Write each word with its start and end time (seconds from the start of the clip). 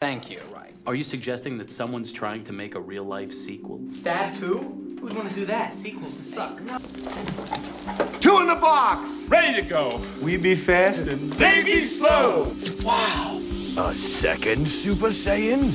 Thank 0.00 0.30
you. 0.30 0.40
Right. 0.50 0.72
Are 0.86 0.94
you 0.94 1.04
suggesting 1.04 1.58
that 1.58 1.70
someone's 1.70 2.10
trying 2.10 2.42
to 2.44 2.54
make 2.54 2.74
a 2.74 2.80
real 2.80 3.04
life 3.04 3.34
sequel? 3.34 3.82
Stab 3.90 4.32
2? 4.32 4.96
Who'd 4.98 5.14
want 5.14 5.28
to 5.28 5.34
do 5.34 5.44
that? 5.44 5.74
Sequels 5.74 6.16
suck. 6.16 6.56
Two 8.18 8.38
in 8.38 8.48
the 8.48 8.56
box. 8.58 9.24
Ready 9.28 9.60
to 9.60 9.68
go. 9.68 10.02
We 10.22 10.38
be 10.38 10.54
fast 10.54 11.00
and 11.00 11.30
They 11.34 11.62
be 11.62 11.86
slow. 11.86 12.50
Wow! 12.82 13.42
A 13.76 13.92
second 13.92 14.66
Super 14.66 15.08
Saiyan? 15.08 15.70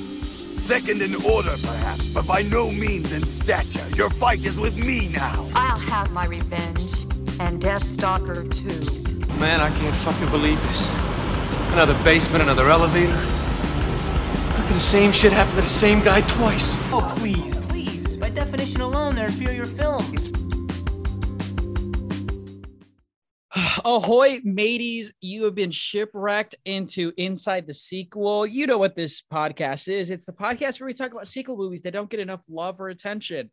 Second 0.60 1.03
in 1.03 1.13
order, 1.23 1.53
perhaps, 1.62 2.12
but 2.12 2.26
by 2.26 2.42
no 2.42 2.71
means 2.71 3.12
in 3.13 3.28
stature. 3.28 3.87
Your 3.92 4.10
fight 4.10 4.44
is 4.44 4.60
with 4.60 4.76
me 4.76 5.07
now. 5.07 5.47
I'll 5.53 5.78
have 5.78 6.12
my 6.12 6.26
revenge. 6.26 6.94
And 7.39 7.62
Deathstalker 7.62 8.49
too. 8.51 9.35
Man, 9.35 9.62
I 9.62 9.69
can't 9.78 9.96
fucking 9.97 10.29
believe 10.31 10.60
this. 10.63 10.89
Another 11.73 11.94
basement, 12.03 12.42
another 12.42 12.71
elevator. 12.71 13.35
How 14.65 14.73
the 14.73 14.79
same 14.79 15.11
shit 15.11 15.31
happen 15.31 15.55
to 15.57 15.61
the 15.61 15.69
same 15.69 16.03
guy 16.03 16.21
twice? 16.21 16.73
Oh, 16.91 17.13
please, 17.17 17.55
please. 17.67 18.17
By 18.17 18.31
definition 18.31 18.81
alone, 18.81 19.15
they're 19.15 19.27
inferior 19.27 19.65
films. 19.65 20.31
Ahoy, 23.85 24.41
mateys! 24.43 25.13
You 25.21 25.43
have 25.43 25.53
been 25.53 25.70
shipwrecked 25.70 26.55
into 26.65 27.13
Inside 27.15 27.67
the 27.67 27.75
Sequel. 27.75 28.47
You 28.47 28.65
know 28.65 28.79
what 28.79 28.95
this 28.95 29.21
podcast 29.21 29.87
is. 29.87 30.09
It's 30.09 30.25
the 30.25 30.33
podcast 30.33 30.79
where 30.79 30.87
we 30.87 30.95
talk 30.95 31.11
about 31.11 31.27
sequel 31.27 31.57
movies 31.57 31.84
that 31.84 31.93
don't 31.93 32.09
get 32.09 32.20
enough 32.20 32.43
love 32.49 32.81
or 32.81 32.89
attention. 32.89 33.51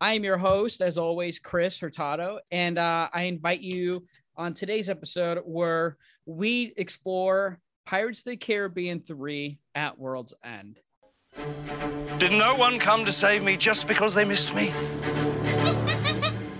I 0.00 0.12
am 0.12 0.22
your 0.22 0.38
host, 0.38 0.80
as 0.80 0.96
always, 0.96 1.40
Chris 1.40 1.80
Hurtado, 1.80 2.38
and 2.52 2.78
uh, 2.78 3.08
I 3.12 3.24
invite 3.24 3.62
you 3.62 4.06
on 4.36 4.54
today's 4.54 4.88
episode 4.88 5.38
where 5.44 5.96
we 6.24 6.72
explore 6.76 7.58
Pirates 7.84 8.20
of 8.20 8.24
the 8.26 8.36
Caribbean 8.36 9.00
3 9.00 9.58
at 9.74 9.98
World's 9.98 10.34
End. 10.44 10.78
Did 12.18 12.32
no 12.32 12.54
one 12.54 12.78
come 12.78 13.04
to 13.04 13.12
save 13.12 13.42
me 13.42 13.56
just 13.56 13.88
because 13.88 14.14
they 14.14 14.24
missed 14.24 14.54
me? 14.54 14.72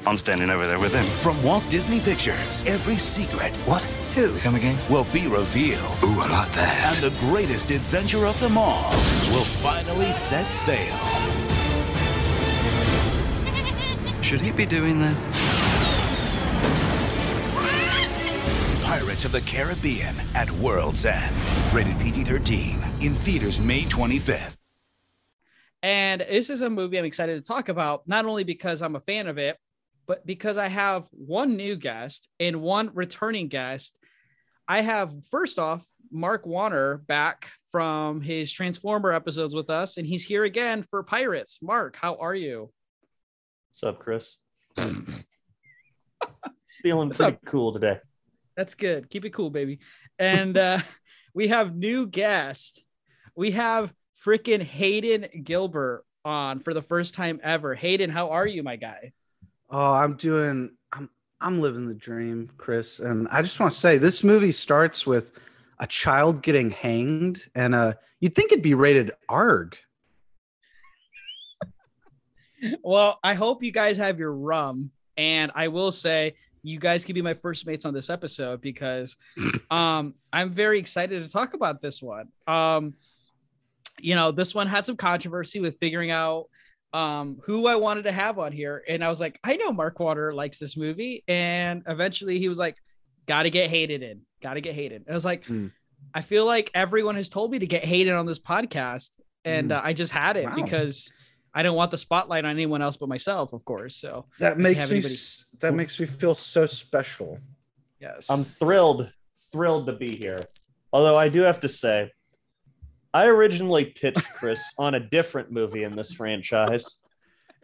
I'm 0.04 0.16
standing 0.16 0.50
over 0.50 0.66
there 0.66 0.80
with 0.80 0.92
him. 0.92 1.04
From 1.04 1.40
Walt 1.44 1.62
Disney 1.70 2.00
Pictures, 2.00 2.64
every 2.66 2.96
secret. 2.96 3.52
What? 3.66 3.82
Who? 4.16 4.36
Come 4.38 4.56
again? 4.56 4.76
Will 4.90 5.06
be 5.12 5.28
revealed. 5.28 6.02
Ooh, 6.02 6.20
I 6.20 6.28
like 6.28 6.52
that. 6.52 7.00
And 7.02 7.12
the 7.12 7.16
greatest 7.20 7.70
adventure 7.70 8.26
of 8.26 8.38
them 8.40 8.58
all 8.58 8.90
will 9.30 9.44
finally 9.44 10.10
set 10.10 10.52
sail. 10.52 10.98
Should 14.22 14.40
he 14.40 14.50
be 14.50 14.66
doing 14.66 15.00
that? 15.00 15.41
Pirates 18.92 19.24
of 19.24 19.32
the 19.32 19.40
Caribbean 19.40 20.14
at 20.34 20.50
World's 20.50 21.06
End. 21.06 21.34
Rated 21.72 21.98
PG 21.98 22.24
13. 22.24 22.78
In 23.00 23.14
theaters 23.14 23.58
May 23.58 23.84
25th. 23.84 24.58
And 25.82 26.20
this 26.20 26.50
is 26.50 26.60
a 26.60 26.68
movie 26.68 26.98
I'm 26.98 27.06
excited 27.06 27.42
to 27.42 27.48
talk 27.48 27.70
about, 27.70 28.06
not 28.06 28.26
only 28.26 28.44
because 28.44 28.82
I'm 28.82 28.94
a 28.94 29.00
fan 29.00 29.28
of 29.28 29.38
it, 29.38 29.56
but 30.06 30.26
because 30.26 30.58
I 30.58 30.68
have 30.68 31.06
one 31.10 31.56
new 31.56 31.74
guest 31.74 32.28
and 32.38 32.60
one 32.60 32.90
returning 32.92 33.48
guest. 33.48 33.98
I 34.68 34.82
have, 34.82 35.10
first 35.30 35.58
off, 35.58 35.82
Mark 36.10 36.44
Warner 36.44 36.98
back 36.98 37.48
from 37.70 38.20
his 38.20 38.52
Transformer 38.52 39.14
episodes 39.14 39.54
with 39.54 39.70
us, 39.70 39.96
and 39.96 40.06
he's 40.06 40.26
here 40.26 40.44
again 40.44 40.84
for 40.90 41.02
Pirates. 41.02 41.60
Mark, 41.62 41.96
how 41.96 42.16
are 42.16 42.34
you? 42.34 42.70
What's 43.70 43.84
up, 43.84 44.00
Chris? 44.00 44.36
Feeling 46.82 47.08
What's 47.08 47.20
pretty 47.20 47.36
up? 47.36 47.40
cool 47.46 47.72
today. 47.72 47.98
That's 48.56 48.74
good. 48.74 49.08
Keep 49.10 49.24
it 49.24 49.30
cool, 49.30 49.50
baby. 49.50 49.78
And 50.18 50.56
uh, 50.56 50.78
we 51.34 51.48
have 51.48 51.74
new 51.74 52.06
guest. 52.06 52.84
We 53.34 53.52
have 53.52 53.92
freaking 54.24 54.62
Hayden 54.62 55.26
Gilbert 55.42 56.04
on 56.24 56.60
for 56.60 56.74
the 56.74 56.82
first 56.82 57.14
time 57.14 57.40
ever. 57.42 57.74
Hayden, 57.74 58.10
how 58.10 58.28
are 58.30 58.46
you, 58.46 58.62
my 58.62 58.76
guy? 58.76 59.12
Oh, 59.70 59.92
I'm 59.92 60.14
doing. 60.16 60.70
I'm 60.92 61.08
I'm 61.40 61.60
living 61.60 61.86
the 61.86 61.94
dream, 61.94 62.50
Chris. 62.56 63.00
And 63.00 63.26
I 63.28 63.42
just 63.42 63.58
want 63.58 63.72
to 63.72 63.78
say, 63.78 63.98
this 63.98 64.22
movie 64.22 64.52
starts 64.52 65.06
with 65.06 65.32
a 65.80 65.86
child 65.86 66.42
getting 66.42 66.70
hanged, 66.70 67.42
and 67.54 67.74
uh, 67.74 67.94
you'd 68.20 68.36
think 68.36 68.52
it'd 68.52 68.62
be 68.62 68.74
rated 68.74 69.12
ARG. 69.28 69.76
Well, 72.84 73.18
I 73.24 73.34
hope 73.34 73.64
you 73.64 73.72
guys 73.72 73.96
have 73.96 74.20
your 74.20 74.32
rum. 74.32 74.92
And 75.16 75.50
I 75.52 75.66
will 75.66 75.90
say, 75.90 76.36
you 76.62 76.78
guys 76.78 77.04
can 77.04 77.14
be 77.14 77.22
my 77.22 77.34
first 77.34 77.66
mates 77.66 77.84
on 77.84 77.92
this 77.94 78.08
episode 78.10 78.60
because 78.60 79.16
um, 79.70 80.14
I'm 80.32 80.50
very 80.52 80.78
excited 80.78 81.22
to 81.22 81.28
talk 81.32 81.54
about 81.54 81.82
this 81.82 82.00
one. 82.00 82.28
Um, 82.46 82.94
you 84.00 84.14
know, 84.14 84.32
this 84.32 84.54
one 84.54 84.66
had 84.66 84.86
some 84.86 84.96
controversy 84.96 85.60
with 85.60 85.78
figuring 85.78 86.10
out 86.10 86.46
um, 86.92 87.38
who 87.44 87.66
I 87.66 87.76
wanted 87.76 88.02
to 88.04 88.12
have 88.12 88.38
on 88.38 88.52
here. 88.52 88.82
And 88.88 89.02
I 89.04 89.08
was 89.08 89.20
like, 89.20 89.38
I 89.44 89.56
know 89.56 89.72
Mark 89.72 89.98
Water 89.98 90.32
likes 90.34 90.58
this 90.58 90.76
movie. 90.76 91.24
And 91.28 91.82
eventually 91.86 92.38
he 92.38 92.48
was 92.48 92.58
like, 92.58 92.76
got 93.26 93.44
to 93.44 93.50
get 93.50 93.70
Hayden 93.70 94.02
in, 94.02 94.20
got 94.42 94.54
to 94.54 94.60
get 94.60 94.74
Hayden. 94.74 95.04
And 95.06 95.10
I 95.10 95.14
was 95.14 95.24
like, 95.24 95.44
Hmm. 95.46 95.68
I 96.14 96.20
feel 96.20 96.44
like 96.44 96.70
everyone 96.74 97.14
has 97.14 97.28
told 97.28 97.50
me 97.52 97.60
to 97.60 97.66
get 97.66 97.84
Hayden 97.84 98.14
on 98.14 98.26
this 98.26 98.38
podcast. 98.40 99.10
And 99.44 99.66
Hmm. 99.70 99.78
uh, 99.78 99.80
I 99.82 99.92
just 99.92 100.12
had 100.12 100.36
it 100.36 100.46
Wow. 100.46 100.54
because 100.56 101.10
I 101.54 101.62
don't 101.62 101.76
want 101.76 101.90
the 101.90 101.98
spotlight 101.98 102.44
on 102.44 102.50
anyone 102.52 102.80
else 102.82 102.96
but 102.96 103.08
myself, 103.08 103.52
of 103.52 103.64
course. 103.64 103.96
So 103.96 104.26
That 104.40 104.58
makes 104.58 104.88
me. 104.90 104.96
anybody- 104.98 105.14
That 105.60 105.74
makes 105.74 106.00
me 106.00 106.06
feel 106.06 106.34
so 106.34 106.66
special. 106.66 107.38
yes, 108.00 108.28
I'm 108.30 108.44
thrilled, 108.44 109.10
thrilled 109.52 109.86
to 109.86 109.92
be 109.92 110.16
here. 110.16 110.38
Although 110.92 111.16
I 111.16 111.28
do 111.28 111.42
have 111.42 111.60
to 111.60 111.68
say, 111.68 112.10
I 113.14 113.26
originally 113.26 113.84
pitched 113.86 114.24
Chris 114.34 114.62
on 114.78 114.94
a 114.94 115.00
different 115.00 115.50
movie 115.52 115.82
in 115.84 115.94
this 115.94 116.12
franchise. 116.12 116.96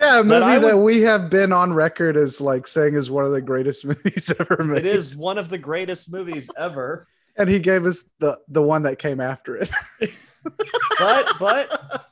Yeah, 0.00 0.20
a 0.20 0.24
movie 0.24 0.42
I 0.44 0.58
that 0.58 0.76
would- 0.76 0.82
we 0.84 1.00
have 1.02 1.28
been 1.30 1.52
on 1.52 1.72
record 1.72 2.16
as 2.16 2.40
like 2.40 2.66
saying 2.66 2.94
is 2.94 3.10
one 3.10 3.24
of 3.24 3.32
the 3.32 3.40
greatest 3.40 3.84
movies 3.90 4.32
ever 4.38 4.62
made. 4.64 4.78
It 4.84 4.86
is 4.86 5.16
one 5.16 5.38
of 5.38 5.48
the 5.48 5.58
greatest 5.58 6.12
movies 6.12 6.48
ever. 6.58 7.06
and 7.36 7.48
he 7.48 7.58
gave 7.58 7.86
us 7.86 8.04
the 8.20 8.38
the 8.48 8.62
one 8.62 8.82
that 8.82 8.98
came 8.98 9.20
after 9.20 9.56
it. 9.56 9.70
But 10.98 11.32
but 11.38 12.06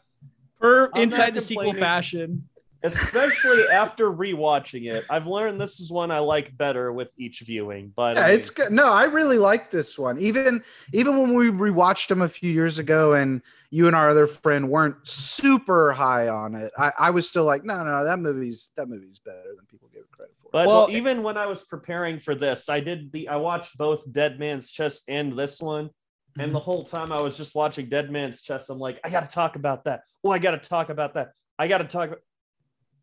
per 0.60 0.90
I'm 0.94 1.02
inside 1.02 1.34
the 1.34 1.40
sequel 1.40 1.74
fashion. 1.74 2.48
especially 2.82 3.64
after 3.72 4.12
rewatching 4.12 4.90
it, 4.90 5.04
I've 5.10 5.26
learned 5.26 5.60
this 5.60 5.80
is 5.80 5.90
one 5.90 6.10
I 6.10 6.18
like 6.20 6.56
better 6.56 6.92
with 6.92 7.08
each 7.18 7.40
viewing. 7.40 7.92
But 7.96 8.16
yeah, 8.16 8.26
I 8.26 8.30
it's 8.30 8.50
good. 8.50 8.70
No, 8.70 8.92
I 8.92 9.04
really 9.04 9.38
like 9.38 9.70
this 9.70 9.98
one. 9.98 10.18
Even 10.18 10.62
even 10.92 11.18
when 11.18 11.34
we 11.34 11.50
rewatched 11.50 12.08
them 12.08 12.22
a 12.22 12.28
few 12.28 12.50
years 12.50 12.78
ago, 12.78 13.14
and 13.14 13.42
you 13.70 13.86
and 13.86 13.96
our 13.96 14.10
other 14.10 14.26
friend 14.26 14.70
weren't 14.70 14.96
super 15.06 15.92
high 15.92 16.28
on 16.28 16.54
it, 16.54 16.72
I, 16.78 16.92
I 16.98 17.10
was 17.10 17.28
still 17.28 17.44
like, 17.44 17.64
no, 17.64 17.82
no, 17.84 18.04
that 18.04 18.18
movie's 18.18 18.70
that 18.76 18.88
movie's 18.88 19.18
better 19.18 19.54
than 19.56 19.64
people 19.66 19.88
give 19.92 20.02
it 20.02 20.10
credit 20.10 20.34
for. 20.42 20.50
But 20.52 20.68
Well- 20.68 20.88
even 20.90 21.22
when 21.22 21.36
I 21.36 21.46
was 21.46 21.64
preparing 21.64 22.20
for 22.20 22.34
this, 22.34 22.68
I 22.68 22.80
did 22.80 23.10
the 23.12 23.28
I 23.28 23.36
watched 23.36 23.76
both 23.76 24.10
Dead 24.10 24.38
Man's 24.38 24.70
Chest 24.70 25.04
and 25.08 25.36
this 25.36 25.60
one. 25.60 25.90
And 26.38 26.54
the 26.54 26.60
whole 26.60 26.84
time 26.84 27.12
I 27.12 27.20
was 27.20 27.36
just 27.36 27.54
watching 27.54 27.88
Dead 27.88 28.10
Man's 28.10 28.42
Chest, 28.42 28.68
I'm 28.70 28.78
like, 28.78 29.00
I 29.04 29.10
gotta 29.10 29.26
talk 29.26 29.56
about 29.56 29.84
that. 29.84 30.02
Oh, 30.22 30.30
I 30.30 30.38
gotta 30.38 30.58
talk 30.58 30.90
about 30.90 31.14
that. 31.14 31.30
I 31.58 31.68
gotta 31.68 31.84
talk 31.84 32.10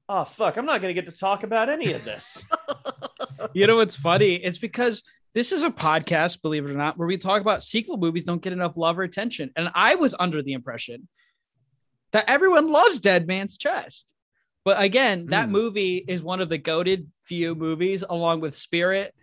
Oh 0.10 0.26
fuck, 0.26 0.58
I'm 0.58 0.66
not 0.66 0.82
gonna 0.82 0.94
get 0.94 1.06
to 1.06 1.12
talk 1.18 1.44
about 1.44 1.70
any 1.70 1.94
of 1.94 2.04
this. 2.06 2.46
You 3.54 3.68
know 3.68 3.76
what's 3.76 3.96
funny? 3.96 4.36
It's 4.36 4.58
because 4.58 5.04
this 5.34 5.52
is 5.52 5.64
a 5.64 5.70
podcast, 5.70 6.42
believe 6.42 6.66
it 6.66 6.72
or 6.72 6.76
not, 6.78 6.98
where 6.98 7.08
we 7.08 7.18
talk 7.18 7.42
about 7.42 7.62
sequel 7.62 7.98
movies 7.98 8.24
don't 8.24 8.42
get 8.42 8.54
enough 8.54 8.78
love 8.78 8.98
or 8.98 9.04
attention. 9.04 9.52
And 9.56 9.70
I 9.76 9.96
was 9.96 10.16
under 10.18 10.42
the 10.42 10.54
impression 10.54 11.08
that 12.14 12.30
everyone 12.30 12.72
loves 12.72 13.02
Dead 13.02 13.28
Man's 13.28 13.58
Chest. 13.58 14.14
But 14.64 14.82
again, 14.82 15.26
that 15.28 15.48
Hmm. 15.48 15.52
movie 15.52 15.98
is 15.98 16.24
one 16.24 16.40
of 16.40 16.48
the 16.50 16.58
goaded 16.58 17.12
few 17.26 17.54
movies, 17.54 18.04
along 18.08 18.40
with 18.42 18.56
Spirit, 18.56 19.14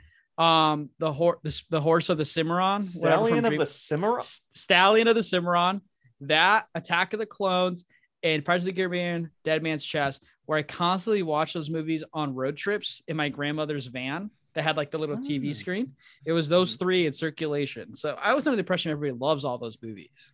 um, 0.41 0.91
the, 0.99 1.12
horse 1.12 1.39
the, 1.43 1.62
the 1.71 1.81
horse 1.81 2.09
of 2.09 2.19
the 2.19 2.25
Cimarron, 2.25 2.83
whatever 2.95 3.17
from 3.19 3.27
Stallion 3.28 3.45
of 3.45 3.51
Dream- 3.51 3.59
the 3.61 3.67
Cimarron. 3.67 4.19
S- 4.21 4.43
Stallion 4.53 5.09
of 5.09 5.15
the 5.15 5.23
Cimarron, 5.23 5.81
that 6.23 6.67
Attack 6.75 7.12
of 7.12 7.21
the 7.21 7.27
Clones, 7.27 7.84
and 8.22 8.45
Pirates 8.45 8.63
of 8.63 8.66
the 8.66 8.72
Caribbean, 8.72 9.31
Dead 9.45 9.63
Man's 9.63 9.84
Chest, 9.84 10.22
where 10.47 10.59
I 10.59 10.63
constantly 10.63 11.22
watch 11.22 11.53
those 11.54 11.71
movies 11.71 12.04
on 12.13 12.34
road 12.34 12.57
trips 12.57 13.03
in 13.09 13.16
my 13.16 13.28
grandmother's 13.28 13.87
van 13.87 14.31
that 14.54 14.63
had 14.65 14.77
like 14.77 14.91
the 14.91 14.98
little 14.98 15.16
TV 15.19 15.51
Oh. 15.51 15.53
screen. 15.53 15.92
It 16.27 16.33
was 16.33 16.48
those 16.48 16.77
three 16.77 17.07
in 17.07 17.13
circulation. 17.13 17.95
So 17.95 18.19
I 18.21 18.34
was 18.34 18.47
under 18.47 18.57
the 18.57 18.60
impression 18.60 18.91
everybody 18.93 19.19
loves 19.19 19.45
all 19.45 19.59
those 19.59 19.78
movies. 19.81 20.33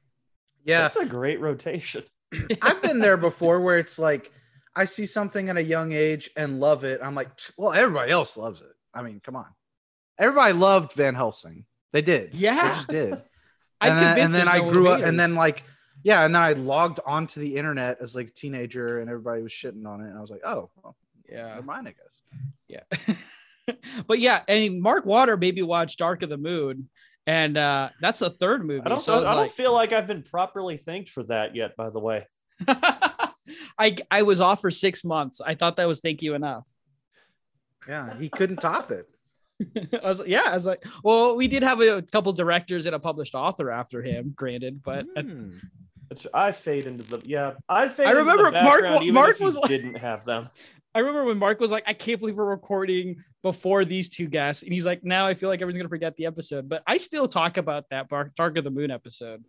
yeah, 0.64 0.80
That's 0.80 0.96
a 0.96 1.04
great 1.06 1.38
rotation. 1.40 2.02
I've 2.62 2.82
been 2.82 2.98
there 2.98 3.16
before, 3.16 3.60
where 3.60 3.78
it's 3.78 3.98
like 3.98 4.32
I 4.74 4.84
see 4.86 5.06
something 5.06 5.48
at 5.48 5.56
a 5.56 5.62
young 5.62 5.92
age 5.92 6.30
and 6.36 6.58
love 6.60 6.84
it. 6.84 7.00
I'm 7.02 7.14
like, 7.14 7.30
well, 7.56 7.72
everybody 7.72 8.10
else 8.10 8.36
loves 8.36 8.60
it. 8.62 8.72
I 8.94 9.02
mean, 9.02 9.20
come 9.24 9.36
on, 9.36 9.46
everybody 10.18 10.52
loved 10.52 10.92
Van 10.92 11.14
Helsing. 11.14 11.64
They 11.92 12.02
did. 12.02 12.34
Yeah. 12.34 12.68
they 12.68 12.74
just 12.74 12.88
did. 12.88 13.12
I'm 13.80 13.90
and 13.92 13.98
then, 13.98 14.16
convinced 14.16 14.24
and 14.24 14.34
then 14.34 14.48
I 14.48 14.58
no 14.58 14.72
grew 14.72 14.88
up, 14.88 15.02
and 15.02 15.20
then 15.20 15.34
like, 15.34 15.64
yeah, 16.02 16.24
and 16.24 16.34
then 16.34 16.42
I 16.42 16.54
logged 16.54 17.00
onto 17.04 17.40
the 17.40 17.56
internet 17.56 17.98
as 18.00 18.14
like 18.16 18.28
a 18.28 18.32
teenager, 18.32 19.00
and 19.00 19.10
everybody 19.10 19.42
was 19.42 19.52
shitting 19.52 19.86
on 19.86 20.00
it, 20.00 20.08
and 20.08 20.16
I 20.16 20.20
was 20.20 20.30
like, 20.30 20.40
oh, 20.44 20.70
well, 20.82 20.96
yeah, 21.28 21.48
never 21.48 21.62
mind, 21.62 21.88
I 21.88 21.92
guess. 21.92 22.82
yeah. 23.68 23.74
but 24.06 24.18
yeah, 24.18 24.42
and 24.48 24.80
Mark 24.80 25.04
Water 25.04 25.36
made 25.36 25.54
me 25.54 25.62
watch 25.62 25.96
Dark 25.96 26.22
of 26.22 26.30
the 26.30 26.38
Moon, 26.38 26.88
and 27.26 27.58
uh 27.58 27.90
that's 28.00 28.20
the 28.20 28.30
third 28.30 28.64
movie. 28.64 28.82
I 28.86 28.88
don't. 28.88 29.02
so 29.02 29.12
I, 29.12 29.18
was 29.18 29.26
I 29.26 29.32
don't 29.32 29.42
like, 29.42 29.50
feel 29.50 29.72
like 29.72 29.92
I've 29.92 30.06
been 30.06 30.22
properly 30.22 30.76
thanked 30.76 31.10
for 31.10 31.24
that 31.24 31.54
yet. 31.54 31.76
By 31.76 31.90
the 31.90 31.98
way, 31.98 32.26
I 33.78 33.96
I 34.10 34.22
was 34.22 34.40
off 34.40 34.60
for 34.60 34.70
six 34.70 35.04
months. 35.04 35.40
I 35.44 35.54
thought 35.54 35.76
that 35.76 35.88
was 35.88 36.00
thank 36.00 36.22
you 36.22 36.34
enough. 36.34 36.64
Yeah, 37.88 38.16
he 38.16 38.28
couldn't 38.28 38.58
top 38.58 38.90
it. 38.90 39.08
I 40.02 40.06
was 40.08 40.22
yeah, 40.26 40.42
I 40.46 40.54
was 40.54 40.66
like, 40.66 40.84
well, 41.02 41.36
we 41.36 41.48
did 41.48 41.62
have 41.62 41.80
a 41.80 42.02
couple 42.02 42.32
directors 42.32 42.86
and 42.86 42.94
a 42.94 42.98
published 42.98 43.34
author 43.34 43.70
after 43.70 44.02
him, 44.02 44.32
granted, 44.36 44.82
but 44.82 45.06
Hmm. 45.18 45.58
I 46.32 46.52
fade 46.52 46.86
into 46.86 47.02
the 47.02 47.20
yeah. 47.26 47.54
I 47.68 47.88
fade. 47.88 48.06
I 48.06 48.10
into 48.10 48.20
remember 48.22 48.44
the 48.52 48.62
Mark- 48.62 49.12
Mark 49.12 49.40
was 49.40 49.56
like- 49.56 49.68
didn't 49.68 49.94
have 49.96 50.24
them. 50.24 50.48
I 50.94 51.00
remember 51.00 51.24
when 51.24 51.36
Mark 51.36 51.60
was 51.60 51.70
like, 51.70 51.84
I 51.86 51.92
can't 51.92 52.18
believe 52.20 52.36
we're 52.36 52.44
recording 52.46 53.22
before 53.42 53.84
these 53.84 54.08
two 54.08 54.28
guests. 54.28 54.62
And 54.62 54.72
he's 54.72 54.86
like, 54.86 55.04
now 55.04 55.26
I 55.26 55.34
feel 55.34 55.50
like 55.50 55.60
everyone's 55.60 55.76
gonna 55.78 55.88
forget 55.90 56.16
the 56.16 56.24
episode. 56.26 56.68
But 56.70 56.82
I 56.86 56.96
still 56.98 57.28
talk 57.28 57.56
about 57.58 57.84
that 57.90 58.08
Bar- 58.08 58.32
Dark 58.36 58.56
of 58.56 58.64
the 58.64 58.70
Moon 58.70 58.90
episode. 58.90 59.44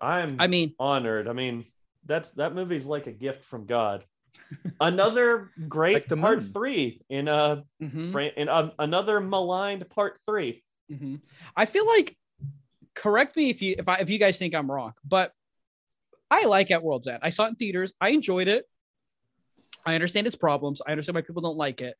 I'm. 0.00 0.36
I 0.40 0.46
mean, 0.48 0.74
honored. 0.78 1.28
I 1.28 1.32
mean, 1.34 1.66
that's 2.04 2.32
that 2.32 2.54
movie's 2.54 2.84
like 2.86 3.06
a 3.06 3.12
gift 3.12 3.44
from 3.44 3.66
God. 3.66 4.04
Another 4.80 5.50
great 5.68 5.94
Like 5.94 6.08
the 6.08 6.16
part 6.16 6.40
moon. 6.42 6.52
three 6.52 7.02
in 7.08 7.28
a 7.28 7.64
mhm, 7.80 8.12
Fran- 8.12 8.32
in 8.36 8.48
a, 8.48 8.72
another 8.78 9.20
maligned 9.20 9.88
part 9.90 10.18
three. 10.26 10.62
mhm. 10.90 11.20
I 11.56 11.66
feel 11.66 11.86
like 11.86 12.16
correct 12.94 13.36
me 13.36 13.48
if 13.50 13.62
you 13.62 13.74
if 13.78 13.88
I 13.88 13.96
if 13.96 14.10
you 14.10 14.18
guys 14.18 14.38
think 14.38 14.54
I'm 14.54 14.70
wrong, 14.70 14.92
but 15.04 15.32
I 16.30 16.46
like 16.46 16.70
At 16.70 16.82
World's 16.82 17.06
End. 17.06 17.20
I 17.22 17.28
saw 17.28 17.44
it 17.44 17.48
in 17.50 17.54
theaters. 17.56 17.92
I 18.00 18.10
enjoyed 18.10 18.48
it. 18.48 18.66
I 19.86 19.94
understand 19.94 20.26
its 20.26 20.36
problems. 20.36 20.80
I 20.86 20.90
understand 20.92 21.14
why 21.16 21.22
people 21.22 21.42
don't 21.42 21.56
like 21.56 21.80
it. 21.80 21.94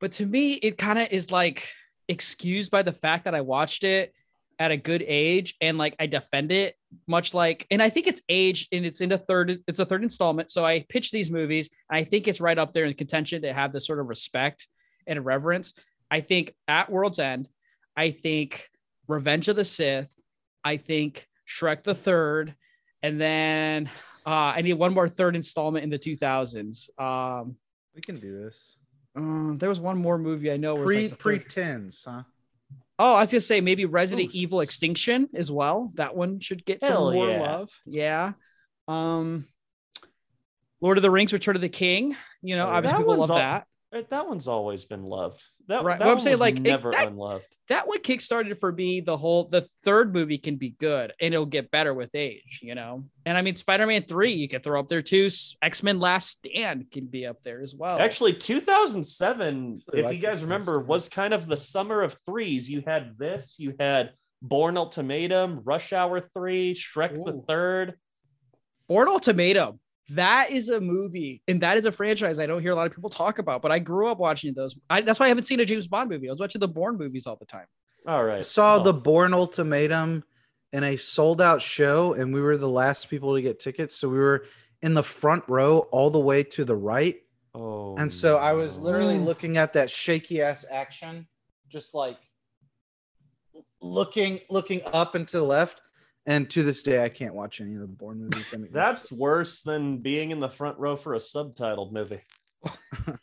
But 0.00 0.12
to 0.12 0.26
me, 0.26 0.54
it 0.54 0.78
kind 0.78 0.98
of 0.98 1.08
is 1.10 1.30
like 1.30 1.68
excused 2.08 2.70
by 2.70 2.82
the 2.82 2.92
fact 2.92 3.24
that 3.24 3.34
I 3.34 3.40
watched 3.40 3.82
it 3.84 4.12
at 4.58 4.70
a 4.70 4.76
good 4.76 5.02
age 5.06 5.54
and 5.60 5.76
like 5.78 5.94
I 5.98 6.06
defend 6.06 6.50
it 6.52 6.76
much 7.06 7.34
like 7.34 7.66
and 7.70 7.82
I 7.82 7.90
think 7.90 8.06
it's 8.06 8.22
aged 8.28 8.68
and 8.72 8.84
it's 8.86 9.00
in 9.00 9.08
the 9.08 9.18
third 9.18 9.58
it's 9.66 9.78
a 9.78 9.86
third 9.86 10.02
installment. 10.02 10.50
So 10.50 10.64
I 10.64 10.84
pitch 10.88 11.10
these 11.10 11.30
movies. 11.30 11.70
And 11.90 11.98
I 11.98 12.04
think 12.04 12.28
it's 12.28 12.40
right 12.40 12.58
up 12.58 12.72
there 12.72 12.84
in 12.84 12.94
contention 12.94 13.42
to 13.42 13.52
have 13.52 13.72
this 13.72 13.86
sort 13.86 14.00
of 14.00 14.06
respect 14.08 14.68
and 15.06 15.24
reverence. 15.24 15.74
I 16.10 16.20
think 16.20 16.54
at 16.68 16.90
World's 16.90 17.18
End, 17.18 17.48
I 17.96 18.10
think 18.10 18.68
Revenge 19.08 19.48
of 19.48 19.56
the 19.56 19.64
Sith, 19.64 20.12
I 20.64 20.76
think 20.76 21.26
Shrek 21.48 21.84
the 21.84 21.94
Third, 21.94 22.54
and 23.02 23.20
then 23.20 23.90
uh, 24.26 24.54
I 24.56 24.62
need 24.62 24.74
one 24.74 24.94
more 24.94 25.08
third 25.08 25.36
installment 25.36 25.84
in 25.84 25.90
the 25.90 25.98
2000s. 25.98 26.88
Um, 27.00 27.56
We 27.94 28.00
can 28.00 28.18
do 28.18 28.42
this. 28.42 28.76
uh, 29.16 29.54
there 29.56 29.68
was 29.68 29.80
one 29.80 29.98
more 29.98 30.18
movie 30.18 30.50
I 30.50 30.56
know. 30.56 30.76
Pre 30.76 31.08
like 31.08 31.18
pre-tens 31.18 32.04
huh? 32.06 32.22
Oh, 32.98 33.14
I 33.14 33.20
was 33.20 33.30
gonna 33.30 33.40
say 33.42 33.60
maybe 33.60 33.84
Resident 33.84 34.28
Oof. 34.30 34.34
Evil 34.34 34.60
Extinction 34.60 35.28
as 35.34 35.52
well. 35.52 35.92
That 35.94 36.16
one 36.16 36.40
should 36.40 36.64
get 36.64 36.82
some 36.82 37.12
more 37.12 37.28
yeah. 37.28 37.40
love. 37.40 37.70
Yeah. 37.84 38.32
Um, 38.88 39.46
Lord 40.80 40.96
of 40.98 41.02
the 41.02 41.10
Rings: 41.10 41.32
Return 41.32 41.56
of 41.56 41.60
the 41.62 41.68
King. 41.68 42.16
You 42.42 42.56
know, 42.56 42.66
Oh, 42.66 42.70
obviously 42.70 42.98
people 42.98 43.16
love 43.16 43.30
all- 43.30 43.38
that. 43.38 43.66
That 43.92 44.28
one's 44.28 44.46
always 44.48 44.84
been 44.84 45.04
loved. 45.04 45.42
That, 45.68 45.82
Right, 45.84 45.98
that 45.98 46.04
but 46.04 46.10
I'm 46.10 46.16
one 46.16 46.20
saying, 46.22 46.34
was 46.34 46.40
like, 46.40 46.56
it- 46.56 46.62
never 46.62 46.90
that- 46.90 47.08
unloved. 47.08 47.44
That 47.68 47.88
one 47.88 47.98
kickstarted 47.98 48.60
for 48.60 48.70
me 48.70 49.00
the 49.00 49.16
whole. 49.16 49.44
The 49.48 49.66
third 49.84 50.14
movie 50.14 50.38
can 50.38 50.54
be 50.56 50.70
good, 50.70 51.12
and 51.20 51.34
it'll 51.34 51.46
get 51.46 51.70
better 51.72 51.92
with 51.94 52.14
age. 52.14 52.60
You 52.62 52.74
know, 52.76 53.06
and 53.24 53.36
I 53.36 53.42
mean 53.42 53.56
Spider-Man 53.56 54.04
Three 54.04 54.32
you 54.34 54.48
could 54.48 54.62
throw 54.62 54.78
up 54.78 54.86
there 54.88 55.02
too. 55.02 55.28
X 55.62 55.82
Men 55.82 55.98
Last 55.98 56.28
Stand 56.46 56.90
can 56.92 57.06
be 57.06 57.26
up 57.26 57.42
there 57.42 57.62
as 57.62 57.74
well. 57.74 57.98
Actually, 57.98 58.34
2007, 58.34 59.80
Really 59.88 59.98
if 60.00 60.04
like 60.04 60.14
you 60.16 60.22
guys 60.22 60.42
remember, 60.42 60.78
was 60.80 61.08
kind 61.08 61.34
of 61.34 61.46
the 61.46 61.56
summer 61.56 62.02
of 62.02 62.16
threes. 62.26 62.68
You 62.70 62.82
had 62.86 63.18
this, 63.18 63.56
you 63.58 63.74
had 63.80 64.12
Bourne 64.42 64.76
Ultimatum, 64.76 65.62
Rush 65.64 65.92
Hour 65.92 66.20
3, 66.34 66.74
Shrek 66.74 67.14
the 67.24 67.42
Third. 67.48 67.94
Bourne 68.88 69.08
Ultimatum. 69.08 69.80
That 70.10 70.50
is 70.50 70.68
a 70.68 70.80
movie, 70.80 71.42
and 71.48 71.60
that 71.62 71.76
is 71.78 71.84
a 71.84 71.90
franchise 71.92 72.38
I 72.38 72.46
don't 72.46 72.62
hear 72.62 72.70
a 72.70 72.74
lot 72.76 72.86
of 72.86 72.94
people 72.94 73.10
talk 73.10 73.38
about. 73.40 73.60
But 73.60 73.72
I 73.72 73.80
grew 73.80 74.06
up 74.08 74.18
watching 74.18 74.54
those. 74.54 74.78
I, 74.88 75.00
that's 75.00 75.18
why 75.18 75.26
I 75.26 75.28
haven't 75.28 75.44
seen 75.44 75.58
a 75.60 75.64
James 75.64 75.88
Bond 75.88 76.08
movie. 76.10 76.28
I 76.28 76.32
was 76.32 76.38
watching 76.40 76.60
the 76.60 76.68
Bourne 76.68 76.96
movies 76.96 77.26
all 77.26 77.36
the 77.36 77.44
time. 77.46 77.66
All 78.06 78.22
right. 78.24 78.38
I 78.38 78.42
saw 78.42 78.74
Well, 78.76 78.84
the 78.84 78.92
Bourne 78.94 79.34
Ultimatum 79.34 80.22
in 80.72 80.84
a 80.84 80.96
sold 80.96 81.40
out 81.40 81.60
show, 81.60 82.12
and 82.12 82.32
we 82.32 82.40
were 82.40 82.56
the 82.56 82.68
last 82.68 83.08
people 83.10 83.34
to 83.34 83.42
get 83.42 83.58
tickets. 83.58 83.96
So 83.96 84.08
we 84.08 84.18
were 84.18 84.46
in 84.82 84.94
the 84.94 85.02
front 85.02 85.42
row 85.48 85.80
all 85.90 86.10
the 86.10 86.20
way 86.20 86.44
to 86.44 86.64
the 86.64 86.76
right. 86.76 87.16
Oh, 87.54 87.96
And 87.96 88.12
so 88.12 88.36
I 88.36 88.52
was 88.52 88.78
literally 88.78 89.16
Mm. 89.18 89.24
looking 89.24 89.56
at 89.56 89.72
that 89.72 89.90
shaky 89.90 90.40
ass 90.42 90.64
action, 90.70 91.26
just 91.68 91.94
like 91.94 92.18
looking 93.80 94.40
looking 94.50 94.82
up 94.92 95.14
and 95.14 95.26
to 95.28 95.38
the 95.38 95.44
left. 95.44 95.80
And 96.26 96.50
to 96.50 96.62
this 96.64 96.82
day, 96.82 97.04
I 97.04 97.08
can't 97.08 97.34
watch 97.34 97.60
any 97.60 97.74
of 97.74 97.80
the 97.80 97.86
Bourne 97.86 98.18
movies. 98.20 98.52
I 98.52 98.56
mean, 98.56 98.70
That's 98.72 99.12
worse 99.12 99.62
than 99.62 99.98
being 99.98 100.32
in 100.32 100.40
the 100.40 100.48
front 100.48 100.76
row 100.78 100.96
for 100.96 101.14
a 101.14 101.18
subtitled 101.18 101.92
movie. 101.92 102.20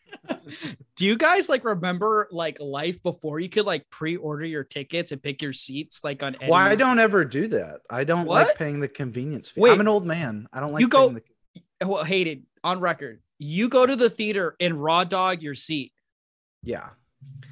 Do 0.95 1.05
you 1.05 1.17
guys 1.17 1.49
like 1.49 1.65
remember 1.65 2.27
like 2.31 2.57
life 2.59 3.01
before 3.03 3.39
you 3.39 3.49
could 3.49 3.65
like 3.65 3.89
pre-order 3.89 4.45
your 4.45 4.63
tickets 4.63 5.11
and 5.11 5.21
pick 5.21 5.41
your 5.41 5.53
seats 5.53 6.03
like 6.03 6.21
on 6.23 6.35
any... 6.39 6.49
why 6.49 6.69
I 6.69 6.75
don't 6.75 6.99
ever 6.99 7.25
do 7.25 7.47
that. 7.47 7.81
I 7.89 8.03
don't 8.03 8.25
What? 8.25 8.47
like 8.47 8.57
paying 8.57 8.79
the 8.79 8.87
convenience 8.87 9.49
fee. 9.49 9.61
Wait. 9.61 9.71
I'm 9.71 9.81
an 9.81 9.87
old 9.87 10.05
man. 10.05 10.47
I 10.53 10.59
don't 10.59 10.71
like 10.71 10.81
You 10.81 10.87
go- 10.87 11.09
the 11.09 11.21
well, 11.85 12.03
hated 12.03 12.43
on 12.63 12.79
record. 12.79 13.21
You 13.39 13.67
go 13.67 13.85
to 13.85 13.95
the 13.95 14.09
theater 14.09 14.55
and 14.59 14.81
raw 14.81 15.03
dog 15.03 15.41
your 15.41 15.55
seat. 15.55 15.91
yeah. 16.61 16.89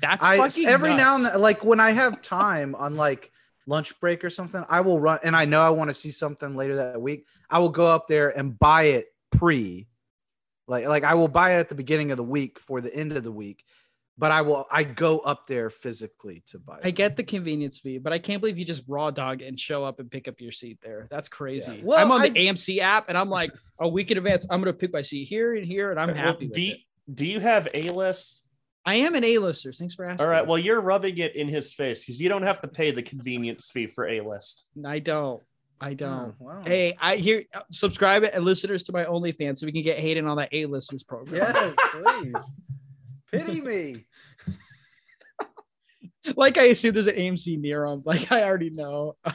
That's 0.01 0.21
I 0.23 0.37
fucking 0.37 0.65
every 0.67 0.93
now 0.95 1.15
and 1.15 1.25
then, 1.25 1.39
like 1.39 1.63
when 1.63 1.79
I 1.79 1.91
have 1.91 2.21
time 2.21 2.75
on 2.75 2.97
like 2.97 3.31
lunch 3.71 3.97
break 4.01 4.23
or 4.23 4.29
something, 4.29 4.63
I 4.69 4.81
will 4.81 4.99
run 4.99 5.19
and 5.23 5.35
I 5.35 5.45
know 5.45 5.61
I 5.61 5.69
want 5.69 5.89
to 5.89 5.93
see 5.95 6.11
something 6.11 6.55
later 6.55 6.75
that 6.75 7.01
week. 7.01 7.25
I 7.49 7.57
will 7.57 7.69
go 7.69 7.85
up 7.87 8.07
there 8.07 8.37
and 8.37 8.59
buy 8.59 8.83
it 8.83 9.05
pre, 9.31 9.87
like 10.67 10.85
like 10.85 11.03
I 11.03 11.15
will 11.15 11.29
buy 11.29 11.55
it 11.55 11.59
at 11.59 11.69
the 11.69 11.75
beginning 11.75 12.11
of 12.11 12.17
the 12.17 12.23
week 12.23 12.59
for 12.59 12.81
the 12.81 12.93
end 12.93 13.13
of 13.13 13.23
the 13.23 13.31
week, 13.31 13.63
but 14.17 14.29
I 14.31 14.41
will 14.41 14.67
I 14.69 14.83
go 14.83 15.19
up 15.19 15.47
there 15.47 15.69
physically 15.69 16.43
to 16.47 16.59
buy 16.59 16.75
it. 16.75 16.81
I 16.85 16.91
get 16.91 17.15
the 17.15 17.23
convenience 17.23 17.79
fee, 17.79 17.97
but 17.97 18.13
I 18.13 18.19
can't 18.19 18.41
believe 18.41 18.59
you 18.59 18.65
just 18.65 18.83
raw 18.87 19.09
dog 19.09 19.41
and 19.41 19.57
show 19.59 19.83
up 19.85 19.99
and 19.99 20.11
pick 20.11 20.27
up 20.27 20.41
your 20.41 20.51
seat 20.51 20.79
there. 20.83 21.07
That's 21.09 21.29
crazy. 21.29 21.77
Yeah. 21.77 21.81
Well, 21.83 21.97
I'm 21.97 22.11
on 22.11 22.21
the 22.21 22.29
AMC 22.31 22.79
app 22.79 23.05
and 23.07 23.17
I'm 23.17 23.29
like 23.29 23.51
a 23.79 23.87
week 23.87 24.11
in 24.11 24.17
advance. 24.17 24.45
I'm 24.49 24.59
gonna 24.59 24.73
pick 24.73 24.93
my 24.93 25.01
seat 25.01 25.25
here 25.25 25.55
and 25.55 25.65
here, 25.65 25.91
and 25.91 25.99
I'm 25.99 26.09
Well, 26.09 26.17
happy 26.17 26.47
with 26.47 26.55
do 26.55 26.61
you, 26.61 26.73
it. 26.73 27.15
do 27.15 27.25
you 27.25 27.39
have 27.39 27.69
A 27.73 27.89
list? 27.89 28.41
I 28.85 28.95
am 28.95 29.13
an 29.15 29.23
A-lister. 29.23 29.71
Thanks 29.73 29.93
for 29.93 30.05
asking. 30.05 30.25
All 30.25 30.31
right. 30.31 30.45
Well, 30.45 30.57
you're 30.57 30.81
rubbing 30.81 31.17
it 31.19 31.35
in 31.35 31.47
his 31.47 31.71
face 31.73 31.99
because 32.01 32.19
you 32.19 32.29
don't 32.29 32.41
have 32.43 32.61
to 32.61 32.67
pay 32.67 32.91
the 32.91 33.03
convenience 33.03 33.69
fee 33.69 33.87
for 33.87 34.07
A 34.07 34.21
list. 34.21 34.65
I 34.85 34.99
don't. 34.99 35.41
I 35.79 35.93
don't. 35.93 36.35
Oh, 36.41 36.45
wow. 36.45 36.61
Hey, 36.65 36.95
I 36.99 37.15
hear 37.17 37.43
subscribe 37.71 38.23
and 38.23 38.43
listeners 38.45 38.83
to 38.83 38.91
my 38.91 39.05
OnlyFans 39.05 39.57
so 39.59 39.65
we 39.65 39.71
can 39.71 39.83
get 39.83 39.97
Hayden 39.99 40.27
on 40.27 40.37
that 40.37 40.49
A-listers 40.51 41.03
program. 41.03 41.35
Yes, 41.53 41.75
please. 41.91 42.51
Pity 43.31 43.61
me. 43.61 44.05
like 46.35 46.57
I 46.57 46.63
assume 46.65 46.93
there's 46.93 47.07
an 47.07 47.15
AMC 47.15 47.59
near 47.59 47.85
him. 47.85 48.01
Like 48.05 48.31
I 48.31 48.43
already 48.43 48.69
know. 48.69 49.15
Uh, 49.25 49.33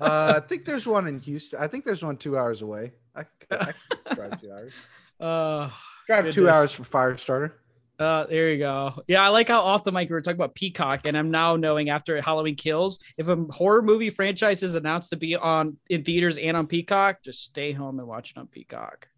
I 0.36 0.40
think 0.40 0.64
there's 0.64 0.86
one 0.86 1.06
in 1.08 1.18
Houston. 1.20 1.60
I 1.60 1.66
think 1.66 1.84
there's 1.84 2.04
one 2.04 2.16
two 2.16 2.36
hours 2.36 2.62
away. 2.62 2.92
I, 3.14 3.24
I 3.50 3.72
could 3.90 4.16
drive 4.16 4.40
two 4.40 4.52
hours. 4.52 4.72
uh, 5.20 5.70
Drive 6.06 6.30
two 6.30 6.48
hours 6.48 6.72
for 6.72 6.84
fire 6.84 7.16
starter. 7.16 7.58
Uh, 8.02 8.26
there 8.26 8.50
you 8.50 8.58
go. 8.58 9.02
Yeah, 9.06 9.22
I 9.24 9.28
like 9.28 9.48
how 9.48 9.60
off 9.60 9.84
the 9.84 9.92
mic 9.92 10.08
we 10.08 10.14
were 10.14 10.20
talking 10.20 10.36
about 10.36 10.54
Peacock, 10.54 11.02
and 11.06 11.16
I'm 11.16 11.30
now 11.30 11.56
knowing 11.56 11.88
after 11.88 12.20
Halloween 12.20 12.56
Kills, 12.56 12.98
if 13.16 13.28
a 13.28 13.36
horror 13.50 13.80
movie 13.82 14.10
franchise 14.10 14.62
is 14.62 14.74
announced 14.74 15.10
to 15.10 15.16
be 15.16 15.36
on 15.36 15.76
in 15.88 16.02
theaters 16.02 16.36
and 16.36 16.56
on 16.56 16.66
Peacock, 16.66 17.22
just 17.22 17.44
stay 17.44 17.72
home 17.72 17.98
and 17.98 18.08
watch 18.08 18.32
it 18.32 18.38
on 18.38 18.48
Peacock. 18.48 19.08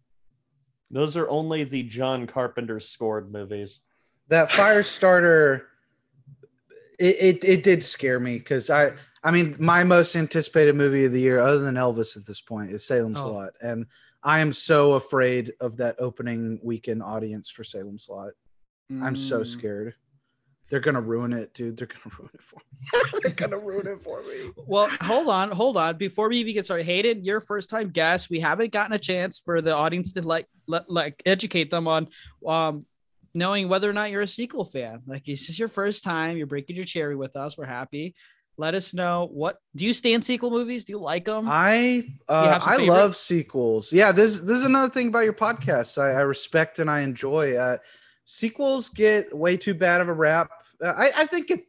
Those 0.91 1.17
are 1.17 1.27
only 1.29 1.63
the 1.63 1.83
John 1.83 2.27
Carpenter 2.27 2.79
scored 2.79 3.31
movies. 3.31 3.79
that 4.27 4.51
fire 4.51 4.83
starter 4.83 5.67
it, 6.99 7.15
it, 7.19 7.43
it 7.43 7.63
did 7.63 7.83
scare 7.83 8.19
me 8.19 8.37
because 8.37 8.69
i 8.69 8.91
i 9.23 9.29
mean 9.29 9.55
my 9.59 9.83
most 9.83 10.15
anticipated 10.15 10.75
movie 10.75 11.05
of 11.05 11.11
the 11.11 11.19
year 11.19 11.39
other 11.39 11.59
than 11.59 11.75
elvis 11.75 12.15
at 12.15 12.25
this 12.25 12.39
point 12.41 12.71
is 12.71 12.87
salem's 12.87 13.19
Oh. 13.19 13.31
lot 13.33 13.51
and 13.61 13.85
i 14.23 14.39
am 14.39 14.53
so 14.53 14.93
afraid 14.93 15.51
of 15.59 15.75
that 15.77 15.97
opening 15.99 16.57
weekend 16.63 17.03
audience 17.03 17.49
for 17.49 17.63
salem's 17.65 18.07
lot 18.09 18.31
i'm 19.01 19.15
so 19.15 19.41
Mm. 19.41 19.47
scared 19.47 19.95
they're 20.69 20.79
gonna 20.79 21.01
ruin 21.01 21.31
it 21.33 21.53
dude 21.53 21.77
they're 21.77 21.87
gonna 21.87 22.15
ruin 22.19 22.29
it 22.33 22.41
for 22.41 22.57
me 22.57 23.19
they're 23.23 23.31
gonna 23.33 23.57
ruin 23.57 23.87
it 23.87 24.01
for 24.03 24.21
me 24.23 24.51
Well, 24.67 24.89
hold 25.01 25.29
on, 25.29 25.51
hold 25.51 25.77
on. 25.77 25.97
Before 25.97 26.27
we 26.29 26.37
even 26.37 26.53
get 26.53 26.65
started, 26.65 26.85
Hayden, 26.85 27.23
you're 27.23 27.37
a 27.37 27.41
first 27.41 27.69
time 27.69 27.89
guest. 27.89 28.29
We 28.29 28.39
haven't 28.39 28.71
gotten 28.71 28.93
a 28.93 28.99
chance 28.99 29.39
for 29.39 29.61
the 29.61 29.73
audience 29.75 30.13
to 30.13 30.21
like 30.21 30.47
let, 30.67 30.89
like 30.89 31.21
educate 31.25 31.69
them 31.71 31.87
on 31.87 32.07
um 32.47 32.85
knowing 33.35 33.67
whether 33.69 33.89
or 33.89 33.93
not 33.93 34.09
you're 34.11 34.21
a 34.21 34.27
sequel 34.27 34.65
fan. 34.65 35.01
Like 35.05 35.25
this 35.25 35.49
is 35.49 35.59
your 35.59 35.67
first 35.67 36.03
time. 36.03 36.35
You're 36.37 36.47
breaking 36.47 36.75
your 36.77 36.85
cherry 36.85 37.15
with 37.15 37.35
us. 37.35 37.57
We're 37.57 37.65
happy. 37.65 38.15
Let 38.57 38.73
us 38.73 38.93
know 38.93 39.27
what 39.31 39.57
do 39.75 39.85
you 39.85 39.93
stand 39.93 40.23
sequel 40.25 40.49
movies? 40.49 40.85
Do 40.85 40.93
you 40.93 40.99
like 40.99 41.25
them? 41.25 41.45
I 41.47 42.07
uh, 42.29 42.59
I 42.65 42.77
favorite? 42.77 42.93
love 42.93 43.15
sequels. 43.15 43.91
Yeah, 43.93 44.11
this 44.11 44.39
this 44.39 44.57
is 44.59 44.65
another 44.65 44.91
thing 44.91 45.09
about 45.09 45.25
your 45.25 45.33
podcast. 45.33 45.97
I, 46.01 46.11
I 46.11 46.21
respect 46.21 46.79
and 46.79 46.89
I 46.89 47.01
enjoy. 47.01 47.55
Uh, 47.55 47.77
sequels 48.25 48.89
get 48.89 49.35
way 49.35 49.57
too 49.57 49.73
bad 49.73 50.01
of 50.01 50.07
a 50.07 50.13
rap. 50.13 50.51
Uh, 50.83 50.93
I 50.95 51.11
I 51.17 51.25
think 51.25 51.51
it 51.51 51.65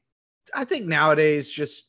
I 0.55 0.65
think 0.65 0.87
nowadays 0.87 1.51
just 1.51 1.85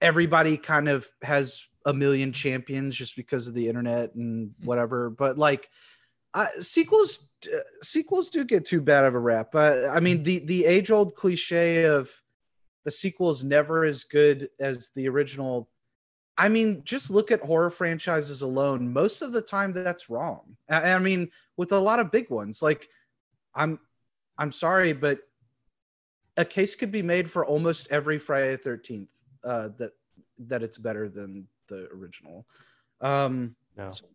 everybody 0.00 0.56
kind 0.56 0.88
of 0.88 1.06
has 1.22 1.66
a 1.84 1.92
million 1.92 2.32
champions 2.32 2.94
just 2.94 3.16
because 3.16 3.46
of 3.46 3.54
the 3.54 3.68
internet 3.68 4.14
and 4.14 4.52
whatever. 4.64 5.10
But 5.10 5.38
like 5.38 5.68
uh, 6.34 6.46
sequels, 6.60 7.20
uh, 7.46 7.60
sequels 7.82 8.28
do 8.28 8.44
get 8.44 8.66
too 8.66 8.80
bad 8.80 9.04
of 9.04 9.14
a 9.14 9.18
rap. 9.18 9.54
Uh, 9.54 9.88
I 9.90 10.00
mean, 10.00 10.22
the 10.22 10.40
the 10.40 10.66
age 10.66 10.90
old 10.90 11.14
cliche 11.14 11.84
of 11.84 12.10
the 12.84 12.90
sequel 12.90 13.30
is 13.30 13.42
never 13.42 13.84
as 13.84 14.04
good 14.04 14.50
as 14.60 14.90
the 14.94 15.08
original. 15.08 15.70
I 16.36 16.50
mean, 16.50 16.82
just 16.84 17.10
look 17.10 17.30
at 17.30 17.40
horror 17.40 17.70
franchises 17.70 18.42
alone. 18.42 18.92
Most 18.92 19.22
of 19.22 19.32
the 19.32 19.40
time, 19.40 19.72
that's 19.72 20.10
wrong. 20.10 20.58
I, 20.68 20.92
I 20.92 20.98
mean, 20.98 21.30
with 21.56 21.72
a 21.72 21.80
lot 21.80 22.00
of 22.00 22.12
big 22.12 22.28
ones, 22.28 22.60
like 22.60 22.86
I'm, 23.54 23.80
I'm 24.38 24.52
sorry, 24.52 24.92
but 24.92 25.20
a 26.36 26.44
case 26.44 26.76
could 26.76 26.92
be 26.92 27.02
made 27.02 27.30
for 27.30 27.44
almost 27.46 27.88
every 27.90 28.18
Friday 28.18 28.52
the 28.52 28.58
Thirteenth 28.58 29.22
uh, 29.44 29.70
that 29.78 29.92
that 30.38 30.62
it's 30.62 30.78
better 30.78 31.08
than 31.08 31.46
the 31.68 31.88
original. 31.94 32.46
Um, 33.00 33.56
No. 33.76 33.90
so- 33.90 34.06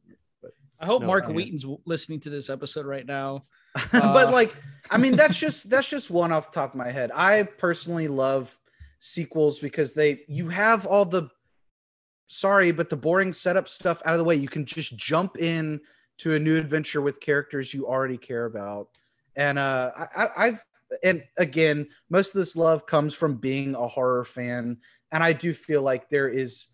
but, 0.42 0.52
I 0.80 0.86
hope 0.86 1.02
No, 1.02 1.08
Mark 1.08 1.26
I 1.26 1.32
Wheaton's 1.32 1.66
listening 1.86 2.20
to 2.22 2.30
this 2.30 2.50
episode 2.50 2.86
right 2.86 3.06
now. 3.06 3.42
but 3.92 4.04
Uh, 4.04 4.32
like, 4.32 4.56
I 4.90 4.98
mean, 4.98 5.16
that's 5.16 5.38
just 5.46 5.70
that's 5.70 5.90
just 5.90 6.10
one 6.10 6.32
off 6.32 6.52
the 6.52 6.56
top 6.60 6.72
of 6.74 6.78
my 6.78 6.92
head. 6.92 7.12
I 7.14 7.44
personally 7.44 8.08
love 8.08 8.58
sequels 9.00 9.60
because 9.60 9.94
they 9.94 10.22
you 10.28 10.50
have 10.50 10.86
all 10.86 11.06
the 11.06 11.30
sorry, 12.28 12.72
but 12.72 12.90
the 12.90 12.98
boring 12.98 13.34
setup 13.34 13.68
stuff 13.68 14.02
out 14.06 14.14
of 14.14 14.18
the 14.20 14.24
way. 14.24 14.36
You 14.36 14.48
can 14.48 14.66
just 14.66 14.96
jump 14.96 15.38
in 15.38 15.82
to 16.20 16.36
a 16.36 16.40
new 16.40 16.58
adventure 16.58 17.02
with 17.02 17.20
characters 17.20 17.74
you 17.74 17.88
already 17.88 18.18
care 18.18 18.46
about. 18.46 18.90
And 19.36 19.58
uh, 19.60 19.92
I, 19.98 20.24
I- 20.24 20.46
I've 20.48 20.66
and 21.04 21.24
again, 21.38 21.88
most 22.10 22.36
of 22.36 22.40
this 22.40 22.56
love 22.58 22.86
comes 22.86 23.14
from 23.14 23.36
being 23.36 23.76
a 23.76 23.88
horror 23.88 24.26
fan, 24.26 24.78
and 25.14 25.24
I 25.24 25.32
do 25.32 25.54
feel 25.54 25.82
like 25.82 26.10
there 26.10 26.28
is 26.28 26.68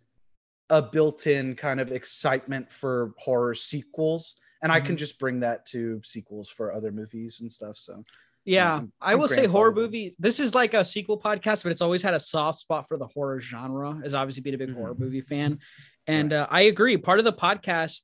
a 0.72 0.82
built-in 0.82 1.56
kind 1.56 1.80
of 1.80 1.92
excitement 1.92 2.72
for 2.72 3.14
horror 3.20 3.54
sequels, 3.54 4.38
and 4.64 4.72
I 4.72 4.80
can 4.82 4.98
just 4.98 5.20
bring 5.20 5.42
that 5.42 5.68
to 5.68 6.02
sequels 6.04 6.50
for 6.50 6.74
other 6.74 6.92
movies 6.92 7.42
and 7.42 7.52
stuff. 7.52 7.78
So 7.78 8.04
Yeah, 8.44 8.74
I'm- 8.74 8.92
I 9.00 9.14
I'm 9.14 9.20
will 9.20 9.28
say 9.28 9.46
horror 9.46 9.72
movies. 9.74 10.16
This 10.18 10.40
is 10.40 10.56
like 10.56 10.74
a 10.74 10.84
sequel 10.84 11.20
podcast, 11.22 11.62
but 11.62 11.72
it's 11.72 11.82
always 11.82 12.02
had 12.02 12.16
a 12.16 12.20
soft 12.20 12.58
spot 12.60 12.88
for 12.88 12.98
the 12.98 13.08
horror 13.08 13.40
genre, 13.40 14.02
as 14.04 14.16
obviously 14.16 14.42
being 14.42 14.56
a 14.56 14.58
big 14.58 14.70
Mhm. 14.70 14.76
horror 14.78 14.96
movie 14.96 15.22
fan. 15.22 15.60
And 16.08 16.34
uh, 16.34 16.48
I 16.50 16.62
agree. 16.62 16.98
Part 16.98 17.20
of 17.20 17.26
the 17.26 17.34
podcast 17.34 18.02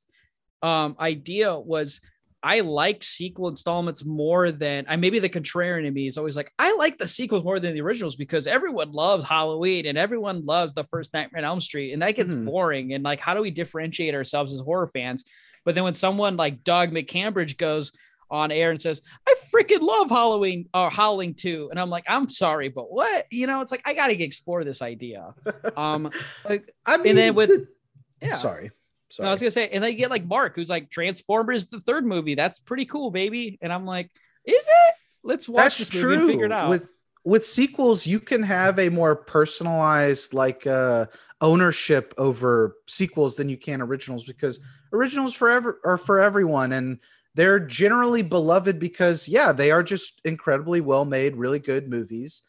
um, 0.62 0.94
idea 1.00 1.58
was 1.58 2.00
I 2.44 2.60
like 2.60 3.02
sequel 3.02 3.48
installments 3.48 4.04
more 4.04 4.52
than 4.52 4.84
I 4.86 4.96
maybe 4.96 5.18
the 5.18 5.30
contrarian 5.30 5.86
in 5.86 5.94
me 5.94 6.06
is 6.06 6.18
always 6.18 6.36
like, 6.36 6.52
I 6.58 6.74
like 6.76 6.98
the 6.98 7.08
sequels 7.08 7.42
more 7.42 7.58
than 7.58 7.72
the 7.72 7.80
originals 7.80 8.16
because 8.16 8.46
everyone 8.46 8.92
loves 8.92 9.24
Halloween 9.24 9.86
and 9.86 9.96
everyone 9.96 10.44
loves 10.44 10.74
the 10.74 10.84
first 10.84 11.14
Nightmare 11.14 11.40
on 11.40 11.44
Elm 11.46 11.60
Street. 11.62 11.92
And 11.94 12.02
that 12.02 12.16
gets 12.16 12.34
Mhm. 12.34 12.44
boring. 12.44 12.92
And 12.92 13.02
like, 13.02 13.18
how 13.18 13.32
do 13.32 13.40
we 13.40 13.50
differentiate 13.50 14.14
ourselves 14.14 14.52
as 14.52 14.60
horror 14.60 14.86
fans? 14.88 15.24
But 15.64 15.74
then 15.74 15.84
when 15.84 15.94
someone 15.94 16.36
like 16.36 16.62
Doug 16.64 16.90
McCambridge 16.92 17.56
goes 17.56 17.90
on 18.30 18.50
air 18.52 18.70
and 18.70 18.80
says, 18.80 19.00
I 19.26 19.34
freaking 19.54 19.80
love 19.80 20.10
Halloween 20.10 20.68
or 20.74 20.90
Howling 20.90 21.34
2. 21.34 21.68
And 21.70 21.80
I'm 21.80 21.88
like, 21.88 22.04
I'm 22.08 22.28
sorry, 22.28 22.68
but 22.68 22.92
what? 22.92 23.26
You 23.30 23.46
know, 23.46 23.62
it's 23.62 23.70
like 23.72 23.82
I 23.86 23.94
gotta 23.94 24.22
explore 24.22 24.64
this 24.64 24.82
idea. 24.82 25.32
Um 25.78 26.10
like 26.44 26.74
I 26.84 26.98
mean, 26.98 27.08
and 27.08 27.18
then 27.18 27.34
with 27.34 27.48
the- 27.48 27.68
yeah. 28.20 28.36
sorry, 28.36 28.70
sorry. 29.14 29.24
No, 29.24 29.30
I 29.30 29.32
was 29.32 29.40
gonna 29.40 29.50
say, 29.50 29.68
and 29.68 29.82
then 29.82 29.92
you 29.92 29.98
get 29.98 30.10
like 30.10 30.26
Mark, 30.26 30.56
who's 30.56 30.68
like 30.68 30.90
Transformers, 30.90 31.66
the 31.66 31.80
third 31.80 32.04
movie. 32.04 32.34
That's 32.34 32.58
pretty 32.58 32.84
cool, 32.86 33.10
baby. 33.10 33.58
And 33.62 33.72
I'm 33.72 33.86
like, 33.86 34.10
is 34.44 34.64
it? 34.64 34.94
Let's 35.22 35.48
watch 35.48 35.78
That's 35.78 35.90
this 35.90 35.94
movie 35.94 36.16
and 36.16 36.26
figure 36.26 36.46
it 36.46 36.52
out. 36.52 36.68
With 36.68 36.90
with 37.24 37.46
sequels, 37.46 38.06
you 38.06 38.20
can 38.20 38.42
have 38.42 38.78
a 38.78 38.90
more 38.90 39.16
personalized 39.16 40.34
like 40.34 40.66
uh 40.66 41.06
ownership 41.40 42.14
over 42.18 42.76
sequels 42.86 43.36
than 43.36 43.48
you 43.48 43.56
can 43.56 43.80
originals 43.82 44.24
because 44.24 44.60
originals 44.92 45.34
forever 45.34 45.80
are 45.84 45.98
for 45.98 46.20
everyone 46.20 46.72
and 46.72 46.98
they're 47.34 47.60
generally 47.60 48.22
beloved 48.22 48.78
because 48.78 49.28
yeah, 49.28 49.52
they 49.52 49.70
are 49.70 49.82
just 49.82 50.20
incredibly 50.24 50.80
well 50.80 51.04
made, 51.04 51.36
really 51.36 51.58
good 51.58 51.88
movies. 51.88 52.42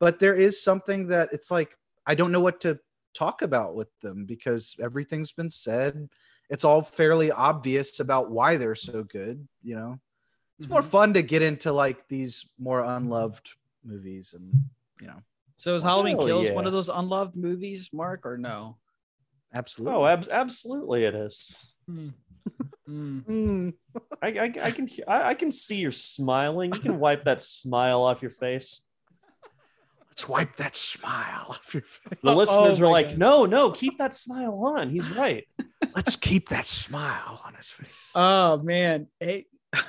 But 0.00 0.18
there 0.18 0.34
is 0.34 0.62
something 0.62 1.08
that 1.08 1.30
it's 1.32 1.50
like 1.50 1.76
I 2.06 2.14
don't 2.14 2.32
know 2.32 2.40
what 2.40 2.60
to 2.62 2.78
talk 3.14 3.42
about 3.42 3.74
with 3.74 3.88
them 4.00 4.24
because 4.24 4.76
everything's 4.82 5.32
been 5.32 5.50
said. 5.50 6.08
It's 6.50 6.64
all 6.64 6.82
fairly 6.82 7.30
obvious 7.30 8.00
about 8.00 8.30
why 8.30 8.56
they're 8.56 8.74
so 8.74 9.02
good, 9.04 9.46
you 9.62 9.74
know 9.74 10.00
it's 10.58 10.68
more 10.68 10.82
fun 10.82 11.14
to 11.14 11.22
get 11.22 11.42
into 11.42 11.72
like 11.72 12.08
these 12.08 12.50
more 12.58 12.80
unloved 12.80 13.50
movies 13.84 14.34
and 14.36 14.52
you 15.00 15.06
know 15.06 15.22
so 15.56 15.74
is 15.74 15.82
Halloween 15.82 16.16
Hell 16.16 16.26
Kills 16.26 16.48
yeah. 16.48 16.54
one 16.54 16.66
of 16.66 16.72
those 16.72 16.88
unloved 16.88 17.34
movies, 17.34 17.90
Mark, 17.92 18.24
or 18.24 18.38
no? 18.38 18.76
absolutely 19.52 19.96
Oh, 19.96 20.06
ab- 20.06 20.28
absolutely, 20.30 21.04
it 21.04 21.14
is. 21.14 21.52
Hmm. 21.86 22.08
Hmm. 22.86 23.18
Mm. 23.28 23.74
I, 24.22 24.28
I, 24.28 24.52
I 24.62 24.70
can 24.70 24.88
I, 25.06 25.22
I 25.24 25.34
can 25.34 25.50
see 25.50 25.76
you're 25.76 25.92
smiling. 25.92 26.72
You 26.72 26.80
can 26.80 26.98
wipe 26.98 27.24
that 27.24 27.42
smile 27.42 28.00
off 28.00 28.22
your 28.22 28.30
face. 28.30 28.80
Let's 30.28 30.56
that 30.56 30.76
smile 30.76 31.46
off 31.48 31.74
your 31.74 31.82
face 31.82 32.18
The 32.22 32.34
listeners 32.34 32.80
oh 32.80 32.84
are 32.84 32.90
like, 32.90 33.10
God. 33.10 33.18
no, 33.18 33.46
no, 33.46 33.70
keep 33.70 33.98
that 33.98 34.16
smile 34.16 34.64
on. 34.64 34.90
He's 34.90 35.10
right. 35.10 35.46
let's 35.94 36.16
keep 36.16 36.48
that 36.48 36.66
smile 36.66 37.40
on 37.44 37.54
his 37.54 37.68
face 37.68 38.10
Oh 38.14 38.58
man. 38.58 39.06
Hey. 39.20 39.46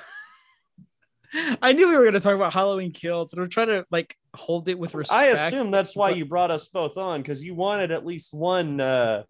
I 1.62 1.72
knew 1.72 1.88
we 1.88 1.96
were 1.96 2.04
gonna 2.04 2.20
talk 2.20 2.34
about 2.34 2.52
Halloween 2.52 2.90
Kills, 2.92 3.32
and 3.32 3.40
we're 3.40 3.46
trying 3.48 3.68
to 3.68 3.84
like 3.90 4.16
hold 4.34 4.68
it 4.68 4.78
with 4.78 4.94
respect. 4.94 5.16
I 5.16 5.26
assume 5.26 5.70
that's 5.70 5.94
why 5.94 6.10
you 6.10 6.24
brought 6.24 6.50
us 6.50 6.66
both 6.68 6.96
on 6.96 7.22
because 7.22 7.42
you 7.42 7.54
wanted 7.54 7.92
at 7.92 8.04
least 8.04 8.34
one. 8.34 8.80
Uh, 8.80 9.22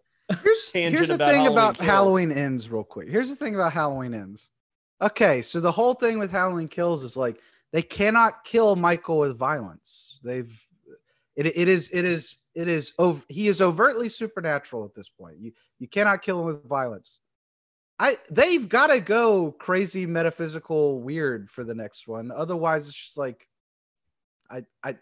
here's, 0.43 0.71
Tangent 0.71 0.95
here's 0.95 1.07
the 1.09 1.15
about 1.15 1.27
thing 1.29 1.41
Halloween 1.41 1.57
about 1.57 1.75
Kills. 1.77 1.87
halloween 1.87 2.31
ends 2.31 2.69
real 2.69 2.83
quick 2.83 3.09
here's 3.09 3.29
the 3.29 3.35
thing 3.35 3.55
about 3.55 3.73
halloween 3.73 4.13
ends 4.13 4.49
okay 5.01 5.41
so 5.41 5.59
the 5.59 5.71
whole 5.71 5.93
thing 5.93 6.19
with 6.19 6.31
halloween 6.31 6.67
kills 6.67 7.03
is 7.03 7.17
like 7.17 7.37
they 7.73 7.81
cannot 7.81 8.43
kill 8.43 8.75
michael 8.75 9.19
with 9.19 9.37
violence 9.37 10.19
they've 10.23 10.51
it, 11.45 11.53
it 11.55 11.67
is 11.67 11.89
it 11.93 12.05
is 12.05 12.35
it 12.55 12.67
is 12.67 12.93
ov- 12.99 13.25
he 13.29 13.47
is 13.47 13.61
overtly 13.61 14.09
supernatural 14.09 14.85
at 14.85 14.93
this 14.93 15.09
point 15.09 15.37
you 15.39 15.51
you 15.79 15.87
cannot 15.87 16.21
kill 16.21 16.39
him 16.39 16.45
with 16.45 16.67
violence 16.67 17.19
i 17.99 18.15
they've 18.29 18.67
got 18.67 18.87
to 18.87 18.99
go 18.99 19.51
crazy 19.51 20.05
metaphysical 20.05 20.99
weird 21.01 21.49
for 21.49 21.63
the 21.63 21.73
next 21.75 22.07
one 22.07 22.31
otherwise 22.31 22.87
it's 22.87 22.95
just 23.05 23.17
like 23.17 23.47
i 24.49 24.63
i 24.83 24.95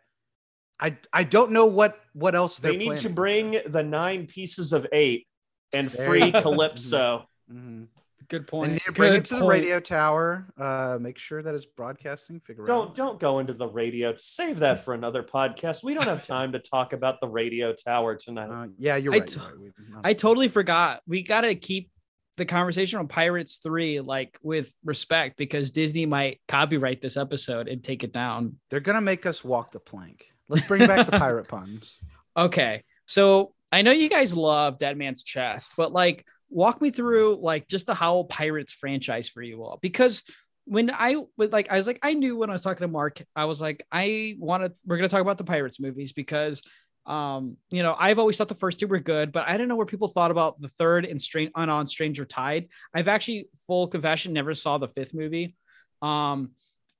i, 0.79 0.97
I 1.11 1.23
don't 1.23 1.51
know 1.51 1.65
what 1.65 1.99
what 2.13 2.35
else 2.35 2.59
they 2.59 2.77
need 2.77 2.97
to 2.99 3.09
bring 3.09 3.59
the 3.65 3.83
nine 3.83 4.27
pieces 4.27 4.73
of 4.73 4.87
eight 4.91 5.27
and 5.73 5.91
free. 5.91 6.31
Calypso. 6.31 7.27
Mhm. 7.51 7.87
Good 8.29 8.41
And 8.41 8.47
point. 8.47 8.73
you 8.85 8.93
bring 8.93 9.11
Good 9.11 9.17
it 9.19 9.25
to 9.25 9.35
the 9.37 9.45
radio 9.45 9.79
tower. 9.79 10.47
Uh, 10.57 10.97
make 11.01 11.17
sure 11.17 11.41
that 11.41 11.55
it's 11.55 11.65
broadcasting. 11.65 12.39
Figure 12.39 12.63
Don't 12.65 12.89
out. 12.89 12.95
don't 12.95 13.19
go 13.19 13.39
into 13.39 13.53
the 13.53 13.67
radio. 13.67 14.13
Save 14.17 14.59
that 14.59 14.85
for 14.85 14.93
another 14.93 15.23
podcast. 15.23 15.83
We 15.83 15.93
don't 15.93 16.05
have 16.05 16.25
time 16.25 16.51
to 16.51 16.59
talk 16.59 16.93
about 16.93 17.19
the 17.21 17.27
radio 17.27 17.73
tower 17.73 18.15
tonight. 18.15 18.49
Uh, 18.49 18.67
yeah, 18.77 18.95
you're 18.97 19.13
I 19.13 19.17
right. 19.19 19.27
t- 19.27 19.39
you're 19.39 19.49
right. 19.65 19.71
Not- 19.91 20.05
I 20.05 20.13
totally 20.13 20.47
forgot. 20.47 21.01
We 21.07 21.23
gotta 21.23 21.55
keep 21.55 21.89
the 22.37 22.45
conversation 22.45 22.99
on 22.99 23.07
Pirates 23.09 23.59
3 23.61 23.99
like 23.99 24.37
with 24.41 24.73
respect 24.85 25.35
because 25.37 25.71
Disney 25.71 26.05
might 26.05 26.39
copyright 26.47 27.01
this 27.01 27.17
episode 27.17 27.67
and 27.67 27.83
take 27.83 28.03
it 28.05 28.13
down. 28.13 28.57
They're 28.69 28.79
gonna 28.79 29.01
make 29.01 29.25
us 29.25 29.43
walk 29.43 29.71
the 29.71 29.79
plank. 29.79 30.27
Let's 30.47 30.65
bring 30.67 30.87
back 30.87 31.05
the 31.09 31.17
pirate 31.17 31.47
puns. 31.49 31.99
Okay. 32.37 32.83
So 33.07 33.53
I 33.71 33.81
know 33.81 33.91
you 33.91 34.07
guys 34.09 34.33
love 34.33 34.77
Dead 34.77 34.97
Man's 34.97 35.21
Chest, 35.23 35.71
but 35.75 35.91
like 35.91 36.25
walk 36.49 36.81
me 36.81 36.89
through 36.91 37.39
like 37.41 37.67
just 37.67 37.85
the 37.85 37.93
Howl 37.93 38.25
Pirates 38.25 38.73
franchise 38.73 39.29
for 39.29 39.41
you 39.41 39.63
all. 39.63 39.79
Because 39.81 40.23
when 40.65 40.91
I 40.91 41.15
was 41.37 41.51
like, 41.51 41.71
I 41.71 41.77
was 41.77 41.87
like, 41.87 41.99
I 42.03 42.13
knew 42.13 42.37
when 42.37 42.49
I 42.49 42.53
was 42.53 42.61
talking 42.61 42.81
to 42.81 42.87
Mark, 42.87 43.21
I 43.35 43.45
was 43.45 43.59
like, 43.59 43.85
I 43.91 44.35
want 44.39 44.63
to, 44.63 44.71
we're 44.85 44.97
going 44.97 45.09
to 45.09 45.11
talk 45.11 45.21
about 45.21 45.37
the 45.37 45.43
Pirates 45.43 45.79
movies 45.79 46.13
because, 46.13 46.61
um, 47.05 47.57
you 47.71 47.81
know, 47.81 47.95
I've 47.97 48.19
always 48.19 48.37
thought 48.37 48.49
the 48.49 48.55
first 48.55 48.79
two 48.79 48.87
were 48.87 48.99
good, 48.99 49.31
but 49.31 49.47
I 49.47 49.53
didn't 49.53 49.69
know 49.69 49.75
where 49.75 49.85
people 49.85 50.09
thought 50.09 50.31
about 50.31 50.61
the 50.61 50.67
third 50.67 51.05
and 51.05 51.21
Strange 51.21 51.51
on, 51.55 51.69
on 51.69 51.87
Stranger 51.87 52.25
Tide. 52.25 52.67
I've 52.93 53.07
actually, 53.07 53.49
full 53.65 53.87
confession, 53.87 54.33
never 54.33 54.53
saw 54.53 54.77
the 54.77 54.89
fifth 54.89 55.13
movie. 55.13 55.55
Um, 56.01 56.51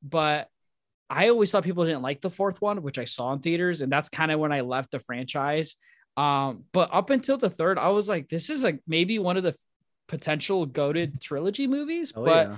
but 0.02 0.48
I 1.10 1.30
always 1.30 1.52
thought 1.52 1.64
people 1.64 1.86
didn't 1.86 2.02
like 2.02 2.22
the 2.22 2.30
fourth 2.30 2.62
one, 2.62 2.82
which 2.82 2.98
I 3.00 3.04
saw 3.04 3.34
in 3.34 3.40
theaters, 3.40 3.82
and 3.82 3.92
that's 3.92 4.10
kind 4.10 4.32
of 4.32 4.40
when 4.40 4.52
I 4.52 4.62
left 4.62 4.92
the 4.92 5.00
franchise. 5.00 5.76
Um, 6.20 6.66
but 6.74 6.90
up 6.92 7.12
until 7.12 7.38
the 7.38 7.50
third, 7.50 7.78
I 7.78 7.90
was 7.90 8.10
like, 8.10 8.28
this 8.28 8.50
is 8.50 8.62
like 8.62 8.82
maybe 8.86 9.20
one 9.20 9.38
of 9.38 9.44
the 9.44 9.56
potential 10.10 10.66
goaded 10.66 11.22
trilogy 11.22 11.66
movies. 11.66 12.12
Oh 12.14 12.26
but 12.26 12.50
yeah, 12.50 12.58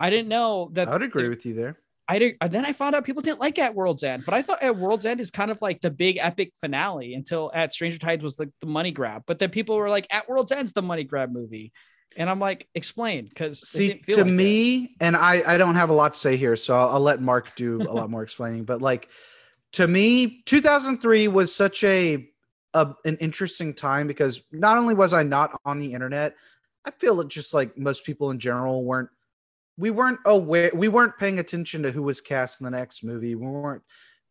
I 0.00 0.10
didn't 0.10 0.28
know 0.28 0.70
that 0.72 0.88
I 0.88 0.92
would 0.92 1.02
agree 1.02 1.28
with 1.28 1.46
you 1.46 1.54
there. 1.54 1.78
I 2.08 2.18
did, 2.18 2.36
and 2.40 2.52
then 2.52 2.64
I 2.64 2.72
found 2.72 2.96
out 2.96 3.04
people 3.04 3.22
didn't 3.22 3.40
like 3.40 3.60
At 3.60 3.74
World's 3.74 4.02
End, 4.02 4.24
but 4.24 4.34
I 4.34 4.42
thought 4.42 4.60
At 4.60 4.76
World's 4.76 5.06
End 5.06 5.20
is 5.20 5.30
kind 5.30 5.52
of 5.52 5.62
like 5.62 5.80
the 5.82 5.90
big 5.90 6.18
epic 6.18 6.52
finale 6.60 7.14
until 7.14 7.50
At 7.54 7.72
Stranger 7.72 7.98
Tides 7.98 8.24
was 8.24 8.40
like 8.40 8.48
the 8.60 8.66
money 8.66 8.90
grab. 8.90 9.22
But 9.26 9.38
then 9.38 9.50
people 9.50 9.76
were 9.76 9.90
like, 9.90 10.08
At 10.10 10.28
World's 10.28 10.50
End's 10.50 10.72
the 10.72 10.82
money 10.82 11.04
grab 11.04 11.32
movie. 11.32 11.72
And 12.16 12.30
I'm 12.30 12.38
like, 12.40 12.68
explain, 12.74 13.26
because 13.26 13.68
See, 13.68 14.00
to 14.10 14.24
me, 14.24 14.96
and 15.00 15.16
I, 15.16 15.42
I 15.46 15.58
don't 15.58 15.74
have 15.74 15.90
a 15.90 15.92
lot 15.92 16.14
to 16.14 16.18
say 16.18 16.36
here, 16.36 16.56
so 16.56 16.76
I'll, 16.76 16.90
I'll 16.90 17.00
let 17.00 17.20
Mark 17.20 17.54
do 17.56 17.80
a 17.82 17.92
lot 17.92 18.08
more 18.10 18.22
explaining. 18.22 18.64
But 18.64 18.80
like, 18.80 19.08
to 19.72 19.86
me 19.86 20.42
2003 20.46 21.28
was 21.28 21.54
such 21.54 21.82
a, 21.84 22.28
a 22.74 22.88
an 23.04 23.16
interesting 23.18 23.72
time 23.72 24.06
because 24.06 24.42
not 24.52 24.78
only 24.78 24.94
was 24.94 25.12
i 25.12 25.22
not 25.22 25.60
on 25.64 25.78
the 25.78 25.92
internet 25.92 26.34
i 26.84 26.90
feel 26.90 27.20
it 27.20 27.28
just 27.28 27.54
like 27.54 27.76
most 27.78 28.04
people 28.04 28.30
in 28.30 28.38
general 28.38 28.84
weren't 28.84 29.08
we 29.78 29.90
weren't 29.90 30.20
aware 30.24 30.70
we 30.74 30.88
weren't 30.88 31.18
paying 31.18 31.38
attention 31.38 31.82
to 31.82 31.90
who 31.90 32.02
was 32.02 32.20
cast 32.20 32.60
in 32.60 32.64
the 32.64 32.70
next 32.70 33.04
movie. 33.04 33.34
We 33.34 33.46
weren't 33.46 33.82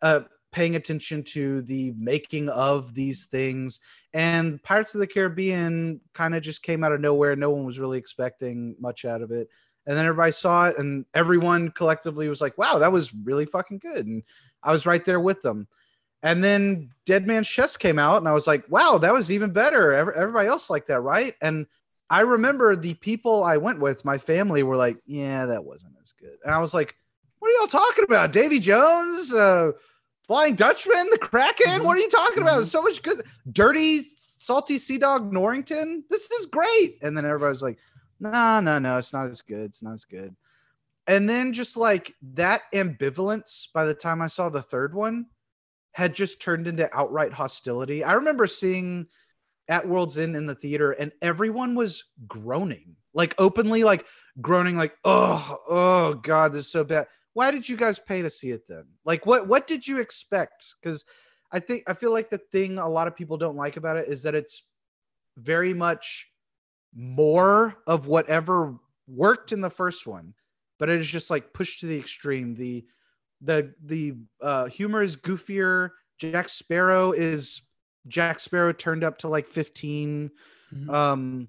uh 0.02 0.22
paying 0.52 0.76
attention 0.76 1.22
to 1.22 1.62
the 1.64 1.94
making 1.98 2.48
of 2.50 2.94
these 2.94 3.26
things. 3.26 3.82
And 4.14 4.64
pirates 4.64 4.96
of 4.96 5.02
the 5.02 5.08
caribbean 5.08 6.00
kind 6.14 6.34
of 6.34 6.42
just 6.42 6.64
came 6.64 6.82
out 6.84 6.94
of 6.94 7.02
nowhere. 7.02 7.36
No 7.36 7.50
one 7.50 7.66
was 7.66 7.78
really 7.78 7.98
expecting 7.98 8.74
much 8.80 9.04
out 9.04 9.22
of 9.22 9.32
it. 9.32 9.50
And 9.86 9.98
then 9.98 10.06
everybody 10.06 10.32
saw 10.32 10.70
it 10.70 10.80
and 10.80 11.06
everyone 11.14 11.72
collectively 11.72 12.28
was 12.30 12.42
like 12.42 12.58
wow 12.58 12.80
that 12.80 12.92
was 12.92 13.14
really 13.14 13.46
fucking 13.46 13.80
good. 13.80 14.06
And 14.08 14.24
i 14.64 14.72
was 14.72 14.86
right 14.86 15.06
there 15.06 15.20
with 15.20 15.42
them 15.42 15.68
and 16.26 16.44
then 16.44 16.90
dead 17.06 17.28
man's 17.28 17.48
chest 17.48 17.80
came 17.80 18.00
out 18.00 18.18
and 18.18 18.28
i 18.28 18.34
was 18.34 18.48
like 18.48 18.66
wow 18.68 18.98
that 18.98 19.14
was 19.14 19.32
even 19.32 19.52
better. 19.52 19.94
Everybody 19.94 20.50
else 20.50 20.70
liked 20.70 20.88
that 20.88 21.00
right? 21.00 21.36
And 21.42 21.68
i 22.10 22.22
remember 22.22 22.76
the 22.76 22.96
people 22.96 23.44
i 23.44 23.56
went 23.58 23.80
with 23.80 24.04
my 24.04 24.18
family 24.18 24.64
were 24.64 24.76
like 24.76 24.98
yeah 25.06 25.46
that 25.46 25.64
wasn't 25.64 25.94
as 26.02 26.12
good. 26.12 26.38
And 26.44 26.54
i 26.54 26.58
was 26.58 26.74
like 26.74 26.96
what 27.40 27.50
are 27.50 27.60
y'all 27.60 27.68
talking 27.68 28.04
about? 28.04 28.34
Davy 28.34 28.60
jones 28.60 29.32
uh 29.32 29.72
flying 30.24 30.56
dutchman 30.56 31.08
the 31.12 31.20
kraken? 31.20 31.84
What 31.84 31.96
are 31.98 32.02
you 32.02 32.10
talking 32.10 32.42
about? 32.42 32.66
So 32.66 32.82
much 32.82 33.04
good 33.04 33.24
dirty 33.52 34.00
salty 34.00 34.80
sea 34.80 34.98
dog 34.98 35.32
norrington? 35.32 36.04
This 36.10 36.30
is 36.32 36.48
great. 36.48 36.98
And 37.04 37.16
then 37.16 37.26
everybody 37.26 37.52
was 37.52 37.62
like 37.62 37.78
no, 38.20 38.60
no, 38.62 38.80
no, 38.80 38.98
it's 38.98 39.14
not 39.14 39.28
as 39.28 39.42
good. 39.42 39.66
It's 39.66 39.84
not 39.84 39.94
as 39.94 40.06
good. 40.06 40.36
And 41.06 41.30
then 41.30 41.54
just 41.54 41.78
like 41.78 42.16
that 42.34 42.64
ambivalence 42.74 43.68
by 43.72 43.86
the 43.86 43.94
time 43.94 44.24
I 44.24 44.28
saw 44.28 44.50
the 44.50 44.64
third 44.64 44.96
one 44.96 45.28
had 45.96 46.14
just 46.14 46.42
turned 46.42 46.68
into 46.68 46.94
outright 46.94 47.32
hostility. 47.32 48.04
I 48.04 48.14
remember 48.14 48.48
seeing 48.48 49.08
at 49.70 49.88
World's 49.88 50.18
End 50.18 50.36
in 50.36 50.46
the 50.46 50.54
theater 50.54 50.92
and 50.92 51.14
everyone 51.22 51.74
was 51.74 52.04
groaning, 52.28 52.98
like 53.14 53.34
openly, 53.38 53.86
like 53.86 54.06
groaning, 54.42 54.76
like, 54.76 54.94
oh, 55.06 55.58
oh 55.70 56.14
God, 56.16 56.52
this 56.52 56.66
is 56.66 56.72
so 56.72 56.84
bad. 56.84 57.08
Why 57.32 57.50
did 57.50 57.68
you 57.68 57.78
guys 57.78 57.98
pay 57.98 58.22
to 58.22 58.30
see 58.30 58.52
it 58.52 58.68
then? 58.68 58.84
Like 59.06 59.26
what 59.26 59.48
what 59.48 59.68
did 59.68 59.88
you 59.88 60.00
expect? 60.00 60.76
Because 60.82 61.06
I 61.50 61.60
think 61.60 61.84
I 61.88 61.94
feel 61.94 62.12
like 62.12 62.30
the 62.30 62.40
thing 62.40 62.78
a 62.78 62.90
lot 62.90 63.08
of 63.08 63.16
people 63.16 63.38
don't 63.38 63.56
like 63.56 63.78
about 63.78 63.96
it 63.96 64.10
is 64.10 64.24
that 64.24 64.36
it's 64.36 64.64
very 65.38 65.74
much 65.74 66.28
more 66.94 67.78
of 67.88 68.08
whatever 68.08 68.76
worked 69.08 69.54
in 69.54 69.62
the 69.62 69.70
first 69.70 70.06
one 70.06 70.34
but 70.78 70.90
it 70.90 71.00
is 71.00 71.10
just 71.10 71.30
like 71.30 71.54
pushed 71.54 71.80
to 71.82 71.86
the 71.86 71.98
extreme 71.98 72.56
the 72.56 72.86
the 73.42 73.74
the 73.84 74.16
uh 74.42 74.66
humor 74.66 75.02
is 75.02 75.16
goofier. 75.16 75.92
Jack 76.18 76.50
sparrow 76.50 77.12
is 77.12 77.62
jack 78.08 78.40
sparrow 78.40 78.72
turned 78.72 79.04
up 79.04 79.18
to 79.20 79.28
like 79.28 79.48
15 79.48 80.32
Mhm. 80.74 80.90
um 80.90 81.48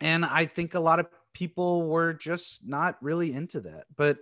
and 0.00 0.24
i 0.24 0.44
think 0.46 0.74
a 0.74 0.80
lot 0.80 1.00
of 1.00 1.06
people 1.32 1.88
were 1.88 2.12
just 2.12 2.66
not 2.66 2.96
really 3.02 3.32
into 3.32 3.60
that. 3.62 3.84
But 3.96 4.18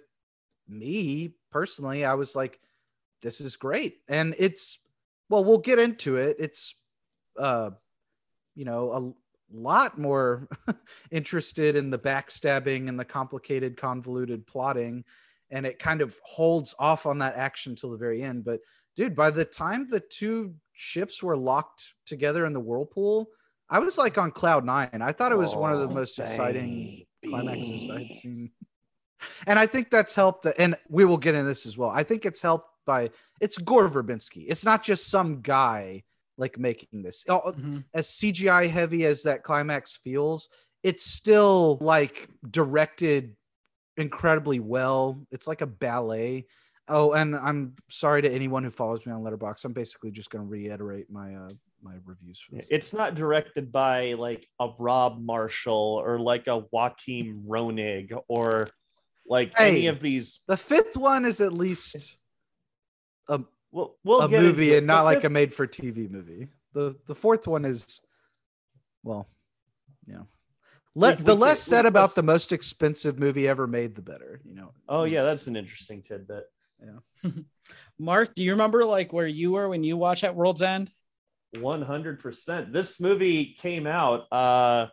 me 0.68 1.34
personally 1.50 2.04
i 2.04 2.14
was 2.14 2.34
like 2.36 2.60
this 3.22 3.40
is 3.40 3.56
great. 3.56 4.02
And 4.08 4.34
it's 4.38 4.78
well 5.30 5.44
we'll 5.44 5.58
get 5.58 5.78
into 5.78 6.16
it. 6.16 6.36
It's 6.38 6.74
uh 7.38 7.70
you 8.54 8.64
know 8.64 8.92
a 8.92 9.56
lot 9.56 9.98
more 9.98 10.48
interested 11.10 11.76
in 11.76 11.90
the 11.90 11.98
backstabbing 11.98 12.88
and 12.88 12.98
the 13.00 13.04
complicated 13.04 13.76
convoluted 13.76 14.46
plotting 14.46 15.04
and 15.54 15.64
it 15.64 15.78
kind 15.78 16.00
of 16.02 16.18
holds 16.24 16.74
off 16.78 17.06
on 17.06 17.18
that 17.18 17.36
action 17.36 17.74
till 17.76 17.90
the 17.90 17.96
very 17.96 18.22
end. 18.22 18.44
But 18.44 18.60
dude 18.96 19.14
by 19.16 19.30
the 19.30 19.44
time 19.44 19.86
the 19.88 20.00
two 20.00 20.54
ships 20.72 21.22
were 21.22 21.36
locked 21.36 21.94
together 22.06 22.44
in 22.46 22.52
the 22.52 22.60
whirlpool 22.60 23.28
i 23.70 23.78
was 23.78 23.96
like 23.98 24.18
on 24.18 24.30
cloud 24.30 24.64
nine. 24.64 24.88
I 25.00 25.10
thought 25.12 25.32
it 25.32 25.38
was 25.38 25.56
one 25.56 25.72
of 25.72 25.80
the 25.80 25.86
Oh, 25.88 25.94
most 26.00 26.18
exciting 26.18 27.04
climaxes 27.26 27.88
i'd 27.90 28.12
seen. 28.12 28.50
And 29.46 29.58
i 29.58 29.66
think 29.66 29.90
that's 29.90 30.14
helped 30.14 30.46
and 30.58 30.76
we 30.88 31.04
will 31.04 31.16
get 31.16 31.34
into 31.34 31.46
this 31.48 31.64
as 31.66 31.76
well. 31.78 31.90
I 31.90 32.02
think 32.02 32.24
it's 32.26 32.42
helped 32.42 32.68
by 32.86 33.10
it's 33.40 33.56
gore 33.58 33.88
verbinski. 33.88 34.44
It's 34.48 34.64
not 34.64 34.82
just 34.82 35.08
some 35.08 35.40
guy 35.40 36.04
like 36.36 36.58
making 36.58 37.02
this. 37.02 37.24
Oh, 37.28 37.52
Mhm. 37.52 37.84
as 37.94 38.08
cgi 38.08 38.68
heavy 38.68 39.06
as 39.06 39.22
that 39.22 39.42
climax 39.44 39.94
feels 39.94 40.48
it's 40.82 41.04
still 41.04 41.78
like 41.80 42.28
directed 42.50 43.34
incredibly 43.96 44.60
well 44.60 45.20
it's 45.30 45.46
like 45.46 45.60
a 45.60 45.66
ballet 45.66 46.46
oh 46.88 47.12
and 47.12 47.36
i'm 47.36 47.74
sorry 47.88 48.20
to 48.22 48.30
anyone 48.30 48.64
who 48.64 48.70
follows 48.70 49.04
me 49.06 49.12
on 49.12 49.22
Letterboxd 49.22 49.64
i'm 49.64 49.72
basically 49.72 50.10
just 50.10 50.30
going 50.30 50.44
to 50.44 50.50
reiterate 50.50 51.10
my 51.10 51.34
uh 51.34 51.48
my 51.82 51.94
reviews 52.06 52.40
for 52.40 52.56
this 52.56 52.68
It's 52.70 52.92
not 52.94 53.14
directed 53.14 53.70
by 53.70 54.14
like 54.14 54.48
a 54.58 54.70
Rob 54.78 55.20
Marshall 55.20 56.00
or 56.02 56.18
like 56.18 56.46
a 56.46 56.64
Joaquin 56.70 57.44
Rønning 57.46 58.18
or 58.26 58.66
like 59.26 59.52
any 59.58 59.86
of 59.88 60.00
these. 60.00 60.40
the 60.48 60.56
fifth 60.56 60.96
one 60.96 61.24
is 61.26 61.40
at 61.42 61.52
least 61.52 62.16
a, 63.28 63.40
We'll, 63.70 63.96
we'll 64.02 64.22
a 64.22 64.28
movie 64.28 64.72
it. 64.72 64.78
and 64.78 64.86
not 64.86 65.00
The 65.00 65.04
like 65.04 65.24
a 65.24 65.28
made 65.30 65.52
for 65.52 65.66
tv 65.66 66.10
movie 66.10 66.48
the 66.72 66.96
the 67.06 67.14
fourth 67.14 67.46
one 67.46 67.64
is 67.66 68.00
well 69.02 69.26
you 70.06 70.14
know 70.14 70.26
let 70.94 71.18
We- 71.18 71.24
the 71.24 71.34
we 71.34 71.40
less 71.40 71.64
can- 71.64 71.70
said 71.70 71.82
we- 71.84 71.88
about 71.88 72.14
the 72.14 72.22
most 72.22 72.52
expensive 72.52 73.18
movie 73.18 73.48
ever 73.48 73.66
made 73.66 73.94
the 73.94 74.02
better 74.02 74.40
you 74.44 74.54
know 74.54 74.72
Oh 74.88 75.04
yeah, 75.04 75.22
that's 75.22 75.46
an 75.46 75.56
interesting 75.56 76.02
tidbit. 76.02 76.44
Yeah. 76.82 77.30
Mark, 77.98 78.34
do 78.34 78.42
you 78.44 78.50
remember 78.52 78.84
like 78.84 79.12
where 79.12 79.26
you 79.26 79.52
were 79.52 79.68
when 79.68 79.84
you 79.84 79.96
watched 79.96 80.24
at 80.24 80.34
World's 80.34 80.62
End? 80.62 80.90
One 81.60 81.82
hundred 81.82 82.20
percent. 82.20 82.72
This 82.72 83.00
movie 83.00 83.54
came 83.58 83.86
out. 83.86 84.30
uh 84.32 84.88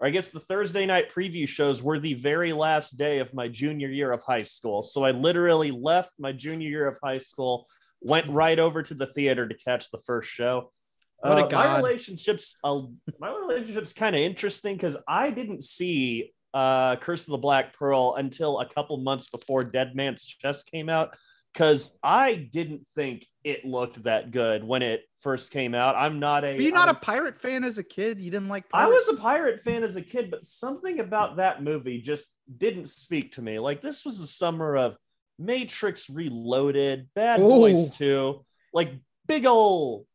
or 0.00 0.06
I 0.08 0.10
guess 0.10 0.30
the 0.30 0.40
Thursday 0.40 0.86
night 0.86 1.12
preview 1.14 1.46
shows 1.46 1.80
were 1.82 2.00
the 2.00 2.14
very 2.14 2.52
last 2.52 2.96
day 2.98 3.18
of 3.20 3.32
my 3.32 3.46
junior 3.48 3.88
year 3.88 4.10
of 4.10 4.22
high 4.24 4.42
school. 4.42 4.82
So 4.82 5.04
I 5.04 5.12
literally 5.12 5.70
left 5.70 6.12
my 6.18 6.32
junior 6.32 6.68
year 6.68 6.88
of 6.88 6.98
high 7.02 7.18
school, 7.18 7.68
went 8.00 8.28
right 8.28 8.58
over 8.58 8.82
to 8.82 8.94
the 8.94 9.06
theater 9.06 9.46
to 9.46 9.54
catch 9.54 9.90
the 9.92 9.98
first 10.04 10.28
show. 10.28 10.72
What 11.18 11.38
a 11.38 11.46
Uh, 11.46 11.50
my 11.50 11.76
relationships, 11.76 12.56
uh, 12.64 12.82
my 13.18 13.34
relationship's 13.34 13.92
kind 13.92 14.14
of 14.14 14.22
interesting 14.22 14.76
because 14.76 14.96
I 15.08 15.30
didn't 15.30 15.62
see 15.62 16.32
uh, 16.52 16.96
Curse 16.96 17.22
of 17.22 17.32
the 17.32 17.38
Black 17.38 17.76
Pearl 17.76 18.14
until 18.16 18.60
a 18.60 18.68
couple 18.68 18.96
months 18.98 19.28
before 19.28 19.64
Dead 19.64 19.96
Man's 19.96 20.24
Chest 20.24 20.70
came 20.70 20.88
out 20.88 21.16
because 21.52 21.98
I 22.02 22.34
didn't 22.34 22.86
think 22.94 23.26
it 23.42 23.64
looked 23.64 24.02
that 24.04 24.30
good 24.32 24.62
when 24.64 24.82
it 24.82 25.02
first 25.22 25.50
came 25.50 25.74
out. 25.74 25.96
I'm 25.96 26.20
not 26.20 26.44
a. 26.44 26.54
were 26.54 26.60
you 26.60 26.72
not 26.72 26.88
a 26.88 26.92
I'm- 26.92 27.00
pirate 27.00 27.38
fan 27.38 27.64
as 27.64 27.78
a 27.78 27.82
kid 27.82 28.20
you 28.20 28.30
didn't 28.30 28.48
like 28.48 28.66
I 28.72 28.86
was 28.86 29.08
a 29.08 29.16
pirate 29.20 29.62
fan 29.64 29.82
as 29.82 29.96
a 29.96 30.02
kid, 30.02 30.30
but 30.30 30.44
something 30.44 31.00
about 31.00 31.36
that 31.36 31.62
movie 31.62 32.00
just 32.00 32.28
didn't 32.58 32.88
speak 32.88 33.32
to 33.32 33.42
me. 33.42 33.58
Like 33.58 33.80
this 33.82 34.04
was 34.04 34.20
the 34.20 34.26
summer 34.26 34.76
of 34.76 34.96
Matrix 35.38 36.08
Reloaded, 36.10 37.08
Bad 37.14 37.40
Ooh. 37.40 37.48
Boys 37.48 37.96
2, 37.96 38.44
like 38.72 38.92
big 39.26 39.46
old, 39.46 40.06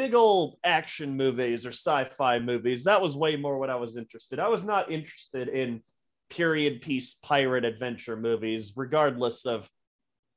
big 0.00 0.14
old 0.14 0.56
action 0.64 1.14
movies 1.14 1.66
or 1.66 1.72
sci-fi 1.72 2.38
movies. 2.38 2.84
That 2.84 3.02
was 3.02 3.18
way 3.18 3.36
more 3.36 3.58
what 3.58 3.68
I 3.68 3.74
was 3.74 3.98
interested. 3.98 4.38
I 4.38 4.48
was 4.48 4.64
not 4.64 4.90
interested 4.90 5.48
in 5.48 5.82
period 6.30 6.80
piece 6.80 7.12
pirate 7.22 7.66
adventure 7.66 8.16
movies, 8.16 8.72
regardless 8.76 9.44
of 9.44 9.68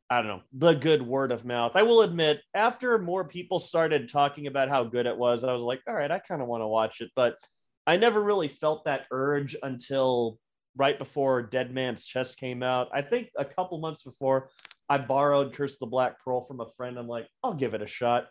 I 0.09 0.17
don't 0.17 0.27
know, 0.27 0.41
the 0.51 0.73
good 0.73 1.01
word 1.01 1.31
of 1.31 1.45
mouth. 1.45 1.71
I 1.75 1.83
will 1.83 2.01
admit, 2.01 2.41
after 2.53 2.99
more 2.99 3.23
people 3.23 3.57
started 3.59 4.09
talking 4.09 4.47
about 4.47 4.67
how 4.67 4.83
good 4.83 5.05
it 5.05 5.17
was, 5.17 5.45
I 5.45 5.53
was 5.53 5.61
like, 5.61 5.79
all 5.87 5.95
right, 5.95 6.11
I 6.11 6.19
kind 6.19 6.41
of 6.41 6.49
want 6.49 6.61
to 6.61 6.67
watch 6.67 6.99
it. 6.99 7.09
But 7.15 7.37
I 7.87 7.95
never 7.95 8.21
really 8.21 8.49
felt 8.49 8.83
that 8.83 9.05
urge 9.11 9.55
until 9.63 10.39
right 10.75 10.99
before 10.99 11.41
Dead 11.41 11.73
Man's 11.73 12.05
Chest 12.05 12.37
came 12.37 12.63
out. 12.63 12.89
I 12.93 13.01
think 13.01 13.29
a 13.37 13.45
couple 13.45 13.79
months 13.79 14.03
before, 14.03 14.49
I 14.89 14.97
borrowed 14.97 15.53
Curse 15.53 15.75
of 15.75 15.79
the 15.79 15.85
Black 15.85 16.21
Pearl 16.21 16.41
from 16.41 16.59
a 16.59 16.69
friend. 16.75 16.99
I'm 16.99 17.07
like, 17.07 17.27
I'll 17.41 17.53
give 17.53 17.73
it 17.73 17.81
a 17.81 17.87
shot. 17.87 18.27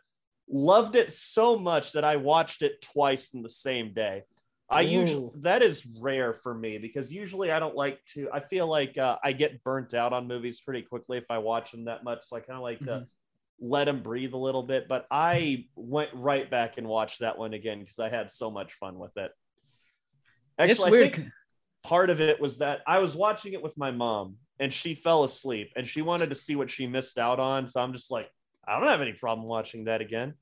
Loved 0.52 0.96
it 0.96 1.12
so 1.12 1.58
much 1.58 1.92
that 1.92 2.04
I 2.04 2.16
watched 2.16 2.62
it 2.62 2.82
twice 2.82 3.32
in 3.34 3.42
the 3.42 3.48
same 3.48 3.92
day. 3.94 4.24
I 4.68 4.80
usually 4.82 5.30
that 5.40 5.62
is 5.62 5.86
rare 6.00 6.32
for 6.32 6.54
me 6.54 6.78
because 6.78 7.12
usually 7.12 7.50
I 7.50 7.58
don't 7.58 7.74
like 7.74 8.02
to. 8.14 8.28
I 8.32 8.40
feel 8.40 8.66
like 8.66 8.96
uh, 8.96 9.18
I 9.22 9.32
get 9.32 9.62
burnt 9.64 9.92
out 9.92 10.12
on 10.12 10.26
movies 10.26 10.60
pretty 10.60 10.82
quickly 10.82 11.18
if 11.18 11.30
I 11.30 11.38
watch 11.38 11.72
them 11.72 11.84
that 11.86 12.04
much. 12.04 12.24
So 12.24 12.36
I 12.36 12.40
kind 12.40 12.56
of 12.56 12.62
like 12.62 12.78
to 12.80 13.06
let 13.60 13.84
them 13.84 14.02
breathe 14.02 14.32
a 14.32 14.38
little 14.38 14.62
bit. 14.62 14.88
But 14.88 15.06
I 15.10 15.66
went 15.76 16.10
right 16.14 16.50
back 16.50 16.78
and 16.78 16.86
watched 16.86 17.20
that 17.20 17.38
one 17.38 17.52
again 17.52 17.80
because 17.80 17.98
I 17.98 18.08
had 18.08 18.30
so 18.30 18.50
much 18.50 18.72
fun 18.74 18.98
with 18.98 19.16
it. 19.16 19.30
it's 20.58 20.80
Actually, 20.80 21.04
I 21.04 21.10
think 21.10 21.28
part 21.82 22.10
of 22.10 22.20
it 22.20 22.40
was 22.40 22.58
that 22.58 22.80
I 22.86 22.98
was 22.98 23.14
watching 23.14 23.52
it 23.52 23.62
with 23.62 23.76
my 23.76 23.90
mom 23.90 24.36
and 24.58 24.72
she 24.72 24.94
fell 24.94 25.24
asleep 25.24 25.72
and 25.76 25.86
she 25.86 26.02
wanted 26.02 26.30
to 26.30 26.36
see 26.36 26.56
what 26.56 26.70
she 26.70 26.86
missed 26.86 27.18
out 27.18 27.40
on. 27.40 27.68
So 27.68 27.80
I'm 27.80 27.92
just 27.92 28.10
like, 28.10 28.30
I 28.66 28.78
don't 28.78 28.88
have 28.88 29.02
any 29.02 29.12
problem 29.12 29.46
watching 29.46 29.84
that 29.84 30.00
again. 30.00 30.34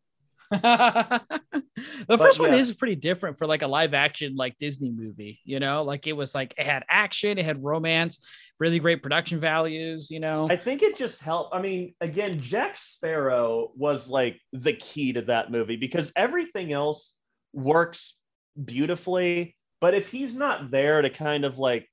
the 0.50 2.18
first 2.18 2.40
one 2.40 2.52
yes. 2.52 2.68
is 2.68 2.74
pretty 2.74 2.96
different 2.96 3.38
for 3.38 3.46
like 3.46 3.62
a 3.62 3.68
live 3.68 3.94
action 3.94 4.34
like 4.34 4.58
Disney 4.58 4.90
movie, 4.90 5.38
you 5.44 5.60
know, 5.60 5.84
like 5.84 6.08
it 6.08 6.12
was 6.12 6.34
like 6.34 6.54
it 6.58 6.66
had 6.66 6.82
action, 6.88 7.38
it 7.38 7.44
had 7.44 7.62
romance, 7.62 8.18
really 8.58 8.80
great 8.80 9.00
production 9.00 9.38
values, 9.38 10.10
you 10.10 10.18
know. 10.18 10.48
I 10.50 10.56
think 10.56 10.82
it 10.82 10.96
just 10.96 11.22
helped. 11.22 11.54
I 11.54 11.62
mean, 11.62 11.94
again, 12.00 12.40
Jack 12.40 12.76
Sparrow 12.76 13.70
was 13.76 14.10
like 14.10 14.40
the 14.52 14.72
key 14.72 15.12
to 15.12 15.22
that 15.22 15.52
movie 15.52 15.76
because 15.76 16.12
everything 16.16 16.72
else 16.72 17.14
works 17.52 18.16
beautifully. 18.62 19.56
But 19.80 19.94
if 19.94 20.08
he's 20.08 20.34
not 20.34 20.72
there 20.72 21.00
to 21.00 21.10
kind 21.10 21.44
of 21.44 21.58
like, 21.58 21.88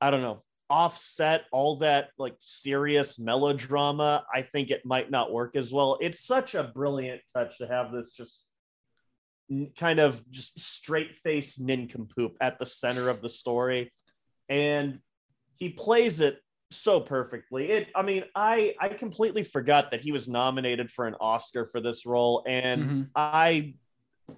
I 0.00 0.10
don't 0.10 0.22
know, 0.22 0.42
offset 0.72 1.42
all 1.52 1.76
that 1.76 2.08
like 2.16 2.34
serious 2.40 3.18
melodrama, 3.18 4.24
I 4.34 4.40
think 4.40 4.70
it 4.70 4.86
might 4.86 5.10
not 5.10 5.30
work 5.30 5.54
as 5.54 5.70
well. 5.70 5.98
It's 6.00 6.24
such 6.24 6.54
a 6.54 6.64
brilliant 6.64 7.20
touch 7.36 7.58
to 7.58 7.66
have 7.66 7.92
this 7.92 8.10
just 8.12 8.48
kind 9.78 10.00
of 10.00 10.28
just 10.30 10.58
straight 10.58 11.14
faced 11.22 11.60
nincompoop 11.60 12.38
at 12.40 12.58
the 12.58 12.64
center 12.64 13.10
of 13.10 13.20
the 13.20 13.28
story. 13.28 13.92
And 14.48 15.00
he 15.56 15.68
plays 15.68 16.20
it 16.20 16.38
so 16.70 17.00
perfectly. 17.00 17.70
It 17.70 17.88
I 17.94 18.00
mean, 18.00 18.24
I 18.34 18.74
I 18.80 18.88
completely 18.88 19.42
forgot 19.42 19.90
that 19.90 20.00
he 20.00 20.10
was 20.10 20.26
nominated 20.26 20.90
for 20.90 21.06
an 21.06 21.16
Oscar 21.20 21.66
for 21.66 21.82
this 21.82 22.06
role 22.06 22.44
and 22.46 22.82
Mhm. 22.82 23.08
I 23.14 23.74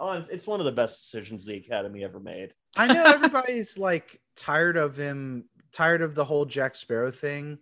oh, 0.00 0.24
it's 0.32 0.48
one 0.48 0.58
of 0.58 0.66
the 0.66 0.72
best 0.72 1.00
decisions 1.00 1.46
the 1.46 1.58
Academy 1.58 2.02
ever 2.02 2.18
made. 2.18 2.52
I 2.76 2.92
know 2.92 3.04
everybody's 3.04 3.78
like 3.78 4.20
tired 4.34 4.76
of 4.76 4.96
him, 4.96 5.44
tired 5.74 6.00
of 6.02 6.14
the 6.14 6.24
whole 6.24 6.44
Jack 6.46 6.74
Sparrow 6.74 7.10
thing. 7.10 7.58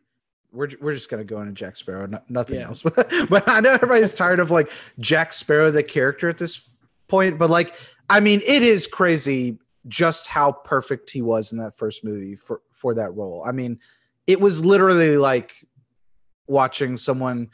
We're, 0.52 0.68
we're 0.80 0.92
just 0.92 1.08
gonna 1.10 1.24
go 1.24 1.40
into 1.40 1.52
Jack 1.52 1.76
Sparrow, 1.76 2.06
no, 2.06 2.20
nothing 2.28 2.60
Yeah. 2.60 2.66
else. 2.66 2.82
but 2.82 3.48
I 3.48 3.60
know 3.60 3.72
everybody's 3.72 4.14
tired 4.14 4.38
of 4.38 4.50
like 4.50 4.70
Jack 5.00 5.32
Sparrow, 5.32 5.70
the 5.70 5.82
character 5.82 6.28
at 6.28 6.38
this 6.38 6.68
point. 7.08 7.38
But 7.38 7.48
like, 7.50 7.74
I 8.10 8.20
mean, 8.20 8.40
it 8.46 8.62
is 8.62 8.86
crazy 8.86 9.58
just 9.88 10.28
how 10.28 10.52
perfect 10.52 11.10
he 11.10 11.22
was 11.22 11.50
in 11.52 11.58
that 11.58 11.76
first 11.76 12.04
movie 12.04 12.36
for 12.36 12.60
for 12.70 12.94
that 12.94 13.14
role. 13.14 13.42
I 13.46 13.52
mean, 13.52 13.80
it 14.26 14.40
was 14.40 14.64
literally 14.64 15.16
like 15.16 15.54
watching 16.46 16.96
someone. 16.96 17.48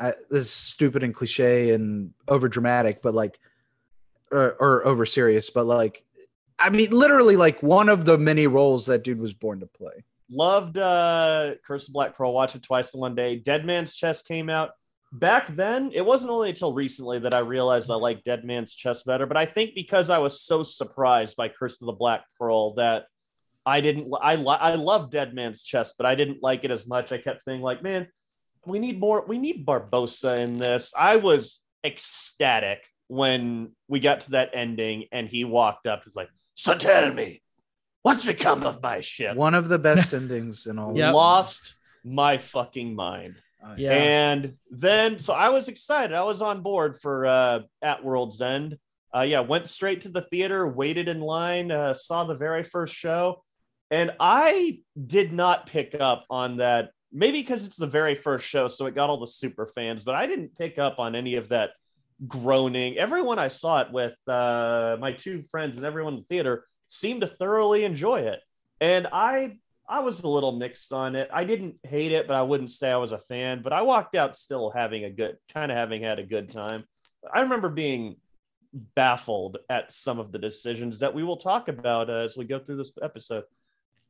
Uh, 0.00 0.12
this 0.30 0.44
is 0.46 0.50
stupid 0.50 1.02
and 1.02 1.12
cliche 1.14 1.72
and 1.74 2.12
over 2.28 2.48
dramatic, 2.48 3.02
but 3.02 3.14
like, 3.14 3.38
or, 4.32 4.52
or 4.58 4.86
over 4.86 5.04
serious, 5.04 5.50
but 5.50 5.66
like 5.66 6.02
I 6.58 6.70
mean, 6.70 6.90
literally, 6.90 7.36
like 7.36 7.62
one 7.62 7.88
of 7.88 8.04
the 8.04 8.18
many 8.18 8.46
roles 8.46 8.86
that 8.86 9.04
dude 9.04 9.20
was 9.20 9.34
born 9.34 9.60
to 9.60 9.66
play. 9.66 10.04
Loved 10.30 10.78
uh 10.78 11.54
Curse 11.64 11.88
of 11.88 11.94
Black 11.94 12.16
Pearl, 12.16 12.32
watch 12.32 12.54
it 12.54 12.62
twice 12.62 12.94
in 12.94 13.00
one 13.00 13.14
day. 13.14 13.36
Dead 13.36 13.64
Man's 13.64 13.94
Chest 13.94 14.26
came 14.26 14.50
out. 14.50 14.70
Back 15.12 15.54
then, 15.54 15.92
it 15.94 16.04
wasn't 16.04 16.32
only 16.32 16.48
until 16.48 16.72
recently 16.72 17.20
that 17.20 17.32
I 17.32 17.38
realized 17.38 17.90
I 17.90 17.94
liked 17.94 18.24
Dead 18.24 18.44
Man's 18.44 18.74
Chest 18.74 19.06
better, 19.06 19.24
but 19.24 19.36
I 19.36 19.46
think 19.46 19.74
because 19.74 20.10
I 20.10 20.18
was 20.18 20.42
so 20.42 20.62
surprised 20.62 21.36
by 21.36 21.48
Curse 21.48 21.80
of 21.80 21.86
the 21.86 21.92
Black 21.92 22.24
Pearl 22.38 22.74
that 22.74 23.06
I 23.64 23.80
didn't 23.80 24.12
I 24.20 24.34
I 24.34 24.74
love 24.74 25.10
Dead 25.10 25.34
Man's 25.34 25.62
Chest, 25.62 25.94
but 25.96 26.06
I 26.06 26.14
didn't 26.14 26.42
like 26.42 26.64
it 26.64 26.70
as 26.70 26.86
much. 26.86 27.12
I 27.12 27.18
kept 27.18 27.44
saying 27.44 27.60
like, 27.60 27.82
man, 27.82 28.08
we 28.64 28.78
need 28.78 28.98
more 28.98 29.24
we 29.26 29.38
need 29.38 29.66
Barbossa 29.66 30.38
in 30.38 30.58
this. 30.58 30.92
I 30.96 31.16
was 31.16 31.60
ecstatic 31.84 32.84
when 33.08 33.70
we 33.86 34.00
got 34.00 34.22
to 34.22 34.30
that 34.32 34.50
ending 34.54 35.04
and 35.12 35.28
he 35.28 35.44
walked 35.44 35.86
up. 35.86 36.02
He's 36.04 36.16
like, 36.16 36.28
"So 36.56 36.76
tell 36.76 37.12
me, 37.14 37.42
what's 38.02 38.24
become 38.24 38.64
of 38.64 38.82
my 38.82 39.00
ship?" 39.00 39.36
One 39.36 39.54
of 39.54 39.68
the 39.68 39.78
best 39.78 40.12
endings 40.20 40.66
in 40.66 40.80
all. 40.80 40.96
Yep. 40.96 41.14
lost 41.14 41.76
my 42.02 42.38
fucking 42.38 42.96
mind. 42.96 43.36
Yeah. 43.76 43.92
And 43.92 44.54
then, 44.70 45.18
so 45.18 45.34
I 45.34 45.48
was 45.48 45.68
excited. 45.68 46.14
I 46.14 46.22
was 46.24 46.40
on 46.40 46.62
board 46.62 47.00
for 47.00 47.26
uh, 47.26 47.60
At 47.82 48.04
World's 48.04 48.40
End. 48.40 48.78
Uh, 49.14 49.22
yeah, 49.22 49.40
went 49.40 49.68
straight 49.68 50.02
to 50.02 50.08
the 50.08 50.22
theater, 50.22 50.68
waited 50.68 51.08
in 51.08 51.20
line, 51.20 51.70
uh, 51.70 51.94
saw 51.94 52.24
the 52.24 52.34
very 52.34 52.62
first 52.62 52.94
show. 52.94 53.42
And 53.90 54.12
I 54.20 54.80
did 55.06 55.32
not 55.32 55.66
pick 55.66 55.96
up 55.98 56.24
on 56.28 56.58
that. 56.58 56.90
Maybe 57.12 57.40
because 57.40 57.66
it's 57.66 57.76
the 57.76 57.86
very 57.86 58.14
first 58.14 58.46
show, 58.46 58.68
so 58.68 58.86
it 58.86 58.94
got 58.94 59.08
all 59.08 59.18
the 59.18 59.26
super 59.26 59.66
fans, 59.66 60.02
but 60.02 60.14
I 60.14 60.26
didn't 60.26 60.56
pick 60.58 60.78
up 60.78 60.98
on 60.98 61.14
any 61.14 61.36
of 61.36 61.48
that 61.48 61.70
groaning. 62.26 62.98
Everyone 62.98 63.38
I 63.38 63.48
saw 63.48 63.80
it 63.80 63.92
with, 63.92 64.14
uh, 64.28 64.96
my 65.00 65.12
two 65.12 65.42
friends 65.50 65.76
and 65.76 65.84
everyone 65.84 66.14
in 66.14 66.20
the 66.20 66.26
theater, 66.26 66.66
seemed 66.88 67.22
to 67.22 67.26
thoroughly 67.26 67.84
enjoy 67.84 68.20
it. 68.20 68.40
And 68.80 69.08
I 69.12 69.58
I 69.88 70.00
was 70.00 70.20
a 70.20 70.28
little 70.28 70.52
mixed 70.52 70.92
on 70.92 71.14
it. 71.14 71.28
I 71.32 71.44
didn't 71.44 71.76
hate 71.84 72.10
it, 72.10 72.26
but 72.26 72.34
I 72.34 72.42
wouldn't 72.42 72.70
say 72.70 72.90
I 72.90 72.96
was 72.96 73.12
a 73.12 73.18
fan. 73.18 73.62
But 73.62 73.72
I 73.72 73.82
walked 73.82 74.16
out 74.16 74.36
still 74.36 74.70
having 74.70 75.04
a 75.04 75.10
good, 75.10 75.36
kind 75.54 75.70
of 75.70 75.78
having 75.78 76.02
had 76.02 76.18
a 76.18 76.24
good 76.24 76.50
time. 76.50 76.84
I 77.32 77.42
remember 77.42 77.68
being 77.68 78.16
baffled 78.72 79.58
at 79.70 79.92
some 79.92 80.18
of 80.18 80.32
the 80.32 80.38
decisions 80.38 80.98
that 81.00 81.14
we 81.14 81.22
will 81.22 81.36
talk 81.36 81.68
about 81.68 82.10
uh, 82.10 82.14
as 82.14 82.36
we 82.36 82.44
go 82.44 82.58
through 82.58 82.76
this 82.76 82.92
episode. 83.00 83.44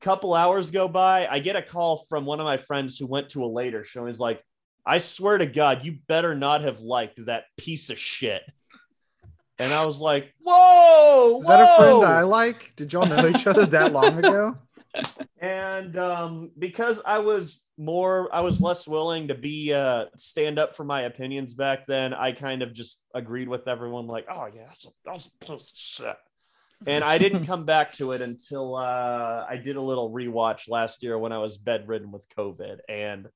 A 0.01 0.05
couple 0.05 0.35
hours 0.35 0.71
go 0.71 0.89
by, 0.89 1.27
I 1.27 1.41
get 1.41 1.57
a 1.57 1.63
call 1.63 2.05
from 2.09 2.25
one 2.25 2.41
of 2.41 2.45
my 2.45 2.57
friends 2.57 2.99
who 2.99 3.07
went 3.07 3.31
to 3.31 3.45
a 3.45 3.47
later 3.47 3.85
show. 3.85 4.07
He's 4.07 4.21
like, 4.21 4.43
"I 4.87 4.99
swear 4.99 5.39
to 5.39 5.47
God, 5.47 5.85
you 5.85 5.99
better 6.07 6.35
not 6.35 6.63
have 6.63 6.81
liked 6.81 7.25
that 7.27 7.45
piece 7.57 7.91
of 7.91 7.99
shit." 7.99 8.43
And 9.59 9.73
I 9.73 9.87
was 9.87 10.01
like, 10.01 10.33
"Whoa, 10.43 11.39
Is 11.41 11.47
that 11.47 11.61
a 11.61 11.77
friend! 11.77 12.05
I 12.05 12.23
like? 12.23 12.75
Did 12.77 12.93
y'all 12.93 13.07
know 13.07 13.27
each 13.29 13.47
other 13.47 13.67
that 13.67 13.93
long 13.93 14.19
ago? 14.25 14.57
and 15.39 15.99
um, 15.99 16.51
because 16.59 17.01
I 17.05 17.19
was 17.19 17.61
more, 17.79 18.35
I 18.35 18.41
was 18.41 18.61
less 18.61 18.87
willing 18.87 19.29
to 19.29 19.35
be 19.35 19.73
uh, 19.73 20.07
stand 20.17 20.59
up 20.59 20.77
for 20.77 20.85
my 20.85 21.03
opinions 21.03 21.55
back 21.55 21.87
then. 21.87 22.15
I 22.15 22.33
kind 22.33 22.63
of 22.63 22.73
just 22.73 23.01
agreed 23.15 23.49
with 23.49 23.69
everyone, 23.69 24.07
like, 24.07 24.27
"Oh 24.31 24.47
yeah, 24.55 24.65
that's 24.67 24.87
a, 24.87 24.89
that 25.05 25.15
was 25.15 25.27
a 25.27 25.45
piece 25.45 25.51
of 25.51 25.69
shit." 25.75 26.17
And 26.87 27.03
I 27.05 27.19
didn't 27.19 27.47
come 27.47 27.65
back 27.65 27.95
to 27.95 28.13
it 28.13 28.21
until 28.21 28.77
uh, 28.77 29.47
I 29.49 29.57
did 29.57 29.77
a 29.77 29.81
little 29.81 30.11
rewatch 30.11 30.69
last 30.69 31.03
year 31.03 31.19
when 31.19 31.33
I 31.33 31.39
was 31.39 31.57
bedridden 31.57 32.11
with 32.11 32.27
COVID, 32.37 32.79
and 32.89 33.29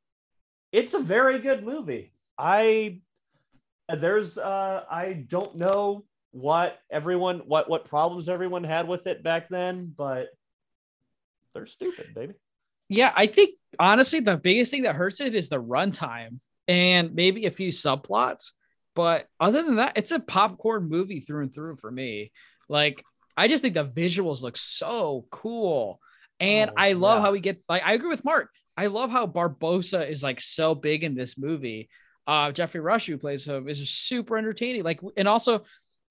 it's 0.72 0.94
a 0.94 1.00
very 1.00 1.38
good 1.38 1.64
movie. 1.64 2.12
I 2.38 3.00
there's 3.88 4.38
uh, 4.38 4.84
I 4.90 5.24
don't 5.28 5.56
know 5.56 6.04
what 6.32 6.78
everyone 6.90 7.40
what 7.40 7.68
what 7.68 7.84
problems 7.86 8.28
everyone 8.28 8.64
had 8.64 8.86
with 8.88 9.06
it 9.06 9.22
back 9.22 9.48
then, 9.48 9.92
but 9.96 10.28
they're 11.54 11.66
stupid, 11.66 12.14
baby. 12.14 12.34
yeah, 12.88 13.12
I 13.16 13.26
think 13.26 13.54
honestly, 13.78 14.20
the 14.20 14.36
biggest 14.36 14.70
thing 14.70 14.82
that 14.82 14.94
hurts 14.94 15.20
it 15.20 15.34
is 15.34 15.48
the 15.48 15.60
runtime 15.62 16.38
and 16.68 17.14
maybe 17.14 17.46
a 17.46 17.50
few 17.50 17.70
subplots. 17.70 18.52
But 18.94 19.26
other 19.38 19.62
than 19.62 19.76
that, 19.76 19.96
it's 19.96 20.10
a 20.12 20.20
popcorn 20.20 20.88
movie 20.88 21.20
through 21.20 21.42
and 21.44 21.54
through 21.54 21.76
for 21.76 21.90
me. 21.90 22.32
Like, 22.68 23.02
I 23.36 23.48
just 23.48 23.62
think 23.62 23.74
the 23.74 23.84
visuals 23.84 24.42
look 24.42 24.56
so 24.56 25.26
cool. 25.30 26.00
And 26.38 26.70
Oh, 26.70 26.74
I 26.76 26.92
love 26.92 27.18
yeah. 27.20 27.24
how 27.26 27.32
we 27.32 27.40
get 27.40 27.60
like 27.68 27.82
I 27.84 27.94
agree 27.94 28.08
with 28.10 28.24
Mark. 28.24 28.50
I 28.80 28.86
love 28.86 29.10
how 29.10 29.26
Barbossa 29.26 30.08
is 30.08 30.22
like 30.22 30.40
so 30.40 30.74
big 30.74 31.04
in 31.04 31.14
this 31.14 31.36
movie. 31.36 31.88
Uh 32.26 32.50
Geoffrey 32.52 32.80
Rush, 32.80 33.06
who 33.06 33.18
plays 33.18 33.44
him, 33.46 33.68
is 33.68 33.88
super 33.90 34.38
entertaining. 34.38 34.82
Like, 34.84 35.00
and 35.16 35.28
also 35.28 35.64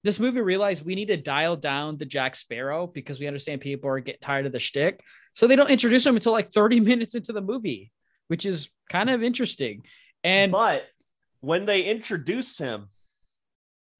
this 0.04 0.20
movie 0.20 0.40
realized 0.40 0.84
we 0.84 0.94
need 0.94 1.08
to 1.08 1.16
dial 1.16 1.56
down 1.56 1.96
the 1.98 2.06
Jack 2.06 2.34
Sparrow 2.36 2.86
because 2.86 3.18
we 3.20 3.26
understand 3.26 3.60
people 3.60 3.90
are 3.90 4.00
get 4.00 4.20
tired 4.20 4.46
of 4.46 4.52
the 4.52 4.60
shtick. 4.60 5.00
So 5.32 5.46
they 5.46 5.56
don't 5.56 5.70
introduce 5.70 6.06
him 6.06 6.14
until 6.16 6.32
like 6.32 6.52
30 6.52 6.80
minutes 6.90 7.14
into 7.14 7.32
the 7.32 7.40
movie, 7.40 7.90
which 8.28 8.46
is 8.46 8.68
kind 8.88 9.10
of 9.10 9.22
interesting. 9.22 9.82
And 10.22 10.52
but 10.52 10.84
when 11.40 11.66
they 11.66 11.82
introduce 11.82 12.56
him, 12.58 12.88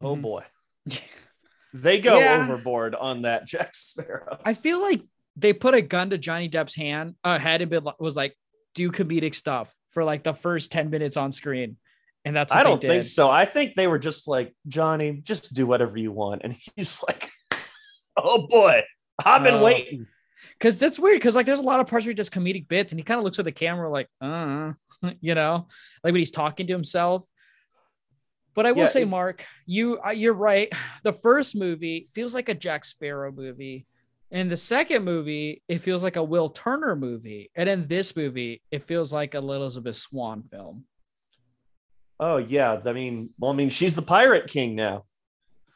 oh 0.00 0.14
Mhm. 0.16 0.22
boy, 0.22 0.44
they 1.74 2.00
go 2.00 2.18
Yeah. 2.20 2.36
overboard 2.42 2.94
on 2.94 3.22
that 3.22 3.46
Jack 3.46 3.74
Sparrow. 3.74 4.38
I 4.44 4.54
feel 4.54 4.80
like 4.80 5.02
they 5.36 5.52
put 5.52 5.74
a 5.74 5.82
gun 5.82 6.10
to 6.10 6.18
Johnny 6.18 6.48
Depp's 6.48 6.74
hand, 6.74 7.14
uh, 7.24 7.38
head 7.38 7.62
and 7.62 7.70
been, 7.70 7.84
was 7.98 8.16
like, 8.16 8.34
do 8.74 8.90
comedic 8.90 9.34
stuff 9.34 9.74
for 9.92 10.04
like 10.04 10.22
the 10.22 10.34
first 10.34 10.70
10 10.72 10.90
minutes 10.90 11.16
on 11.16 11.32
screen. 11.32 11.76
And 12.24 12.36
that's 12.36 12.52
what 12.52 12.60
I 12.60 12.62
don't 12.62 12.80
think 12.80 13.04
so. 13.06 13.30
I 13.30 13.44
think 13.46 13.74
they 13.76 13.86
were 13.86 13.98
just 13.98 14.28
like 14.28 14.54
Johnny, 14.68 15.20
just 15.24 15.54
do 15.54 15.66
whatever 15.66 15.96
you 15.96 16.12
want, 16.12 16.42
and 16.44 16.54
he's 16.76 17.02
like, 17.06 17.30
oh 18.16 18.46
boy, 18.46 18.82
I've 19.24 19.42
been 19.42 19.54
Oh. 19.54 19.64
waiting. 19.64 20.06
Cause 20.58 20.78
that's 20.78 20.98
weird. 20.98 21.20
Cause 21.22 21.34
like 21.34 21.46
there's 21.46 21.58
a 21.58 21.62
lot 21.62 21.80
of 21.80 21.86
parts 21.86 22.04
where 22.06 22.10
he 22.10 22.14
does 22.14 22.30
comedic 22.30 22.66
bits 22.68 22.92
and 22.92 22.98
he 22.98 23.04
kind 23.04 23.18
of 23.18 23.24
looks 23.24 23.38
at 23.38 23.44
the 23.44 23.52
camera 23.52 23.90
like, 23.90 24.08
uh, 24.20 24.72
you 25.20 25.34
know, 25.34 25.68
like 26.04 26.12
when 26.12 26.16
he's 26.16 26.30
talking 26.30 26.66
to 26.66 26.72
himself. 26.72 27.24
But 28.54 28.66
I 28.66 28.72
will 28.72 28.80
Yeah, 28.80 28.86
say, 28.86 29.04
Mark, 29.04 29.46
you 29.64 29.98
uh, 30.04 30.10
you're 30.10 30.34
right. 30.34 30.72
The 31.04 31.12
first 31.12 31.54
movie 31.56 32.08
feels 32.14 32.34
like 32.34 32.48
a 32.48 32.54
Jack 32.54 32.84
Sparrow 32.84 33.30
movie. 33.32 33.86
In 34.30 34.48
the 34.48 34.56
second 34.56 35.04
movie, 35.04 35.62
it 35.68 35.78
feels 35.78 36.02
like 36.02 36.16
a 36.16 36.22
Will 36.22 36.50
Turner 36.50 36.94
movie. 36.94 37.50
And 37.56 37.68
in 37.68 37.88
this 37.88 38.14
movie, 38.14 38.62
it 38.70 38.84
feels 38.84 39.12
like 39.12 39.34
a 39.34 39.38
Elizabeth 39.38 39.96
Swann 39.96 40.42
film. 40.44 40.84
Oh 42.20 42.36
yeah, 42.36 42.78
I 42.84 42.92
mean, 42.92 43.30
well, 43.38 43.50
I 43.50 43.54
mean, 43.54 43.70
she's 43.70 43.96
the 43.96 44.02
pirate 44.02 44.48
king 44.48 44.76
now. 44.76 45.04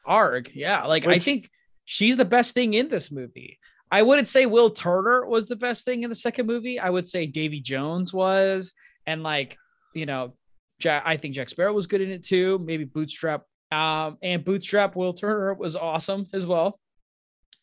Arg. 0.06 0.50
Yeah. 0.54 0.84
Like 0.84 1.06
I 1.06 1.18
think 1.18 1.50
she's 1.84 2.16
the 2.16 2.24
best 2.24 2.54
thing 2.54 2.74
in 2.74 2.88
this 2.88 3.10
movie. 3.10 3.58
I 3.90 4.02
wouldn't 4.02 4.28
say 4.28 4.46
Will 4.46 4.70
Turner 4.70 5.26
was 5.26 5.46
the 5.46 5.56
best 5.56 5.84
thing 5.84 6.02
in 6.02 6.10
the 6.10 6.16
second 6.16 6.46
movie. 6.46 6.78
I 6.78 6.90
would 6.90 7.08
say 7.08 7.26
Davy 7.26 7.60
Jones 7.60 8.12
was. 8.12 8.72
And 9.06 9.22
like, 9.22 9.56
you 9.94 10.04
know, 10.06 10.34
Jack, 10.78 11.04
I 11.06 11.16
think 11.16 11.34
Jack 11.34 11.48
Sparrow 11.48 11.72
was 11.72 11.86
good 11.86 12.00
in 12.02 12.10
it 12.10 12.24
too. 12.24 12.58
Maybe 12.58 12.84
Bootstrap 12.84 13.42
Um, 13.72 14.18
and 14.22 14.44
Bootstrap 14.44 14.96
Will 14.96 15.14
Turner 15.14 15.54
was 15.54 15.76
awesome 15.76 16.26
as 16.32 16.44
well. 16.44 16.78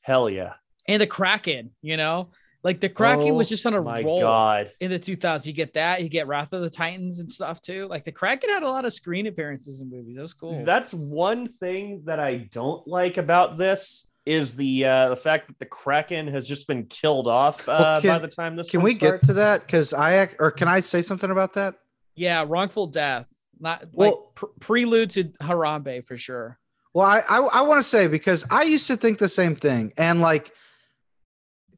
Hell 0.02 0.30
yeah. 0.30 0.54
And 0.92 1.02
the 1.02 1.08
Kraken, 1.08 1.72
you 1.82 1.96
know, 1.98 2.30
like 2.64 2.80
the 2.80 2.90
Kraken 2.90 3.34
was 3.36 3.48
Oh 3.48 3.50
just 3.50 3.66
on 3.66 3.74
a 3.74 3.82
my 3.82 4.02
roll 4.02 4.20
God. 4.20 4.72
in 4.80 4.92
the 4.92 5.00
2000s. 5.00 5.46
You 5.46 5.54
get 5.54 5.74
that, 5.76 6.04
you 6.04 6.10
get 6.10 6.28
Wrath 6.28 6.54
of 6.54 6.62
the 6.62 6.70
Titans 6.70 7.20
and 7.20 7.32
stuff 7.32 7.62
too. 7.62 7.88
Like 7.88 8.04
the 8.04 8.12
Kraken 8.12 8.50
had 8.50 8.64
a 8.64 8.68
lot 8.68 8.86
of 8.86 8.94
screen 8.94 9.26
appearances 9.28 9.82
in 9.82 9.90
movies. 9.90 10.16
That 10.16 10.22
was 10.22 10.34
cool. 10.34 10.64
That's 10.66 10.94
one 10.94 11.48
thing 11.48 12.04
that 12.06 12.20
I 12.20 12.50
don't 12.52 12.86
like 12.88 13.18
about 13.18 13.58
this 13.58 14.06
is 14.26 14.54
the 14.56 14.86
uh, 14.86 15.10
the 15.10 15.16
fact 15.16 15.48
that 15.48 15.58
the 15.60 15.66
Kraken 15.66 16.28
has 16.28 16.48
just 16.48 16.68
been 16.68 16.86
killed 16.86 17.28
off 17.28 17.68
uh, 17.68 17.72
Well, 17.80 18.02
can- 18.02 18.10
by 18.12 18.20
the 18.20 18.28
time 18.28 18.56
this. 18.56 18.70
Can 18.70 18.82
one 18.82 18.86
we 18.86 18.96
starts. 18.96 19.22
get 19.22 19.28
to 19.28 19.34
that? 19.34 19.62
Because 19.62 19.94
I 19.94 20.30
or 20.38 20.52
can 20.52 20.68
I 20.68 20.82
say 20.82 21.02
something 21.02 21.32
about 21.32 21.54
that? 21.54 21.76
yeah, 22.16 22.44
wrongful 22.48 22.88
death, 22.88 23.26
not 23.60 23.82
like 23.86 23.90
Well- 23.94 24.32
pre- 24.36 24.50
prelude 24.60 25.10
to 25.12 25.24
Harambe 25.42 26.06
for 26.06 26.18
sure. 26.18 26.60
Well, 26.94 27.08
I 27.08 27.22
I, 27.28 27.38
I 27.40 27.62
want 27.62 27.80
to 27.82 27.88
say 27.88 28.06
because 28.08 28.46
I 28.52 28.64
used 28.64 28.86
to 28.88 28.98
think 28.98 29.18
the 29.18 29.30
same 29.30 29.56
thing, 29.56 29.94
and 29.98 30.20
like, 30.22 30.52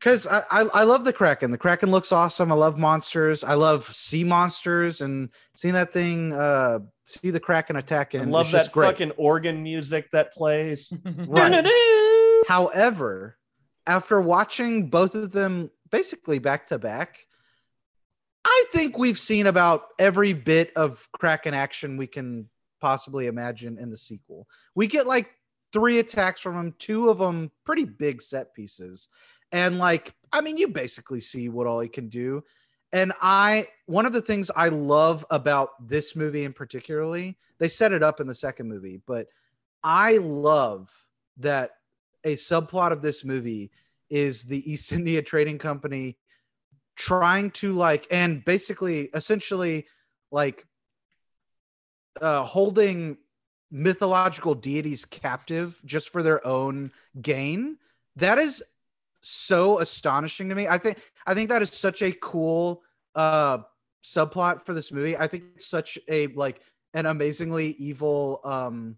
because 0.04 0.28
I, 0.28 0.42
I 0.52 0.62
I 0.74 0.84
love 0.84 1.06
the 1.06 1.14
Kraken. 1.14 1.52
The 1.52 1.58
Kraken 1.58 1.90
looks 1.90 2.12
awesome. 2.12 2.52
I 2.52 2.56
love 2.56 2.78
monsters. 2.78 3.42
I 3.42 3.54
love 3.54 3.86
sea 3.86 4.26
monsters, 4.26 5.00
and 5.00 5.30
seeing 5.56 5.76
that 5.76 5.94
thing, 5.94 6.34
uh, 6.34 6.80
see 7.06 7.30
the 7.30 7.40
Kraken 7.40 7.78
attack, 7.78 8.14
I 8.14 8.18
and 8.18 8.32
love 8.32 8.52
that 8.52 8.72
great. 8.74 8.88
fucking 8.88 9.12
organ 9.12 9.64
music 9.64 10.12
that 10.12 10.34
plays. 10.34 10.92
Right. 11.06 11.66
However, 12.50 13.38
after 13.88 14.20
watching 14.20 14.90
both 14.90 15.16
of 15.16 15.32
them 15.32 15.72
basically 15.90 16.40
back 16.40 16.68
to 16.68 16.78
back, 16.78 17.20
I 18.44 18.66
think 18.74 18.98
we've 18.98 19.18
seen 19.18 19.48
about 19.48 19.86
every 19.98 20.34
bit 20.34 20.74
of 20.76 21.08
Kraken 21.14 21.54
action 21.54 21.96
we 21.96 22.08
can 22.08 22.50
possibly 22.82 23.28
imagine 23.28 23.78
in 23.78 23.90
the 23.90 23.98
sequel. 23.98 24.48
We 24.76 24.88
get 24.88 25.08
like 25.08 25.32
three 25.72 26.00
attacks 26.00 26.42
from 26.42 26.58
him, 26.58 26.76
two 26.78 27.10
of 27.10 27.18
them 27.18 27.52
pretty 27.66 27.86
big 27.86 28.22
set 28.22 28.54
pieces. 28.54 29.10
And 29.54 29.78
like, 29.78 30.14
I 30.34 30.42
mean, 30.42 30.58
you 30.58 30.68
basically 30.68 31.22
see 31.22 31.48
what 31.48 31.68
all 31.68 31.80
he 31.80 31.88
can 31.88 32.10
do. 32.10 32.44
And 32.92 33.14
I, 33.22 33.68
one 33.86 34.06
of 34.06 34.14
the 34.14 34.22
things 34.22 34.52
I 34.56 34.70
love 34.70 35.26
about 35.30 35.88
this 35.88 36.16
movie 36.16 36.44
in 36.44 36.54
particularly, 36.54 37.38
they 37.60 37.70
set 37.70 37.92
it 37.94 38.04
up 38.04 38.20
in 38.20 38.28
the 38.28 38.36
second 38.36 38.68
movie, 38.68 39.00
but 39.08 39.28
I 39.84 40.18
love 40.18 40.90
that 41.38 41.72
a 42.24 42.34
subplot 42.34 42.92
of 42.92 43.02
this 43.02 43.24
movie 43.24 43.72
is 44.10 44.44
the 44.44 44.70
East 44.72 44.92
India 44.92 45.22
Trading 45.22 45.60
Company 45.60 46.18
trying 46.96 47.50
to 47.52 47.74
like 47.74 48.06
and 48.12 48.46
basically 48.46 49.10
essentially 49.16 49.88
like 50.32 50.68
uh 52.22 52.44
holding 52.44 53.18
mythological 53.72 54.54
deities 54.54 55.04
captive 55.04 55.82
just 55.86 56.12
for 56.12 56.22
their 56.22 56.46
own 56.46 56.92
gain 57.20 57.78
that 58.16 58.38
is 58.38 58.64
so 59.26 59.80
astonishing 59.80 60.50
to 60.50 60.56
me. 60.56 60.68
I 60.68 60.78
think 60.78 61.00
i 61.26 61.34
think 61.34 61.50
that 61.50 61.62
is 61.62 61.72
such 61.72 62.02
a 62.02 62.12
cool 62.12 62.84
uh 63.16 63.60
subplot 64.04 64.64
for 64.66 64.74
this 64.74 64.92
movie. 64.92 65.18
I 65.18 65.28
think 65.28 65.44
it's 65.56 65.68
such 65.68 65.98
a 66.10 66.28
like 66.28 66.62
an 66.94 67.06
amazingly 67.06 67.72
evil 67.80 68.42
um 68.44 68.98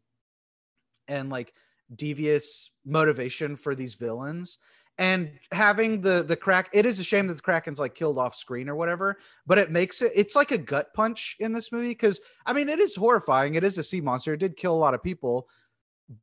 and 1.08 1.30
like 1.30 1.54
devious 1.96 2.72
motivation 2.86 3.56
for 3.56 3.76
these 3.76 3.96
villains. 3.96 4.58
And 4.98 5.32
having 5.52 6.00
the 6.00 6.24
the 6.24 6.38
crack 6.38 6.70
it 6.74 6.86
is 6.86 7.00
a 7.00 7.04
shame 7.04 7.28
that 7.28 7.34
the 7.34 7.42
kraken's 7.42 7.80
like 7.82 7.96
killed 7.96 8.18
off 8.18 8.34
screen 8.34 8.70
or 8.70 8.76
whatever 8.76 9.18
but 9.46 9.58
it 9.58 9.70
makes 9.70 10.02
it 10.02 10.14
it's 10.16 10.38
like 10.38 10.52
a 10.52 10.58
gut 10.58 10.94
punch 10.94 11.36
in 11.42 11.52
this 11.52 11.70
movie 11.74 11.90
because 11.90 12.22
i 12.46 12.54
mean 12.54 12.70
it 12.70 12.80
is 12.80 12.96
horrifying. 12.96 13.56
It 13.56 13.66
is 13.66 13.78
a 13.78 13.84
sea 13.84 14.00
monster. 14.00 14.34
It 14.34 14.40
did 14.40 14.56
kill 14.56 14.74
a 14.74 14.78
lot 14.78 14.94
of 14.94 15.04
people 15.04 15.50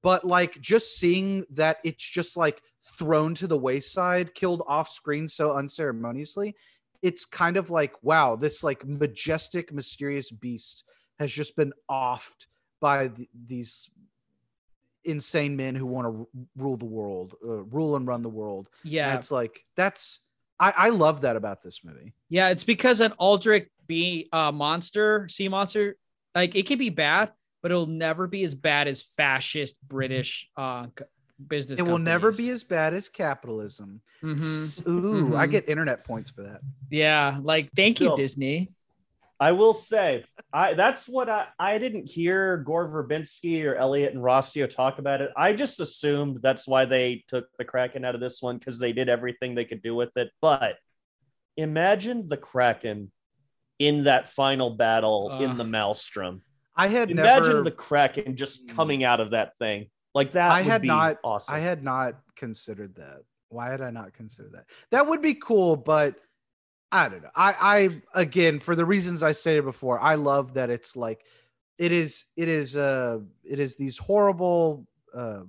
but 0.03 0.25
like 0.25 0.61
just 0.61 0.97
seeing 0.99 1.45
that 1.51 1.79
it's 1.85 2.05
just 2.05 2.37
like 2.37 2.63
thrown 2.99 3.35
to 3.35 3.47
the 3.47 3.57
wayside 3.57 4.35
killed 4.35 4.63
off 4.67 4.89
screen 4.89 5.29
so 5.29 5.53
unceremoniously 5.53 6.55
it's 7.03 7.25
kind 7.25 7.57
of 7.57 7.71
like 7.71 7.95
wow 8.03 8.37
this 8.37 8.63
like 8.63 8.87
majestic 8.87 9.73
mysterious 9.73 10.31
beast 10.31 10.85
has 11.19 11.31
just 11.33 11.57
been 11.57 11.73
offed 11.91 12.47
by 12.81 13.09
th- 13.09 13.29
these 13.47 13.89
insane 15.05 15.57
men 15.57 15.75
who 15.75 15.85
want 15.87 16.07
to 16.07 16.19
r- 16.21 16.45
rule 16.57 16.77
the 16.77 16.85
world 16.85 17.35
uh, 17.45 17.63
rule 17.65 17.97
and 17.97 18.07
run 18.07 18.23
the 18.23 18.29
world 18.29 18.69
and 18.85 18.93
Yeah, 18.93 19.15
it's 19.17 19.31
like 19.31 19.65
that's 19.77 20.21
I, 20.61 20.73
I 20.77 20.89
love 20.91 21.23
that 21.23 21.35
about 21.35 21.61
this 21.61 21.83
movie. 21.85 22.13
yeah, 22.29 22.51
it's 22.51 22.63
because 22.63 23.01
an 23.01 23.13
Aldrich 23.19 23.69
B 23.89 24.29
uh, 24.33 24.53
monster, 24.53 25.27
sea 25.29 25.49
monster, 25.49 25.97
like 26.37 26.55
it 26.55 26.67
can 26.69 26.79
be 26.79 26.89
bad, 26.91 27.33
but 27.63 27.71
it'll 27.71 27.87
never 27.87 28.27
be 28.27 28.43
as 28.43 28.55
bad 28.55 28.89
as 28.89 29.03
fascist 29.03 29.77
British 29.89 30.51
uh 30.57 30.87
business. 31.49 31.81
It 31.81 31.85
will 31.85 31.99
never 31.99 32.31
be 32.33 32.51
as 32.51 32.63
bad 32.63 32.95
as 32.95 33.09
capitalism. 33.09 34.01
Mhm. 34.23 34.87
Ooh, 34.89 35.37
I 35.37 35.47
Mhm. 35.47 35.51
get 35.51 35.69
internet 35.69 36.05
points 36.05 36.31
for 36.31 36.43
that. 36.43 36.61
Yeah, 36.91 37.39
like 37.43 37.71
thank 37.75 38.01
you, 38.01 38.15
Disney. 38.17 38.73
I 39.41 39.51
will 39.51 39.75
say, 39.75 40.25
I 40.53 40.75
that's 40.75 41.09
what 41.09 41.29
I 41.29 41.49
I 41.59 41.79
didn't 41.79 42.07
hear 42.09 42.59
Gore 42.59 42.89
Verbinski 42.89 43.65
or 43.65 43.75
Elliott 43.75 44.15
and 44.15 44.23
Rossio 44.23 44.71
talk 44.71 45.01
about 45.01 45.21
it. 45.21 45.31
I 45.37 45.53
just 45.53 45.81
assumed 45.81 46.41
that's 46.43 46.69
why 46.69 46.85
they 46.85 47.25
took 47.27 47.49
the 47.59 47.65
Kraken 47.65 48.05
out 48.05 48.15
of 48.15 48.21
this 48.21 48.41
one 48.41 48.59
because 48.59 48.79
they 48.79 48.93
did 48.93 49.09
everything 49.09 49.55
they 49.57 49.65
could 49.65 49.83
do 49.83 49.97
with 49.97 50.17
it. 50.17 50.31
But 50.41 50.77
imagine 51.57 52.29
the 52.29 52.37
Kraken 52.37 53.11
in 53.81 54.05
that 54.05 54.29
final 54.29 54.71
battle 54.77 55.31
in 55.41 55.57
the 55.57 55.65
Maelstrom. 55.65 56.43
I 56.75 56.89
had 56.89 57.11
Imagine 57.11 57.53
never, 57.53 57.63
the 57.63 57.71
Kraken 57.71 58.37
just 58.37 58.69
coming 58.75 59.05
out 59.05 59.21
of 59.21 59.31
that 59.31 59.59
thing 59.59 59.89
like 60.15 60.33
that. 60.33 60.51
I 60.51 60.63
would 60.63 60.71
had 60.71 60.83
be 60.83 60.89
not, 60.89 61.19
awesome. 61.23 61.55
I 61.55 61.59
had 61.59 61.83
not 61.83 62.17
considered 62.37 62.95
that. 62.97 63.23
Why 63.49 63.71
had 63.71 63.83
I 63.83 63.91
not 63.91 64.15
considered 64.15 64.53
that? 64.53 64.65
That 64.91 65.07
would 65.07 65.21
be 65.21 65.35
cool, 65.35 65.77
but 65.77 66.17
I 66.91 67.09
don't 67.09 67.23
know. 67.23 67.31
I, 67.37 67.55
I 68.15 68.21
again, 68.21 68.59
for 68.61 68.75
the 68.75 68.85
reasons 68.85 69.23
I 69.23 69.33
stated 69.33 69.65
before, 69.65 70.01
I 70.01 70.15
love 70.15 70.55
that 70.55 70.71
it's 70.71 70.97
like, 70.97 71.25
it 71.79 71.93
is, 71.93 72.25
it 72.37 72.49
is, 72.49 72.77
uh, 72.77 73.19
it 73.45 73.59
is 73.59 73.77
these 73.77 73.99
horrible, 73.99 74.87
uh, 75.15 75.41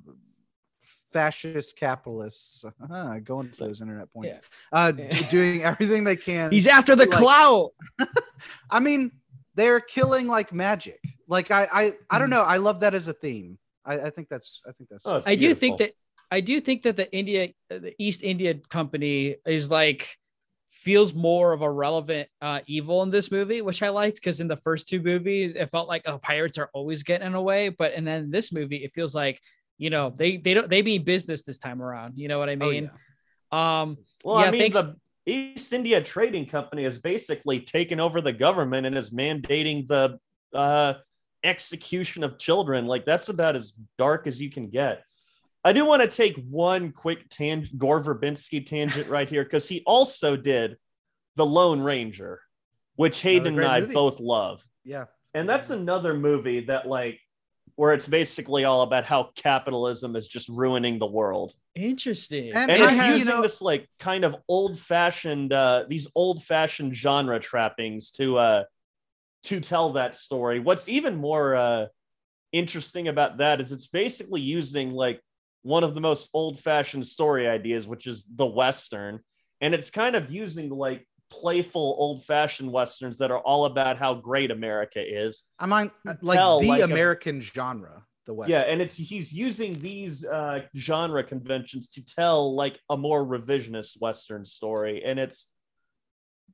fascist 1.14 1.78
capitalists 1.78 2.66
uh, 2.92 3.20
going 3.20 3.50
to 3.50 3.58
those 3.58 3.82
internet 3.82 4.12
points, 4.12 4.40
uh, 4.72 4.92
d- 4.92 5.08
doing 5.30 5.64
everything 5.64 6.04
they 6.04 6.16
can. 6.16 6.52
He's 6.52 6.68
after 6.68 6.96
the 6.96 7.06
like- 7.06 7.12
clout. 7.12 7.72
I 8.72 8.80
mean, 8.80 9.12
they're 9.56 9.80
killing 9.80 10.28
like 10.28 10.52
magic. 10.54 11.00
Like 11.28 11.52
I, 11.52 11.64
I, 11.72 11.82
I 11.84 11.90
Hmm. 12.12 12.20
don't 12.20 12.30
know. 12.30 12.42
I 12.44 12.58
love 12.58 12.80
that 12.82 12.94
as 12.94 13.08
a 13.08 13.14
theme. 13.14 13.58
I, 13.86 14.00
I 14.02 14.10
think 14.10 14.30
that's, 14.30 14.62
I 14.68 14.72
think 14.72 14.90
that's. 14.90 15.06
Oh, 15.06 15.18
it's 15.18 15.28
I 15.28 15.36
do 15.36 15.54
think 15.54 15.78
that 15.80 15.92
I 16.32 16.42
do 16.42 16.60
think 16.62 16.84
that 16.84 16.96
the 16.98 17.12
India, 17.16 17.50
the 17.70 17.94
East 18.00 18.24
India 18.24 18.56
Company 18.70 19.36
is 19.46 19.70
like 19.70 20.18
feels 20.68 21.14
more 21.14 21.54
of 21.54 21.62
a 21.62 21.70
relevant 21.72 22.28
uh, 22.42 22.60
evil 22.66 23.04
in 23.04 23.10
this 23.12 23.32
movie, 23.32 23.62
which 23.62 23.82
I 23.84 23.90
liked 23.90 24.16
because 24.18 24.40
in 24.40 24.48
the 24.48 24.58
first 24.58 24.90
two 24.90 25.02
movies 25.02 25.54
it 25.54 25.70
felt 25.72 25.88
like 25.88 26.04
oh 26.08 26.18
pirates 26.18 26.58
are 26.58 26.70
always 26.74 27.04
getting 27.04 27.34
away, 27.34 27.70
but 27.70 27.94
and 27.94 28.06
then 28.08 28.32
this 28.32 28.52
movie 28.52 28.78
it 28.78 28.94
feels 28.94 29.14
like 29.14 29.40
you 29.78 29.90
know 29.90 30.10
they 30.16 30.38
they 30.38 30.54
don't 30.54 30.70
they 30.70 30.82
mean 30.82 31.04
business 31.04 31.44
this 31.44 31.58
time 31.58 31.82
around. 31.82 32.14
You 32.18 32.28
know 32.28 32.40
what 32.40 32.50
I 32.50 32.56
mean? 32.56 32.90
Oh, 33.52 33.58
mean? 33.58 33.90
Um, 33.92 33.98
Well, 34.24 34.40
yeah, 34.42 34.48
I 34.48 34.52
mean, 34.52 34.62
thanks- 34.62 34.82
the 34.82 34.96
East 35.26 35.72
India 35.74 36.02
Trading 36.02 36.46
Company 36.46 36.84
has 36.84 37.00
basically 37.00 37.60
taken 37.62 38.00
over 38.00 38.22
the 38.22 38.34
government 38.34 38.86
and 38.86 38.98
is 38.98 39.12
mandating 39.12 39.88
the 39.88 40.20
uh, 40.54 40.96
execution 41.44 42.24
of 42.24 42.38
children. 42.38 42.88
Like 42.88 43.06
that's 43.06 43.30
about 43.30 43.56
as 43.56 43.74
dark 43.98 44.28
as 44.28 44.42
you 44.42 44.50
can 44.52 44.70
get. 44.70 45.04
I 45.64 45.72
do 45.72 45.86
want 45.86 46.02
to 46.02 46.10
take 46.10 46.36
one 46.50 46.92
quick 46.92 47.30
tang- 47.30 47.70
Gore 47.78 48.04
Verbinski 48.04 48.66
tangent 48.66 49.08
right 49.08 49.30
here 49.30 49.44
because 49.44 49.68
he 49.68 49.82
also 49.86 50.36
did 50.36 50.78
the 51.38 51.46
Lone 51.46 51.80
Ranger, 51.82 52.42
which 52.96 53.22
Hayden 53.22 53.58
and 53.58 53.66
I 53.66 53.80
movie. 53.80 53.94
both 53.94 54.20
love. 54.20 54.66
yeah. 54.84 55.06
And 55.36 55.50
that's 55.50 55.72
another 55.72 56.14
movie 56.14 56.66
that 56.66 56.88
like 56.88 57.20
where 57.76 57.94
it's 57.94 58.08
basically 58.08 58.64
all 58.66 58.82
about 58.82 59.06
how 59.06 59.32
capitalism 59.36 60.16
is 60.16 60.28
just 60.28 60.48
ruining 60.50 61.00
the 61.00 61.08
world. 61.08 61.54
Interesting. 61.76 62.54
And 62.54 62.70
and 62.70 62.84
it's 62.84 62.98
have- 62.98 63.08
you 63.08 63.14
using 63.14 63.36
know- 63.36 63.42
this 63.42 63.62
like 63.62 63.88
kind 64.00 64.24
of 64.24 64.36
old 64.48 64.80
fashioned 64.80 65.54
uh 65.54 65.86
these 65.88 66.08
old 66.16 66.44
fashioned 66.44 66.96
genre 66.96 67.40
trappings 67.40 68.12
to 68.12 68.38
uh 68.38 68.64
to 69.46 69.60
tell 69.60 69.94
that 69.94 70.16
story. 70.16 70.60
What's 70.60 70.88
even 70.88 71.16
more 71.16 71.56
uh 71.56 71.86
interesting 72.52 73.08
about 73.08 73.38
that 73.40 73.60
is 73.60 73.72
it's 73.72 73.88
basically 73.88 74.42
using 74.42 74.92
like 74.92 75.20
one 75.64 75.84
of 75.84 75.96
the 75.96 76.02
most 76.02 76.30
old 76.34 76.60
fashioned 76.60 77.08
story 77.08 77.48
ideas 77.48 77.88
which 77.88 78.06
is 78.06 78.26
the 78.36 78.46
western. 78.46 79.20
And 79.62 79.74
it's 79.74 79.90
kind 79.90 80.16
of 80.16 80.30
using 80.30 80.70
like 80.70 81.08
playful 81.42 81.96
old 81.98 82.24
fashioned 82.24 82.72
westerns 82.72 83.18
that 83.18 83.32
are 83.32 83.40
all 83.40 83.66
about 83.66 83.98
how 83.98 84.14
great 84.14 84.52
america 84.52 85.02
is 85.04 85.44
I 85.60 85.66
mean, 85.66 85.92
like 86.22 86.38
tell, 86.38 86.60
the 86.60 86.68
like, 86.68 86.82
a- 86.82 86.84
American 86.86 87.42
genre, 87.42 88.04
the 88.28 88.34
West. 88.34 88.50
yeah, 88.50 88.62
and 88.72 88.82
it's 88.82 88.96
he's 88.96 89.34
using 89.34 89.72
these 89.80 90.24
uh, 90.24 90.62
genre 90.78 91.24
conventions 91.24 91.88
to 91.96 92.06
tell 92.06 92.56
like 92.56 92.80
a 92.90 92.96
more 92.98 93.26
revisionist 93.26 94.00
Western 94.00 94.44
story, 94.46 95.04
and 95.04 95.20
it's 95.20 95.48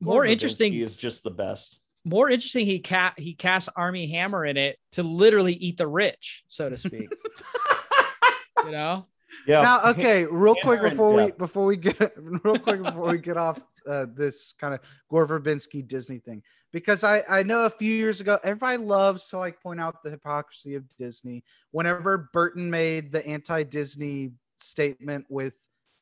More 0.01 0.23
Gore 0.23 0.25
interesting- 0.25 0.73
Verbinski 0.73 0.83
is 0.83 0.95
just 0.97 1.23
the 1.23 1.31
best. 1.45 1.79
more 2.05 2.29
interesting, 2.29 2.65
he 2.65 2.79
cat 2.79 3.13
he 3.17 3.33
cast 3.33 3.67
Armie 3.75 4.07
Hammer 4.15 4.45
in 4.45 4.57
it 4.57 4.77
to 4.93 5.03
literally 5.03 5.53
eat 5.53 5.77
the 5.77 5.87
rich, 5.87 6.43
so 6.47 6.69
to 6.69 6.77
speak. 6.77 7.09
you 8.65 8.71
know, 8.71 9.05
Yeah. 9.47 9.61
Now, 9.61 9.77
okay, 9.91 10.25
real 10.25 10.55
quick 10.63 10.81
before 10.81 11.13
we 11.13 11.31
before 11.31 11.65
we 11.65 11.77
get 11.77 12.13
real 12.17 12.57
quick 12.59 12.81
before 12.83 13.11
we 13.11 13.17
get 13.19 13.37
off 13.37 13.59
uh, 13.87 14.05
this 14.13 14.53
kind 14.59 14.73
of 14.73 14.79
Gore 15.09 15.27
Verbinski 15.27 15.87
Disney 15.87 16.19
thing, 16.19 16.43
because 16.71 17.03
I 17.03 17.23
I 17.29 17.43
know 17.43 17.65
a 17.65 17.69
few 17.69 17.93
years 17.93 18.21
ago 18.21 18.39
everybody 18.43 18.77
loves 18.77 19.27
to 19.27 19.37
like 19.37 19.61
point 19.61 19.79
out 19.79 20.03
the 20.03 20.09
hypocrisy 20.09 20.75
of 20.75 20.87
Disney. 20.97 21.43
Whenever 21.71 22.29
Burton 22.33 22.69
made 22.69 23.11
the 23.11 23.25
anti-Disney 23.25 24.31
statement 24.57 25.25
with 25.29 25.55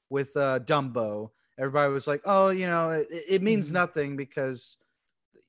with 0.09 0.35
uh, 0.37 0.59
Dumbo, 0.59 1.31
everybody 1.59 1.91
was 1.91 2.07
like, 2.07 2.21
oh, 2.25 2.49
you 2.49 2.67
know, 2.67 2.89
it, 2.89 3.07
it 3.09 3.41
means 3.41 3.69
Mhm. 3.69 3.73
nothing 3.73 4.17
because 4.17 4.77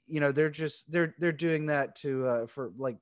you 0.07 0.21
know 0.21 0.33
they're 0.33 0.51
just 0.51 0.91
they're 0.91 1.14
they're 1.19 1.33
doing 1.33 1.67
that 1.67 1.95
to 1.97 2.27
uh, 2.27 2.47
for 2.47 2.73
like 2.79 2.97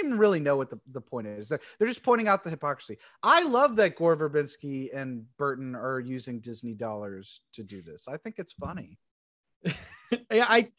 don't 0.00 0.06
even 0.06 0.18
really 0.18 0.40
know 0.40 0.56
what 0.56 0.70
the, 0.70 0.80
the 0.92 1.00
point 1.00 1.26
is. 1.26 1.48
They're, 1.48 1.60
they're 1.78 1.88
just 1.88 2.02
pointing 2.02 2.28
out 2.28 2.44
the 2.44 2.50
hypocrisy. 2.50 2.98
I 3.22 3.44
love 3.44 3.76
that 3.76 3.96
Gore 3.96 4.16
Verbinski 4.16 4.88
and 4.94 5.24
Burton 5.36 5.74
are 5.74 6.00
using 6.00 6.40
Disney 6.40 6.74
dollars 6.74 7.40
to 7.54 7.62
do 7.62 7.82
this. 7.82 8.08
I 8.08 8.16
think 8.16 8.36
it's 8.38 8.52
funny. 8.52 8.98
yeah, 9.64 10.46
I, 10.48 10.70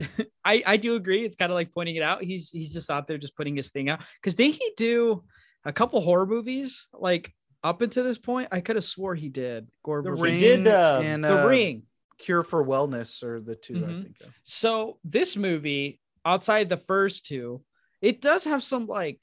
I, 0.44 0.62
I 0.66 0.76
do 0.76 0.94
agree. 0.96 1.24
It's 1.24 1.36
kind 1.36 1.50
of 1.50 1.54
like 1.56 1.72
pointing 1.72 1.96
it 1.96 2.02
out. 2.02 2.22
He's 2.22 2.50
he's 2.50 2.72
just 2.72 2.90
out 2.90 3.06
there 3.08 3.18
just 3.18 3.36
putting 3.36 3.56
his 3.56 3.70
thing 3.70 3.88
out. 3.88 4.00
Because 4.20 4.34
did 4.34 4.54
he 4.54 4.72
do 4.76 5.24
a 5.64 5.72
couple 5.72 6.00
horror 6.00 6.26
movies 6.26 6.86
like 6.92 7.32
up 7.64 7.80
until 7.80 8.04
this 8.04 8.18
point? 8.18 8.48
I 8.52 8.60
could 8.60 8.76
have 8.76 8.84
swore 8.84 9.14
he 9.14 9.28
did. 9.28 9.68
Gore 9.84 10.02
The 10.02 10.10
Verbinski. 10.10 10.22
Ring 10.22 10.40
did, 10.64 10.68
uh, 10.68 11.00
and 11.02 11.24
The 11.24 11.42
uh, 11.42 11.46
Ring. 11.46 11.82
Cure 12.18 12.42
for 12.42 12.64
Wellness 12.66 13.22
are 13.22 13.40
the 13.40 13.54
2 13.54 13.76
I 13.76 13.78
Mhm. 13.78 14.02
think. 14.02 14.16
Of. 14.22 14.34
So 14.42 14.98
this 15.04 15.36
movie, 15.36 16.00
outside 16.24 16.68
the 16.68 16.76
first 16.76 17.26
two, 17.26 17.62
it 18.00 18.20
does 18.20 18.44
have 18.44 18.62
some 18.62 18.86
like 18.86 19.20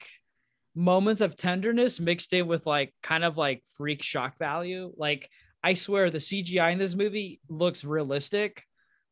moments 0.76 1.22
of 1.22 1.36
tenderness 1.38 2.00
mixed 2.00 2.34
in 2.34 2.48
with 2.48 2.66
like 2.66 2.94
kind 3.02 3.24
of 3.24 3.38
like 3.38 3.64
freak 3.78 4.04
shock 4.04 4.38
value. 4.38 4.92
Like 4.98 5.30
I 5.64 5.74
swear 5.74 6.10
the 6.10 6.18
CGI 6.20 6.74
in 6.74 6.78
this 6.80 6.96
movie 6.96 7.40
looks 7.50 7.84
realistic. 7.84 8.64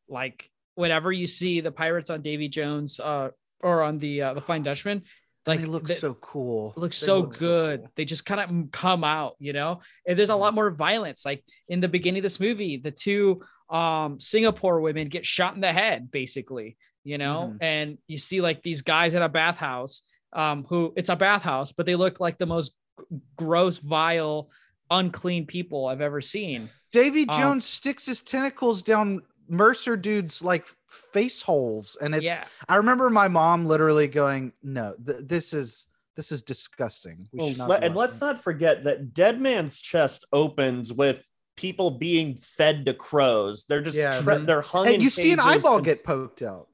Like 0.08 0.50
whenever 0.74 1.10
you 1.12 1.26
see 1.26 1.60
the 1.60 1.72
pirates 1.72 2.10
on 2.10 2.20
Davy 2.22 2.48
Jones 2.48 3.00
uh 3.00 3.30
or 3.62 3.82
on 3.82 3.98
the 3.98 4.22
uh, 4.22 4.34
the 4.34 4.40
Flying 4.42 4.62
Dutchman, 4.62 5.02
Like 5.46 5.60
they 5.60 5.66
look 5.66 5.86
the- 5.86 5.94
so 5.94 6.14
cool. 6.14 6.74
looks 6.76 6.96
so 6.96 7.20
look 7.20 7.38
good. 7.38 7.80
cool. 7.80 7.90
They 7.96 8.04
just 8.04 8.26
kind 8.26 8.40
of 8.40 8.70
come 8.72 9.02
out, 9.04 9.36
you 9.38 9.54
know. 9.54 9.80
And 10.06 10.18
there's 10.18 10.28
a 10.30 10.36
lot 10.36 10.52
more 10.52 10.70
violence. 10.70 11.24
Like 11.24 11.42
in 11.68 11.80
the 11.80 11.88
beginning 11.88 12.18
of 12.20 12.24
this 12.24 12.40
movie, 12.40 12.76
the 12.76 12.90
two 12.90 13.40
um 13.70 14.20
Singapore 14.20 14.80
women 14.82 15.08
get 15.08 15.24
shot 15.24 15.54
in 15.54 15.62
the 15.62 15.72
head, 15.72 16.10
basically, 16.10 16.76
you 17.04 17.18
know. 17.18 17.52
Mhm. 17.54 17.58
And 17.60 17.98
you 18.08 18.18
see 18.18 18.40
like 18.40 18.62
these 18.62 18.82
guys 18.82 19.14
at 19.14 19.22
a 19.22 19.28
bathhouse, 19.28 20.02
um, 20.32 20.64
who 20.64 20.92
it's 20.96 21.08
a 21.10 21.16
bathhouse, 21.16 21.70
but 21.72 21.86
they 21.86 21.94
look 21.94 22.18
like 22.20 22.38
the 22.38 22.46
most 22.46 22.74
g- 22.98 23.18
gross, 23.36 23.78
vile, 23.78 24.50
unclean 24.90 25.46
people 25.46 25.86
I've 25.86 26.00
ever 26.00 26.20
seen. 26.20 26.70
Davy 26.92 27.26
Um, 27.28 27.38
Jones 27.40 27.64
sticks 27.66 28.06
his 28.06 28.20
tentacles 28.20 28.82
down 28.82 29.22
Mercer 29.48 29.96
dude's 29.96 30.42
like 30.42 30.66
face 30.88 31.42
holes, 31.42 31.96
and 32.00 32.14
it's. 32.14 32.24
yeah, 32.24 32.44
I 32.68 32.76
remember 32.76 33.10
my 33.10 33.28
mom 33.28 33.66
literally 33.66 34.06
going, 34.08 34.52
"No, 34.62 34.94
th- 35.06 35.18
this 35.22 35.52
is 35.52 35.86
this 36.16 36.30
is 36.32 36.40
disgusting. 36.42 37.28
We 37.32 37.38
Well, 37.38 37.48
should 37.48 37.58
not." 37.58 37.68
let- 37.68 37.84
and 37.84 37.94
let's 37.96 38.20
not 38.22 38.40
forget 38.42 38.84
that 38.84 39.12
Dead 39.12 39.40
Man's 39.42 39.78
Chest 39.80 40.24
opens 40.32 40.92
with 40.94 41.22
people 41.56 41.90
being 41.90 42.36
fed 42.38 42.86
to 42.86 42.94
crows. 42.94 43.64
They're 43.68 43.82
just 43.82 43.96
Yeah, 43.98 44.20
tra- 44.22 44.38
they're 44.44 44.62
hung. 44.62 44.86
And 44.86 44.94
in 44.96 45.00
you 45.02 45.10
see 45.10 45.32
an 45.32 45.40
eyeball 45.40 45.76
and 45.76 45.84
get 45.84 46.04
poked 46.04 46.40
out. 46.40 46.68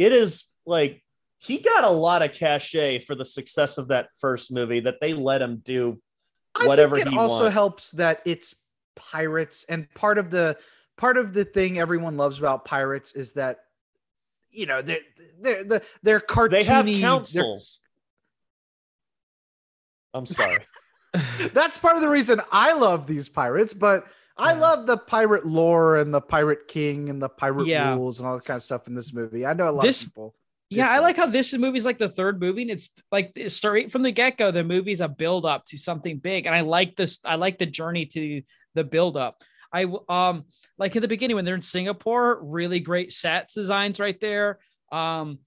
It 0.00 0.12
is 0.12 0.46
like 0.64 1.02
he 1.38 1.58
got 1.58 1.84
a 1.84 1.90
lot 1.90 2.22
of 2.22 2.32
cachet 2.32 3.00
for 3.00 3.14
the 3.14 3.24
success 3.24 3.76
of 3.76 3.88
that 3.88 4.08
first 4.18 4.50
movie 4.50 4.80
that 4.80 4.98
they 4.98 5.12
let 5.12 5.42
him 5.42 5.60
do 5.62 6.00
I 6.58 6.66
whatever 6.66 6.96
think 6.96 7.08
it 7.08 7.12
he 7.12 7.18
also 7.18 7.50
helps 7.50 7.90
that 7.92 8.22
it's 8.24 8.54
pirates, 8.96 9.64
and 9.68 9.92
part 9.94 10.16
of 10.16 10.30
the 10.30 10.56
part 10.96 11.18
of 11.18 11.34
the 11.34 11.44
thing 11.44 11.78
everyone 11.78 12.16
loves 12.16 12.38
about 12.38 12.64
pirates 12.64 13.12
is 13.12 13.34
that 13.34 13.58
you 14.50 14.66
know 14.66 14.80
they're 14.80 15.00
they're 15.38 15.64
they're, 15.64 15.82
they're 16.02 16.20
cartoony. 16.20 16.50
they 16.50 16.64
have 16.64 16.86
councils. 16.86 17.80
I'm 20.14 20.26
sorry. 20.26 20.58
That's 21.52 21.76
part 21.76 21.96
of 21.96 22.02
the 22.02 22.08
reason 22.08 22.40
I 22.50 22.72
love 22.72 23.06
these 23.06 23.28
pirates, 23.28 23.74
but 23.74 24.06
I 24.40 24.52
love 24.54 24.86
the 24.86 24.96
pirate 24.96 25.46
lore 25.46 25.96
and 25.96 26.12
the 26.12 26.20
pirate 26.20 26.66
king 26.68 27.10
and 27.10 27.20
the 27.22 27.28
pirate 27.28 27.66
Yeah. 27.66 27.94
rules 27.94 28.18
and 28.18 28.28
all 28.28 28.36
that 28.36 28.44
kind 28.44 28.56
of 28.56 28.62
stuff 28.62 28.86
in 28.88 28.94
this 28.94 29.12
movie. 29.12 29.44
I 29.46 29.52
know 29.52 29.68
a 29.68 29.72
lot 29.72 29.82
This- 29.82 30.02
of 30.02 30.08
people. 30.08 30.34
yeah. 30.70 30.90
I 30.90 30.98
like 31.00 31.16
how 31.16 31.26
this 31.26 31.52
movie's 31.54 31.84
like 31.84 31.98
the 31.98 32.08
third 32.08 32.40
movie, 32.40 32.62
and 32.62 32.70
it's 32.70 32.90
like 33.12 33.36
straight 33.48 33.92
from 33.92 34.02
the 34.02 34.10
get 34.12 34.36
go. 34.38 34.50
The 34.50 34.64
movie's 34.64 35.00
a 35.00 35.08
build 35.08 35.44
up 35.46 35.64
to 35.66 35.78
something 35.78 36.18
big, 36.18 36.46
and 36.46 36.54
I 36.54 36.60
like 36.62 36.96
this. 36.96 37.18
I 37.24 37.34
like 37.36 37.58
the 37.58 37.66
journey 37.66 38.06
to 38.06 38.42
the 38.74 38.84
build 38.84 39.16
up. 39.16 39.42
I 39.72 39.86
um 40.08 40.44
like 40.78 40.96
in 40.96 41.02
the 41.02 41.08
beginning 41.08 41.36
when 41.36 41.44
they're 41.44 41.54
in 41.54 41.62
Singapore, 41.62 42.40
really 42.42 42.80
great 42.80 43.12
sets 43.12 43.54
designs 43.54 44.00
right 44.00 44.18
there. 44.20 44.58
Um, 44.90 45.40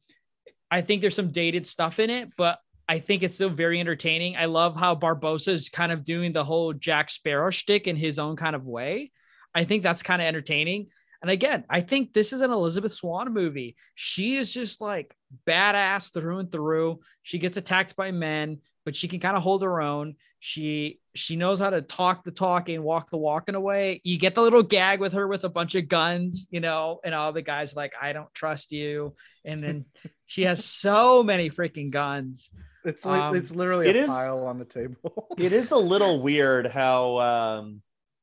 I 0.69 0.82
think 0.82 1.01
there's 1.01 1.15
some 1.15 1.32
dated 1.32 1.65
stuff 1.67 1.99
in 1.99 2.10
it, 2.10 2.29
but 2.38 2.60
I 2.87 2.99
think 2.99 3.23
it's 3.23 3.35
still 3.35 3.49
very 3.49 3.79
entertaining. 3.79 4.35
I 4.35 4.45
love 4.45 4.75
how 4.75 4.95
Barbossa 4.95 5.49
is 5.49 5.69
kind 5.69 5.91
of 5.91 6.03
doing 6.03 6.33
the 6.33 6.43
whole 6.43 6.73
Jack 6.73 7.09
Sparrow 7.09 7.49
shtick 7.49 7.87
in 7.87 7.95
his 7.95 8.19
own 8.19 8.35
kind 8.35 8.55
of 8.55 8.65
way. 8.65 9.11
I 9.55 9.63
think 9.63 9.83
that's 9.83 10.03
kind 10.03 10.21
of 10.21 10.27
entertaining. 10.27 10.87
And 11.21 11.31
again, 11.31 11.63
I 11.69 11.79
think 11.79 12.11
this 12.11 12.33
is 12.33 12.41
an 12.41 12.51
Elizabeth 12.51 12.91
Swann 12.91 13.33
movie. 13.33 13.77
She 13.95 14.35
is 14.35 14.51
just 14.51 14.81
like 14.81 15.15
badass 15.47 16.11
through 16.11 16.39
and 16.39 16.51
through. 16.51 16.99
She 17.21 17.39
gets 17.39 17.55
attacked 17.55 17.95
by 17.95 18.11
men, 18.11 18.59
but 18.83 18.95
she 18.95 19.07
can 19.07 19.21
kind 19.21 19.37
of 19.37 19.43
hold 19.43 19.63
her 19.63 19.81
own. 19.81 20.15
She 20.41 20.99
she 21.15 21.37
knows 21.37 21.59
how 21.59 21.69
to 21.69 21.81
talk 21.81 22.25
the 22.25 22.31
talking, 22.31 22.83
walk 22.83 23.09
the 23.09 23.17
walk 23.17 23.47
in 23.47 23.55
a 23.55 23.61
way. 23.61 24.01
You 24.03 24.17
get 24.17 24.35
the 24.35 24.41
little 24.41 24.63
gag 24.63 24.99
with 24.99 25.13
her 25.13 25.25
with 25.25 25.45
a 25.45 25.49
bunch 25.49 25.75
of 25.75 25.87
guns, 25.87 26.47
you 26.51 26.59
know, 26.59 26.99
and 27.05 27.15
all 27.15 27.31
the 27.31 27.41
guys 27.41 27.73
like, 27.73 27.93
I 28.01 28.11
don't 28.11 28.33
trust 28.33 28.73
you. 28.73 29.15
And 29.45 29.63
then 29.63 29.85
she 30.25 30.41
has 30.43 30.65
so 30.65 31.23
many 31.23 31.49
freaking 31.49 31.91
guns. 31.91 32.49
It's 32.85 33.05
li- 33.05 33.17
Um, 33.17 33.35
it's 33.35 33.51
literally 33.51 33.87
it 33.87 33.95
a 33.95 33.99
is- 34.03 34.09
pile 34.09 34.45
on 34.45 34.59
the 34.59 34.65
table. 34.65 35.27
it 35.37 35.53
is 35.53 35.71
a 35.71 35.77
little 35.77 36.21
weird 36.27 36.67
how 36.67 37.17
um, 37.19 37.81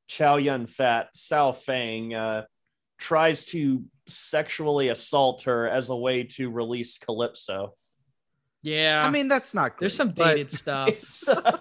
Chow 0.08 0.36
Yun 0.36 0.66
Fat 0.66 1.08
Sao 1.14 1.52
Feng 1.52 2.14
uh, 2.14 2.44
tries 2.98 3.44
to 3.46 3.84
sexually 4.08 4.88
assault 4.88 5.44
her 5.44 5.68
as 5.68 5.88
a 5.88 5.96
way 5.96 6.24
to 6.24 6.50
release 6.50 6.98
Calypso. 6.98 7.74
Yeah. 8.62 9.02
I 9.04 9.10
mean, 9.10 9.28
that's 9.28 9.54
not 9.54 9.72
great. 9.76 9.80
there's 9.80 9.96
some 9.96 10.12
dated 10.12 10.52
stuff. 10.52 10.88
It's, 11.02 11.26
uh, 11.26 11.58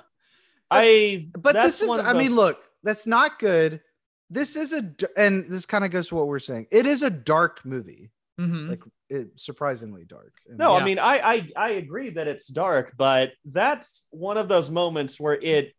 I 0.72 1.30
but 1.38 1.54
this 1.54 1.82
is 1.82 1.90
one 1.90 2.00
of 2.02 2.06
i 2.06 2.14
mean 2.14 2.32
the- 2.32 2.36
look 2.36 2.60
that's 2.84 3.08
not 3.08 3.40
good 3.40 3.82
this 4.30 4.56
is 4.56 4.72
a 4.72 4.94
and 5.18 5.50
this 5.50 5.66
kind 5.66 5.84
of 5.84 5.90
goes 5.90 6.10
to 6.10 6.16
what 6.16 6.28
we're 6.28 6.38
saying 6.38 6.68
it 6.72 6.86
is 6.86 7.02
a 7.02 7.10
dark 7.10 7.66
movie 7.66 8.12
Mhm. 8.40 8.70
like 8.70 8.84
it 9.10 9.40
surprisingly 9.40 10.06
dark 10.06 10.34
No, 10.48 10.76
Yeah. 10.76 10.82
I 10.82 10.84
mean, 10.84 11.00
I, 11.00 11.20
I 11.20 11.50
I 11.56 11.70
agree 11.72 12.12
that 12.12 12.28
it's 12.28 12.48
dark, 12.48 12.94
but 12.98 13.32
that's 13.46 14.06
one 14.12 14.38
of 14.38 14.48
those 14.48 14.70
moments 14.70 15.20
where 15.20 15.40
it 15.42 15.74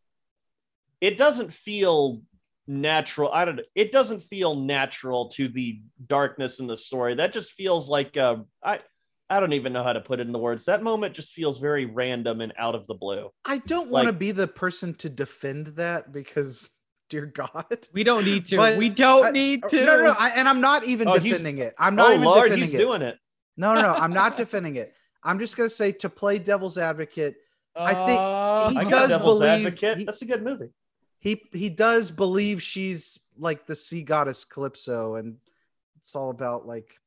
it 1.00 1.16
doesn't 1.16 1.52
feel 1.52 2.22
natural. 2.66 3.30
I 3.32 3.44
don't 3.44 3.56
know. 3.56 3.62
It 3.74 3.92
doesn't 3.92 4.22
feel 4.22 4.54
natural 4.54 5.28
to 5.30 5.48
the 5.48 5.80
darkness 6.06 6.60
in 6.60 6.66
the 6.66 6.76
story. 6.76 7.14
That 7.14 7.32
just 7.32 7.52
feels 7.52 7.88
like 7.88 8.16
uh, 8.16 8.36
I 8.62 8.80
I 9.28 9.40
don't 9.40 9.52
even 9.52 9.72
know 9.72 9.82
how 9.82 9.92
to 9.92 10.00
put 10.00 10.20
it 10.20 10.26
in 10.26 10.32
the 10.32 10.38
words. 10.38 10.64
That 10.64 10.82
moment 10.82 11.14
just 11.14 11.32
feels 11.32 11.58
very 11.58 11.86
random 11.86 12.40
and 12.40 12.52
out 12.58 12.74
of 12.74 12.86
the 12.86 12.94
blue. 12.94 13.30
i 13.44 13.58
don't 13.58 13.90
want 13.90 14.06
to 14.06 14.12
be 14.12 14.32
the 14.32 14.48
person 14.48 14.94
to 14.94 15.08
defend 15.08 15.68
that 15.68 16.12
because 16.12 16.70
dear 17.10 17.26
god 17.26 17.66
we 17.92 18.02
don't 18.02 18.24
need 18.24 18.46
to. 18.46 18.56
But 18.56 18.78
we 18.78 18.88
don't 18.88 19.26
I- 19.26 19.30
need 19.30 19.64
to. 19.68 19.84
no 19.84 19.96
no, 19.96 20.02
no 20.04 20.16
I, 20.18 20.30
and 20.30 20.48
i'm 20.48 20.60
not 20.62 20.84
even 20.84 21.06
Oh, 21.08 21.18
he's- 21.18 21.36
defending 21.36 21.58
it 21.58 21.74
i'm 21.78 21.94
not 21.96 22.10
oh 22.12 22.14
even 22.14 22.24
Lord, 22.24 22.44
defending 22.44 22.64
he's 22.66 22.74
it 22.74 22.78
doing 22.78 23.02
it. 23.02 23.18
no 23.58 23.74
no 23.74 23.82
no 23.82 23.92
i'm 23.94 24.12
not 24.14 24.36
defending 24.42 24.76
it 24.76 24.94
i'm 25.22 25.38
just 25.38 25.56
going 25.56 25.68
to 25.68 25.74
say 25.74 25.92
to 25.92 26.08
play 26.08 26.38
devil's 26.38 26.78
advocate 26.78 27.36
I 27.76 27.94
think 28.06 28.20
Uh, 28.20 28.70
he 28.70 28.76
I 28.78 28.84
does 28.84 29.18
believe- 29.18 29.66
Advocate. 29.66 29.98
he- 29.98 30.04
That's 30.04 30.22
a 30.22 30.24
good 30.24 30.42
movie. 30.42 30.70
he 31.18 31.42
he 31.52 31.68
does 31.68 32.10
believe 32.10 32.62
she's 32.62 33.18
like 33.38 33.66
the 33.66 33.76
sea 33.76 34.02
goddess 34.02 34.44
calypso 34.44 35.16
and 35.16 35.36
it's 36.00 36.14
all 36.16 36.30
about 36.30 36.66
like 36.66 36.98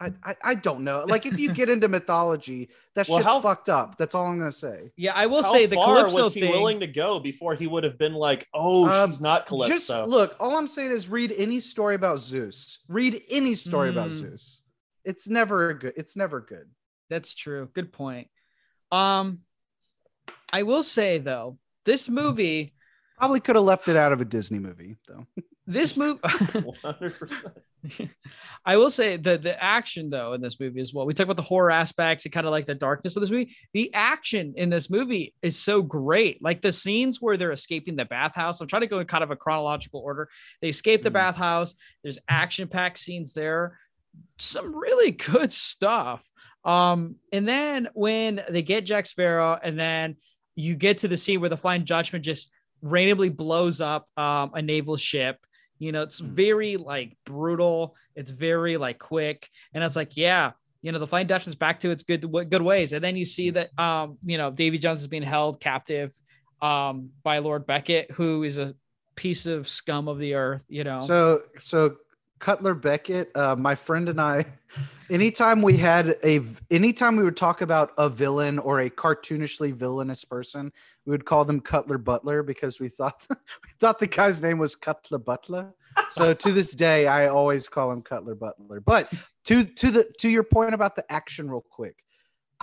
I, 0.00 0.12
I, 0.24 0.34
I 0.44 0.54
don't 0.54 0.84
know. 0.84 1.04
Like 1.06 1.26
if 1.26 1.38
you 1.38 1.52
get 1.52 1.68
into 1.68 1.88
mythology, 1.98 2.68
that 2.94 3.08
Well, 3.08 3.18
shit's 3.18 3.26
how- 3.26 3.40
fucked 3.40 3.68
up. 3.68 3.98
That's 3.98 4.14
all 4.14 4.26
I'm 4.26 4.38
gonna 4.38 4.52
say. 4.52 4.92
yeah, 4.96 5.12
I 5.14 5.26
will 5.26 5.42
How 5.42 5.52
say 5.52 5.66
the 5.66 5.74
far 5.76 5.96
Calypso 5.98 6.24
was 6.24 6.34
he 6.34 6.42
thing. 6.42 6.50
willing 6.52 6.80
to 6.80 6.86
go 6.86 7.18
before 7.18 7.54
he 7.54 7.66
would 7.66 7.82
have 7.84 7.98
been 7.98 8.14
like, 8.14 8.46
"Oh, 8.54 8.88
Um, 8.88 9.10
she's 9.10 9.20
not 9.20 9.46
Calypso"? 9.46 9.74
Just 9.74 9.90
look, 9.90 10.36
all 10.38 10.56
I'm 10.56 10.68
saying 10.68 10.90
is 10.92 11.08
read 11.08 11.32
any 11.36 11.58
story 11.60 11.94
about 11.96 12.20
Zeus. 12.20 12.78
Read 12.88 13.20
any 13.28 13.54
story 13.54 13.90
about 13.90 14.10
Mm. 14.10 14.14
Zeus. 14.18 14.62
It's 15.04 15.28
never 15.28 15.74
good. 15.74 15.94
It's 15.96 16.16
never 16.16 16.40
good. 16.40 16.68
That's 17.10 17.34
true. 17.34 17.68
Good 17.72 17.92
point. 17.92 18.28
Um, 18.92 19.40
I 20.52 20.62
will 20.62 20.82
say 20.82 21.18
though, 21.18 21.58
this 21.84 22.08
movie, 22.08 22.74
Probably 23.16 23.40
could 23.40 23.56
have 23.56 23.64
left 23.64 23.88
it 23.88 23.96
out 23.96 24.12
of 24.12 24.20
a 24.20 24.24
Disney 24.24 24.60
movie 24.60 24.96
though. 25.08 25.26
This 25.66 25.96
movie, 25.96 26.20
100%. 26.22 27.52
I 28.66 28.76
will 28.76 28.90
say 28.90 29.16
the 29.16 29.38
the 29.38 29.62
action 29.62 30.10
though 30.10 30.32
in 30.32 30.40
this 30.40 30.58
movie 30.58 30.80
as 30.80 30.92
well. 30.92 31.06
We 31.06 31.14
talk 31.14 31.24
about 31.24 31.36
the 31.36 31.42
horror 31.42 31.70
aspects 31.70 32.24
and 32.24 32.32
kind 32.32 32.46
of 32.46 32.50
like 32.50 32.66
the 32.66 32.74
darkness 32.74 33.16
of 33.16 33.20
this 33.20 33.30
movie. 33.30 33.54
The 33.72 33.92
action 33.94 34.54
in 34.56 34.68
this 34.70 34.90
movie 34.90 35.34
is 35.42 35.56
so 35.56 35.82
great. 35.82 36.42
Like 36.42 36.60
the 36.60 36.72
scenes 36.72 37.18
where 37.20 37.36
they're 37.36 37.52
escaping 37.52 37.96
the 37.96 38.04
bathhouse. 38.04 38.60
I'm 38.60 38.66
trying 38.68 38.82
to 38.82 38.88
go 38.88 38.98
in 38.98 39.06
kind 39.06 39.24
of 39.24 39.30
a 39.30 39.36
chronological 39.36 40.00
order. 40.00 40.28
They 40.60 40.68
escape 40.68 41.02
the 41.02 41.10
Mhm. 41.10 41.14
bathhouse. 41.14 41.74
There's 42.02 42.18
action 42.28 42.68
packed 42.68 42.98
scenes 42.98 43.32
there. 43.32 43.78
Some 44.38 44.74
really 44.74 45.10
good 45.12 45.52
stuff. 45.52 46.28
Um, 46.64 47.16
and 47.32 47.46
then 47.46 47.88
when 47.94 48.42
they 48.50 48.62
get 48.62 48.84
Jack 48.84 49.06
Sparrow, 49.06 49.58
and 49.62 49.78
then 49.78 50.16
you 50.56 50.74
get 50.74 50.98
to 50.98 51.08
the 51.08 51.16
scene 51.16 51.40
where 51.40 51.48
the 51.48 51.56
Flying 51.56 51.84
Dutchman 51.84 52.22
just 52.22 52.50
randomly 52.82 53.28
blows 53.28 53.80
up 53.80 54.08
um, 54.18 54.50
a 54.54 54.60
naval 54.62 54.96
ship. 54.96 55.38
You 55.78 55.92
know, 55.92 56.02
it's 56.02 56.18
very 56.18 56.76
like 56.76 57.16
brutal. 57.24 57.96
It's 58.14 58.30
very 58.30 58.76
like 58.76 58.98
quick, 58.98 59.48
and 59.72 59.82
it's 59.84 59.96
like, 59.96 60.16
yeah, 60.16 60.52
you 60.82 60.92
know, 60.92 60.98
the 60.98 61.06
Flying 61.06 61.26
Dutchman's 61.26 61.56
back 61.56 61.80
to 61.80 61.90
its 61.90 62.04
good 62.04 62.30
good 62.48 62.62
ways. 62.62 62.92
And 62.92 63.02
then 63.02 63.16
you 63.16 63.24
see 63.24 63.50
that, 63.50 63.76
um, 63.78 64.18
you 64.24 64.38
know, 64.38 64.50
Davy 64.50 64.78
Jones 64.78 65.00
is 65.00 65.06
being 65.06 65.22
held 65.22 65.60
captive 65.60 66.12
um, 66.62 67.10
by 67.22 67.38
Lord 67.38 67.66
Beckett, 67.66 68.10
who 68.12 68.42
is 68.42 68.58
a 68.58 68.74
piece 69.16 69.46
of 69.46 69.68
scum 69.68 70.08
of 70.08 70.18
the 70.18 70.34
earth. 70.34 70.64
You 70.68 70.84
know, 70.84 71.02
So 71.02 71.42
so 71.58 71.96
Cutler 72.38 72.74
Beckett, 72.74 73.36
uh, 73.36 73.56
my 73.56 73.74
friend 73.74 74.08
and 74.08 74.20
I, 74.20 74.44
anytime 75.10 75.62
we 75.62 75.76
had 75.76 76.16
a 76.24 76.40
anytime 76.70 77.16
we 77.16 77.24
would 77.24 77.36
talk 77.36 77.60
about 77.60 77.92
a 77.98 78.08
villain 78.08 78.58
or 78.58 78.80
a 78.80 78.90
cartoonishly 78.90 79.74
villainous 79.74 80.24
person, 80.24 80.72
we 81.06 81.10
would 81.10 81.24
call 81.24 81.44
them 81.44 81.60
Cutler 81.60 81.98
Butler 81.98 82.42
because 82.42 82.80
we 82.80 82.88
thought 82.88 83.24
we 83.30 83.70
thought 83.80 83.98
the 83.98 84.06
guy's 84.06 84.42
name 84.42 84.58
was 84.58 84.76
Cutler 84.76 85.18
Butler. 85.18 85.74
So 86.10 86.34
to 86.42 86.52
this 86.52 86.72
day, 86.72 87.06
I 87.06 87.28
always 87.28 87.68
call 87.68 87.90
him 87.90 88.02
Cutler 88.02 88.34
Butler. 88.34 88.80
But 88.80 89.12
to 89.46 89.64
to 89.64 89.90
the 89.90 90.12
to 90.18 90.28
your 90.28 90.44
point 90.44 90.74
about 90.74 90.96
the 90.96 91.10
action, 91.10 91.50
real 91.50 91.64
quick. 91.68 91.96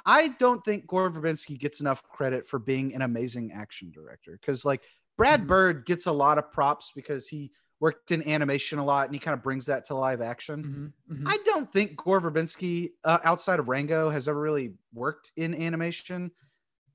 I 0.05 0.29
don't 0.39 0.63
think 0.63 0.87
Gore 0.87 1.09
Verbinski 1.09 1.57
gets 1.57 1.79
enough 1.79 2.03
credit 2.03 2.45
for 2.45 2.59
being 2.59 2.93
an 2.93 3.01
amazing 3.01 3.53
action 3.53 3.91
director 3.91 4.37
because, 4.39 4.65
like, 4.65 4.83
Brad 5.17 5.47
Bird 5.47 5.85
gets 5.85 6.05
a 6.05 6.11
lot 6.11 6.37
of 6.37 6.51
props 6.51 6.91
because 6.93 7.27
he 7.27 7.51
worked 7.79 8.11
in 8.11 8.27
animation 8.27 8.79
a 8.79 8.85
lot 8.85 9.05
and 9.05 9.13
he 9.13 9.19
kind 9.19 9.33
of 9.33 9.43
brings 9.43 9.65
that 9.65 9.85
to 9.87 9.95
live 9.95 10.21
action. 10.21 10.93
Mhm, 11.09 11.17
mhm. 11.17 11.23
I 11.27 11.37
don't 11.45 11.71
think 11.71 11.97
Gore 11.97 12.21
Verbinski, 12.21 12.93
uh, 13.03 13.19
outside 13.23 13.59
of 13.59 13.67
Rango, 13.67 14.09
has 14.09 14.27
ever 14.27 14.39
really 14.39 14.75
worked 14.93 15.31
in 15.35 15.53
animation. 15.53 16.31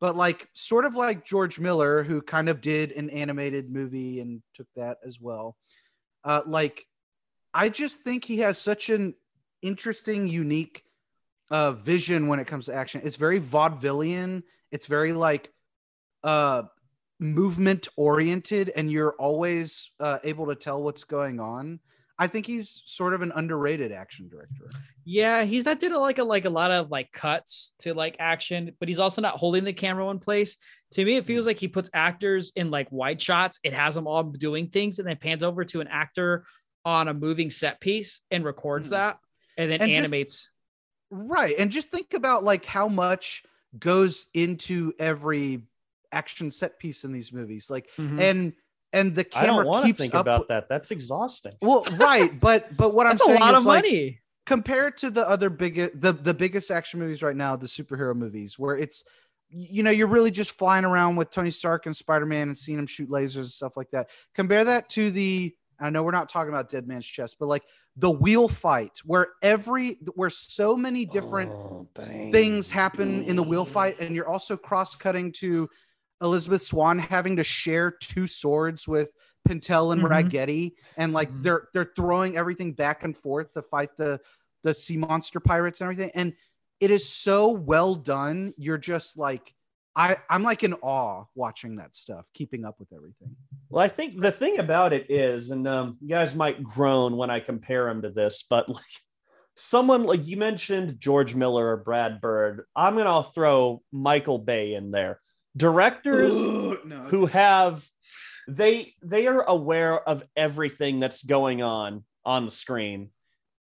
But 0.01 0.17
like, 0.17 0.49
sort 0.55 0.87
of 0.87 0.95
like 0.95 1.27
George 1.27 1.59
Miller, 1.59 2.03
who 2.03 2.23
kind 2.23 2.49
of 2.49 2.63
did 2.63 2.93
an 2.93 3.11
animated 3.11 3.71
movie 3.71 4.21
and 4.21 4.43
took 4.55 4.67
that 4.75 4.99
as 5.05 5.21
well. 5.21 5.59
Uh, 6.25 6.41
like, 6.47 6.87
I 7.53 7.69
just 7.69 8.01
think 8.01 8.25
he 8.25 8.39
has 8.39 8.59
such 8.59 8.89
an 8.89 9.15
interesting, 9.61 10.27
unique 10.27 10.85
uh, 11.51 11.73
vision 11.73 12.29
when 12.29 12.41
it 12.41 12.47
comes 12.47 12.67
to 12.67 12.75
action. 12.75 13.03
It's 13.05 13.17
very 13.17 13.41
vaudevillian. 13.41 14.45
It's 14.71 14.87
very 14.87 15.13
like 15.13 15.53
uh, 16.23 16.65
movement 17.21 17.87
oriented, 17.97 18.71
and 18.75 18.91
you're 18.91 19.15
always 19.19 19.91
uh, 20.01 20.19
able 20.25 20.47
to 20.47 20.55
tell 20.55 20.83
what's 20.83 21.05
going 21.05 21.39
on. 21.39 21.79
I 22.19 22.27
think 22.27 22.45
he's 22.47 22.83
sort 22.85 23.15
of 23.15 23.23
an 23.23 23.33
underrated 23.35 23.93
action 23.93 24.29
director. 24.29 24.67
Yeah, 25.05 25.45
he's 25.45 25.65
not 25.65 25.81
doing 25.81 25.95
like 25.95 26.19
a 26.19 26.25
like 26.25 26.45
a 26.45 26.51
lot 26.51 26.71
of 26.71 26.91
like 26.91 27.13
cuts 27.13 27.73
to 27.81 27.95
like 27.95 28.17
action, 28.19 28.73
but 28.79 28.89
he's 28.89 28.99
also 28.99 29.23
not 29.23 29.37
holding 29.39 29.65
the 29.65 29.73
camera 29.73 30.09
in 30.11 30.19
place. 30.19 30.57
To 30.93 31.05
me, 31.05 31.17
it 31.17 31.25
feels 31.25 31.47
like 31.47 31.59
he 31.59 31.69
puts 31.69 31.89
actors 31.95 32.53
in 32.57 32.71
like 32.71 32.89
wide 32.91 33.23
shots. 33.23 33.59
It 33.63 33.73
has 33.73 33.95
them 33.95 34.07
all 34.07 34.23
doing 34.25 34.69
things, 34.69 34.99
and 34.99 35.09
then 35.09 35.17
pans 35.17 35.43
over 35.43 35.65
to 35.65 35.81
an 35.81 35.89
actor 35.89 36.45
on 36.85 37.09
a 37.09 37.15
moving 37.15 37.51
set 37.51 37.81
piece 37.81 38.21
and 38.31 38.45
records 38.45 38.89
Mhm. 38.89 38.93
that, 38.93 39.19
and 39.57 39.71
then 39.71 39.81
And 39.81 39.91
just- 39.91 39.99
animates. 39.99 40.49
Right. 41.11 41.55
And 41.59 41.71
just 41.73 41.91
think 41.91 42.15
about 42.15 42.45
like 42.45 42.65
how 42.65 42.87
much 42.89 43.43
goes 43.79 44.27
into 44.35 44.93
every 44.99 45.63
action 46.13 46.51
set 46.51 46.79
piece 46.79 47.05
in 47.05 47.13
these 47.13 47.33
movies. 47.33 47.71
Like 47.71 47.91
Mhm. 47.99 48.21
and 48.21 48.53
and 48.93 49.15
the 49.15 49.27
I 49.37 49.47
don't 49.47 49.57
camera 49.57 49.67
want 49.67 49.85
to 49.85 49.89
keeps 49.89 50.01
think 50.01 50.15
up 50.15 50.23
about 50.23 50.49
that. 50.49 50.69
That's 50.69 50.91
exhausting. 50.91 51.55
Well, 51.63 51.85
right, 51.93 52.39
but 52.41 52.77
but 52.77 52.93
what 52.95 53.07
I'm 53.07 53.19
saying 53.19 53.37
a 53.37 53.41
lot 53.41 53.55
is 53.55 53.61
of 53.61 53.67
like, 53.67 53.85
money. 53.85 54.21
compared 54.47 54.97
to 54.99 55.11
the 55.11 55.29
other 55.29 55.49
biggest 55.51 56.01
the 56.01 56.13
the 56.13 56.35
biggest 56.35 56.71
action 56.71 56.99
movies 57.01 57.23
right 57.23 57.37
now, 57.37 57.55
the 57.57 57.67
superhero 57.69 58.17
movies, 58.17 58.59
where 58.59 58.77
it's 58.77 59.05
you 59.49 59.83
know 59.83 59.91
you're 59.91 60.07
really 60.09 60.31
just 60.31 60.51
flying 60.53 60.85
around 60.85 61.17
with 61.17 61.31
Tony 61.31 61.51
Stark 61.51 61.87
and 61.87 61.97
Spider 61.97 62.27
Man 62.27 62.49
and 62.49 62.59
seeing 62.59 62.79
him 62.79 62.87
shoot 62.87 63.09
lasers 63.09 63.37
and 63.37 63.47
stuff 63.51 63.77
like 63.77 63.91
that. 63.91 64.11
Compare 64.35 64.65
that 64.65 64.89
to 64.91 65.11
the 65.11 65.55
I 65.83 65.89
know 65.89 66.03
we're 66.03 66.11
not 66.11 66.29
talking 66.29 66.51
about 66.53 66.69
Dead 66.69 66.87
Man's 66.87 67.07
Chest, 67.07 67.37
but 67.41 67.47
like 67.47 67.63
the 67.97 68.11
wheel 68.11 68.49
fight, 68.49 68.99
where 69.05 69.29
every 69.41 69.99
where 70.15 70.31
so 70.31 70.77
many 70.77 71.05
different 71.07 71.53
Oh, 71.53 71.89
things 71.95 72.71
happen 72.71 73.23
in 73.23 73.35
the 73.37 73.43
wheel 73.43 73.65
fight, 73.65 73.99
and 74.01 74.15
you're 74.15 74.29
also 74.29 74.57
cross 74.57 74.95
cutting 74.95 75.33
to 75.33 75.69
Elizabeth 76.21 76.63
Swann 76.63 76.99
having 76.99 77.37
to 77.37 77.45
share 77.45 77.91
two 77.91 78.27
swords 78.27 78.87
with 78.87 79.11
Pintel 79.49 79.93
and 79.93 80.03
Mhm. 80.03 80.09
Ragetti, 80.31 80.73
and 80.97 81.13
like 81.13 81.31
Mhm. 81.31 81.43
they're 81.43 81.69
they're 81.73 81.93
throwing 81.97 82.37
everything 82.37 82.73
back 82.75 83.03
and 83.05 83.17
forth 83.17 83.53
to 83.55 83.63
fight 83.63 83.97
the 83.97 84.21
the 84.63 84.75
sea 84.75 84.99
monster 84.99 85.41
pirates 85.41 85.81
and 85.81 85.87
everything, 85.91 86.11
and 86.15 86.35
it 86.81 86.91
is 86.91 87.09
so 87.09 87.49
well 87.51 87.95
done. 87.95 88.53
You're 88.59 88.79
just 88.79 89.17
like 89.17 89.55
I 89.97 90.19
I'm 90.29 90.43
like 90.43 90.63
in 90.63 90.75
awe 90.75 91.25
watching 91.35 91.77
that 91.77 91.97
stuff, 91.97 92.27
keeping 92.35 92.65
up 92.65 92.79
with 92.79 92.93
everything. 92.93 93.35
Well, 93.71 93.83
I 93.83 93.89
think 93.89 94.21
the 94.21 94.31
thing 94.31 94.59
about 94.59 94.93
it 94.93 95.11
is, 95.11 95.51
and 95.51 95.67
um, 95.67 95.97
you 96.01 96.09
guys 96.09 96.35
might 96.35 96.63
groan 96.63 97.17
when 97.17 97.31
I 97.31 97.41
compare 97.41 97.89
him 97.89 98.03
to 98.03 98.11
this, 98.11 98.43
but 98.49 98.69
like 98.69 98.85
someone 99.57 100.05
like 100.05 100.27
you 100.27 100.37
mentioned 100.37 101.01
George 101.01 101.35
Miller 101.35 101.69
or 101.73 101.77
Brad 101.79 102.21
Bird, 102.21 102.67
I'm 102.77 102.97
gonna 102.97 103.23
throw 103.25 103.83
Michael 103.91 104.39
Bay 104.39 104.75
in 104.75 104.91
there. 104.91 105.21
Directors 105.57 106.35
who 107.09 107.27
have 107.27 107.85
they 108.49 108.95
they 109.03 109.27
are 109.27 109.43
aware 109.43 110.01
of 110.09 110.23
everything 110.37 111.01
that's 111.01 111.23
going 111.23 111.63
on 111.63 112.05
on 112.25 112.45
the 112.45 112.51
screen. 112.51 113.11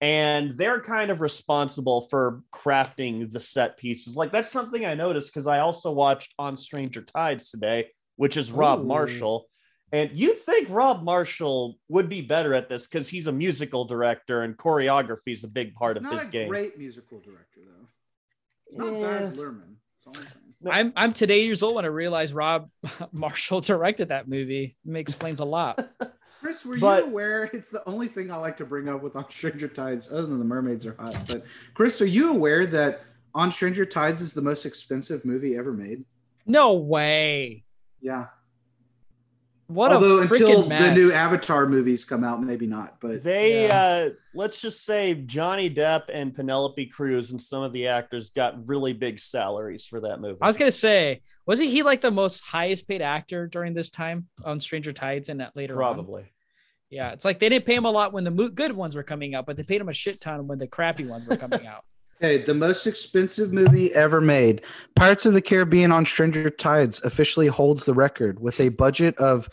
And 0.03 0.57
they're 0.57 0.81
kind 0.81 1.11
of 1.11 1.21
responsible 1.21 2.03
for 2.09 2.43
crafting 2.53 3.31
the 3.31 3.41
set 3.41 3.77
pieces. 3.77 4.17
Like 4.17 4.33
that's 4.33 4.51
something 4.51 4.87
i 4.87 4.95
noticed 4.95 5.33
because 5.33 5.47
i 5.47 5.59
also 5.59 5.91
watched 5.93 6.33
on 6.39 6.57
stranger 6.57 7.03
tides 7.03 7.51
today 7.51 7.89
which 8.21 8.37
is 8.37 8.53
rob 8.53 8.81
Ooh. 8.81 8.85
marshall. 8.85 9.47
And 9.93 10.11
you 10.13 10.35
think 10.35 10.69
rob 10.69 11.03
marshall 11.03 11.79
would 11.89 12.11
be 12.11 12.21
better 12.21 12.53
at 12.53 12.69
this 12.69 12.87
because 12.87 13.09
he's 13.09 13.27
a 13.29 13.33
musical 13.33 13.87
director 13.87 14.43
and 14.43 14.55
choreography 14.59 15.33
is 15.33 15.43
a 15.43 15.49
big 15.49 15.75
part 15.75 15.97
of 15.97 16.05
his 16.05 16.29
game. 16.29 16.49
great 16.49 16.77
musical 16.79 17.19
director 17.19 17.61
though. 17.65 17.89
It's 18.67 18.77
not 18.77 18.93
Baz 19.01 19.33
Luhrmann. 19.33 19.77
No. 20.63 20.71
I'm 20.71 20.93
I'm 20.97 21.13
today 21.13 21.45
years 21.45 21.63
old 21.63 21.75
when 21.77 21.85
I 21.85 21.89
realized 21.89 22.35
Rob 22.35 22.69
Marshall 23.13 23.61
directed 23.61 24.09
that 24.09 24.29
movie. 24.29 24.77
It 24.87 24.97
explains 24.97 25.41
a 25.41 25.45
lot. 25.45 25.89
Chris, 26.41 26.65
were 26.65 26.79
But- 26.79 27.05
you 27.05 27.11
aware? 27.11 27.45
It's 27.53 27.71
the 27.71 27.87
only 27.89 28.09
thing 28.09 28.31
I 28.31 28.37
like 28.37 28.57
to 28.59 28.65
bring 28.65 28.89
up 28.89 29.03
with 29.03 29.17
On 29.17 29.29
Stranger 29.31 29.69
Tides, 29.69 30.11
other 30.11 30.23
than 30.27 30.39
the 30.39 30.45
mermaids 30.45 30.87
are 30.87 30.95
hot. 30.99 31.17
But 31.29 31.45
Chris, 31.75 32.01
are 32.01 32.07
you 32.07 32.31
aware 32.31 32.67
that 32.67 33.03
On 33.35 33.51
Stranger 33.53 33.85
Tides 33.85 34.23
is 34.23 34.33
the 34.35 34.43
most 34.43 34.65
expensive 34.67 35.25
movie 35.25 35.57
ever 35.57 35.73
made? 35.73 36.05
No 36.47 36.73
way. 36.75 37.65
Yeah. 38.01 38.27
What 39.71 39.93
Although 39.93 40.19
a 40.19 40.23
until 40.23 40.65
freaking 40.65 40.69
the 40.69 40.95
new 40.95 41.13
Avatar 41.13 41.67
movies 41.67 42.05
come 42.05 42.25
out, 42.25 42.43
maybe 42.43 42.67
not. 42.67 43.01
But 43.01 43.23
They 43.23 43.65
Yeah. 43.67 43.81
uh 43.83 44.09
let's 44.35 44.61
just 44.61 44.85
say 44.85 45.15
Johnny 45.15 45.69
Depp 45.73 46.03
and 46.13 46.35
Penelope 46.35 46.87
Cruz 46.87 47.31
and 47.31 47.41
some 47.41 47.63
of 47.63 47.73
the 47.73 47.87
actors 47.87 48.31
got 48.31 48.67
really 48.69 48.93
big 48.93 49.21
salaries 49.21 49.87
for 49.87 50.01
that 50.01 50.21
movie. 50.21 50.39
I 50.43 50.47
was 50.47 50.57
gonna 50.57 50.71
say, 50.73 51.23
wasn't 51.47 51.71
he 51.71 51.83
like 51.83 52.01
the 52.01 52.11
most 52.11 52.41
highest 52.41 52.89
paid 52.89 53.01
actor 53.03 53.47
during 53.47 53.75
this 53.75 53.91
time 53.91 54.27
on 54.45 54.59
Stranger 54.61 54.93
Tides 54.93 55.29
and 55.29 55.41
that 55.41 55.55
later 55.57 55.75
on? 55.75 55.95
probably. 55.95 56.25
Yeah, 56.91 57.11
it's 57.13 57.25
like 57.25 57.39
they 57.39 57.49
didn't 57.49 57.67
pay 57.67 57.77
him 57.77 57.85
a 57.85 57.91
lot 57.91 58.13
when 58.13 58.25
the 58.25 58.33
mo- 58.33 58.49
good 58.49 58.73
ones 58.73 58.97
were 58.97 59.05
coming 59.05 59.35
out, 59.37 59.47
but 59.47 59.57
they 59.57 59.63
paid 59.63 59.81
him 59.81 59.89
a 59.89 59.93
shit 59.93 60.21
ton 60.21 60.49
when 60.49 60.59
the 60.59 60.67
crappy 60.67 61.07
ones 61.07 61.25
were 61.29 61.37
coming 61.37 61.65
out. 61.67 61.85
Okay, 62.21 62.43
the 62.43 62.55
most 62.55 62.87
expensive 62.87 63.53
movie 63.53 63.93
ever 63.95 64.21
made, 64.21 64.63
Pirates 64.95 65.25
of 65.27 65.33
the 65.33 65.43
Caribbean 65.43 65.93
on 65.93 66.05
Stranger 66.05 66.51
Tides, 66.51 67.01
officially 67.03 67.47
holds 67.47 67.85
the 67.85 67.95
record 67.95 68.41
with 68.41 68.61
a 68.61 68.69
budget 68.69 69.17
of 69.17 69.49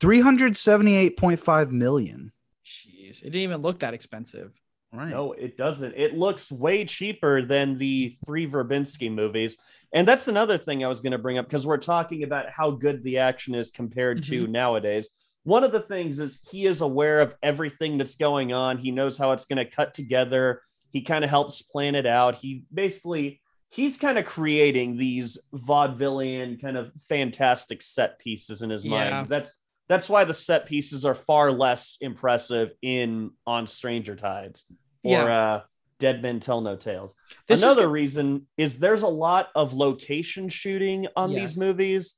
three 0.00 0.20
hundred 0.20 0.56
seventy-eight 0.56 1.16
point 1.16 1.40
five 1.40 1.72
million. 1.72 2.32
Jeez, 2.64 3.22
it 3.22 3.30
didn't 3.30 3.36
even 3.36 3.62
look 3.62 3.80
that 3.80 3.94
expensive. 3.94 4.52
Right. 4.94 5.08
No, 5.08 5.32
it 5.32 5.56
doesn't. 5.56 5.94
It 5.96 6.18
looks 6.18 6.52
way 6.52 6.84
cheaper 6.84 7.40
than 7.40 7.78
the 7.78 8.18
three 8.26 8.46
Verbinski 8.46 9.10
movies. 9.10 9.56
And 9.94 10.06
that's 10.06 10.28
another 10.28 10.58
thing 10.58 10.84
I 10.84 10.88
was 10.88 11.00
going 11.00 11.12
to 11.12 11.18
bring 11.18 11.38
up 11.38 11.46
because 11.46 11.66
we're 11.66 11.78
talking 11.78 12.24
about 12.24 12.50
how 12.50 12.72
good 12.72 13.02
the 13.02 13.18
action 13.18 13.54
is 13.54 13.70
compared 13.70 14.22
to 14.24 14.42
mm-hmm. 14.42 14.52
nowadays. 14.52 15.08
One 15.44 15.64
of 15.64 15.72
the 15.72 15.80
things 15.80 16.18
is 16.18 16.46
he 16.50 16.66
is 16.66 16.82
aware 16.82 17.20
of 17.20 17.34
everything 17.42 17.96
that's 17.96 18.16
going 18.16 18.52
on. 18.52 18.76
He 18.76 18.90
knows 18.90 19.16
how 19.16 19.32
it's 19.32 19.46
going 19.46 19.64
to 19.64 19.64
cut 19.64 19.94
together. 19.94 20.60
He 20.92 21.00
kind 21.02 21.24
of 21.24 21.30
helps 21.30 21.62
plan 21.62 21.94
it 21.94 22.06
out. 22.06 22.36
He 22.36 22.64
basically 22.72 23.40
he's 23.70 23.96
kind 23.96 24.18
of 24.18 24.26
creating 24.26 24.98
these 24.98 25.38
vaudevillian 25.54 26.60
kind 26.60 26.76
of 26.76 26.92
fantastic 27.08 27.80
set 27.82 28.18
pieces 28.18 28.60
in 28.62 28.70
his 28.70 28.84
Yeah. 28.84 29.10
mind. 29.10 29.26
That's 29.26 29.50
that's 29.88 30.08
why 30.08 30.24
the 30.24 30.34
set 30.34 30.66
pieces 30.66 31.04
are 31.04 31.14
far 31.14 31.50
less 31.52 31.96
impressive 32.00 32.70
in 32.82 33.30
on 33.46 33.66
Stranger 33.66 34.14
Tides 34.16 34.64
or 35.04 35.10
Yeah. 35.12 35.24
uh, 35.54 35.62
Dead 35.98 36.22
Men 36.22 36.40
Tell 36.40 36.60
No 36.60 36.76
Tales. 36.76 37.14
This 37.46 37.62
Another 37.62 37.82
go- 37.86 37.90
reason 37.90 38.46
is 38.56 38.78
there's 38.78 39.02
a 39.02 39.08
lot 39.08 39.48
of 39.54 39.72
location 39.74 40.48
shooting 40.48 41.06
on 41.16 41.30
Yeah. 41.32 41.40
these 41.40 41.56
movies, 41.56 42.14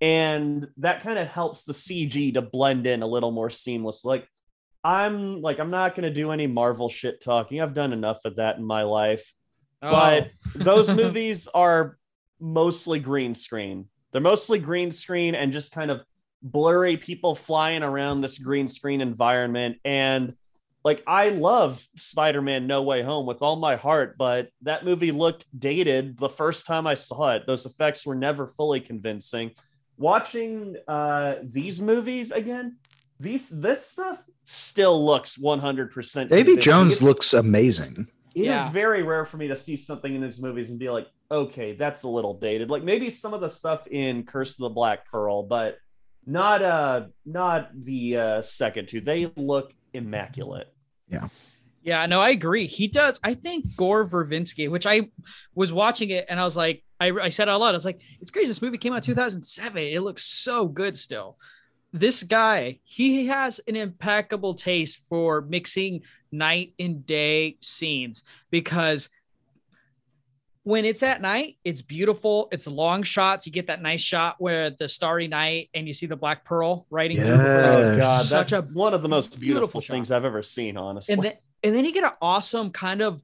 and 0.00 0.66
that 0.78 1.02
kind 1.02 1.18
of 1.18 1.28
helps 1.28 1.64
the 1.64 1.72
CG 1.74 2.32
to 2.32 2.42
blend 2.42 2.86
in 2.86 3.02
a 3.02 3.06
little 3.06 3.30
more 3.30 3.50
seamless. 3.50 4.04
Like, 4.04 4.28
I'm 4.84 5.40
like, 5.40 5.58
I'm 5.58 5.70
not 5.70 5.94
going 5.94 6.04
to 6.04 6.14
do 6.14 6.30
any 6.30 6.46
Marvel 6.46 6.90
shit 6.90 7.22
talking. 7.22 7.60
I've 7.60 7.74
done 7.74 7.92
enough 7.92 8.24
of 8.26 8.36
that 8.36 8.58
in 8.58 8.64
my 8.64 8.82
life. 8.82 9.32
But 9.80 10.30
Oh. 10.30 10.48
those 10.56 10.90
movies 10.90 11.48
are 11.54 11.98
mostly 12.38 12.98
green 13.00 13.34
screen. 13.34 13.86
They're 14.12 14.20
mostly 14.20 14.58
green 14.58 14.92
screen 14.92 15.34
and 15.34 15.52
just 15.52 15.72
kind 15.72 15.90
of 15.90 16.04
blurry 16.42 16.96
people 16.98 17.34
flying 17.34 17.82
around 17.82 18.20
this 18.20 18.38
green 18.38 18.68
screen 18.68 19.00
environment. 19.00 19.78
And 19.84 20.34
like, 20.84 21.02
I 21.06 21.30
love 21.30 21.84
Spider 21.96 22.42
Man 22.42 22.66
No 22.66 22.82
Way 22.82 23.02
Home 23.02 23.24
with 23.24 23.40
all 23.40 23.56
my 23.56 23.76
heart, 23.76 24.16
but 24.18 24.50
that 24.62 24.84
movie 24.84 25.12
looked 25.12 25.46
dated 25.58 26.18
the 26.18 26.28
first 26.28 26.66
time 26.66 26.86
I 26.86 26.94
saw 26.94 27.34
it. 27.34 27.46
Those 27.46 27.64
effects 27.64 28.04
were 28.04 28.14
never 28.14 28.46
fully 28.46 28.80
convincing. 28.80 29.52
Watching 29.96 30.76
uh, 30.86 31.36
these 31.42 31.80
movies 31.80 32.30
again, 32.30 32.76
these 33.24 33.48
this 33.48 33.86
stuff 33.86 34.18
still 34.44 35.04
looks 35.04 35.36
100% 35.36 36.28
Davy. 36.28 36.56
Jones 36.56 36.92
It's- 36.96 37.02
looks 37.02 37.32
amazing. 37.32 38.06
it 38.34 38.40
is 38.40 38.46
Yeah. 38.46 38.70
very 38.70 39.02
rare 39.02 39.24
for 39.24 39.36
me 39.38 39.48
to 39.48 39.56
see 39.56 39.76
something 39.76 40.14
in 40.14 40.22
his 40.22 40.40
movies 40.40 40.68
and 40.70 40.78
be 40.78 40.90
like, 40.90 41.08
okay, 41.30 41.74
that's 41.74 42.02
a 42.04 42.08
little 42.08 42.34
dated. 42.38 42.68
Like 42.70 42.82
maybe 42.84 43.10
some 43.10 43.32
of 43.34 43.40
the 43.40 43.48
stuff 43.48 43.86
in 43.88 44.24
Curse 44.24 44.52
of 44.52 44.58
the 44.58 44.68
Black 44.68 45.10
Pearl, 45.10 45.42
but 45.42 45.78
not 46.26 46.62
uh 46.62 47.06
not 47.26 47.70
the 47.84 48.16
uh 48.16 48.42
second 48.42 48.88
two. 48.88 49.00
They 49.00 49.30
look 49.36 49.72
immaculate. 49.92 50.68
Yeah, 51.08 51.28
yeah 51.82 52.06
no, 52.06 52.20
I 52.20 52.30
agree. 52.30 52.66
He 52.66 52.88
does. 52.88 53.18
I 53.22 53.34
think 53.34 53.76
Gore 53.76 54.06
Verbinski, 54.06 54.70
which 54.70 54.86
I 54.86 55.10
was 55.54 55.72
watching 55.72 56.10
it 56.10 56.26
and 56.28 56.38
I 56.40 56.44
was 56.44 56.56
like, 56.56 56.82
I, 57.00 57.10
I 57.10 57.28
said 57.28 57.48
out 57.48 57.60
loud, 57.60 57.70
I 57.70 57.72
was 57.72 57.84
like, 57.84 58.00
it's 58.20 58.30
crazy. 58.30 58.48
This 58.48 58.62
movie 58.62 58.78
came 58.78 58.92
out 58.94 59.02
2007. 59.04 59.82
It 59.82 60.00
looks 60.02 60.24
so 60.24 60.66
good 60.66 60.96
still. 60.96 61.38
This 61.94 62.24
guy, 62.24 62.80
he 62.82 63.28
has 63.28 63.60
an 63.68 63.76
impeccable 63.76 64.54
taste 64.54 65.00
for 65.08 65.42
mixing 65.42 66.02
night 66.32 66.74
and 66.76 67.06
day 67.06 67.56
scenes 67.60 68.24
because 68.50 69.08
when 70.64 70.84
it's 70.84 71.04
at 71.04 71.22
night, 71.22 71.58
it's 71.62 71.82
beautiful. 71.82 72.48
It's 72.50 72.66
long 72.66 73.04
shots. 73.04 73.46
You 73.46 73.52
get 73.52 73.68
that 73.68 73.80
nice 73.80 74.00
shot 74.00 74.36
where 74.40 74.70
the 74.70 74.88
starry 74.88 75.28
night 75.28 75.70
and 75.72 75.86
you 75.86 75.92
see 75.92 76.06
the 76.06 76.16
black 76.16 76.44
pearl 76.44 76.84
riding 76.90 77.18
through. 77.18 77.26
Yes. 77.26 77.36
Oh 77.36 77.96
god, 78.00 78.26
Such 78.26 78.50
that's 78.50 78.52
a 78.52 78.62
one 78.72 78.92
of 78.92 79.02
the 79.02 79.08
most 79.08 79.38
beautiful, 79.38 79.78
beautiful 79.78 79.80
things 79.82 80.10
I've 80.10 80.24
ever 80.24 80.42
seen, 80.42 80.76
honestly. 80.76 81.12
and 81.12 81.22
then 81.22 81.34
and 81.62 81.76
then 81.76 81.84
you 81.84 81.92
get 81.92 82.02
an 82.02 82.16
awesome 82.20 82.70
kind 82.70 83.02
of 83.02 83.22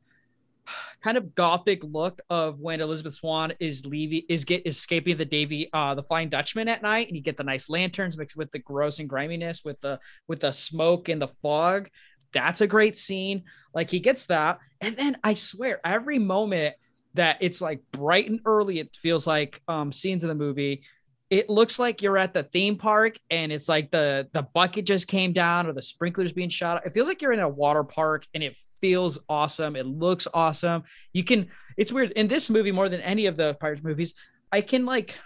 kind 1.02 1.16
of 1.16 1.34
gothic 1.34 1.82
look 1.82 2.20
of 2.28 2.60
when 2.60 2.80
Elizabeth 2.80 3.14
Swann 3.14 3.52
is 3.60 3.86
leaving 3.86 4.22
is 4.28 4.44
get 4.44 4.66
escaping 4.66 5.16
the 5.16 5.24
Davy 5.24 5.68
uh 5.72 5.94
the 5.94 6.02
Flying 6.02 6.28
Dutchman 6.28 6.68
at 6.68 6.82
night 6.82 7.08
and 7.08 7.16
you 7.16 7.22
get 7.22 7.36
the 7.36 7.44
nice 7.44 7.68
lanterns 7.68 8.16
mixed 8.16 8.36
with 8.36 8.50
the 8.52 8.58
gross 8.58 8.98
and 8.98 9.08
griminess 9.08 9.64
with 9.64 9.80
the 9.80 9.98
with 10.28 10.40
the 10.40 10.52
smoke 10.52 11.08
and 11.08 11.20
the 11.20 11.28
fog. 11.28 11.88
That's 12.32 12.60
a 12.60 12.66
great 12.66 12.96
scene. 12.96 13.44
Like 13.74 13.90
he 13.90 14.00
gets 14.00 14.26
that. 14.26 14.58
And 14.80 14.96
then 14.96 15.16
I 15.24 15.34
swear 15.34 15.80
every 15.84 16.18
moment 16.18 16.76
that 17.14 17.38
it's 17.40 17.60
like 17.60 17.80
bright 17.92 18.30
and 18.30 18.40
early, 18.44 18.78
it 18.78 18.96
feels 19.00 19.26
like 19.26 19.60
um 19.68 19.92
scenes 19.92 20.22
in 20.22 20.28
the 20.28 20.34
movie. 20.34 20.84
It 21.30 21.48
looks 21.48 21.78
like 21.78 22.02
you're 22.02 22.18
at 22.18 22.34
the 22.34 22.42
theme 22.42 22.76
park 22.76 23.16
and 23.30 23.52
it's 23.52 23.68
like 23.68 23.90
the 23.90 24.28
the 24.32 24.42
bucket 24.42 24.84
just 24.84 25.08
came 25.08 25.32
down 25.32 25.66
or 25.66 25.72
the 25.72 25.82
sprinklers 25.82 26.32
being 26.32 26.48
shot. 26.48 26.84
It 26.84 26.92
feels 26.92 27.08
like 27.08 27.22
you're 27.22 27.32
in 27.32 27.40
a 27.40 27.48
water 27.48 27.84
park 27.84 28.26
and 28.34 28.42
it 28.42 28.56
feels 28.80 29.18
awesome. 29.28 29.76
It 29.76 29.86
looks 29.86 30.26
awesome. 30.32 30.84
You 31.12 31.24
can 31.24 31.48
it's 31.76 31.92
weird 31.92 32.12
in 32.12 32.28
this 32.28 32.50
movie 32.50 32.72
more 32.72 32.88
than 32.88 33.00
any 33.00 33.26
of 33.26 33.36
the 33.36 33.54
Pirates 33.54 33.82
movies. 33.82 34.14
I 34.52 34.60
can 34.60 34.84
like 34.84 35.16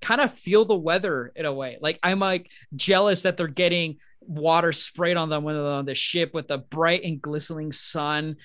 kind 0.00 0.20
of 0.20 0.32
feel 0.32 0.64
the 0.64 0.76
weather 0.76 1.32
in 1.34 1.46
a 1.46 1.52
way. 1.52 1.78
Like 1.80 1.98
I'm 2.02 2.20
like 2.20 2.50
jealous 2.76 3.22
that 3.22 3.36
they're 3.36 3.46
getting 3.46 3.98
water 4.20 4.72
sprayed 4.72 5.16
on 5.16 5.28
them 5.28 5.42
when 5.42 5.54
they're 5.54 5.64
on 5.64 5.86
the 5.86 5.94
ship 5.94 6.34
with 6.34 6.48
the 6.48 6.58
bright 6.58 7.02
and 7.04 7.20
glistening 7.20 7.72
sun, 7.72 8.36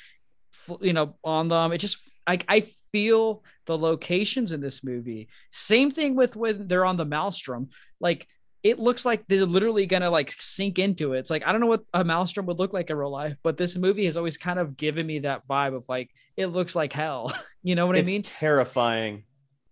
you 0.81 0.93
know, 0.93 1.15
on 1.23 1.47
them. 1.47 1.71
It 1.71 1.79
just 1.79 1.97
like 2.27 2.45
I 2.47 2.71
feel 2.91 3.43
the 3.65 3.77
locations 3.77 4.51
in 4.51 4.61
this 4.61 4.83
movie. 4.83 5.27
Same 5.51 5.91
thing 5.91 6.15
with 6.15 6.35
when 6.35 6.67
they're 6.67 6.85
on 6.85 6.97
the 6.97 7.05
Maelstrom. 7.05 7.69
Like 7.99 8.27
it 8.63 8.79
looks 8.79 9.05
like 9.05 9.25
they're 9.27 9.45
literally 9.45 9.85
gonna 9.85 10.09
like 10.09 10.31
sink 10.39 10.79
into 10.79 11.13
it. 11.13 11.19
It's 11.19 11.29
like 11.29 11.45
I 11.45 11.51
don't 11.51 11.61
know 11.61 11.67
what 11.67 11.83
a 11.93 12.03
Maelstrom 12.03 12.45
would 12.45 12.59
look 12.59 12.73
like 12.73 12.89
in 12.89 12.95
real 12.95 13.11
life, 13.11 13.35
but 13.43 13.57
this 13.57 13.77
movie 13.77 14.05
has 14.05 14.15
always 14.17 14.37
kind 14.37 14.57
of 14.57 14.77
given 14.77 15.05
me 15.05 15.19
that 15.19 15.45
vibe 15.47 15.75
of 15.75 15.85
like 15.89 16.09
it 16.37 16.47
looks 16.47 16.75
like 16.75 16.93
hell. 16.93 17.33
you 17.63 17.75
know 17.75 17.85
what 17.87 17.97
it's 17.97 18.07
I 18.07 18.11
mean? 18.11 18.21
terrifying. 18.21 19.23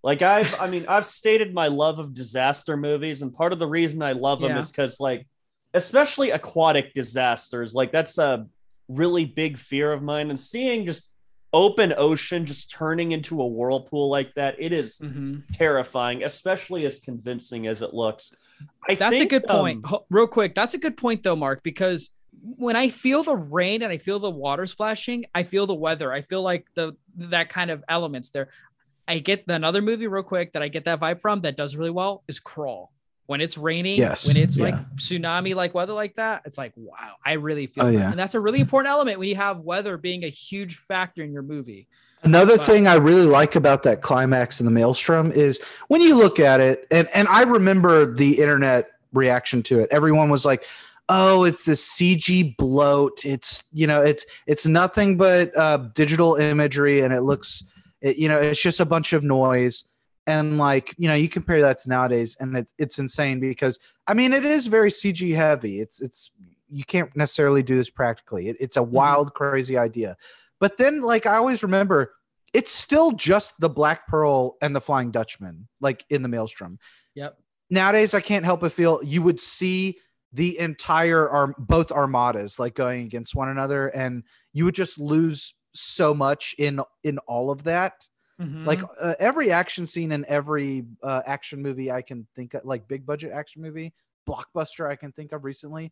Like 0.04 0.22
I've, 0.24 0.60
I 0.60 0.68
mean, 0.68 0.86
I've 0.90 1.06
stated 1.06 1.54
my 1.54 1.68
love 1.68 2.00
of 2.00 2.14
disaster 2.14 2.76
movies, 2.76 3.22
and 3.22 3.34
part 3.34 3.54
of 3.54 3.60
the 3.60 3.68
reason 3.68 4.02
I 4.02 4.14
love 4.14 4.42
them 4.42 4.50
Yeah. 4.52 4.60
is 4.60 4.72
because, 4.72 5.00
like, 5.00 5.28
especially 5.76 6.32
aquatic 6.32 6.94
disasters, 6.96 7.74
like 7.76 7.92
that's 7.92 8.18
a 8.18 8.48
really 8.88 9.26
big 9.26 9.58
fear 9.60 9.94
of 9.94 10.02
mine. 10.02 10.30
And 10.32 10.40
seeing 10.40 10.86
just 10.88 11.12
open 11.54 11.94
ocean 11.96 12.46
just 12.48 12.72
turning 12.72 13.12
into 13.12 13.42
a 13.42 13.48
whirlpool 13.48 14.10
like 14.10 14.34
that, 14.34 14.56
it 14.58 14.74
is 14.74 14.98
Mhm. 14.98 15.44
terrifying, 15.54 16.24
especially 16.24 16.86
as 16.88 17.00
convincing 17.00 17.68
as 17.68 17.82
it 17.84 17.94
looks. 17.94 18.34
I 18.90 18.96
That's 18.96 19.20
a 19.20 19.26
good 19.26 19.46
point. 19.46 19.86
um, 19.92 20.00
Real 20.10 20.28
quick, 20.28 20.56
that's 20.56 20.74
a 20.74 20.78
good 20.78 20.98
point 20.98 21.24
though, 21.24 21.36
Mark, 21.36 21.62
because 21.64 22.10
when 22.58 22.76
I 22.76 22.90
feel 22.90 23.24
the 23.24 23.36
rain 23.36 23.84
and 23.84 23.92
I 23.92 23.98
feel 23.98 24.18
the 24.20 24.30
water 24.32 24.66
splashing, 24.66 25.26
I 25.36 25.44
feel 25.44 25.68
the 25.68 25.76
weather. 25.76 26.12
I 26.12 26.22
feel 26.22 26.42
like 26.42 26.66
the 26.76 26.96
that 27.18 27.50
kind 27.50 27.70
of 27.70 27.84
elements 27.88 28.30
there. 28.32 28.50
I 29.08 29.20
get 29.20 29.44
another 29.48 29.82
movie 29.82 30.08
real 30.08 30.24
quick 30.24 30.54
that 30.54 30.62
I 30.64 30.68
get 30.70 30.86
that 30.86 31.00
vibe 31.00 31.20
from 31.22 31.42
that 31.42 31.58
does 31.58 31.76
really 31.76 31.92
well 31.92 32.24
is 32.28 32.40
Crawl. 32.40 32.92
When 33.28 33.40
it's 33.42 33.58
raining, 33.58 33.98
Yes, 33.98 34.28
when 34.28 34.36
it's 34.38 34.58
yeah. 34.58 34.64
like 34.66 34.76
tsunami 34.96 35.54
like 35.56 35.74
weather 35.74 35.94
like 35.94 36.16
that, 36.16 36.42
it's 36.46 36.58
like 36.58 36.74
wow, 36.76 37.16
I 37.26 37.34
really 37.34 37.68
feel 37.68 37.84
Oh, 37.86 37.92
that. 37.92 37.94
yeah. 37.98 38.10
And 38.10 38.20
that's 38.20 38.34
a 38.36 38.40
really 38.40 38.60
important 38.60 38.92
element 38.92 39.20
when 39.20 39.30
you 39.30 39.36
have 39.36 39.60
weather 39.60 39.98
being 39.98 40.24
a 40.24 40.30
huge 40.30 40.78
factor 40.78 41.24
in 41.24 41.32
your 41.32 41.44
movie. 41.44 41.88
Another 42.24 42.58
Wow. 42.58 42.64
thing 42.64 42.88
I 42.88 42.96
really 42.96 43.26
like 43.26 43.56
about 43.56 43.84
that 43.84 44.02
climax 44.02 44.60
in 44.60 44.66
the 44.66 44.72
Maelstrom 44.72 45.32
is 45.32 45.60
when 45.88 46.02
you 46.02 46.16
look 46.16 46.40
at 46.40 46.60
it, 46.60 46.88
and, 46.92 47.08
and 47.14 47.28
I 47.28 47.44
remember 47.44 48.14
the 48.14 48.40
internet 48.40 48.92
reaction 49.12 49.64
to 49.64 49.80
it. 49.80 49.90
Everyone 49.92 50.30
was 50.30 50.46
like, 50.46 50.64
"Oh, 51.10 51.44
it's 51.44 51.64
the 51.64 51.74
CG 51.74 52.56
bloat. 52.58 53.26
It's 53.26 53.64
you 53.74 53.88
know, 53.88 54.02
it's 54.02 54.26
it's 54.46 54.68
nothing 54.68 55.18
but 55.18 55.56
uh, 55.58 55.78
digital 55.96 56.36
imagery, 56.36 57.02
and 57.02 57.14
it 57.14 57.22
looks, 57.22 57.64
it, 58.02 58.18
you 58.18 58.28
know, 58.28 58.38
it's 58.38 58.62
just 58.62 58.80
a 58.80 58.86
bunch 58.86 59.14
of 59.14 59.24
noise." 59.24 59.86
And 60.28 60.60
like 60.60 60.94
you 61.00 61.08
know, 61.08 61.16
you 61.16 61.28
compare 61.28 61.62
that 61.62 61.80
to 61.80 61.90
nowadays, 61.90 62.38
and 62.40 62.56
it, 62.56 62.72
it's 62.78 63.00
insane 63.00 63.40
because 63.40 63.80
I 64.08 64.14
mean, 64.14 64.32
it 64.32 64.46
is 64.46 64.68
very 64.68 64.92
CG 64.92 65.36
heavy. 65.36 65.80
It's 65.80 66.00
it's 66.02 66.32
you 66.70 66.86
can't 66.86 67.14
necessarily 67.16 67.64
do 67.64 67.76
this 67.76 67.90
practically. 67.90 68.48
It, 68.48 68.58
it's 68.60 68.78
a 68.78 68.84
wild, 68.84 69.34
crazy 69.34 69.78
idea. 69.78 70.16
But 70.62 70.78
then, 70.78 71.02
like 71.02 71.26
I 71.26 71.36
always 71.36 71.64
remember, 71.64 72.14
it's 72.54 72.72
still 72.72 73.12
just 73.12 73.60
the 73.60 73.70
Black 73.70 74.08
Pearl 74.08 74.56
and 74.62 74.74
the 74.74 74.80
Flying 74.80 75.12
Dutchman, 75.12 75.68
like 75.82 76.06
in 76.10 76.22
the 76.22 76.30
Maelstrom. 76.30 76.80
Yep. 77.16 77.38
Nowadays, 77.70 78.14
I 78.14 78.22
can't 78.22 78.46
help 78.46 78.62
but 78.62 78.72
feel 78.72 79.02
you 79.04 79.22
would 79.22 79.40
see 79.40 79.98
the 80.34 80.58
entire 80.60 81.28
arm, 81.30 81.56
both 81.58 81.92
armadas, 81.92 82.60
like 82.60 82.76
going 82.76 83.04
against 83.04 83.36
one 83.36 83.50
another, 83.50 83.88
and 83.90 84.24
you 84.54 84.64
would 84.66 84.76
just 84.76 85.00
lose 85.00 85.56
so 85.74 86.14
much 86.14 86.56
in 86.58 86.80
in 87.04 87.18
all 87.20 87.50
of 87.50 87.64
that. 87.64 88.08
Mhm. 88.40 88.66
Like 88.66 88.82
uh, 89.00 89.16
every 89.20 89.52
action 89.52 89.86
scene 89.88 90.12
in 90.12 90.26
every 90.28 90.86
uh, 91.04 91.22
action 91.26 91.62
movie 91.62 91.92
I 91.92 92.02
can 92.02 92.28
think 92.36 92.54
of, 92.54 92.66
like 92.66 92.88
big 92.88 93.06
budget 93.06 93.32
action 93.32 93.62
movie, 93.62 93.94
blockbuster 94.28 94.90
I 94.90 94.96
can 94.96 95.12
think 95.12 95.32
of 95.32 95.44
recently, 95.44 95.92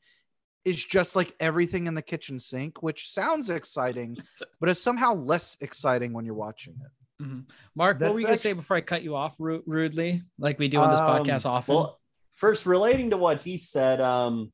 is 0.66 0.84
just 0.84 1.16
like 1.16 1.34
everything 1.40 1.88
in 1.88 1.94
the 1.94 2.02
kitchen 2.02 2.40
sink, 2.40 2.84
which 2.84 3.10
sounds 3.10 3.50
exciting, 3.50 4.18
but 4.60 4.70
it's 4.70 4.82
somehow 4.82 5.14
less 5.16 5.58
exciting 5.62 6.14
when 6.14 6.26
you're 6.26 6.36
watching 6.36 6.76
it. 6.84 7.24
Mhm. 7.24 7.46
Mark, 7.76 8.00
what 8.00 8.14
were 8.14 8.20
you 8.20 8.26
gonna 8.26 8.38
say 8.38 8.54
before 8.54 8.78
I 8.78 8.82
cut 8.82 9.04
you 9.04 9.16
off 9.16 9.36
ru- 9.40 9.64
rudely, 9.66 10.24
like 10.38 10.58
we 10.58 10.68
do 10.70 10.80
on 10.80 10.92
this 10.92 11.00
Um, 11.00 11.26
podcast 11.26 11.46
often? 11.46 11.76
Well, 11.76 12.00
first, 12.34 12.66
relating 12.66 13.10
to 13.10 13.18
what 13.18 13.42
he 13.42 13.58
said, 13.58 14.00
um, 14.00 14.54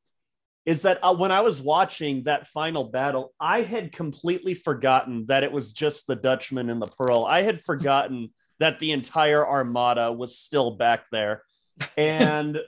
is 0.65 0.81
that 0.81 0.97
uh, 1.03 1.13
when 1.13 1.31
I 1.31 1.41
was 1.41 1.61
watching 1.61 2.23
that 2.23 2.47
final 2.47 2.85
battle, 2.85 3.33
I 3.39 3.61
had 3.61 3.91
completely 3.91 4.55
forgotten 4.55 5.27
that 5.27 5.43
it 5.43 5.51
was 5.51 5.73
just 5.73 6.07
the 6.07 6.15
Dutchman 6.15 6.71
and 6.71 6.81
the 6.81 6.87
Pearl. 6.87 7.25
I 7.29 7.43
had 7.43 7.61
forgotten 7.61 8.33
that 8.59 8.79
the 8.79 8.91
entire 8.93 9.45
armada 9.47 10.11
was 10.11 10.37
still 10.39 10.71
back 10.71 11.05
there. 11.11 11.43
And 11.97 12.59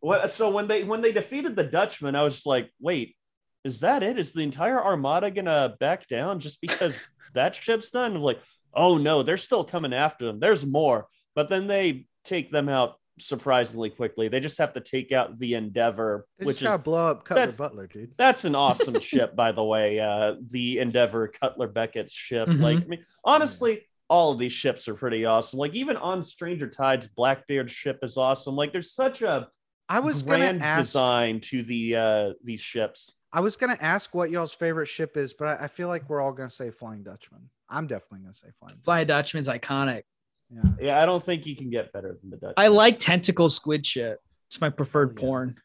what, 0.00 0.30
so 0.30 0.50
when 0.50 0.66
they 0.66 0.84
when 0.84 1.00
they 1.02 1.12
defeated 1.12 1.56
the 1.56 1.64
Dutchman, 1.64 2.16
I 2.16 2.22
was 2.22 2.34
just 2.34 2.46
like, 2.46 2.70
wait, 2.80 3.16
is 3.64 3.80
that 3.80 4.02
it? 4.02 4.18
Is 4.18 4.32
the 4.32 4.42
entire 4.42 4.82
armada 4.82 5.30
gonna 5.30 5.76
back 5.80 6.08
down 6.08 6.40
just 6.40 6.60
because 6.60 7.00
that 7.34 7.54
ship's 7.54 7.90
done? 7.90 8.16
I'm 8.16 8.22
like, 8.22 8.40
oh 8.74 8.98
no, 8.98 9.22
they're 9.22 9.36
still 9.36 9.64
coming 9.64 9.92
after 9.92 10.24
them. 10.26 10.40
There's 10.40 10.64
more. 10.66 11.06
But 11.34 11.48
then 11.48 11.66
they 11.66 12.06
take 12.24 12.50
them 12.50 12.68
out 12.68 12.94
surprisingly 13.18 13.88
quickly. 13.90 14.28
They 14.28 14.40
just 14.40 14.58
have 14.58 14.74
to 14.74 14.80
take 14.80 15.10
out 15.12 15.38
the 15.38 15.54
Endeavor, 15.54 16.26
They 16.38 16.44
which 16.46 16.56
just 16.56 16.62
is 16.62 16.68
gotta 16.68 16.82
blow 16.82 17.10
up 17.10 17.24
Cutler 17.24 17.52
Butler, 17.52 17.86
dude. 17.86 18.12
that's 18.18 18.44
an 18.44 18.54
awesome 18.54 19.00
ship, 19.00 19.34
by 19.36 19.52
the 19.52 19.64
way. 19.64 20.00
Uh, 20.00 20.34
the 20.50 20.78
Endeavor 20.80 21.28
Cutler 21.28 21.68
Beckett's 21.68 22.12
ship. 22.12 22.48
Mhm. 22.48 22.60
Like, 22.60 22.78
I 22.78 22.86
mean, 22.86 23.04
honestly, 23.24 23.86
all 24.08 24.32
of 24.32 24.38
these 24.38 24.52
ships 24.52 24.86
are 24.88 24.94
pretty 24.94 25.24
awesome. 25.24 25.58
Like, 25.58 25.74
even 25.74 25.96
on 25.96 26.22
Stranger 26.22 26.68
Tides, 26.68 27.08
Blackbeard's 27.08 27.72
ship 27.72 27.98
is 28.02 28.16
awesome. 28.16 28.54
Like, 28.56 28.72
there's 28.72 28.92
such 28.92 29.22
a 29.22 29.48
I 29.88 30.00
was 30.00 30.22
gonna 30.22 30.38
grand 30.38 30.62
ask. 30.62 30.80
design 30.82 31.40
to 31.42 31.62
the 31.62 31.96
uh 31.96 32.32
these 32.44 32.60
ships. 32.60 33.14
I 33.32 33.40
was 33.40 33.56
gonna 33.56 33.78
ask 33.80 34.14
what 34.14 34.30
y'all's 34.30 34.52
favorite 34.54 34.86
ship 34.86 35.16
is, 35.16 35.32
but 35.32 35.48
I, 35.60 35.64
I 35.64 35.66
feel 35.68 35.88
like 35.88 36.08
we're 36.08 36.20
all 36.20 36.32
gonna 36.32 36.50
say 36.50 36.70
Flying 36.70 37.02
Dutchman. 37.02 37.48
I'm 37.68 37.86
definitely 37.86 38.20
gonna 38.20 38.34
say 38.34 38.48
Flying. 38.58 38.76
Fly 38.76 39.04
Dutchman's 39.04 39.48
iconic. 39.48 40.02
Yeah. 40.50 40.62
Yeah, 40.80 41.02
I 41.02 41.06
don't 41.06 41.24
think 41.24 41.44
you 41.46 41.56
can 41.56 41.70
get 41.70 41.92
better 41.92 42.16
than 42.20 42.30
the 42.30 42.36
Dutch. 42.36 42.54
I 42.56 42.68
like 42.68 42.98
tentacle 42.98 43.50
squid 43.50 43.84
shit. 43.84 44.18
It's 44.48 44.60
my 44.60 44.70
preferred 44.70 45.10
Oh, 45.10 45.12
yeah. 45.16 45.20
porn. 45.20 45.56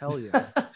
Hell 0.00 0.18
yeah. 0.18 0.46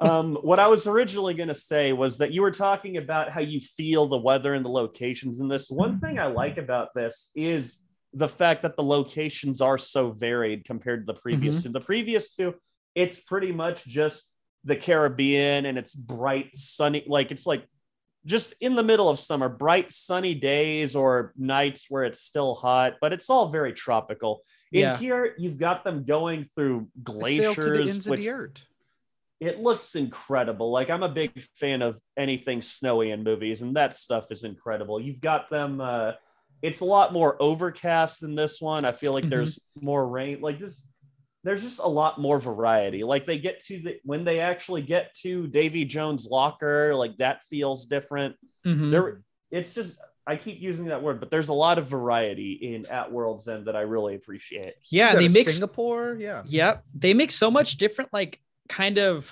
um, 0.00 0.36
what 0.36 0.58
I 0.58 0.66
was 0.66 0.86
originally 0.86 1.34
going 1.34 1.48
to 1.48 1.54
say 1.54 1.92
was 1.92 2.18
that 2.18 2.32
you 2.32 2.42
were 2.42 2.50
talking 2.50 2.96
about 2.96 3.30
how 3.30 3.40
you 3.40 3.60
feel 3.60 4.06
the 4.06 4.18
weather 4.18 4.54
and 4.54 4.64
the 4.64 4.70
locations 4.70 5.40
in 5.40 5.48
this. 5.48 5.70
One 5.70 6.00
thing 6.00 6.18
I 6.18 6.26
like 6.26 6.58
about 6.58 6.88
this 6.94 7.30
is 7.34 7.78
the 8.12 8.28
fact 8.28 8.62
that 8.62 8.76
the 8.76 8.82
locations 8.82 9.60
are 9.60 9.78
so 9.78 10.10
varied 10.12 10.64
compared 10.64 11.06
to 11.06 11.12
the 11.12 11.18
previous 11.18 11.62
two. 11.62 11.70
The 11.70 11.80
previous 11.80 12.34
two, 12.34 12.54
it's 12.94 13.20
pretty 13.20 13.52
much 13.52 13.84
just 13.84 14.30
the 14.64 14.76
Caribbean 14.76 15.66
and 15.66 15.76
it's 15.76 15.92
bright, 15.92 16.54
sunny, 16.56 17.04
like 17.06 17.30
it's 17.30 17.46
like 17.46 17.66
just 18.24 18.54
in 18.60 18.74
the 18.74 18.82
middle 18.82 19.08
of 19.08 19.18
summer, 19.18 19.48
bright, 19.48 19.92
sunny 19.92 20.34
days 20.34 20.96
or 20.96 21.32
nights 21.36 21.86
where 21.88 22.04
it's 22.04 22.22
still 22.22 22.54
hot, 22.54 22.94
but 23.00 23.12
it's 23.12 23.28
all 23.28 23.48
very 23.48 23.72
tropical. 23.72 24.42
In 24.72 24.80
Yeah. 24.80 24.96
here, 24.96 25.34
you've 25.36 25.58
got 25.58 25.84
them 25.84 26.04
going 26.04 26.48
through 26.54 26.88
They 26.96 27.38
sail 27.38 27.54
to 27.54 27.60
the 27.62 27.70
glaciers, 27.70 28.08
which 28.08 28.20
the 28.20 28.28
earth. 28.30 28.64
It 29.44 29.60
looks 29.60 29.94
incredible. 29.94 30.70
Like 30.70 30.90
I'm 30.90 31.02
a 31.02 31.08
big 31.08 31.40
fan 31.54 31.82
of 31.82 32.00
anything 32.16 32.62
snowy 32.62 33.10
in 33.10 33.22
movies, 33.24 33.62
and 33.62 33.76
that 33.76 33.94
stuff 33.94 34.26
is 34.30 34.44
incredible. 34.44 35.00
You've 35.00 35.20
got 35.20 35.50
them. 35.50 35.80
Uh, 35.80 36.12
it's 36.62 36.80
a 36.80 36.84
lot 36.84 37.12
more 37.12 37.36
overcast 37.42 38.20
than 38.20 38.34
this 38.34 38.60
one. 38.60 38.84
I 38.84 38.92
feel 38.92 39.12
like 39.12 39.24
Mhm. 39.24 39.30
there's 39.30 39.58
more 39.80 40.06
rain. 40.08 40.40
Like 40.40 40.58
this, 40.58 40.82
there's 41.42 41.62
just 41.62 41.78
a 41.78 41.86
lot 41.88 42.18
more 42.18 42.40
variety. 42.40 43.04
Like 43.04 43.26
they 43.26 43.38
get 43.38 43.62
to 43.66 43.80
the 43.80 43.96
when 44.04 44.24
they 44.24 44.40
actually 44.40 44.82
get 44.82 45.14
to 45.22 45.46
Davy 45.46 45.84
Jones' 45.84 46.26
locker, 46.26 46.94
like 46.94 47.16
that 47.18 47.44
feels 47.50 47.86
different. 47.86 48.36
Mhm. 48.66 48.90
There, 48.90 49.22
it's 49.50 49.74
just 49.74 49.98
I 50.26 50.36
keep 50.36 50.58
using 50.62 50.86
that 50.86 51.02
word, 51.02 51.20
but 51.20 51.30
there's 51.30 51.50
a 51.50 51.52
lot 51.52 51.78
of 51.78 51.86
variety 51.86 52.52
in 52.54 52.86
At 52.86 53.12
World's 53.12 53.46
End 53.46 53.66
that 53.66 53.76
I 53.76 53.82
really 53.82 54.14
appreciate. 54.14 54.72
Yeah, 54.90 55.14
they 55.14 55.24
got 55.26 55.30
a 55.30 55.34
mix. 55.34 55.52
Singapore. 55.52 56.16
Yeah. 56.18 56.44
Yep, 56.46 56.82
they 56.94 57.12
make 57.12 57.30
so 57.30 57.50
much 57.50 57.76
different, 57.76 58.10
like 58.10 58.40
kind 58.68 58.98
of, 58.98 59.30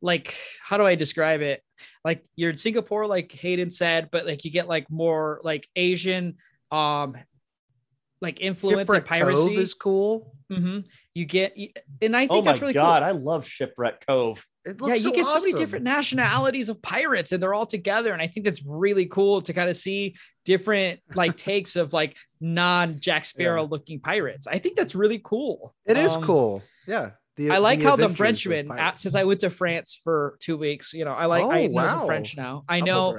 like 0.00 0.34
how 0.62 0.76
do 0.76 0.86
I 0.86 0.94
describe 0.94 1.40
it? 1.40 1.62
Like 2.04 2.24
you're 2.36 2.50
in 2.50 2.56
Singapore, 2.56 3.06
like 3.06 3.32
Hayden 3.32 3.70
said, 3.70 4.10
but 4.10 4.26
like 4.26 4.44
you 4.44 4.50
get 4.50 4.68
like 4.68 4.90
more 4.90 5.40
like 5.42 5.68
Asian, 5.74 6.36
um, 6.70 7.16
like 8.20 8.40
influence 8.40 8.88
and 8.90 8.96
Shipwreck 8.98 9.06
piracy. 9.06 9.48
Cove 9.48 9.58
is 9.58 9.74
cool. 9.74 10.36
Mm-hmm. 10.50 10.80
You 11.14 11.24
get, 11.24 11.56
and 12.00 12.16
I 12.16 12.20
think 12.20 12.30
Oh 12.30 12.42
my 12.42 12.42
that's 12.42 12.60
really 12.60 12.74
god, 12.74 13.02
cool. 13.02 13.08
I 13.08 13.10
love 13.12 13.46
Shipwreck 13.46 14.06
Cove. 14.06 14.44
It 14.64 14.76
yeah, 14.80 14.86
looks 14.86 14.96
you 15.04 15.10
so 15.10 15.16
get 15.16 15.26
so 15.26 15.40
many 15.40 15.52
different 15.54 15.84
nationalities 15.84 16.68
of 16.68 16.80
pirates, 16.82 17.32
and 17.32 17.42
they're 17.42 17.54
all 17.54 17.66
together. 17.66 18.12
And 18.12 18.20
I 18.20 18.26
think 18.26 18.44
that's 18.44 18.64
really 18.64 19.06
cool 19.06 19.40
to 19.42 19.52
kind 19.52 19.68
of 19.70 19.76
see 19.76 20.16
different 20.44 21.00
like 21.14 21.36
takes 21.50 21.74
of 21.76 21.92
like 21.92 22.16
non 22.40 23.00
Jack 23.00 23.24
Sparrow 23.24 23.66
looking 23.66 24.00
pirates. 24.00 24.46
I 24.46 24.58
think 24.58 24.76
that's 24.76 24.94
really 24.94 25.20
cool. 25.22 25.74
It 25.86 25.96
is 25.96 26.14
Um, 26.14 26.22
cool. 26.22 26.62
Yeah. 26.86 27.10
The- 27.38 27.50
I 27.52 27.58
like 27.58 27.78
the 27.78 27.84
how 27.86 27.96
the 27.96 28.08
Frenchman, 28.08 28.70
uh, 28.70 28.94
since 28.94 29.14
I 29.14 29.24
went 29.24 29.40
to 29.40 29.50
France 29.50 29.98
for 30.02 30.36
two 30.40 30.56
weeks, 30.58 30.92
you 30.92 31.04
know, 31.04 31.12
I 31.12 31.26
like 31.26 31.44
I 31.44 31.62
Oh, 31.62 31.66
know 31.68 31.72
wow. 31.72 32.04
French 32.06 32.36
now. 32.36 32.64
I 32.68 32.80
know. 32.80 33.16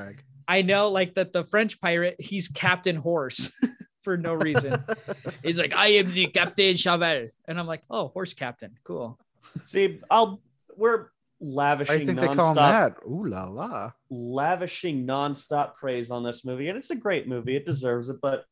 I 0.47 0.61
know, 0.61 0.89
like 0.89 1.13
that 1.15 1.31
the 1.31 1.43
French 1.45 1.79
pirate, 1.79 2.15
he's 2.19 2.47
Captain 2.49 2.95
Horse 2.95 3.49
for 4.03 4.17
no 4.17 4.33
reason. 4.33 4.83
he's 5.43 5.57
like, 5.59 5.73
I 5.75 5.87
am 5.99 6.11
the 6.13 6.25
Captain 6.27 6.73
Chevalle, 6.75 7.29
and 7.47 7.59
I'm 7.59 7.67
like, 7.67 7.81
oh, 7.89 8.09
horse 8.09 8.33
captain, 8.33 8.75
cool. 8.83 9.17
See, 9.63 9.99
I'll 10.11 10.41
we're 10.75 11.07
lavishing 11.39 12.01
I 12.01 12.05
think 12.05 12.19
they 12.19 12.27
call 12.27 12.53
that. 12.55 12.97
Ooh 13.07 13.25
la 13.25 13.45
la. 13.45 13.91
lavishing 14.09 15.05
nonstop 15.07 15.75
praise 15.75 16.11
on 16.11 16.23
this 16.23 16.43
movie, 16.43 16.67
and 16.67 16.77
it's 16.77 16.89
a 16.89 16.95
great 16.95 17.27
movie. 17.27 17.55
It 17.55 17.65
deserves 17.65 18.09
it, 18.09 18.17
but 18.21 18.43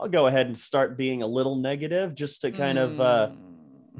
I'll 0.00 0.08
go 0.08 0.26
ahead 0.26 0.46
and 0.46 0.56
start 0.56 0.96
being 0.96 1.22
a 1.22 1.26
little 1.26 1.56
negative 1.56 2.14
just 2.14 2.40
to 2.42 2.50
kind 2.50 2.78
of 2.78 3.00
uh, 3.00 3.28
Mm. 3.28 3.36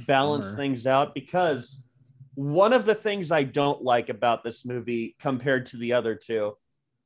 Balance 0.07 0.47
Bummer. 0.47 0.57
things 0.57 0.87
out 0.87 1.15
because 1.15 1.83
one 2.35 2.73
of 2.73 2.85
the 2.85 2.95
things 2.95 3.31
I 3.31 3.43
don't 3.43 3.83
like 3.83 4.09
about 4.09 4.43
this 4.43 4.65
movie 4.65 5.17
compared 5.21 5.67
to 5.67 5.77
the 5.77 5.93
other 5.93 6.15
two 6.15 6.57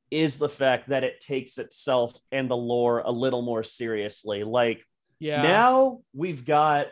is 0.09 0.37
the 0.37 0.49
fact 0.49 0.89
that 0.89 1.03
it 1.03 1.19
takes 1.19 1.57
itself 1.57 2.17
and 2.31 2.49
the 2.49 2.55
lore 2.55 2.99
a 2.99 3.11
little 3.11 3.41
more 3.41 3.63
seriously. 3.63 4.43
Like 4.43 4.83
yeah. 5.19 5.41
now 5.41 5.99
we've 6.13 6.45
got 6.45 6.87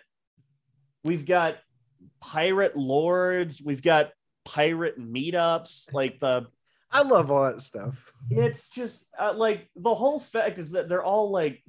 we've 1.04 1.26
got 1.26 1.58
pirate 2.20 2.76
lords, 2.76 3.62
we've 3.64 3.84
got 3.84 4.12
pirate 4.44 5.00
meetups, 5.00 5.94
like 5.94 6.20
the 6.20 6.48
I 6.92 7.04
love 7.04 7.32
all 7.32 7.44
that 7.44 7.62
stuff. 7.62 8.12
it's 8.30 8.70
just 8.70 9.06
uh, 9.20 9.34
like 9.36 9.70
the 9.76 9.94
whole 9.94 10.20
fact 10.20 10.60
is 10.60 10.72
that 10.72 10.88
they're 10.88 11.04
all 11.04 11.30
like 11.30 11.64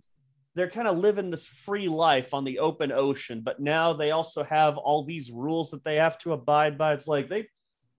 they're 0.56 0.70
kind 0.70 0.88
of 0.88 0.96
living 0.98 1.30
this 1.30 1.46
free 1.46 1.86
life 1.86 2.34
on 2.34 2.42
the 2.42 2.58
open 2.58 2.90
ocean 2.90 3.42
but 3.44 3.60
now 3.60 3.92
they 3.92 4.10
also 4.10 4.42
have 4.42 4.76
all 4.78 5.04
these 5.04 5.30
rules 5.30 5.70
that 5.70 5.84
they 5.84 5.96
have 5.96 6.18
to 6.18 6.32
abide 6.32 6.76
by 6.76 6.92
it's 6.94 7.06
like 7.06 7.28
they 7.28 7.46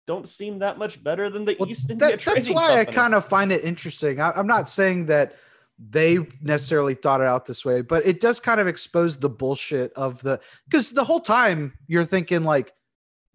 don't 0.08 0.28
seem 0.28 0.60
that 0.60 0.78
much 0.78 1.02
better 1.04 1.30
than 1.30 1.46
the 1.46 1.56
Well, 1.60 1.70
east 1.70 1.90
india 1.90 2.12
that- 2.18 2.20
that's 2.22 2.50
why 2.50 2.80
I 2.80 2.86
kind 2.86 3.14
of 3.14 3.26
find 3.26 3.52
it 3.52 3.64
interesting. 3.64 4.20
I, 4.20 4.32
I'm 4.32 4.48
not 4.48 4.68
saying 4.70 5.06
that 5.08 5.36
they 5.78 6.20
necessarily 6.42 6.96
thought 6.96 7.22
it 7.22 7.28
out 7.28 7.46
this 7.46 7.64
way, 7.64 7.82
but 7.82 8.04
it 8.06 8.20
does 8.20 8.40
kind 8.40 8.60
of 8.60 8.68
expose 8.68 9.18
the 9.20 9.30
bullshit 9.30 9.94
of 9.94 10.22
the 10.24 10.40
because 10.66 10.90
the 10.92 11.04
whole 11.04 11.20
time 11.20 11.74
you're 11.88 12.06
thinking 12.06 12.44
like, 12.44 12.74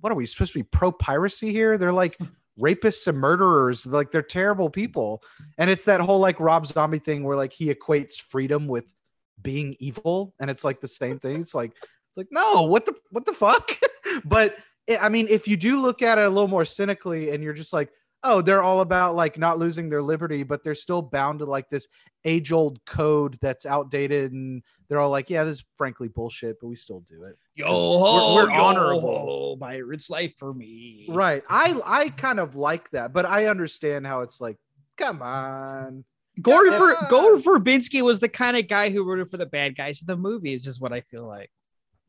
what 0.00 0.10
are 0.10 0.16
we 0.16 0.26
supposed 0.26 0.52
to 0.54 0.58
be 0.58 0.62
pro 0.64 0.90
piracy 0.90 1.52
here? 1.52 1.78
They're 1.78 1.92
like 1.92 2.18
rapists 2.58 3.06
and 3.06 3.18
murderers, 3.18 3.86
like 3.86 4.10
they're 4.10 4.22
terrible 4.22 4.70
people, 4.70 5.22
and 5.58 5.70
it's 5.70 5.84
that 5.84 6.00
whole 6.00 6.18
like 6.18 6.40
Rob 6.40 6.66
Zombie 6.66 6.98
thing 6.98 7.22
where 7.22 7.36
like 7.36 7.52
he 7.52 7.72
equates 7.72 8.14
freedom 8.14 8.66
with 8.66 8.92
being 9.40 9.74
evil, 9.78 10.34
and 10.40 10.50
it's 10.50 10.64
like 10.64 10.80
the 10.80 10.88
same 10.88 11.18
thing. 11.18 11.40
It's 11.40 11.54
like 11.54 11.72
it's 11.72 12.16
like 12.16 12.28
no, 12.30 12.62
what 12.62 12.86
the 12.86 12.94
what 13.10 13.24
the 13.24 13.32
fuck? 13.32 13.70
but 14.24 14.56
it, 14.86 14.98
I 15.00 15.08
mean, 15.08 15.26
if 15.28 15.46
you 15.48 15.56
do 15.56 15.80
look 15.80 16.02
at 16.02 16.18
it 16.18 16.24
a 16.24 16.30
little 16.30 16.48
more 16.48 16.64
cynically, 16.64 17.30
and 17.30 17.42
you're 17.42 17.52
just 17.52 17.72
like, 17.72 17.90
oh, 18.24 18.40
they're 18.40 18.62
all 18.62 18.80
about 18.80 19.14
like 19.14 19.38
not 19.38 19.58
losing 19.58 19.88
their 19.88 20.02
liberty, 20.02 20.42
but 20.42 20.62
they're 20.62 20.74
still 20.74 21.02
bound 21.02 21.40
to 21.40 21.44
like 21.44 21.68
this 21.68 21.88
age 22.24 22.52
old 22.52 22.84
code 22.84 23.38
that's 23.40 23.66
outdated, 23.66 24.32
and 24.32 24.62
they're 24.88 25.00
all 25.00 25.10
like, 25.10 25.30
yeah, 25.30 25.44
this 25.44 25.58
is 25.58 25.64
frankly 25.76 26.08
bullshit, 26.08 26.58
but 26.60 26.68
we 26.68 26.76
still 26.76 27.00
do 27.08 27.24
it. 27.24 27.36
Yo 27.54 27.66
ho, 27.66 28.34
we're, 28.34 28.50
yo 28.50 28.62
honorable. 28.62 29.56
Pirate's 29.60 30.10
life 30.10 30.34
for 30.38 30.52
me. 30.52 31.06
Right. 31.08 31.42
I 31.48 31.80
I 31.84 32.08
kind 32.10 32.40
of 32.40 32.54
like 32.54 32.90
that, 32.90 33.12
but 33.12 33.26
I 33.26 33.46
understand 33.46 34.06
how 34.06 34.20
it's 34.20 34.40
like, 34.40 34.56
come 34.96 35.22
on. 35.22 36.04
Gore, 36.42 36.66
Yeah. 36.66 36.78
Ver- 36.78 36.96
Gore 37.10 37.36
Verbinski 37.38 38.02
was 38.02 38.18
the 38.18 38.28
kind 38.28 38.56
of 38.56 38.68
guy 38.68 38.90
who 38.90 39.04
rooted 39.04 39.30
for 39.30 39.36
the 39.36 39.46
bad 39.46 39.76
guys 39.76 40.00
in 40.00 40.06
the 40.06 40.16
movies, 40.16 40.66
is 40.66 40.80
what 40.80 40.92
I 40.92 41.00
feel 41.02 41.26
like. 41.26 41.50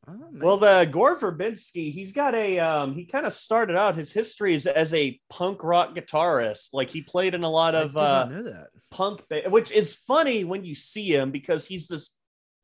Oh, 0.06 0.20
well 0.34 0.58
the 0.58 0.86
gore 0.92 1.16
verbinski 1.18 1.90
he's 1.94 2.12
got 2.12 2.36
a 2.36 2.60
um 2.60 2.94
he 2.94 3.06
kind 3.06 3.26
of 3.26 3.32
started 3.32 3.78
out 3.78 3.96
his 3.96 4.12
history 4.12 4.54
as, 4.54 4.68
as 4.68 4.94
a 4.94 5.18
punk 5.30 5.64
rock 5.64 5.96
guitarist 5.96 6.72
like 6.74 6.90
he 6.90 7.02
played 7.02 7.34
in 7.34 7.44
a 7.44 7.50
lot 7.50 7.74
I 7.74 7.84
of 7.84 7.96
uh 7.96 8.26
know 8.26 8.44
that. 8.44 8.68
punk 8.92 9.22
ba- 9.30 9.44
which 9.48 9.72
is 9.72 9.96
funny 9.96 10.44
when 10.44 10.66
you 10.66 10.76
see 10.76 11.16
him 11.16 11.32
because 11.32 11.66
he's 11.66 11.88
this 11.88 12.10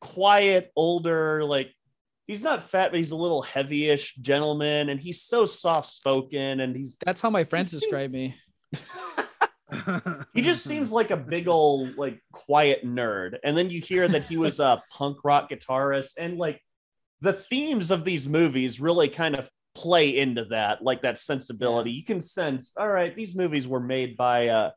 quiet 0.01 0.70
older 0.76 1.45
like 1.45 1.74
he's 2.28 2.43
not 2.43 2.61
fat 2.61 2.91
but 2.91 2.97
he's 2.97 3.11
a 3.11 3.15
little 3.15 3.41
heavyish 3.41 4.17
gentleman 4.20 4.89
and 4.89 4.99
he's 4.99 5.22
so 5.22 5.45
soft 5.45 5.88
spoken 5.88 6.59
and 6.59 6.76
he's 6.76 6.97
That's 7.05 7.22
how 7.22 7.30
my 7.30 7.45
friends 7.45 7.72
see- 7.72 7.80
describe 7.80 8.11
me. 8.11 8.36
he 10.34 10.41
just 10.41 10.63
seems 10.63 10.91
like 10.99 11.11
a 11.11 11.17
big 11.17 11.47
old 11.47 11.97
like 11.97 12.22
quiet 12.32 12.86
nerd 12.86 13.38
and 13.43 13.55
then 13.55 13.70
you 13.70 13.82
hear 13.82 14.07
that 14.07 14.24
he 14.24 14.38
was 14.38 14.59
a 14.59 14.82
punk 14.91 15.17
rock 15.24 15.49
guitarist 15.49 16.13
and 16.17 16.38
like 16.38 16.61
the 17.22 17.34
themes 17.34 17.91
of 17.91 18.05
these 18.05 18.28
movies 18.28 18.80
really 18.80 19.09
kind 19.09 19.36
of 19.36 19.49
play 19.76 20.17
into 20.17 20.45
that 20.45 20.84
like 20.84 21.01
that 21.03 21.17
sensibility. 21.17 21.91
You 21.91 22.03
can 22.03 22.22
sense 22.22 22.72
all 22.78 22.89
right 22.89 23.15
these 23.15 23.36
movies 23.36 23.67
were 23.67 23.80
made 23.80 24.17
by 24.17 24.41
a 24.43 24.72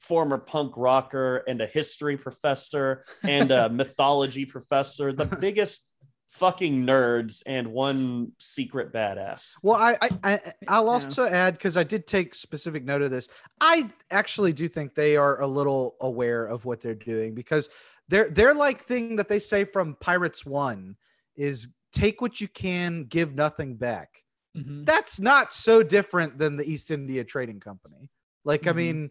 former 0.00 0.38
punk 0.38 0.72
rocker 0.76 1.38
and 1.48 1.60
a 1.60 1.66
history 1.66 2.16
professor 2.16 3.04
and 3.22 3.50
a 3.50 3.68
mythology 3.70 4.44
professor. 4.44 5.12
The 5.12 5.26
biggest 5.26 5.84
fucking 6.30 6.84
nerds 6.84 7.42
and 7.46 7.66
one 7.68 8.32
secret 8.38 8.92
badass 8.92 9.54
Well, 9.62 9.76
I, 9.76 9.96
I, 10.02 10.10
I 10.22 10.40
I'll 10.68 10.84
Yeah. 10.84 10.90
also 10.92 11.26
add 11.26 11.54
because 11.54 11.76
I 11.76 11.84
did 11.84 12.06
take 12.06 12.34
specific 12.34 12.84
note 12.84 13.02
of 13.02 13.10
this. 13.10 13.28
I 13.60 13.90
actually 14.10 14.52
do 14.52 14.68
think 14.68 14.94
they 14.94 15.16
are 15.16 15.40
a 15.40 15.46
little 15.46 15.96
aware 16.00 16.44
of 16.46 16.64
what 16.64 16.80
they're 16.80 16.94
doing 16.94 17.34
because 17.34 17.68
they're 18.08 18.30
they're 18.30 18.54
like 18.54 18.82
thing 18.84 19.16
that 19.16 19.28
they 19.28 19.38
say 19.38 19.64
from 19.64 19.96
Pirates 20.00 20.44
One 20.44 20.96
is 21.36 21.68
take 21.92 22.20
what 22.20 22.40
you 22.40 22.48
can, 22.48 23.04
give 23.04 23.34
nothing 23.34 23.74
back. 23.76 24.22
Mhm. 24.56 24.84
That's 24.84 25.18
not 25.20 25.52
so 25.52 25.82
different 25.82 26.38
than 26.38 26.56
the 26.56 26.64
East 26.70 26.90
India 26.90 27.24
Trading 27.24 27.60
Company. 27.60 28.10
Like, 28.44 28.66
I 28.66 28.72
Mhm. 28.72 28.76
mean, 28.76 29.10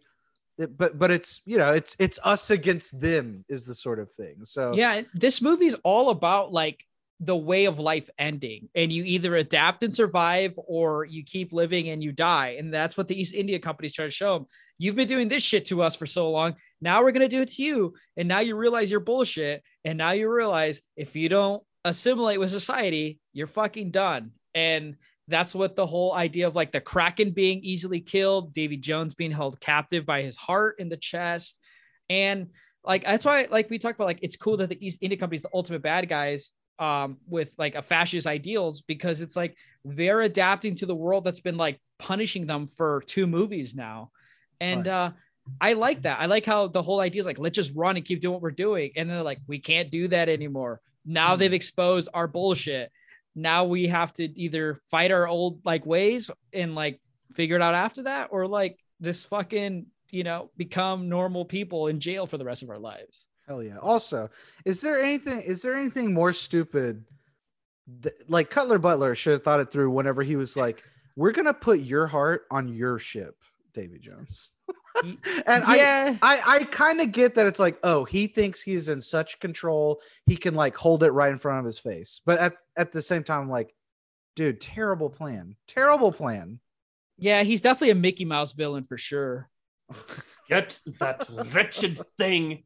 it- 0.58 0.78
but 0.78 0.98
but 0.98 1.12
it's 1.12 1.42
you 1.46 1.58
know 1.58 1.74
it's 1.74 1.96
it's 2.00 2.20
us 2.24 2.50
against 2.50 3.00
them 3.00 3.44
is 3.50 3.66
the 3.66 3.76
sort 3.76 4.00
of 4.00 4.12
thing. 4.12 4.46
So 4.46 4.74
Yeah, 4.76 5.02
this 5.14 5.42
movie's 5.42 5.76
all 5.84 6.10
about 6.10 6.52
like 6.52 6.86
the 7.20 7.36
way 7.36 7.66
of 7.66 7.80
life 7.80 8.10
ending, 8.20 8.70
and 8.76 8.92
you 8.92 9.04
either 9.04 9.36
adapt 9.36 9.84
and 9.84 9.94
survive, 9.94 10.54
or 10.58 11.06
you 11.06 11.24
keep 11.24 11.52
living 11.52 11.90
and 11.90 12.04
you 12.04 12.12
die. 12.12 12.58
And 12.60 12.72
that's 12.72 12.96
what 12.96 13.08
the 13.08 13.20
East 13.20 13.34
India 13.34 13.60
Company's 13.60 13.94
trying 13.94 14.10
to 14.10 14.14
show 14.16 14.34
them. 14.38 14.48
You've 14.78 14.96
been 14.96 15.08
doing 15.08 15.28
this 15.28 15.42
shit 15.42 15.66
to 15.68 15.82
us 15.82 15.96
for 15.96 16.06
so 16.06 16.30
long. 16.30 16.56
Now 16.80 17.04
we're 17.04 17.12
gonna 17.12 17.28
do 17.28 17.42
it 17.42 17.50
to 17.54 17.64
you, 17.64 17.96
and 18.16 18.28
now 18.28 18.40
you 18.40 18.56
realize 18.56 18.92
you're 18.92 19.00
bullshit. 19.00 19.64
And 19.84 19.98
now 19.98 20.12
you 20.12 20.30
realize 20.32 20.82
if 20.96 21.16
you 21.16 21.30
don't 21.30 21.64
assimilate 21.86 22.40
with 22.40 22.52
society, 22.52 23.20
you're 23.34 23.48
fucking 23.48 23.92
done. 23.92 24.32
And 24.54 24.98
that's 25.28 25.56
what 25.56 25.76
the 25.76 25.88
whole 25.88 26.14
idea 26.14 26.48
of 26.48 26.56
like 26.56 26.72
the 26.72 26.82
Kraken 26.82 27.32
being 27.32 27.62
easily 27.64 28.00
killed, 28.00 28.54
Davy 28.54 28.78
Jones 28.78 29.16
being 29.16 29.32
held 29.32 29.60
captive 29.60 30.06
by 30.06 30.22
his 30.22 30.38
heart 30.38 30.76
in 30.80 30.90
the 30.90 30.98
chest, 30.98 31.58
and 32.10 32.50
like 32.84 33.04
that's 33.04 33.26
why 33.26 33.48
like 33.50 33.70
we 33.70 33.80
talked 33.80 33.98
about 33.98 34.08
like 34.08 34.20
it's 34.22 34.38
cool 34.38 34.58
that 34.58 34.70
the 34.70 34.86
East 34.86 35.00
India 35.02 35.18
Company 35.18 35.38
is 35.38 35.44
the 35.44 35.50
ultimate 35.54 35.82
bad 35.82 36.08
guys 36.08 36.52
um 36.80 37.18
with 37.28 37.54
like 37.58 37.76
a 37.76 37.82
fascist 37.82 38.28
ideals 38.28 38.82
because 38.82 39.22
it's 39.22 39.36
like 39.36 39.56
they're 39.84 40.22
adapting 40.22 40.76
to 40.76 40.86
the 40.86 40.96
world 40.96 41.24
that's 41.24 41.40
been 41.40 41.58
like 41.58 41.80
punishing 42.00 42.46
them 42.46 42.68
for 42.68 43.02
two 43.08 43.26
movies 43.28 43.74
now. 43.76 44.12
And 44.62 44.86
Right. 44.86 44.94
uh 44.94 45.12
I 45.62 45.74
like 45.74 46.02
that. 46.02 46.20
I 46.20 46.26
like 46.26 46.46
how 46.46 46.68
the 46.68 46.82
whole 46.82 47.00
idea 47.00 47.22
is 47.22 47.26
like 47.26 47.40
let's 47.40 47.56
just 47.56 47.74
run 47.76 47.96
and 47.96 48.06
keep 48.06 48.20
doing 48.22 48.34
what 48.34 48.42
we're 48.42 48.52
doing. 48.52 48.92
And 48.96 49.10
then 49.10 49.18
they're 49.18 49.24
like, 49.24 49.40
we 49.48 49.60
can't 49.60 49.90
do 49.90 50.08
that 50.10 50.28
anymore. 50.30 50.82
Now 51.06 51.34
Hmm. 51.34 51.40
they've 51.40 51.54
exposed 51.54 52.10
our 52.14 52.28
bullshit. 52.28 52.92
Now 53.34 53.64
we 53.66 53.88
have 53.88 54.12
to 54.14 54.24
either 54.24 54.82
fight 54.92 55.12
our 55.12 55.28
old 55.28 55.62
like 55.66 55.86
ways 55.86 56.30
and 56.52 56.76
like 56.76 57.00
figure 57.34 57.56
it 57.56 57.62
out 57.62 57.76
after 57.76 58.04
that, 58.04 58.30
or 58.32 58.46
like 58.48 58.78
just 59.02 59.28
fucking, 59.28 59.86
you 60.12 60.24
know, 60.24 60.50
become 60.58 61.08
normal 61.08 61.46
people 61.46 61.88
in 61.88 62.00
jail 62.00 62.28
for 62.28 62.38
the 62.38 62.46
rest 62.46 62.64
of 62.64 62.70
our 62.70 62.80
lives. 62.80 63.28
Hell 63.48 63.64
yeah. 63.64 63.78
Also, 63.78 64.30
is 64.66 64.82
there 64.82 65.00
anything 65.00 65.42
is 65.42 65.62
there 65.62 65.76
anything 65.76 66.14
more 66.14 66.34
stupid 66.34 67.06
th- 68.04 68.16
like 68.28 68.50
Cutler 68.50 68.78
Butler 68.78 69.16
should 69.16 69.34
have 69.34 69.44
thought 69.44 69.60
it 69.60 69.72
through 69.72 69.90
whenever 69.92 70.24
he 70.24 70.36
was 70.36 70.58
like, 70.58 70.84
We're 71.16 71.32
gonna 71.32 71.54
put 71.54 71.80
your 71.80 72.08
heart 72.08 72.46
on 72.52 72.68
your 72.68 73.00
ship, 73.00 73.36
Davy 73.74 74.00
Jones. 74.00 74.52
and 75.04 75.18
yeah. 75.48 76.18
I 76.22 76.38
I, 76.38 76.56
I 76.56 76.64
kind 76.66 77.00
of 77.00 77.12
get 77.12 77.36
that 77.36 77.48
it's 77.48 77.60
like, 77.60 77.80
oh, 77.84 78.04
he 78.04 78.28
thinks 78.28 78.62
he's 78.62 78.90
in 78.90 79.02
such 79.02 79.40
control, 79.40 80.02
he 80.26 80.36
can 80.36 80.56
like 80.56 80.76
hold 80.76 81.04
it 81.04 81.12
right 81.12 81.32
in 81.32 81.38
front 81.38 81.60
of 81.60 81.66
his 81.66 81.80
face. 81.80 82.22
But 82.26 82.40
at, 82.40 82.54
at 82.76 82.92
the 82.92 83.02
same 83.02 83.24
time, 83.24 83.50
like, 83.50 83.74
dude, 84.36 84.60
terrible 84.60 85.10
plan. 85.10 85.56
Terrible 85.68 86.12
plan. 86.12 86.60
Yeah, 87.18 87.44
he's 87.44 87.62
definitely 87.62 87.92
a 87.92 87.96
Mickey 87.96 88.26
Mouse 88.26 88.54
villain 88.54 88.84
for 88.84 88.98
sure. 88.98 89.50
Get 90.50 90.80
that 91.00 91.28
wretched 91.54 92.00
thing 92.18 92.64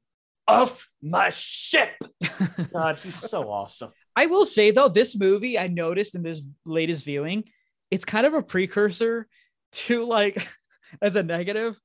off 0.48 0.90
my 1.02 1.30
ship. 1.32 1.92
God, 2.74 2.98
he's 2.98 3.16
so 3.16 3.50
awesome. 3.50 3.92
I 4.16 4.26
will 4.26 4.46
say 4.46 4.72
though, 4.72 4.90
this 4.90 5.16
movie 5.16 5.58
I 5.58 5.68
noticed 5.68 6.16
in 6.16 6.24
this 6.24 6.42
latest 6.66 7.06
viewing, 7.06 7.46
it's 7.90 8.06
kind 8.06 8.26
of 8.26 8.34
a 8.34 8.42
precursor 8.42 9.28
to 9.74 10.06
like 10.06 10.46
as 11.02 11.16
a 11.16 11.24
negative, 11.24 11.80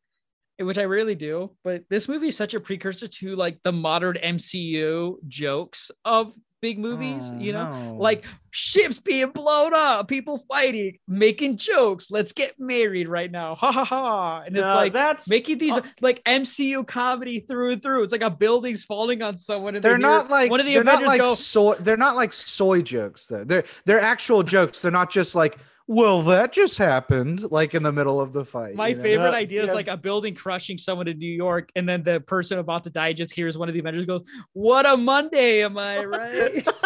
which 0.59 0.79
I 0.79 0.83
really 0.83 1.15
do. 1.15 1.57
But 1.65 1.85
this 1.89 2.09
movie 2.09 2.29
is 2.29 2.37
such 2.37 2.55
a 2.55 2.61
precursor 2.61 3.09
to 3.09 3.37
like 3.37 3.59
the 3.63 3.73
modern 3.73 4.17
MCU 4.17 5.17
jokes 5.29 5.91
of 6.05 6.35
big 6.67 6.79
movies, 6.81 7.31
Oh, 7.33 7.39
you 7.39 7.53
know, 7.53 7.93
no. 7.93 7.95
like 7.95 8.25
ships 8.51 8.99
being 8.99 9.31
blown 9.31 9.73
up, 9.73 10.09
people 10.09 10.39
fighting, 10.51 10.99
making 11.07 11.59
jokes. 11.59 12.11
Let's 12.11 12.33
get 12.33 12.59
married 12.59 13.07
right 13.07 13.31
now. 13.31 13.55
Ha 13.55 13.71
ha 13.71 13.85
ha. 13.85 14.43
And 14.45 14.57
it's 14.57 14.64
No, 14.64 14.75
like 14.75 14.93
that's 14.93 15.31
making 15.31 15.59
these 15.59 15.75
uh, 15.75 15.83
like 16.01 16.25
MCU 16.25 16.85
comedy 16.85 17.39
through 17.39 17.75
and 17.75 17.83
through. 17.83 18.03
It's 18.03 18.11
like 18.11 18.23
a 18.23 18.31
building's 18.31 18.83
falling 18.83 19.23
on 19.23 19.37
someone. 19.37 19.77
And 19.77 19.85
they're 19.85 19.97
not 19.97 20.29
like 20.29 20.51
one 20.51 20.59
of 20.59 20.67
the 20.67 20.75
they're 20.75 20.83
not 20.83 20.95
Avengers 21.03 21.09
like 21.09 21.21
go, 21.21 21.35
soy 21.37 21.75
they're 21.75 21.97
not 21.97 22.17
like 22.17 22.33
soy 22.33 22.83
jokes 22.83 23.29
though. 23.29 23.45
They're 23.45 23.64
they're 23.85 24.01
actual 24.01 24.43
jokes. 24.43 24.81
They're 24.81 24.91
not 24.91 25.09
just 25.09 25.37
like, 25.37 25.57
well, 25.87 26.22
that 26.22 26.53
just 26.53 26.78
happened, 26.78 27.51
like 27.51 27.74
in 27.74 27.82
the 27.82 27.93
middle 27.93 28.20
of 28.20 28.32
the 28.32 28.45
fight. 28.45 28.74
My 28.74 28.89
you 28.89 28.97
know? 28.97 29.03
favorite 29.03 29.30
Yeah, 29.30 29.37
idea 29.37 29.62
is 29.64 29.72
like 29.72 29.89
a 29.89 29.97
building 29.97 30.34
crushing 30.34 30.78
someone 30.78 31.09
in 31.09 31.18
New 31.18 31.32
York, 31.32 31.70
and 31.76 31.89
then 31.89 32.03
the 32.03 32.20
person 32.20 32.59
about 32.59 32.84
to 32.84 32.91
die 32.91 33.12
just 33.12 33.32
hears 33.32 33.57
one 33.57 33.68
of 33.68 33.72
the 33.74 33.80
Avengers 33.80 34.07
goes, 34.07 34.22
"What 34.53 34.87
a 34.87 34.97
Monday, 34.97 35.62
am 35.62 35.78
I 35.78 36.05
right?" 36.05 36.66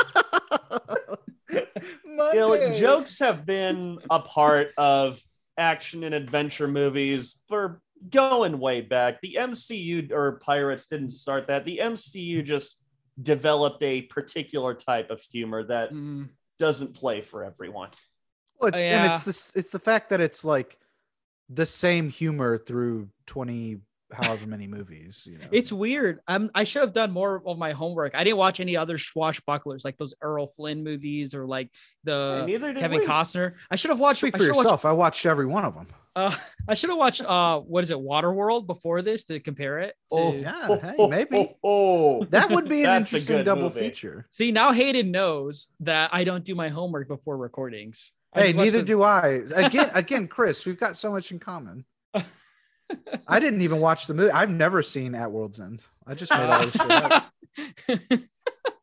Yeah, 2.32 2.44
like, 2.44 2.74
jokes 2.74 3.18
have 3.18 3.44
been 3.44 3.98
a 4.09 4.20
part 4.20 4.68
of 4.76 5.20
action 5.59 6.05
and 6.05 6.14
adventure 6.14 6.68
movies 6.68 7.40
for 7.48 7.80
going 8.09 8.61
way 8.61 8.82
back. 8.82 9.20
The 9.20 9.36
MCU 9.40 10.12
or 10.12 10.38
Pirates 10.38 10.86
didn't 10.86 11.11
start 11.11 11.48
that. 11.48 11.64
The 11.64 11.80
MCU 11.82 12.44
just 12.44 12.78
developed 13.20 13.82
a 13.82 14.03
particular 14.03 14.74
type 14.74 15.11
of 15.11 15.20
humor 15.22 15.64
that 15.64 15.92
Mm, 15.92 16.28
doesn't 16.59 16.94
play 16.94 17.20
for 17.20 17.42
everyone. 17.42 17.90
Well, 18.61 18.68
it's, 18.68 18.78
Oh, 18.78 18.80
and 18.80 19.12
it's 19.12 19.24
this 19.24 19.52
it's 19.54 19.72
the 19.72 19.78
fact 19.78 20.11
that 20.11 20.20
it's 20.20 20.44
like 20.44 20.78
the 21.48 21.66
same 21.66 22.08
humor 22.08 22.58
through 22.58 23.08
20 23.26 23.80
however 24.12 24.46
many 24.46 24.66
movies, 24.66 25.26
you 25.30 25.38
know. 25.38 25.46
it's 25.50 25.72
weird. 25.72 26.20
I'm 26.26 26.50
I 26.54 26.64
should 26.64 26.82
have 26.82 26.92
done 26.92 27.11
more 27.11 27.42
of 27.44 27.58
my 27.58 27.72
homework. 27.72 28.14
I 28.14 28.24
didn't 28.24 28.38
watch 28.38 28.61
any 28.61 28.76
other 28.76 28.98
swashbucklers 28.98 29.84
like 29.84 29.96
those 29.98 30.14
Errol 30.22 30.48
Flynn 30.48 30.82
movies 30.82 31.34
or 31.34 31.46
like 31.46 31.70
the 32.04 32.44
neither 32.46 32.74
Kevin 32.74 33.00
we. 33.00 33.06
Costner. 33.06 33.54
I 33.70 33.76
should 33.76 33.90
have 33.90 34.00
watched. 34.00 34.18
Speak 34.18 34.34
I 34.34 34.38
for 34.38 34.44
should 34.44 34.56
have 34.56 34.64
watched. 34.64 34.84
I 34.84 34.92
watched 34.92 35.26
every 35.26 35.46
one 35.46 35.64
of 35.64 35.74
them. 35.74 35.86
uh, 36.16 36.34
I 36.68 36.74
should 36.74 36.90
have 36.90 36.98
watched 36.98 37.22
uh 37.22 37.61
what 37.61 37.84
is 37.84 37.90
it 37.90 37.98
Waterworld 37.98 38.66
before 38.66 39.02
this 39.02 39.24
to 39.24 39.40
compare 39.40 39.80
it. 39.80 39.94
To... 40.12 40.18
Oh, 40.18 40.32
Yeah, 40.34 40.78
hey, 40.78 41.06
maybe. 41.06 41.56
Oh, 41.62 42.24
That 42.24 42.50
would 42.50 42.68
be 42.68 42.84
an 42.84 42.96
interesting 42.96 43.44
double 43.44 43.64
movie. 43.64 43.80
feature. 43.80 44.26
See 44.32 44.52
now 44.52 44.72
Hayden 44.72 45.11
knows 45.11 45.68
that 45.80 46.11
I 46.12 46.24
don't 46.24 46.44
do 46.44 46.54
my 46.54 46.68
homework 46.68 47.08
before 47.08 47.36
recordings. 47.36 48.12
I 48.33 48.47
Hey, 48.47 48.53
neither 48.53 48.78
the- 48.78 48.85
do 48.85 49.03
I. 49.03 49.43
Again, 49.55 49.91
again, 49.95 50.28
Chris, 50.28 50.64
we've 50.66 50.78
got 50.81 50.97
so 50.97 51.12
much 51.12 51.33
in 51.33 51.39
common. 51.39 51.85
I 53.28 53.39
didn't 53.39 53.62
even 53.62 53.81
watch 53.81 54.07
the 54.07 54.14
movie. 54.14 54.33
I've 54.33 54.51
never 54.51 54.83
seen 54.83 55.14
At 55.14 55.31
World's 55.31 55.61
End. 55.61 55.85
I 56.07 56.14
just 56.14 56.33
made 56.33 56.49
all 56.49 56.64
this 56.66 56.72
shit 56.74 56.91
up. 56.91 57.33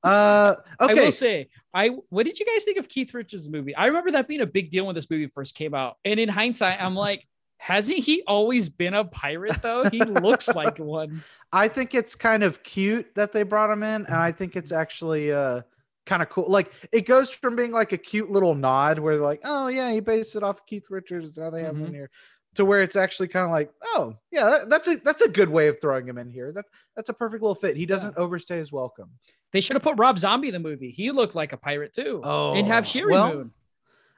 Uh, 0.03 0.55
I 0.79 0.85
okay. 0.85 1.05
will 1.05 1.11
say, 1.11 1.49
I 1.73 1.89
what 2.09 2.25
did 2.25 2.39
you 2.39 2.45
guys 2.45 2.63
think 2.63 2.77
of 2.77 2.87
Keith 2.87 3.13
Richards' 3.13 3.49
movie? 3.49 3.75
I 3.75 3.87
remember 3.87 4.11
that 4.11 4.27
being 4.27 4.39
a 4.39 4.45
big 4.45 4.71
deal 4.71 4.85
when 4.85 4.95
this 4.95 5.09
movie 5.09 5.27
first 5.27 5.53
came 5.53 5.73
out, 5.73 5.97
and 6.05 6.17
in 6.17 6.29
hindsight, 6.29 6.81
I'm 6.81 6.95
like, 6.95 7.27
hasn't 7.57 7.97
he 7.97 8.23
always 8.25 8.69
been 8.69 8.93
a 8.93 9.03
pirate 9.03 9.61
though? 9.61 9.83
He 9.89 9.99
looks 10.01 10.47
like 10.47 10.77
one. 10.79 11.23
I 11.51 11.67
think 11.67 11.93
it's 11.93 12.15
kind 12.15 12.43
of 12.43 12.63
cute 12.63 13.15
that 13.15 13.33
they 13.33 13.43
brought 13.43 13.69
him 13.69 13.83
in, 13.83 14.05
and 14.05 14.15
I 14.15 14.31
think 14.31 14.55
it's 14.55 14.71
actually 14.71 15.33
uh 15.33 15.61
kind 16.07 16.23
of 16.23 16.29
cool. 16.29 16.45
Like 16.47 16.71
it 16.91 17.05
goes 17.05 17.29
from 17.29 17.55
being 17.55 17.71
like 17.71 17.91
a 17.91 17.97
cute 17.97 18.31
little 18.31 18.55
nod 18.55 18.97
where 18.97 19.15
they're 19.15 19.23
like, 19.25 19.41
oh 19.45 19.67
yeah, 19.67 19.91
he 19.91 19.99
based 19.99 20.35
it 20.35 20.41
off 20.41 20.57
of 20.61 20.65
Keith 20.65 20.87
Richards. 20.89 21.37
Now 21.37 21.51
they 21.51 21.61
have 21.63 21.75
him 21.75 21.85
in 21.85 21.93
here. 21.93 22.09
To 22.55 22.65
where 22.65 22.79
it's 22.79 22.95
actually 22.95 23.27
kind 23.27 23.45
of 23.45 23.51
like, 23.51 23.69
oh 23.83 24.15
yeah, 24.31 24.45
that- 24.45 24.69
that's 24.69 24.87
a 24.87 24.95
that's 24.97 25.21
a 25.21 25.27
good 25.27 25.49
way 25.49 25.67
of 25.67 25.79
throwing 25.79 26.07
him 26.07 26.17
in 26.17 26.29
here. 26.31 26.51
That 26.51 26.65
that's 26.95 27.09
a 27.09 27.13
perfect 27.13 27.43
little 27.43 27.53
fit. 27.53 27.77
He 27.77 27.85
doesn't 27.85 28.17
overstay 28.17 28.57
his 28.57 28.71
welcome. 28.71 29.11
They 29.53 29.61
should 29.61 29.75
have 29.75 29.83
put 29.83 29.99
Rob 29.99 30.17
Zombie 30.17 30.47
in 30.47 30.53
the 30.53 30.59
movie. 30.59 30.89
He 30.89 31.11
looked 31.11 31.35
like 31.35 31.53
a 31.53 31.57
pirate 31.57 31.93
too. 31.93 32.21
Oh, 32.23 32.55
and 32.55 32.65
have 32.65 32.85
Sheri 32.85 33.11
well, 33.11 33.33
Moon. 33.33 33.51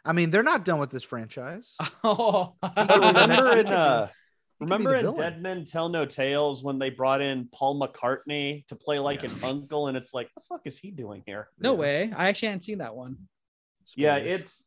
I 0.05 0.13
mean, 0.13 0.29
they're 0.29 0.41
not 0.43 0.63
done 0.63 0.79
with 0.79 0.89
this 0.89 1.03
franchise. 1.03 1.75
Oh, 2.03 2.55
remember 2.77 3.19
in 3.19 3.29
He 3.29 3.35
could 3.35 3.65
be- 3.67 3.71
uh, 3.73 4.07
he 4.07 4.07
could 4.07 4.07
be 4.07 4.18
remember 4.59 4.95
in. 4.95 5.15
Dead 5.15 5.41
Men 5.41 5.65
Tell 5.65 5.89
No 5.89 6.05
Tales 6.05 6.63
when 6.63 6.79
they 6.79 6.89
brought 6.89 7.21
in 7.21 7.47
Paul 7.53 7.79
McCartney 7.79 8.65
to 8.67 8.75
play 8.75 8.99
like 8.99 9.23
an 9.23 9.31
uncle, 9.43 9.87
and 9.87 9.95
it's 9.97 10.13
like, 10.13 10.29
the 10.35 10.41
fuck 10.49 10.61
is 10.65 10.77
he 10.77 10.91
doing 10.91 11.23
here? 11.25 11.49
no 11.59 11.73
Yeah. 11.73 11.79
way. 11.79 12.13
I 12.15 12.27
actually 12.29 12.49
hadn't 12.49 12.63
seen 12.63 12.77
that 12.79 12.95
one. 12.95 13.17
Yeah, 13.95 14.17
it's 14.17 14.63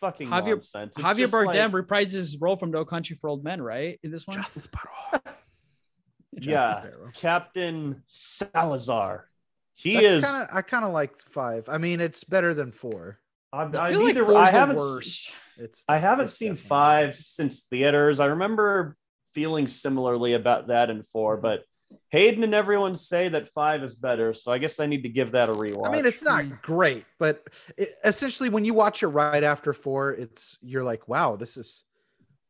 fucking 0.00 0.28
Javier- 0.28 0.50
nonsense. 0.50 0.96
It's 0.98 1.06
Javier 1.06 1.28
Bardem 1.30 1.72
like- 1.72 1.86
reprises 1.86 2.12
his 2.12 2.40
role 2.40 2.56
from 2.56 2.70
No 2.70 2.84
Country 2.84 3.16
for 3.16 3.28
Old 3.30 3.42
Men, 3.44 3.62
right? 3.62 3.98
In 4.02 4.10
this 4.10 4.26
one, 4.26 4.44
yeah, 6.32 6.84
Captain 7.14 8.02
Salazar. 8.06 9.26
He 9.74 9.94
That's 9.94 10.04
is. 10.06 10.24
kinda, 10.24 10.48
I 10.52 10.62
kind 10.62 10.84
of 10.84 10.92
like 10.92 11.16
five. 11.30 11.68
I 11.68 11.78
mean, 11.78 12.00
it's 12.00 12.24
better 12.24 12.52
than 12.54 12.70
four. 12.72 13.18
I, 13.52 13.62
I 13.62 13.64
I, 13.64 13.90
feel 13.90 14.00
like 14.00 14.14
neither- 14.14 14.24
four's 14.24 14.36
I 14.36 14.50
the 14.52 14.58
haven't. 14.58 14.76
s- 14.76 14.80
worst. 14.82 15.30
It's 15.56 15.84
I 15.88 15.98
haven't 15.98 16.26
it's 16.26 16.34
seen 16.36 16.50
definitely- 16.52 16.68
five 16.68 17.16
since 17.16 17.62
theaters. 17.62 18.20
I 18.20 18.26
remember 18.26 18.96
feeling 19.34 19.68
similarly 19.68 20.34
about 20.34 20.68
that 20.68 20.90
in 20.90 21.04
four, 21.12 21.36
but 21.36 21.64
Hayden 22.10 22.44
and 22.44 22.54
everyone 22.54 22.94
say 22.94 23.28
that 23.30 23.48
five 23.48 23.82
is 23.82 23.96
better, 23.96 24.32
so 24.32 24.52
I 24.52 24.58
guess 24.58 24.78
I 24.80 24.86
need 24.86 25.02
to 25.02 25.08
give 25.08 25.32
that 25.32 25.48
a 25.48 25.52
rewatch. 25.52 25.88
I 25.88 25.92
mean, 25.92 26.06
it's 26.06 26.22
not 26.22 26.44
Hmm. 26.44 26.54
great, 26.62 27.04
but 27.18 27.46
it, 27.76 27.94
essentially, 28.04 28.48
when 28.48 28.64
you 28.64 28.74
watch 28.74 29.02
it 29.02 29.08
right 29.08 29.42
after 29.42 29.72
four, 29.72 30.12
it's 30.12 30.56
you're 30.62 30.84
like, 30.84 31.08
wow, 31.08 31.36
this 31.36 31.56
is 31.56 31.84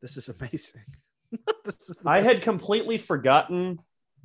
this 0.02 0.16
is 0.16 0.28
amazing. 0.28 0.82
this 1.64 1.88
is 1.88 2.02
I 2.04 2.20
had 2.20 2.42
completely 2.42 2.98
forgotten 2.98 3.78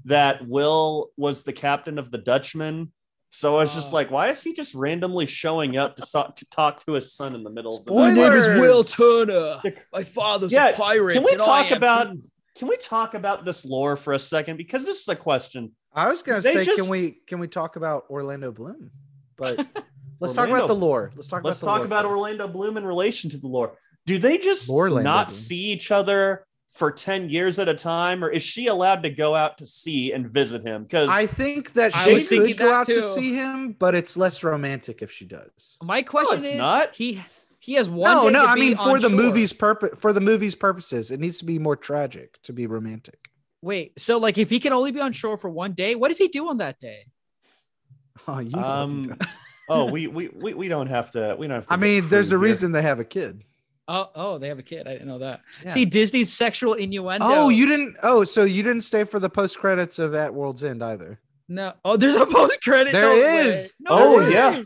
that 0.05 0.47
Will 0.47 1.11
was 1.17 1.43
the 1.43 1.53
captain 1.53 1.97
of 1.97 2.11
the 2.11 2.17
Dutchman 2.17 2.91
So 3.31 3.57
I 3.57 3.61
was 3.63 3.73
just 3.75 3.91
Oh. 3.91 3.95
like, 3.95 4.11
why 4.11 4.29
is 4.29 4.41
he 4.43 4.53
just 4.53 4.73
randomly 4.75 5.25
showing 5.25 5.75
up 5.75 5.95
to 5.97 6.03
talk 6.09 6.35
to, 6.37 6.45
talk 6.45 6.85
to 6.85 6.93
his 6.93 7.11
son 7.13 7.35
in 7.35 7.43
the 7.43 7.49
middle 7.49 7.77
of 7.77 7.85
the 7.85 7.93
My 7.93 8.09
night? 8.09 8.15
name 8.15 8.33
is 8.33 8.47
Will 8.47 8.83
Turner. 8.83 9.61
My 9.91 10.03
father's 10.03 10.51
Yeah, 10.53 10.71
Can 10.71 11.23
we 11.23 11.35
talk 11.35 11.71
about 11.71 12.13
too. 12.13 12.23
Can 12.55 12.67
we 12.67 12.77
talk 12.77 13.13
about 13.13 13.45
this 13.45 13.65
lore 13.65 13.97
for 13.97 14.13
a 14.13 14.19
second? 14.19 14.57
Because 14.57 14.85
this 14.85 15.01
is 15.01 15.07
a 15.07 15.15
question. 15.15 15.71
I 15.93 16.07
was 16.09 16.21
gonna 16.23 16.41
They 16.41 16.53
say, 16.53 16.65
just- 16.65 16.79
can 16.81 16.89
we 16.89 17.19
can 17.27 17.39
we 17.39 17.47
talk 17.47 17.75
about 17.75 18.05
Orlando 18.09 18.51
Bloom? 18.51 18.91
But 19.37 19.57
let's 20.19 20.33
talk 20.33 20.49
about 20.49 20.67
the 20.67 20.75
lore. 20.75 21.11
Let's 21.15 21.27
talk 21.27 21.43
Let's 21.43 21.61
about 21.61 21.65
the 21.65 21.71
talk 21.71 21.77
lore 21.79 21.85
about 21.85 22.03
first. 22.03 22.11
Orlando 22.11 22.47
Bloom 22.47 22.77
in 22.77 22.85
relation 22.85 23.29
to 23.31 23.37
the 23.37 23.47
lore. 23.47 23.77
Do 24.05 24.17
they 24.17 24.37
just 24.37 24.69
Lorlando 24.69 25.03
not 25.03 25.27
Bloom. 25.27 25.35
see 25.35 25.63
each 25.71 25.91
other 25.91 26.45
for 26.73 26.91
10 26.91 27.29
years 27.29 27.57
at 27.57 27.69
a 27.69 27.73
time, 27.73 28.21
or 28.23 28.29
is 28.29 28.43
she 28.43 28.67
allowed 28.67 29.01
to 29.03 29.09
go 29.09 29.33
out 29.33 29.57
to 29.59 29.65
sea 29.65 30.11
and 30.11 30.29
visit 30.29 30.61
him? 30.65 30.83
Because 30.83 31.09
I 31.09 31.25
think 31.25 31.71
that 31.73 31.93
she 31.93 32.13
was 32.13 32.27
thinking 32.27 32.49
could 32.49 32.57
go 32.57 32.65
that 32.65 32.73
out 32.73 32.85
to 32.87 33.01
see 33.01 33.33
him, 33.33 33.71
but 33.79 33.95
it's 33.95 34.17
less 34.17 34.43
romantic 34.43 35.01
if 35.01 35.09
she 35.11 35.25
does. 35.25 35.77
My 35.81 36.01
question 36.01 36.39
it's 36.39 36.47
is, 36.47 36.57
not. 36.57 36.93
he 36.93 37.23
he 37.65 37.73
has 37.73 37.89
one. 37.89 38.11
No, 38.15 38.23
day 38.25 38.33
no, 38.33 38.43
to 38.45 38.49
I 38.51 38.55
be 38.55 38.61
mean 38.61 38.75
for 38.77 38.99
the 38.99 39.09
shore. 39.09 39.17
movie's 39.17 39.53
purpose 39.53 39.91
for 39.97 40.13
the 40.13 40.21
movie's 40.21 40.55
purposes, 40.55 41.11
it 41.11 41.19
needs 41.19 41.37
to 41.39 41.45
be 41.45 41.57
more 41.59 41.75
tragic 41.75 42.41
to 42.43 42.53
be 42.53 42.67
romantic. 42.67 43.29
Wait, 43.61 43.99
so 43.99 44.17
like 44.19 44.37
if 44.37 44.49
he 44.49 44.59
can 44.59 44.71
only 44.73 44.91
be 44.91 44.99
on 44.99 45.11
shore 45.13 45.37
for 45.37 45.49
one 45.49 45.73
day, 45.73 45.95
what 45.95 46.09
does 46.09 46.17
he 46.19 46.27
do 46.27 46.47
on 46.49 46.57
that 46.59 46.79
day? 46.79 47.05
Oh, 48.27 48.39
you 48.39 48.49
know 48.49 48.63
Um, 48.63 49.17
oh, 49.69 49.91
we, 49.91 50.07
we 50.07 50.29
we 50.29 50.53
we 50.53 50.67
don't 50.67 50.87
have 50.87 51.11
to. 51.11 51.35
We 51.37 51.47
don't 51.47 51.55
have 51.55 51.67
to. 51.67 51.73
I 51.73 51.77
mean, 51.77 52.07
there's 52.09 52.29
a 52.29 52.31
here. 52.31 52.39
reason 52.39 52.71
they 52.71 52.81
have 52.81 52.99
a 52.99 53.03
kid. 53.03 53.43
Oh, 53.87 54.09
oh, 54.15 54.37
they 54.39 54.47
have 54.47 54.57
a 54.57 54.63
kid. 54.63 54.87
I 54.87 54.93
didn't 54.93 55.07
know 55.07 55.19
that. 55.19 55.41
Yeah. 55.63 55.69
See 55.71 55.85
Disney's 55.85 56.33
sexual 56.33 56.73
innuendo. 56.73 57.23
Oh, 57.27 57.49
you 57.49 57.67
didn't. 57.67 57.97
Oh, 58.01 58.23
so 58.23 58.43
you 58.43 58.63
didn't 58.63 58.81
stay 58.81 59.03
for 59.03 59.19
the 59.19 59.29
post 59.29 59.59
credits 59.59 59.99
of 59.99 60.15
At 60.15 60.33
World's 60.33 60.63
End 60.63 60.81
either. 60.83 61.19
No. 61.47 61.73
Oh, 61.83 61.95
there's 61.97 62.15
a 62.15 62.25
post 62.25 62.57
credit. 62.63 62.93
There 62.93 63.03
no 63.03 63.13
is. 63.13 63.75
No 63.79 63.89
Oh, 63.91 64.17
way. 64.17 64.31
yeah. 64.33 64.63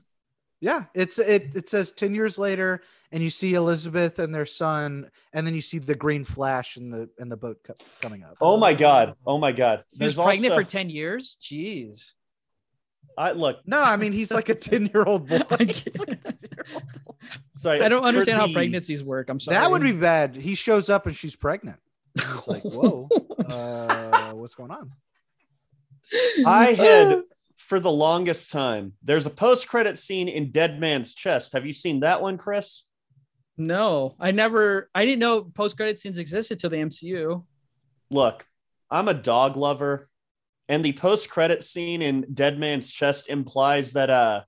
Yeah, 0.62 0.86
it's 0.94 1.20
it. 1.20 1.56
It 1.56 1.70
says 1.70 1.92
ten 1.92 2.14
years 2.14 2.38
later, 2.38 2.82
and 3.12 3.24
you 3.24 3.30
see 3.30 3.54
Elizabeth 3.54 4.20
and 4.20 4.34
their 4.36 4.46
son, 4.46 5.10
and 5.32 5.48
then 5.48 5.56
you 5.56 5.62
see 5.62 5.80
the 5.80 5.96
green 5.96 6.26
flash 6.26 6.76
in 6.76 6.90
the 6.90 7.10
in 7.18 7.30
the 7.30 7.38
boat 7.38 7.60
co- 7.64 7.76
coming 8.02 8.24
up. 8.24 8.38
Oh 8.42 8.58
my 8.58 8.74
god! 8.74 9.16
Oh 9.26 9.38
my 9.38 9.52
god! 9.52 9.86
He 9.92 10.04
was 10.04 10.16
pregnant 10.16 10.52
also, 10.52 10.64
for 10.64 10.70
ten 10.70 10.90
years. 10.90 11.38
Jeez. 11.42 12.14
I 13.18 13.32
look. 13.32 13.60
No, 13.66 13.82
I 13.82 13.98
mean 13.98 14.12
he's 14.12 14.32
like 14.32 14.50
a 14.50 14.56
ten 14.70 14.88
year 14.94 15.04
old 15.04 15.28
boy. 15.28 15.42
I 15.50 15.64
He's 15.64 16.00
like 16.00 16.12
a 16.12 16.16
10-year-old 16.16 16.84
boy. 17.06 17.14
Sorry, 17.56 17.82
I 17.82 17.90
don't 17.90 18.02
for 18.02 18.08
understand 18.08 18.40
how 18.40 18.52
pregnancies 18.52 19.04
work. 19.04 19.30
I'm 19.30 19.40
sorry. 19.40 19.58
That 19.58 19.72
would 19.72 19.82
be 19.82 19.92
bad. 19.92 20.36
He 20.36 20.56
shows 20.56 20.90
up 20.90 21.06
and 21.06 21.16
she's 21.16 21.36
pregnant. 21.36 21.80
And 22.22 22.34
He's 22.34 22.48
like, 22.48 22.64
whoa, 22.64 23.08
uh, 23.50 24.32
what's 24.32 24.56
going 24.56 24.72
on? 24.72 24.92
I 26.46 26.74
had 26.74 27.22
for 27.70 27.80
the 27.80 27.92
longest 27.92 28.50
time. 28.50 28.94
There's 29.04 29.28
a 29.28 29.30
post-credit 29.30 30.00
scene 30.00 30.28
in 30.28 30.52
Dead 30.52 30.80
Man's 30.80 31.14
Chest. 31.14 31.54
Have 31.54 31.68
you 31.68 31.72
seen 31.72 32.00
that 32.00 32.20
one, 32.20 32.40
Chris? 32.40 32.84
No, 33.58 34.16
I 34.20 34.32
never. 34.32 34.90
I 34.96 35.06
didn't 35.06 35.20
know 35.20 35.44
post 35.44 35.78
credit 35.78 36.00
scenes 36.00 36.18
existed 36.18 36.58
till 36.60 36.72
the 36.72 36.78
MCU. 36.78 37.46
Look, 38.10 38.44
I'm 38.90 39.08
a 39.08 39.14
dog 39.14 39.56
lover, 39.56 40.10
and 40.68 40.84
the 40.84 40.94
post-credit 40.94 41.64
scene 41.64 42.02
in 42.02 42.26
Dead 42.34 42.58
Man's 42.58 42.90
Chest 42.90 43.30
implies 43.30 43.92
that 43.92 44.10
uh 44.10 44.42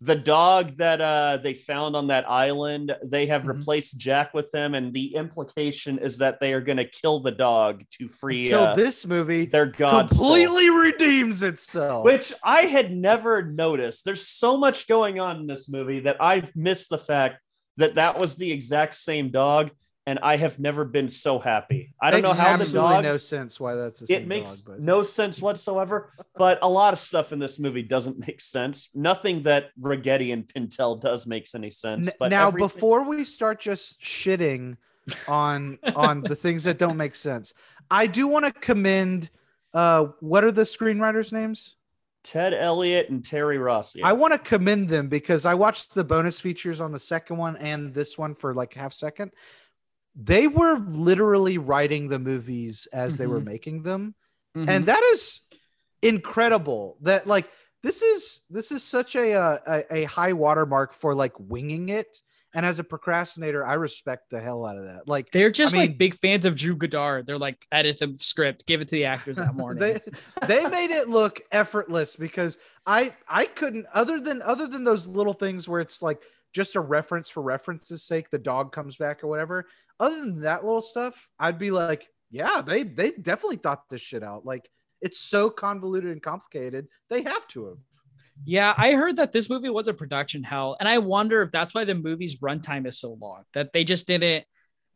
the 0.00 0.14
dog 0.14 0.76
that 0.76 1.00
uh 1.00 1.38
they 1.42 1.54
found 1.54 1.96
on 1.96 2.06
that 2.06 2.28
island, 2.30 2.94
they 3.04 3.26
have 3.26 3.42
Mhm. 3.42 3.48
replaced 3.58 3.98
Jack 3.98 4.32
with 4.32 4.50
them, 4.52 4.74
and 4.74 4.92
the 4.94 5.14
implication 5.14 5.98
is 5.98 6.18
that 6.18 6.38
they 6.40 6.52
are 6.54 6.60
gonna 6.60 6.84
kill 6.84 7.20
the 7.20 7.32
dog 7.32 7.82
to 7.98 8.08
free 8.08 8.44
Until 8.46 8.60
uh, 8.68 8.74
this 8.74 9.06
movie 9.06 9.46
their 9.46 9.66
god 9.66 10.10
soul. 10.10 10.28
completely 10.28 10.70
redeems 10.70 11.42
itself. 11.42 12.04
which 12.04 12.32
I 12.44 12.62
had 12.62 12.92
never 12.96 13.42
noticed. 13.42 14.04
There's 14.04 14.26
so 14.28 14.56
much 14.56 14.86
going 14.86 15.18
on 15.18 15.38
in 15.40 15.46
this 15.48 15.68
movie 15.68 16.00
that 16.00 16.22
I've 16.22 16.54
missed 16.54 16.90
the 16.90 16.98
fact 16.98 17.40
that 17.76 17.96
that 17.96 18.18
was 18.18 18.36
the 18.36 18.52
exact 18.52 18.94
same 18.94 19.30
dog, 19.30 19.70
and 20.08 20.18
I 20.22 20.36
have 20.36 20.58
never 20.58 20.86
been 20.86 21.10
so 21.10 21.38
happy. 21.38 21.94
I 22.00 22.10
don't 22.10 22.22
know 22.22 22.28
how 22.32 22.56
the 22.56 22.62
absolutely 22.62 22.94
dog. 22.94 23.04
no 23.04 23.18
sense 23.18 23.60
why 23.60 23.74
that's 23.74 24.00
the 24.00 24.06
same 24.06 24.22
it 24.22 24.26
makes 24.26 24.60
dog, 24.60 24.80
no 24.80 25.02
sense 25.02 25.42
whatsoever. 25.42 26.14
But 26.34 26.58
a 26.62 26.68
lot 26.68 26.94
of 26.94 26.98
stuff 26.98 27.30
in 27.32 27.38
this 27.38 27.58
movie 27.58 27.82
doesn't 27.82 28.18
make 28.18 28.40
sense. 28.40 28.88
Nothing 28.94 29.42
that 29.42 29.66
Ragetti 29.78 30.32
and 30.32 30.48
Pintel 30.48 30.98
does 30.98 31.26
makes 31.26 31.54
any 31.54 31.70
sense. 31.70 32.08
But 32.18 32.30
now 32.30 32.48
everything- 32.48 32.66
before 32.66 33.02
we 33.02 33.24
start 33.24 33.60
just 33.60 34.00
shitting 34.00 34.78
on 35.26 35.78
on 35.94 36.22
the 36.22 36.36
things 36.44 36.64
that 36.64 36.78
don't 36.78 36.96
make 36.96 37.14
sense 37.14 37.54
i 37.90 38.06
do 38.06 38.26
want 38.26 38.44
to 38.44 38.52
commend 38.52 39.30
uh 39.74 40.06
what 40.20 40.44
are 40.44 40.52
the 40.52 40.62
screenwriters 40.62 41.32
names 41.32 41.74
Ted 42.24 42.52
Elliott 42.52 43.08
and 43.08 43.24
Terry 43.24 43.58
Rossio. 43.58 44.02
i 44.04 44.12
want 44.12 44.32
to 44.32 44.38
commend 44.38 44.88
them 44.88 45.08
because 45.08 45.46
i 45.46 45.54
watched 45.54 45.94
the 45.94 46.04
bonus 46.04 46.40
features 46.40 46.80
on 46.80 46.92
the 46.92 46.98
second 46.98 47.36
one 47.36 47.56
and 47.56 47.94
this 47.94 48.18
one 48.18 48.34
for 48.34 48.54
like 48.54 48.74
half 48.74 48.92
second 48.92 49.30
they 50.20 50.48
were 50.48 50.78
literally 50.80 51.58
writing 51.58 52.08
the 52.08 52.18
movies 52.18 52.88
as 52.92 53.16
they 53.18 53.26
were 53.28 53.40
Mhm. 53.40 53.44
making 53.44 53.82
them 53.84 54.14
Mhm. 54.56 54.68
and 54.68 54.86
that 54.86 55.02
is 55.12 55.40
incredible 56.02 56.96
that 57.02 57.26
like 57.26 57.48
this 57.82 58.02
is 58.02 58.40
this 58.50 58.72
is 58.72 58.82
such 58.82 59.14
a, 59.16 59.34
uh, 59.34 59.58
a 59.90 59.94
a 59.98 60.04
high 60.04 60.32
watermark 60.32 60.92
for 60.94 61.14
like 61.14 61.32
winging 61.38 61.88
it 61.88 62.16
and 62.54 62.64
as 62.64 62.78
a 62.78 62.84
procrastinator 62.84 63.64
i 63.66 63.74
respect 63.74 64.30
the 64.30 64.40
hell 64.40 64.64
out 64.64 64.76
of 64.78 64.84
that 64.84 65.06
like 65.06 65.30
they're 65.32 65.50
just 65.50 65.74
I 65.74 65.78
mean- 65.78 65.88
like 65.90 65.98
big 65.98 66.14
fans 66.14 66.44
of 66.46 66.56
Drew 66.56 66.74
Goddard. 66.76 67.26
They're 67.26 67.38
like, 67.38 67.64
edit 67.70 67.98
the 67.98 68.14
script, 68.16 68.66
give 68.66 68.80
it 68.80 68.88
to 68.88 68.96
the 68.96 69.04
actors 69.04 69.36
that 69.36 69.54
morning. 69.62 69.80
they 69.80 70.00
they 70.46 70.64
made 70.68 70.90
it 70.90 71.08
look 71.08 71.40
effortless 71.52 72.16
because 72.16 72.58
i 72.86 73.14
i 73.28 73.44
couldn't 73.44 73.86
other 73.92 74.20
than 74.20 74.40
other 74.42 74.66
than 74.66 74.84
those 74.84 75.06
little 75.06 75.34
things 75.34 75.68
where 75.68 75.80
it's 75.80 76.00
like 76.00 76.22
just 76.52 76.76
a 76.76 76.80
reference 76.80 77.28
for 77.28 77.42
reference's 77.42 78.04
sake 78.04 78.30
the 78.30 78.38
dog 78.38 78.72
comes 78.72 78.96
back 78.96 79.22
or 79.22 79.28
whatever 79.28 79.66
other 80.00 80.20
than 80.20 80.40
that 80.40 80.64
little 80.64 80.80
stuff 80.80 81.28
i'd 81.40 81.58
be 81.58 81.70
like 81.70 82.08
yeah 82.30 82.62
they 82.64 82.82
they 82.82 83.10
definitely 83.10 83.56
thought 83.56 83.88
this 83.88 84.00
shit 84.00 84.22
out 84.22 84.44
like 84.44 84.68
it's 85.00 85.20
so 85.20 85.48
convoluted 85.50 86.10
and 86.10 86.22
complicated 86.22 86.88
they 87.10 87.22
have 87.22 87.46
to 87.48 87.66
have 87.66 87.78
Yeah, 88.44 88.72
I 88.76 88.92
heard 88.92 89.16
that 89.16 89.32
this 89.32 89.50
movie 89.50 89.68
was 89.68 89.88
a 89.88 89.94
production 89.94 90.44
hell, 90.44 90.76
and 90.78 90.88
I 90.88 90.98
wonder 90.98 91.42
if 91.42 91.50
that's 91.50 91.74
why 91.74 91.84
the 91.84 91.94
movie's 91.94 92.36
runtime 92.36 92.86
is 92.86 92.98
so 93.00 93.18
long. 93.20 93.42
That 93.52 93.72
they 93.72 93.82
just 93.82 94.06
didn't 94.06 94.44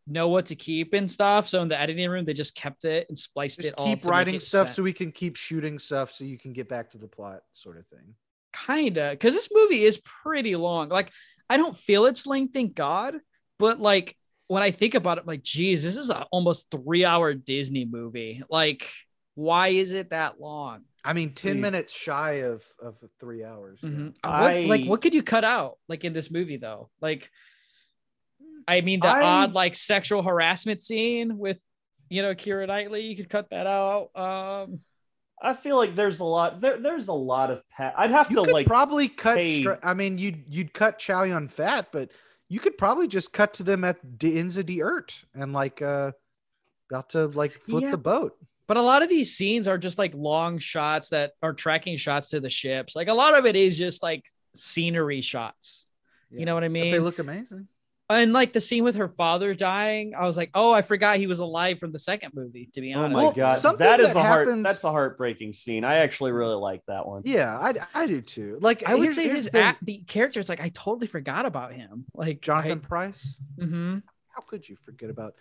know 0.07 0.29
what 0.29 0.47
to 0.47 0.55
keep 0.55 0.95
and 0.95 1.11
stuff. 1.11 1.49
So 1.49 1.61
in 1.63 1.69
the 1.69 1.81
editing 1.81 2.09
room, 2.09 2.25
they 2.25 2.35
just 2.35 2.55
kept 2.55 2.85
it 2.85 3.07
and 3.09 3.19
spliced 3.19 3.57
just 3.57 3.69
it 3.69 3.75
all. 3.77 3.87
keep 3.87 4.05
writing 4.07 4.39
stuff 4.41 4.69
sense. 4.69 4.77
so 4.77 4.83
we 4.83 4.93
can 4.93 5.11
keep 5.11 5.37
shooting 5.37 5.79
stuff 5.79 6.13
so 6.13 6.25
you 6.25 6.39
can 6.39 6.53
get 6.53 6.69
back 6.69 6.91
to 6.91 6.99
the 6.99 7.09
plot 7.09 7.43
sort 7.53 7.79
of 7.79 7.87
thing 7.89 8.15
kinda 8.55 9.11
because 9.11 9.35
this 9.35 9.49
movie 9.53 9.85
is 9.85 9.99
pretty 9.99 10.57
long. 10.57 10.89
Like 10.89 11.11
I 11.49 11.57
don't 11.57 11.76
feel 11.76 12.07
its 12.07 12.26
length, 12.26 12.55
thank 12.55 12.74
God. 12.74 13.16
But 13.59 13.80
like 13.80 14.16
when 14.49 14.62
I 14.62 14.70
think 14.70 14.95
about 14.95 15.18
it, 15.18 15.22
I'm 15.22 15.26
like, 15.26 15.43
geez, 15.43 15.82
this 15.82 15.97
is 15.97 16.11
a 16.11 16.22
almost 16.30 16.70
three 16.70 17.05
hour 17.05 17.32
Disney 17.34 17.84
movie. 17.84 18.43
Like, 18.51 18.88
why 19.34 19.68
is 19.68 19.93
it 19.93 20.11
that 20.11 20.40
long? 20.40 20.82
i 21.05 21.12
mean 21.14 21.30
10 21.30 21.55
See. 21.55 21.59
minutes 21.59 21.93
shy 21.93 22.43
of 22.43 22.62
of 22.80 22.95
three 23.18 23.43
hours 23.43 23.80
yeah. 23.82 23.88
Mhm. 23.90 24.16
I- 24.22 24.40
What, 24.43 24.66
like, 24.66 24.86
what 24.86 25.03
could 25.03 25.14
you 25.14 25.22
cut 25.24 25.43
out 25.43 25.78
like 25.88 26.05
in 26.05 26.12
this 26.12 26.30
movie 26.30 26.59
though? 26.59 26.90
Like, 27.01 27.28
I 28.68 28.82
mean, 28.82 29.01
the 29.01 29.09
I- 29.09 29.22
odd 29.22 29.53
like 29.55 29.74
sexual 29.74 30.22
harassment 30.22 30.80
scene 30.80 31.38
with, 31.38 31.59
you 32.09 32.22
know, 32.22 32.34
Kira 32.34 32.66
Knightley, 32.68 33.01
you 33.01 33.16
could 33.16 33.28
cut 33.28 33.51
that 33.51 33.66
out. 33.66 34.11
Um, 34.14 34.80
I 35.45 35.55
feel 35.55 35.76
like 35.76 35.95
there's 35.97 36.20
a 36.20 36.24
lot. 36.24 36.61
There, 36.61 36.78
there's 36.78 37.09
a 37.09 37.12
lot 37.12 37.51
of. 37.51 37.62
Pa- 37.76 37.93
I'd 37.97 38.11
have 38.12 38.30
you 38.30 38.36
to 38.36 38.45
could 38.45 38.53
like. 38.53 38.66
probably 38.66 39.09
cut 39.09 39.36
pay- 39.36 39.61
stra- 39.61 39.80
i 39.82 39.93
mean 39.95 40.16
you'd 40.18 40.45
you'd 40.49 40.72
cut 40.72 40.99
chow 40.99 41.24
yun 41.24 41.49
fat 41.49 41.88
but 41.93 42.11
you 42.49 42.61
could 42.61 42.78
probably 42.78 43.09
just 43.09 43.32
cut 43.32 43.55
to 43.55 43.62
them 43.62 43.82
at 43.82 43.99
the 44.20 44.38
ends 44.38 44.57
of 44.57 44.66
the 44.66 44.82
earth 44.82 45.24
and 45.34 45.53
like 45.53 45.82
uh 45.82 46.12
about 46.90 47.11
to 47.11 47.26
like 47.28 47.53
flip 47.61 47.82
Yeah. 47.82 47.90
the 47.90 47.99
boat 47.99 48.36
but 48.68 48.76
a 48.76 48.82
lot 48.82 49.03
of 49.03 49.09
these 49.09 49.34
scenes 49.36 49.66
are 49.68 49.76
just 49.78 49.99
like 49.99 50.12
long 50.14 50.59
shots 50.59 51.09
that 51.11 51.32
are 51.43 51.53
tracking 51.53 51.97
shots 51.97 52.28
to 52.30 52.40
the 52.40 52.49
ships. 52.49 52.95
Like 52.97 53.09
a 53.09 53.12
lot 53.12 53.36
of 53.36 53.45
it 53.45 53.57
is 53.57 53.76
just 53.76 54.03
like 54.03 54.24
scenery 54.55 55.20
shots. 55.20 55.84
Yeah. 56.30 56.40
You 56.40 56.47
know 56.47 56.55
what 56.55 56.62
I 56.64 56.68
But 56.68 56.72
mean? 56.72 56.93
they 56.93 56.99
look 57.01 57.18
amazing 57.18 57.66
and 58.13 58.33
like 58.33 58.53
the 58.53 58.61
scene 58.61 58.85
with 58.85 58.97
her 58.97 59.09
father 59.09 59.55
dying, 59.55 60.15
I 60.15 60.27
was 60.27 60.37
like, 60.37 60.51
oh, 60.55 60.73
I 60.73 60.83
forgot 60.83 61.19
he 61.19 61.27
was 61.27 61.39
alive 61.41 61.79
from 61.79 61.93
the 61.93 61.99
second 61.99 62.33
movie. 62.35 62.69
To 62.75 62.81
be 62.81 62.93
honest, 62.93 63.11
Oh 63.11 63.15
my 63.19 63.23
Well, 63.25 63.33
god, 63.33 63.59
something 63.59 63.79
that 63.87 64.01
is 64.01 64.09
that 64.13 64.17
a 64.19 64.23
heart. 64.23 64.49
happens- 64.49 64.65
That's 64.65 64.85
a 64.85 64.91
heartbreaking 64.91 65.53
scene. 65.53 65.85
I 65.85 65.97
actually 65.97 66.33
really 66.33 66.55
like 66.55 66.83
that 66.89 67.07
one. 67.07 67.23
yeah 67.25 67.59
i 67.59 67.75
i 67.95 68.07
do 68.07 68.21
too 68.21 68.59
like 68.61 68.87
I 68.89 68.95
would 68.95 69.13
say 69.13 69.29
his 69.29 69.45
the 69.47 69.51
thing. 69.53 69.63
act, 69.63 69.85
the 69.85 69.99
character 70.07 70.41
is 70.41 70.49
like 70.49 70.61
I 70.61 70.69
totally 70.71 71.07
forgot 71.07 71.47
about 71.47 71.73
him. 71.73 72.05
Like 72.15 72.41
jonathan 72.41 72.81
pryce 72.81 73.37
hmm 73.59 73.99
how 74.35 74.41
could 74.43 74.67
you 74.69 74.77
forget 74.85 75.11
about 75.11 75.35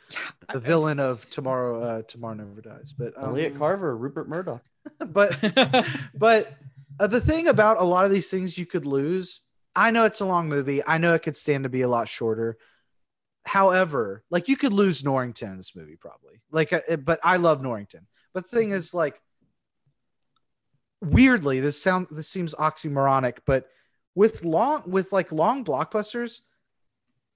the 0.52 0.60
villain 0.60 1.00
of 1.00 1.30
tomorrow 1.30 1.82
uh 1.82 2.02
tomorrow 2.04 2.34
never 2.36 2.60
dies 2.62 2.94
but 2.98 3.14
um, 3.18 3.30
Elliot 3.30 3.58
Carver, 3.58 3.96
Rupert 3.96 4.28
Murdoch. 4.28 4.62
but 5.08 5.38
but 6.16 6.54
uh, 7.00 7.08
the 7.08 7.22
thing 7.22 7.48
about 7.48 7.80
a 7.80 7.84
lot 7.86 8.04
of 8.06 8.12
these 8.12 8.30
things 8.30 8.58
you 8.58 8.66
could 8.66 8.86
lose 8.86 9.42
i 9.76 9.92
know 9.92 10.06
it's 10.06 10.22
a 10.22 10.26
long 10.26 10.50
movie. 10.50 10.82
I 10.86 10.98
know 10.98 11.14
it 11.14 11.24
could 11.24 11.38
stand 11.38 11.64
to 11.64 11.70
be 11.70 11.82
a 11.82 11.88
lot 11.88 12.08
shorter. 12.08 12.58
However 13.44 14.24
like 14.30 14.48
you 14.48 14.56
could 14.56 14.74
lose 14.74 15.04
norrington 15.04 15.52
in 15.52 15.58
this 15.58 15.76
movie 15.76 15.96
probably. 15.96 16.42
Like 16.52 16.74
uh, 16.74 16.98
but 16.98 17.20
i 17.24 17.38
love 17.38 17.62
norrington. 17.62 18.08
But 18.34 18.50
the 18.50 18.56
thing 18.56 18.72
is 18.72 18.94
like 18.94 19.22
weirdly 21.02 21.60
this 21.60 21.82
sound 21.82 22.08
this 22.12 22.28
seems 22.28 22.54
oxymoronic, 22.56 23.40
but 23.46 23.68
with 24.16 24.44
long 24.44 24.84
with 24.86 25.12
like 25.12 25.32
long 25.32 25.66
blockbusters, 25.66 26.42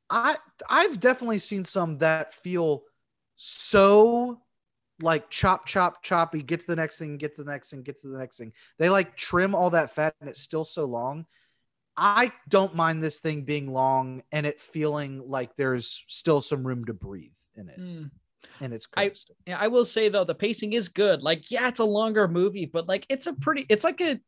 I 0.10 0.36
I've 0.70 1.00
definitely 1.00 1.40
seen 1.40 1.64
some 1.64 1.98
that 2.00 2.34
feel 2.34 2.84
so 3.36 4.42
like 5.02 5.30
chop 5.30 5.66
chop 5.66 6.04
choppy 6.04 6.42
get 6.42 6.62
to 6.62 6.68
the 6.68 6.76
next 6.76 6.98
thing 6.98 7.18
get 7.18 7.36
to 7.36 7.44
the 7.44 7.52
next 7.52 7.70
thing 7.70 7.82
get 7.82 8.00
to 8.02 8.08
the 8.08 8.18
next 8.18 8.38
thing. 8.38 8.54
They 8.78 8.90
like 8.90 9.18
trim 9.18 9.56
all 9.56 9.72
that 9.72 9.96
fat 9.96 10.16
and 10.22 10.30
it's 10.30 10.42
still 10.42 10.64
so 10.64 10.86
long 10.86 11.26
i 11.98 12.32
don't 12.50 12.76
mind 12.76 13.02
this 13.04 13.20
thing 13.20 13.44
being 13.44 13.72
long 13.72 14.22
and 14.32 14.46
it 14.46 14.60
feeling 14.60 15.22
like 15.28 15.56
there's 15.56 16.04
still 16.08 16.42
some 16.42 16.66
room 16.66 16.86
to 16.86 16.94
breathe 16.94 17.32
in 17.56 17.70
it 17.70 17.80
Mm. 17.80 18.12
and 18.62 18.74
it's 18.74 18.88
I- 18.96 19.12
Yeah, 19.48 19.58
I 19.60 19.68
will 19.70 19.86
say 19.86 20.10
though, 20.10 20.24
the 20.24 20.36
pacing 20.36 20.74
is 20.74 20.90
good. 20.90 21.22
Like, 21.24 21.50
yeah, 21.52 21.68
it's 21.68 21.80
a 21.80 21.86
longer 21.86 22.28
movie, 22.28 22.66
but 22.66 22.88
like 22.88 23.06
it's 23.10 23.28
a 23.28 23.34
pretty 23.34 23.66
it's 23.70 23.84
like 23.84 24.02
a 24.02 24.20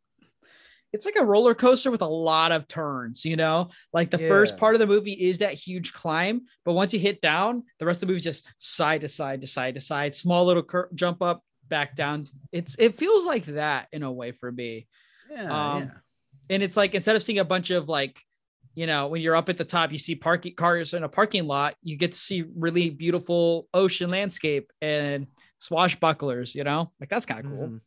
it's 0.93 1.05
like 1.05 1.17
a 1.17 1.25
roller 1.25 1.53
coaster 1.53 1.91
with 1.91 2.01
a 2.01 2.07
lot 2.07 2.53
of 2.53 2.67
turns, 2.67 3.25
you 3.25 3.35
know? 3.35 3.69
Like 3.91 4.09
the 4.09 4.17
first 4.29 4.55
part 4.57 4.73
of 4.73 4.79
the 4.79 4.87
movie 4.87 5.11
is 5.11 5.39
that 5.39 5.53
huge 5.53 5.91
climb, 5.91 6.43
but 6.63 6.73
once 6.73 6.93
you 6.93 6.99
hit 6.99 7.19
down, 7.21 7.63
the 7.79 7.85
rest 7.85 7.97
of 7.97 8.01
the 8.01 8.07
movie 8.07 8.17
is 8.19 8.23
just 8.23 8.47
side 8.57 9.01
to 9.01 9.09
side 9.09 9.41
to 9.41 9.47
side 9.47 9.75
to 9.75 9.81
side, 9.81 10.15
small 10.15 10.45
little 10.45 10.63
cur- 10.63 10.89
jump 10.95 11.21
up, 11.21 11.43
back 11.67 11.95
down. 11.95 12.27
It's 12.53 12.75
it 12.79 12.97
feels 12.97 13.25
like 13.25 13.45
that 13.47 13.89
in 13.91 14.01
a 14.03 14.11
way 14.11 14.31
for 14.31 14.49
me. 14.51 14.87
yeah, 15.29 15.43
um, 15.73 15.83
yeah. 15.83 15.89
And 16.49 16.63
it's 16.63 16.77
like 16.77 16.95
instead 16.95 17.15
of 17.15 17.23
seeing 17.23 17.39
a 17.39 17.45
bunch 17.45 17.69
of 17.71 17.87
like 17.89 18.19
you 18.75 18.85
know 18.87 19.07
when 19.07 19.21
you're 19.21 19.35
up 19.35 19.49
at 19.49 19.57
the 19.57 19.65
top 19.65 19.91
you 19.91 19.97
see 19.97 20.15
parking 20.15 20.53
cars 20.55 20.93
in 20.93 21.03
a 21.03 21.09
parking 21.09 21.45
lot 21.47 21.75
you 21.81 21.95
get 21.97 22.11
to 22.11 22.17
see 22.17 22.43
really 22.55 22.89
beautiful 22.89 23.67
ocean 23.73 24.09
landscape 24.11 24.71
and 24.81 25.27
swashbucklers 25.61 26.53
you 26.55 26.63
know 26.63 26.91
like 26.99 27.09
that's 27.09 27.25
kind 27.25 27.45
of 27.45 27.51
cool 27.51 27.67
Mhm. 27.67 27.81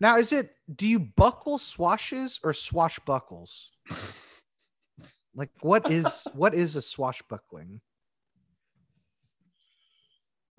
now 0.00 0.18
is 0.18 0.32
it 0.32 0.50
do 0.74 0.86
you 0.86 0.98
buckle 1.00 1.56
swashes 1.58 2.38
or 2.44 2.52
swashbuckles 2.52 3.70
like 5.34 5.50
what 5.62 5.90
is 5.90 6.26
what 6.34 6.54
is 6.54 6.76
a 6.76 6.82
swashbuckling 6.82 7.80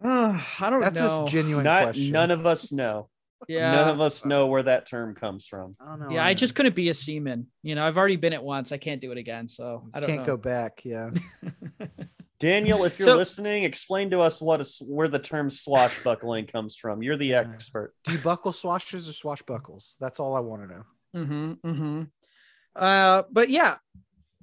Ugh, 0.03 0.41
i 0.59 0.69
don't 0.69 0.79
know. 0.79 0.85
that's 0.89 0.99
know 0.99 1.25
a 1.25 1.27
genuine 1.27 1.63
Not, 1.63 1.83
question 1.83 2.11
none 2.11 2.31
of 2.31 2.45
us 2.45 2.71
know. 2.71 3.09
Yeah 3.47 3.71
None 3.71 3.89
of 3.89 4.01
us 4.01 4.25
know 4.25 4.47
where 4.47 4.63
that 4.63 4.87
term 4.87 5.13
comes 5.15 5.45
from. 5.47 5.75
I 5.79 5.85
don't 5.85 5.99
know 5.99 6.09
yeah 6.11 6.23
i 6.23 6.29
either. 6.31 6.37
just 6.39 6.55
couldn't 6.55 6.75
be 6.75 6.89
a 6.89 6.93
seaman 6.93 7.47
you 7.63 7.75
know 7.75 7.85
i've 7.85 7.97
already 7.97 8.15
been 8.15 8.33
it 8.33 8.41
once 8.41 8.71
i 8.71 8.77
can't 8.77 8.99
do 9.01 9.11
it 9.11 9.17
again 9.17 9.47
so 9.47 9.89
i 9.93 9.99
don't 9.99 10.07
can't 10.09 10.21
know 10.21 10.25
go 10.25 10.37
back 10.37 10.81
yeah 10.83 11.09
Daniel, 12.39 12.83
if 12.83 12.99
you're 12.99 13.07
So- 13.07 13.17
listening, 13.17 13.63
explain 13.63 14.11
to 14.11 14.19
us 14.21 14.39
what 14.39 14.61
is 14.61 14.79
where 14.85 15.07
the 15.07 15.17
term 15.17 15.49
swashbuckling 15.49 16.45
comes 16.53 16.75
from. 16.77 17.01
You're 17.01 17.17
the 17.17 17.33
expert. 17.33 17.95
do 18.03 18.11
you 18.11 18.19
buckle 18.19 18.51
swashes 18.53 19.09
or 19.09 19.13
swashbuckles 19.13 19.95
that's 19.99 20.19
all 20.19 20.35
i 20.35 20.39
want 20.39 20.61
to 20.61 20.67
know 20.67 20.83
Mm-hmm. 21.15 21.51
Mm-hmm. 21.67 22.03
Uh, 22.75 23.23
but 23.31 23.49
yeah, 23.49 23.77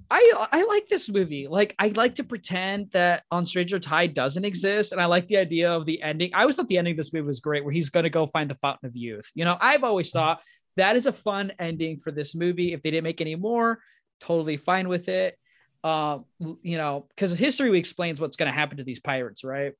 I 0.09 0.47
I 0.51 0.65
like 0.65 0.87
this 0.87 1.09
movie. 1.09 1.47
Like 1.47 1.75
I 1.79 1.89
like 1.89 2.15
to 2.15 2.23
pretend 2.23 2.91
that 2.91 3.23
on 3.31 3.45
Stranger 3.45 3.79
Tide 3.79 4.13
doesn't 4.13 4.45
exist, 4.45 4.91
and 4.91 5.01
I 5.01 5.05
like 5.05 5.27
the 5.27 5.37
idea 5.37 5.71
of 5.71 5.85
the 5.85 6.01
ending. 6.01 6.31
I 6.33 6.41
always 6.41 6.55
thought 6.55 6.67
the 6.67 6.77
ending 6.77 6.91
of 6.93 6.97
this 6.97 7.13
movie 7.13 7.27
was 7.27 7.39
great, 7.39 7.63
where 7.63 7.73
he's 7.73 7.89
gonna 7.89 8.09
go 8.09 8.27
find 8.27 8.49
the 8.49 8.55
Fountain 8.55 8.87
of 8.87 8.95
Youth. 8.95 9.29
You 9.35 9.45
know, 9.45 9.57
I've 9.59 9.83
always 9.83 10.11
thought 10.11 10.41
that 10.77 10.95
is 10.95 11.05
a 11.05 11.13
fun 11.13 11.51
ending 11.59 11.99
for 11.99 12.11
this 12.11 12.35
movie. 12.35 12.73
If 12.73 12.81
they 12.81 12.91
didn't 12.91 13.03
make 13.05 13.21
any 13.21 13.35
more, 13.35 13.79
totally 14.19 14.57
fine 14.57 14.87
with 14.87 15.09
it. 15.09 15.37
Uh, 15.83 16.19
you 16.61 16.77
know, 16.77 17.07
because 17.09 17.33
history 17.33 17.77
explains 17.77 18.19
what's 18.19 18.37
gonna 18.37 18.51
happen 18.51 18.77
to 18.77 18.83
these 18.83 18.99
pirates, 18.99 19.43
right? 19.43 19.73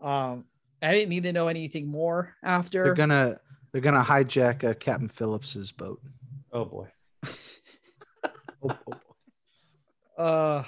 Um, 0.00 0.44
I 0.80 0.92
didn't 0.92 1.10
need 1.10 1.22
to 1.24 1.32
know 1.32 1.48
anything 1.48 1.86
more 1.86 2.34
after. 2.42 2.82
they're 2.84 2.94
gonna 2.94 3.40
they're 3.72 3.80
gonna 3.80 4.02
hijack 4.02 4.64
uh, 4.68 4.74
captain 4.74 5.08
phillips's 5.08 5.72
boat 5.72 6.00
Oh 6.52 6.64
boy. 6.64 6.88
Oh, 8.64 8.68
oh, 8.70 8.92
oh. 8.92 9.00
Uh, 10.22 10.64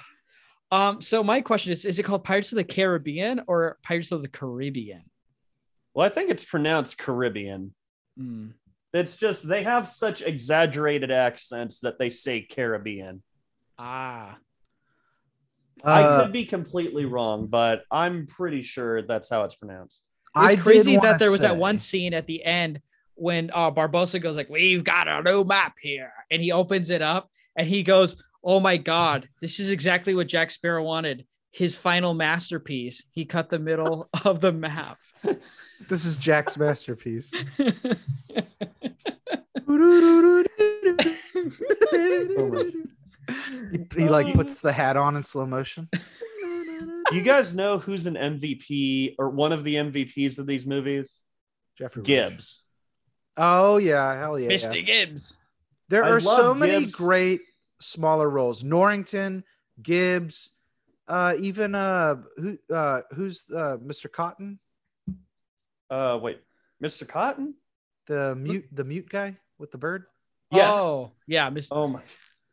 um. 0.71 1.01
So 1.01 1.23
my 1.23 1.41
question 1.41 1.73
is: 1.73 1.85
Is 1.85 1.99
it 1.99 2.03
called 2.03 2.25
Pirates 2.25 2.53
of 2.53 2.57
the 2.57 2.65
Caribbean 2.65 3.43
or 3.47 3.79
Pirates 3.83 4.13
of 4.13 4.23
the 4.23 4.29
Caribbean? 4.29 5.05
Well, 5.95 6.07
I 6.07 6.11
think 6.11 6.31
it's 6.31 6.45
pronounced 6.45 6.99
Caribbean. 6.99 7.73
Hmm. 8.19 8.49
It's 8.93 9.17
just 9.17 9.47
they 9.47 9.63
have 9.63 9.89
such 9.89 10.23
exaggerated 10.23 11.11
accents 11.11 11.81
that 11.81 11.99
they 11.99 12.11
say 12.11 12.43
Caribbean. 12.43 13.23
Ah. 13.79 14.39
I 15.83 16.03
Uh, 16.03 16.23
could 16.23 16.33
be 16.33 16.47
completely 16.47 17.05
wrong, 17.05 17.47
but 17.47 17.83
I'm 17.91 18.27
pretty 18.27 18.63
sure 18.63 19.03
that's 19.03 19.29
how 19.29 19.43
it's 19.43 19.57
pronounced. 19.57 20.03
It's 20.37 20.47
I 20.47 20.57
crazy 20.57 20.97
that 20.97 21.19
there 21.19 21.31
was 21.31 21.43
that 21.43 21.57
one 21.57 21.79
scene 21.79 22.15
at 22.15 22.27
the 22.27 22.45
end 22.45 22.81
when 23.15 23.51
uh, 23.53 23.71
Barbossa 23.71 24.21
goes 24.21 24.37
like, 24.37 24.49
"We've 24.49 24.85
got 24.85 25.09
a 25.09 25.23
new 25.23 25.45
map 25.45 25.75
here," 25.81 26.13
and 26.31 26.41
he 26.43 26.53
opens 26.53 26.91
it 26.91 27.03
up 27.03 27.29
and 27.57 27.67
he 27.69 27.83
goes, 27.83 28.17
"Oh 28.45 28.61
my 28.61 28.77
God, 28.77 29.29
this 29.41 29.59
is 29.59 29.71
exactly 29.71 30.15
what 30.15 30.29
Jack 30.29 30.51
Sparrow 30.51 30.85
wanted." 30.85 31.27
His 31.51 31.77
final 31.77 32.15
masterpiece. 32.15 33.05
He 33.11 33.25
cut 33.25 33.49
the 33.49 33.61
middle 33.61 34.09
of 34.25 34.41
the 34.41 34.53
map. 34.53 34.99
This 35.89 36.05
is 36.05 36.17
Jack's 36.17 36.57
masterpiece. 36.59 37.33
Oh 42.37 42.73
he, 43.73 43.87
he 43.97 44.09
like 44.09 44.27
um, 44.27 44.33
puts 44.33 44.61
the 44.61 44.73
hat 44.73 44.97
on 44.97 45.17
in 45.17 45.23
slow 45.23 45.47
motion. 45.47 45.89
You 47.13 47.23
guys 47.23 47.55
know 47.55 47.79
who's 47.79 48.07
an 48.07 48.15
MVP 48.15 49.15
or 49.19 49.31
one 49.31 49.53
of 49.53 49.65
the 49.65 49.75
MVPs 49.77 50.39
of 50.39 50.47
these 50.47 50.67
movies? 50.67 51.21
Geoffrey 51.77 52.01
Rush. 52.01 52.07
Gibbs. 52.07 52.63
Oh 53.37 53.79
yeah, 53.79 54.19
hell 54.19 54.39
yeah. 54.39 54.49
Mr. 54.49 54.85
Gibbs. 54.85 55.37
There 55.89 56.05
I 56.05 56.11
are 56.11 56.21
so 56.21 56.49
love 56.49 56.57
many 56.57 56.81
Gibbs. 56.81 56.95
great 56.95 57.41
smaller 57.85 58.29
roles. 58.29 58.65
Norrington, 58.65 59.45
Gibbs, 59.83 60.51
uh, 61.09 61.35
even 61.39 61.75
uh, 61.75 62.17
who 62.37 62.59
uh, 62.73 63.03
who's 63.15 63.45
uh, 63.55 63.77
Mr. 63.79 64.11
Cotton, 64.11 64.59
Uh, 65.91 66.19
wait, 66.21 66.41
Mr. 66.83 67.07
Cotton? 67.07 67.55
the 68.07 68.35
mute, 68.37 68.67
the 68.71 68.85
mute 68.85 69.09
guy 69.09 69.35
with 69.59 69.71
the 69.71 69.79
bird. 69.79 70.05
Yes. 70.51 70.75
Oh, 70.77 71.13
yeah. 71.27 71.49
Mr. 71.51 71.69
Oh 71.73 71.89
my. 71.89 72.03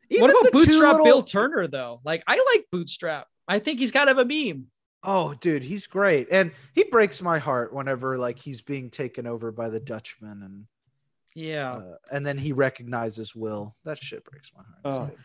Even 0.09 0.21
what 0.21 0.41
about 0.41 0.51
Bootstrap 0.53 0.91
little- 0.93 1.05
Bill 1.05 1.23
Turner 1.23 1.67
though? 1.67 1.99
Like 2.05 2.23
I 2.27 2.35
like 2.53 2.65
Bootstrap. 2.71 3.27
I 3.47 3.59
think 3.59 3.79
he's 3.79 3.91
kind 3.91 4.09
of 4.09 4.17
a 4.17 4.25
meme. 4.25 4.67
Oh, 5.03 5.33
dude, 5.33 5.63
he's 5.63 5.87
great, 5.87 6.27
and 6.31 6.51
he 6.75 6.83
breaks 6.83 7.21
my 7.23 7.39
heart 7.39 7.73
whenever 7.73 8.17
like 8.19 8.37
he's 8.37 8.61
being 8.61 8.89
taken 8.91 9.25
over 9.25 9.51
by 9.51 9.67
the 9.69 9.79
Dutchman, 9.79 10.43
and 10.43 10.65
Yeah. 11.35 11.73
uh, 11.73 11.95
and 12.11 12.25
then 12.25 12.37
he 12.37 12.51
recognizes 12.51 13.35
Will. 13.35 13.75
That 13.85 13.97
shit 14.01 14.23
breaks 14.23 14.51
my 14.55 14.63
heart. 14.91 15.11
Oh. 15.11 15.17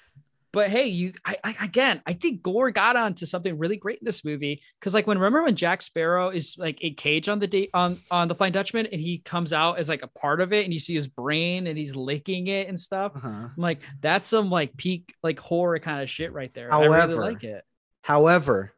but 0.53 0.71
hey, 0.71 0.87
you 0.87 1.13
I, 1.25 1.37
I 1.45 1.57
again, 1.65 2.01
I 2.07 2.13
think 2.15 2.43
Gore 2.43 2.71
got 2.71 2.97
onto 2.97 3.27
something 3.27 3.59
really 3.59 3.77
great 3.77 3.99
in 3.99 4.05
this 4.05 4.25
movie 4.25 4.63
because 4.79 4.95
like 4.95 5.07
when 5.07 5.19
remember 5.19 5.43
when 5.43 5.57
Jack 5.57 5.83
Sparrow 5.83 6.31
is 6.31 6.57
like 6.59 6.79
a 6.81 6.93
cage 6.93 7.29
on 7.29 7.39
the 7.41 7.47
date 7.47 7.71
on 7.75 7.99
on 8.11 8.29
the 8.29 8.35
Flying 8.35 8.53
Dutchman 8.53 8.87
and 8.87 9.01
he 9.01 9.19
comes 9.19 9.53
out 9.53 9.79
as 9.79 9.89
like 9.89 10.03
a 10.03 10.07
part 10.09 10.41
of 10.41 10.53
it 10.53 10.65
and 10.65 10.73
you 10.73 10.81
see 10.81 10.95
his 10.95 11.09
brain 11.09 11.67
and 11.67 11.77
he's 11.77 11.95
licking 11.97 12.47
it 12.47 12.69
and 12.69 12.79
stuff. 12.79 13.13
Uh-huh. 13.17 13.29
I'm 13.29 13.53
like, 13.57 13.81
that's 14.01 14.29
some 14.29 14.49
like 14.49 14.77
peak 14.77 15.15
like 15.23 15.39
horror 15.41 15.79
kind 15.79 16.03
of 16.03 16.09
shit 16.09 16.33
right 16.33 16.53
there. 16.55 16.73
I 16.73 16.81
really 16.81 16.95
However, 16.95 17.23
like 17.23 17.45
it. 17.45 17.65
However, 18.03 18.73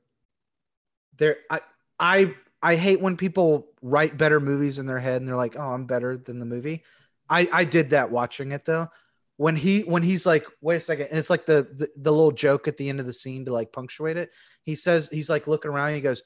there 1.18 1.36
I 1.50 1.60
I 2.00 2.34
I 2.62 2.74
hate 2.76 3.00
when 3.00 3.16
people 3.16 3.68
write 3.82 4.18
better 4.18 4.40
movies 4.40 4.78
in 4.78 4.86
their 4.86 4.98
head 4.98 5.20
and 5.20 5.28
they're 5.28 5.36
like, 5.36 5.54
"Oh, 5.56 5.70
I'm 5.70 5.84
better 5.84 6.16
than 6.16 6.40
the 6.40 6.46
movie." 6.46 6.82
I 7.28 7.48
I 7.52 7.64
did 7.64 7.90
that 7.90 8.10
watching 8.10 8.52
it 8.52 8.64
though. 8.64 8.88
When 9.36 9.54
he 9.54 9.82
when 9.82 10.02
he's 10.02 10.26
like, 10.26 10.46
"Wait 10.60 10.76
a 10.76 10.80
second. 10.80 11.08
and 11.10 11.18
it's 11.18 11.30
like 11.30 11.46
the, 11.46 11.68
the 11.74 11.90
the 11.96 12.10
little 12.10 12.32
joke 12.32 12.66
at 12.68 12.76
the 12.76 12.88
end 12.88 13.00
of 13.00 13.06
the 13.06 13.12
scene 13.12 13.44
to 13.44 13.52
like 13.52 13.72
punctuate 13.72 14.16
it. 14.16 14.30
He 14.62 14.74
says 14.74 15.08
he's 15.08 15.30
like 15.30 15.46
looking 15.46 15.70
around. 15.70 15.94
he 15.94 16.00
goes, 16.00 16.22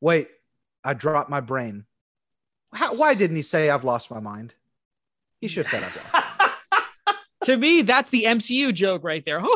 "Wait, 0.00 0.28
I 0.84 0.94
dropped 0.94 1.30
my 1.30 1.40
brain." 1.40 1.86
How, 2.72 2.94
why 2.94 3.14
didn't 3.14 3.36
he 3.36 3.42
say 3.42 3.70
I've 3.70 3.84
lost 3.84 4.10
my 4.10 4.20
mind? 4.20 4.54
He 5.40 5.48
should 5.48 5.66
have 5.66 5.82
said 5.82 5.84
I've 5.84 6.14
lost. 6.14 7.18
to 7.44 7.56
me, 7.56 7.82
that's 7.82 8.10
the 8.10 8.24
MCU 8.24 8.72
joke 8.72 9.04
right 9.04 9.24
there. 9.24 9.40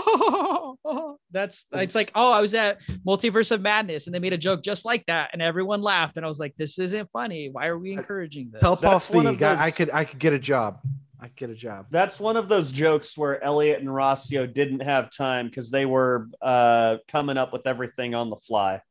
that's 1.31 1.67
it's 1.73 1.95
like, 1.95 2.11
oh, 2.15 2.33
I 2.33 2.41
was 2.41 2.55
at 2.55 2.81
Multiverse 3.07 3.51
of 3.51 3.61
Madness 3.61 4.07
and 4.07 4.15
they 4.15 4.19
made 4.19 4.33
a 4.33 4.39
joke 4.39 4.63
just 4.63 4.85
like 4.85 5.05
that, 5.07 5.31
and 5.33 5.43
everyone 5.43 5.83
laughed. 5.83 6.17
And 6.17 6.25
I 6.25 6.29
was 6.29 6.39
like, 6.39 6.55
this 6.57 6.79
isn't 6.79 7.11
funny. 7.13 7.49
Why 7.51 7.67
are 7.67 7.79
we 7.79 7.93
encouraging 7.93 8.51
this? 8.53 8.61
Tell 8.61 8.77
Paul 8.77 8.93
That's 8.93 9.11
one 9.11 9.27
of 9.27 9.37
Feig 9.37 9.59
I, 9.59 9.65
I 9.65 9.71
could 9.71 9.91
I 9.91 10.05
could 10.05 10.19
get 10.19 10.33
a 10.33 10.39
job. 10.39 10.81
I 11.21 11.27
could 11.27 11.37
get 11.37 11.51
a 11.51 11.55
job. 11.55 11.87
That's 11.91 12.21
one 12.21 12.37
of 12.37 12.49
those 12.49 12.71
jokes 12.71 13.17
where 13.19 13.43
Elliott 13.43 13.81
and 13.81 13.89
Rossio 13.89 14.53
didn't 14.53 14.81
have 14.81 15.11
time 15.11 15.49
because 15.49 15.71
they 15.71 15.85
were 15.85 16.29
uh, 16.41 16.99
coming 17.09 17.37
up 17.37 17.53
with 17.53 17.67
everything 17.67 18.15
on 18.15 18.31
the 18.31 18.37
fly. 18.37 18.83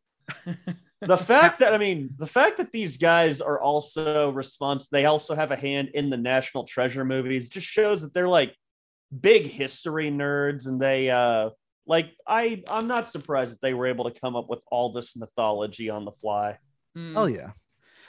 the 1.01 1.17
fact 1.17 1.59
that 1.59 1.73
I 1.73 1.77
mean, 1.77 2.09
the 2.17 2.27
fact 2.27 2.57
that 2.57 2.71
these 2.71 2.97
guys 2.97 3.39
are 3.39 3.59
also 3.61 4.31
responsible, 4.31 4.89
they 4.91 5.05
also 5.05 5.35
have 5.35 5.51
a 5.51 5.55
hand 5.55 5.91
in 5.93 6.09
the 6.09 6.17
National 6.17 6.65
Treasure 6.65 7.05
movies, 7.05 7.49
just 7.49 7.67
shows 7.67 8.01
that 8.01 8.13
they're 8.13 8.27
like 8.27 8.55
big 9.17 9.47
history 9.47 10.09
nerds, 10.11 10.67
and 10.67 10.81
they 10.81 11.09
uh, 11.09 11.51
like 11.87 12.13
I 12.27 12.63
I'm 12.69 12.87
not 12.87 13.07
surprised 13.07 13.53
that 13.53 13.61
they 13.61 13.73
were 13.73 13.87
able 13.87 14.09
to 14.09 14.19
come 14.19 14.35
up 14.35 14.49
with 14.49 14.59
all 14.69 14.91
this 14.91 15.15
mythology 15.15 15.89
on 15.89 16.05
the 16.05 16.11
fly. 16.11 16.57
Mm. 16.97 17.13
Oh 17.15 17.25
yeah. 17.25 17.51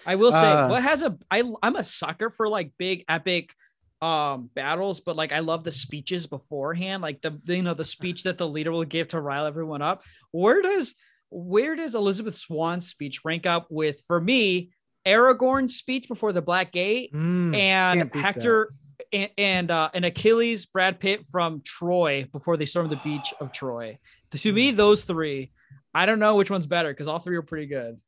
I 0.04 0.14
will 0.16 0.32
say, 0.32 0.52
Uh, 0.52 0.68
what 0.68 0.82
has 0.82 1.02
a 1.02 1.16
I 1.30 1.42
I'm 1.62 1.76
a 1.76 1.84
sucker 1.84 2.30
for 2.30 2.48
like 2.48 2.72
big 2.78 3.04
epic 3.08 3.54
um 4.00 4.50
battles, 4.54 5.00
but 5.00 5.16
like 5.16 5.32
I 5.32 5.40
love 5.40 5.64
the 5.64 5.72
speeches 5.72 6.26
beforehand, 6.26 7.02
like 7.02 7.20
the 7.22 7.40
you 7.44 7.62
know 7.62 7.74
the 7.74 7.84
speech 7.84 8.24
that 8.24 8.38
the 8.38 8.48
leader 8.48 8.72
will 8.72 8.84
give 8.84 9.08
to 9.08 9.20
rile 9.20 9.46
everyone 9.46 9.82
up. 9.82 10.02
Where 10.32 10.60
does 10.62 10.94
where 11.30 11.76
does 11.76 11.94
Elizabeth 11.94 12.34
Swann's 12.34 12.88
speech 12.88 13.20
rank 13.24 13.46
up 13.46 13.66
with 13.70 14.00
for 14.06 14.20
me 14.20 14.70
Aragorn's 15.06 15.76
speech 15.76 16.08
before 16.08 16.32
the 16.32 16.42
Black 16.42 16.72
Gate 16.72 17.12
Mm, 17.12 17.54
and 17.54 17.98
can't 17.98 18.12
that. 18.12 18.72
Hector 18.98 19.08
and 19.12 19.30
and, 19.38 19.70
uh, 19.70 19.90
and 19.94 20.04
Achilles, 20.04 20.66
Brad 20.66 21.00
Pitt 21.00 21.26
from 21.30 21.60
Troy 21.62 22.28
before 22.32 22.56
they 22.56 22.64
stormed 22.64 22.90
the 22.90 22.96
beach 22.96 23.32
of 23.40 23.52
Troy. 23.52 23.98
To 24.32 24.48
Hmm. 24.50 24.54
me, 24.54 24.70
those 24.72 25.04
three, 25.04 25.50
I 25.94 26.06
don't 26.06 26.18
know 26.18 26.36
which 26.36 26.50
one's 26.50 26.66
better 26.66 26.90
because 26.90 27.08
all 27.08 27.18
three 27.18 27.36
are 27.36 27.42
pretty 27.42 27.66
good. 27.66 27.98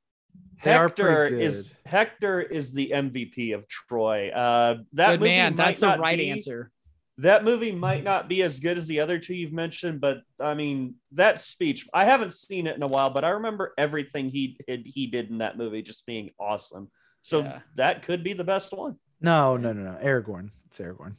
They 0.62 0.72
Hector 0.72 1.28
pretty 1.28 1.42
is. 1.42 1.72
Hector 1.86 2.40
is 2.42 2.72
the 2.72 2.90
MVP 2.92 3.52
of 3.52 3.66
Troy. 3.66 4.30
Uh, 4.30 4.78
that 4.92 5.12
good 5.12 5.20
movie 5.20 5.30
man, 5.30 5.56
might 5.56 5.64
that's 5.66 5.80
the 5.80 5.96
right 5.98 6.18
be- 6.18 6.30
answer. 6.30 6.70
That 7.18 7.44
movie 7.44 7.72
might 7.72 8.02
not 8.02 8.28
be 8.28 8.42
as 8.42 8.60
good 8.60 8.78
as 8.78 8.86
the 8.86 9.00
other 9.00 9.18
two 9.18 9.34
you've 9.34 9.52
mentioned, 9.52 10.00
but 10.00 10.18
I 10.38 10.54
mean 10.54 10.94
that 11.12 11.38
speech. 11.38 11.86
I 11.92 12.04
haven't 12.06 12.32
seen 12.32 12.66
it 12.66 12.76
in 12.76 12.82
a 12.82 12.86
while, 12.86 13.10
but 13.10 13.24
I 13.24 13.30
remember 13.30 13.74
everything 13.76 14.30
he 14.30 14.58
did, 14.66 14.82
he 14.86 15.06
did 15.06 15.28
in 15.30 15.38
that 15.38 15.58
movie 15.58 15.82
just 15.82 16.06
being 16.06 16.30
awesome. 16.38 16.90
So 17.20 17.40
Yeah. 17.40 17.60
that 17.76 18.02
could 18.04 18.24
be 18.24 18.32
the 18.32 18.44
best 18.44 18.72
one. 18.72 18.96
No, 19.20 19.58
no, 19.58 19.72
no, 19.74 19.82
no. 19.92 19.98
Aragorn. 20.02 20.50
It's 20.70 20.78
Aragorn. 20.78 21.14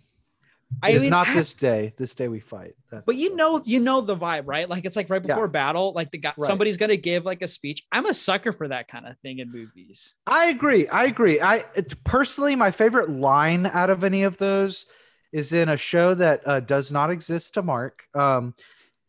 I 0.82 0.92
It 0.92 0.96
is 0.96 1.02
mean, 1.04 1.10
not 1.12 1.28
I- 1.28 1.34
this 1.36 1.54
day. 1.54 1.94
This 1.98 2.16
day 2.16 2.30
we 2.30 2.40
fight. 2.40 2.76
That's, 2.90 3.04
But 3.06 3.18
you 3.18 3.36
know, 3.36 3.62
you 3.66 3.82
know 3.82 4.00
the 4.00 4.16
vibe, 4.16 4.44
right? 4.46 4.70
Like 4.70 4.86
it's 4.86 4.96
like 4.96 5.10
right 5.10 5.22
Yeah. 5.22 5.28
before 5.36 5.50
battle, 5.50 5.92
like 5.94 6.12
the 6.12 6.18
guy, 6.18 6.34
Right. 6.38 6.48
somebody's 6.48 6.78
gonna 6.78 6.96
give 6.96 7.26
like 7.26 7.42
a 7.42 7.48
speech. 7.48 7.84
I'm 7.92 8.06
a 8.06 8.14
sucker 8.14 8.54
for 8.54 8.70
that 8.70 8.88
kind 8.88 9.06
of 9.06 9.18
thing 9.20 9.40
in 9.40 9.52
movies. 9.52 10.16
I 10.26 10.46
agree. 10.46 10.88
I 10.88 11.04
agree. 11.06 11.42
I 11.42 11.66
it, 11.76 12.02
personally, 12.06 12.56
my 12.56 12.72
favorite 12.72 13.10
line 13.10 13.66
out 13.66 13.90
of 13.90 14.06
any 14.06 14.24
of 14.24 14.38
those 14.38 14.86
is 15.34 15.52
in 15.52 15.68
a 15.68 15.76
show 15.78 16.14
that 16.14 16.42
uh, 16.48 16.62
does 16.62 16.90
not 16.92 17.10
exist 17.12 17.54
to 17.56 17.62
Mark. 17.62 18.04
Um, 18.16 18.54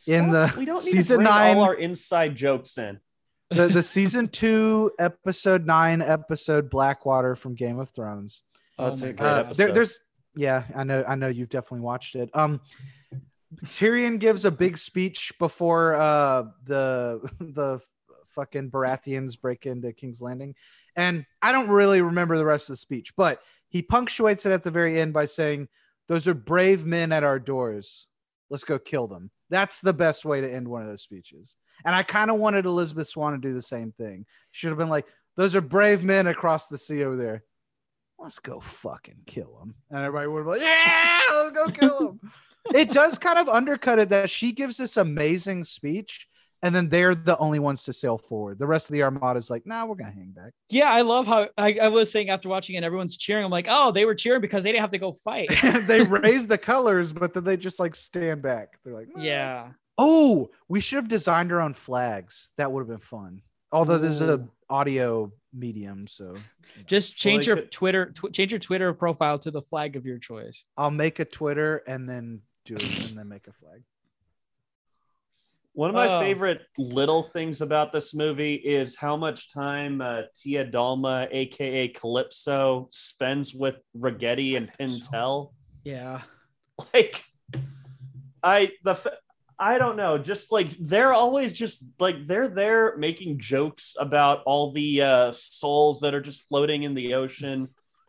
In 0.09 0.31
the 0.33 0.53
we 0.59 0.65
don't 0.65 0.85
need 0.85 0.91
season 0.91 1.19
to 1.19 1.25
bring 1.25 1.33
nine- 1.33 1.57
all 1.59 1.63
our 1.63 1.75
inside 1.75 2.35
jokes 2.35 2.77
in. 2.77 2.99
the, 3.51 3.69
the 3.69 3.83
season 3.85 4.27
two, 4.27 4.91
episode 4.99 5.65
nine, 5.65 6.03
episode 6.03 6.71
Blackwater 6.71 7.37
from 7.37 7.55
Game 7.55 7.79
of 7.79 7.91
Thrones. 7.91 8.43
That's 8.79 9.01
oh 9.03 9.07
a 9.07 9.13
great 9.13 9.21
Uh, 9.29 9.35
episode. 9.41 9.57
there, 9.59 9.73
there's 9.75 9.99
yeah, 10.35 10.65
I 10.75 10.85
know, 10.85 11.05
I 11.07 11.15
know 11.15 11.29
you've 11.29 11.49
definitely 11.49 11.85
watched 11.85 12.15
it. 12.17 12.31
Um, 12.35 12.61
Tyrion 13.67 14.19
gives 14.19 14.45
a 14.45 14.51
big 14.51 14.79
speech 14.79 15.33
before 15.39 15.95
uh 15.95 16.45
the 16.65 17.21
the 17.41 17.81
fucking 18.29 18.71
Baratheons 18.71 19.39
break 19.39 19.67
into 19.67 19.93
King's 19.93 20.23
Landing, 20.23 20.55
and 20.97 21.27
I 21.41 21.53
don't 21.53 21.69
really 21.69 22.01
remember 22.01 22.39
the 22.39 22.45
rest 22.45 22.69
of 22.69 22.75
the 22.75 22.79
speech, 22.79 23.15
but 23.17 23.41
he 23.69 23.83
punctuates 23.83 24.47
it 24.47 24.53
at 24.53 24.63
the 24.63 24.71
very 24.71 24.99
end 24.99 25.13
by 25.13 25.27
saying, 25.27 25.69
"Those 26.09 26.27
are 26.27 26.35
brave 26.35 26.87
men 26.87 27.13
at 27.13 27.25
our 27.25 27.39
doors. 27.39 28.09
Let's 28.51 28.65
go 28.65 28.79
kill 28.79 29.07
them." 29.07 29.31
That's 29.51 29.81
the 29.81 29.93
best 29.93 30.25
way 30.25 30.41
to 30.41 30.51
end 30.51 30.67
one 30.67 30.83
of 30.83 30.89
those 30.89 31.03
speeches. 31.03 31.57
And 31.85 31.95
I 31.95 32.05
kind 32.05 32.31
of 32.31 32.39
wanted 32.39 32.65
Elizabeth 32.65 33.09
Swann 33.09 33.33
to 33.33 33.39
do 33.39 33.53
the 33.53 33.61
same 33.61 33.93
thing. 33.93 34.25
Should 34.51 34.71
have 34.71 34.79
been 34.79 34.89
like, 34.89 35.07
"Those 35.37 35.55
are 35.55 35.61
brave 35.61 36.03
men 36.03 36.27
across 36.27 36.69
the 36.69 36.79
sea 36.79 37.05
over 37.05 37.17
there." 37.17 37.45
Let's 38.23 38.39
go 38.39 38.61
fucking 38.61 39.23
kill 39.27 39.59
him. 39.63 39.75
And 39.91 40.01
everybody 40.01 40.29
would 40.29 40.45
be 40.45 40.51
like, 40.51 40.63
yeah, 40.63 41.21
let's 41.33 41.57
go 41.57 41.69
kill 41.69 42.09
him. 42.11 42.31
it 42.75 42.93
does 42.93 43.19
kind 43.19 43.39
of 43.39 43.49
undercut 43.49 43.99
it 43.99 44.11
that 44.11 44.31
she 44.31 44.53
gives 44.53 44.77
this 44.77 44.97
amazing 44.97 45.65
speech 45.65 46.29
and 46.63 46.73
then 46.75 46.89
they're 46.89 47.17
the 47.17 47.37
only 47.39 47.59
ones 47.59 47.83
to 47.85 47.93
sail 47.93 48.17
forward. 48.17 48.61
The 48.61 48.69
rest 48.69 48.89
of 48.89 48.95
the 48.95 49.03
armada 49.03 49.37
is 49.37 49.51
like, 49.51 49.67
nah, 49.67 49.85
we're 49.85 49.97
going 49.97 50.13
to 50.13 50.17
hang 50.17 50.31
back. 50.31 50.53
Yeah, 50.71 50.89
I 50.89 51.01
love 51.01 51.27
how 51.27 51.49
I, 51.59 51.77
I 51.83 51.89
was 51.89 52.13
saying 52.13 52.31
after 52.31 52.49
watching 52.49 52.77
it, 52.77 52.85
everyone's 52.85 53.17
cheering. 53.17 53.45
I'm 53.45 53.51
like, 53.51 53.67
oh, 53.69 53.91
they 53.91 54.05
were 54.05 54.15
cheering 54.15 54.41
because 54.41 54.63
they 54.63 54.71
didn't 54.71 54.83
have 54.83 54.91
to 54.91 54.99
go 54.99 55.13
fight. 55.13 55.51
they 55.87 56.03
raised 56.03 56.49
the 56.49 56.59
colors, 56.59 57.13
but 57.13 57.35
then 57.35 57.43
they 57.43 57.57
just 57.57 57.81
like 57.81 57.97
stand 57.97 58.43
back. 58.43 58.79
They're 58.85 58.95
like, 58.95 59.09
"Nah." 59.15 59.23
yeah. 59.23 59.69
Oh, 59.99 60.51
we 60.69 60.81
should 60.81 60.97
have 60.97 61.09
designed 61.09 61.53
our 61.53 61.61
own 61.61 61.75
flags. 61.75 62.53
That 62.59 62.71
would 62.71 62.81
have 62.81 62.89
been 62.89 62.99
fun. 62.99 63.43
Although 63.73 63.99
there's 63.99 64.21
a 64.21 64.35
Ooh. 64.35 64.51
audio 64.71 65.33
medium, 65.53 66.07
so 66.07 66.35
Just 66.87 67.17
change 67.17 67.47
Well, 67.47 67.57
your 67.57 67.65
could- 67.65 67.73
Twitter, 67.73 68.13
tw- 68.13 68.33
change 68.33 68.53
your 68.53 68.59
Twitter 68.59 68.93
profile 68.95 69.39
to 69.41 69.51
the 69.51 69.63
flag 69.63 69.97
of 69.97 70.07
your 70.07 70.19
choice. 70.19 70.65
I'll 70.77 70.91
make 70.91 71.19
a 71.19 71.25
Twitter 71.25 71.83
and 71.87 72.09
then 72.09 72.41
do 72.65 72.75
it 72.75 73.11
and 73.11 73.19
then 73.19 73.29
make 73.29 73.47
a 73.49 73.53
flag. 73.53 73.83
One 75.75 75.89
of 75.89 75.95
my 75.95 76.07
Oh. 76.17 76.21
favorite 76.21 76.63
little 76.77 77.23
things 77.23 77.63
about 77.63 77.93
this 77.93 78.13
movie 78.15 78.55
is 78.57 78.95
how 78.95 79.17
much 79.17 79.51
time 79.51 80.03
uh, 80.03 80.23
Tia 80.35 80.67
Dalma, 80.71 81.29
aka 81.31 81.89
Calypso, 81.89 82.89
spends 82.91 83.55
with 83.55 83.77
Ragetti 83.97 84.57
and 84.57 84.71
Pintel. 84.79 85.53
Yeah. 85.85 86.23
Like, 86.93 87.25
I 88.43 88.73
the 88.83 88.93
f- 88.93 89.07
I 89.59 89.79
don't 89.79 89.97
know, 89.97 90.19
just 90.19 90.51
like 90.53 90.71
they're 90.79 91.13
always 91.13 91.53
just 91.53 91.85
like 91.99 92.27
they're 92.27 92.49
there 92.49 92.97
making 92.97 93.39
jokes 93.39 93.95
about 93.99 94.43
all 94.47 94.73
the 94.73 95.03
uh, 95.03 95.33
souls 95.33 96.01
that 96.01 96.15
are 96.15 96.21
just 96.21 96.49
floating 96.49 96.83
in 96.85 96.95
the 96.95 97.15
ocean, 97.15 97.69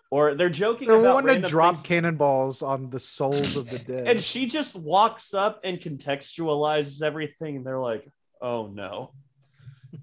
or 0.10 0.36
they're 0.36 0.50
joking 0.50 0.88
They're 0.88 1.00
about 1.00 1.24
wanting 1.24 1.42
to 1.42 1.48
drop 1.48 1.76
things. 1.76 1.88
cannonballs 1.88 2.62
on 2.64 2.90
the 2.90 3.00
souls 3.00 3.56
of 3.56 3.70
the 3.70 3.80
dead. 3.92 4.08
and 4.08 4.22
she 4.22 4.46
just 4.48 4.76
walks 4.76 5.34
up 5.34 5.60
and 5.64 5.80
contextualizes 5.80 7.02
everything 7.02 7.58
and 7.58 7.66
they're 7.66 7.80
like 7.80 8.08
oh 8.42 8.68
no 8.68 9.12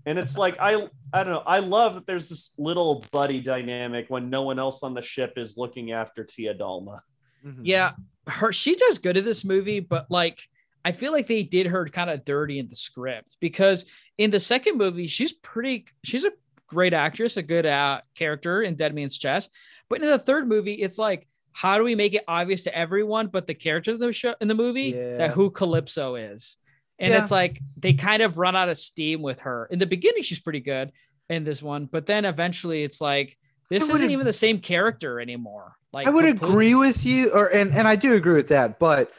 and 0.06 0.18
it's 0.18 0.36
like 0.38 0.56
i 0.60 0.74
i 1.12 1.22
don't 1.24 1.32
know 1.32 1.42
i 1.46 1.58
love 1.58 1.94
that 1.94 2.06
there's 2.06 2.28
this 2.28 2.50
little 2.58 3.04
buddy 3.12 3.40
dynamic 3.40 4.06
when 4.08 4.30
no 4.30 4.42
one 4.42 4.58
else 4.58 4.82
on 4.82 4.94
the 4.94 5.02
ship 5.02 5.34
is 5.36 5.56
looking 5.56 5.92
after 5.92 6.24
tia 6.24 6.54
dalma 6.54 7.00
Mhm. 7.44 7.60
Yeah. 7.62 7.92
Her 8.26 8.52
she 8.52 8.74
does 8.74 8.98
good 8.98 9.16
in 9.16 9.24
this 9.24 9.46
movie, 9.46 9.80
but 9.80 10.10
like 10.10 10.40
I 10.84 10.92
feel 10.92 11.12
like 11.12 11.26
they 11.26 11.42
did 11.42 11.66
her 11.66 11.86
kind 11.86 12.08
of 12.10 12.24
dirty 12.24 12.58
in 12.58 12.68
the 12.68 12.74
script 12.74 13.36
because 13.40 13.84
in 14.18 14.30
the 14.30 14.40
second 14.40 14.78
movie, 14.78 15.06
she's 15.06 15.32
pretty 15.32 15.86
she's 16.04 16.24
a 16.24 16.32
great 16.66 16.92
actress, 16.94 17.36
a 17.36 17.42
good 17.42 17.66
uh, 17.66 18.00
character 18.14 18.62
in 18.62 18.76
Dead 18.76 18.94
Man's 18.94 19.18
Chest. 19.18 19.50
But 19.88 20.00
in 20.02 20.08
the 20.08 20.18
third 20.18 20.48
movie, 20.48 20.74
it's 20.74 20.98
like, 20.98 21.26
how 21.52 21.76
do 21.78 21.84
we 21.84 21.94
make 21.96 22.14
it 22.14 22.22
obvious 22.28 22.62
to 22.62 22.74
everyone 22.76 23.26
but 23.26 23.46
the 23.46 23.54
characters 23.54 23.94
of 23.94 24.00
the 24.00 24.12
show 24.12 24.34
in 24.40 24.48
the 24.48 24.54
movie 24.54 24.92
Yeah. 24.94 25.16
that 25.18 25.30
who 25.32 25.50
Calypso 25.50 26.14
is? 26.14 26.56
And 26.98 27.12
Yeah. 27.12 27.22
it's 27.22 27.30
like 27.30 27.60
they 27.76 27.92
kind 27.94 28.22
of 28.22 28.38
run 28.38 28.54
out 28.56 28.68
of 28.68 28.78
steam 28.78 29.20
with 29.22 29.40
her. 29.40 29.66
In 29.70 29.78
the 29.80 29.86
beginning, 29.86 30.22
she's 30.22 30.38
pretty 30.38 30.60
good 30.60 30.92
in 31.28 31.44
this 31.44 31.62
one, 31.62 31.86
but 31.86 32.06
then 32.06 32.24
eventually 32.24 32.82
it's 32.84 33.00
like 33.00 33.36
this 33.68 33.82
isn't 33.88 34.10
even 34.10 34.26
the 34.26 34.32
same 34.32 34.60
character 34.60 35.20
anymore. 35.20 35.74
Like 35.92 36.06
I 36.06 36.10
would 36.10 36.24
completely- 36.24 36.48
agree 36.54 36.74
with 36.76 37.04
you, 37.04 37.30
or 37.32 37.46
and 37.48 37.72
and 37.74 37.86
I 37.88 37.96
do 37.96 38.14
agree 38.14 38.34
with 38.34 38.48
that, 38.48 38.78
but 38.78 39.10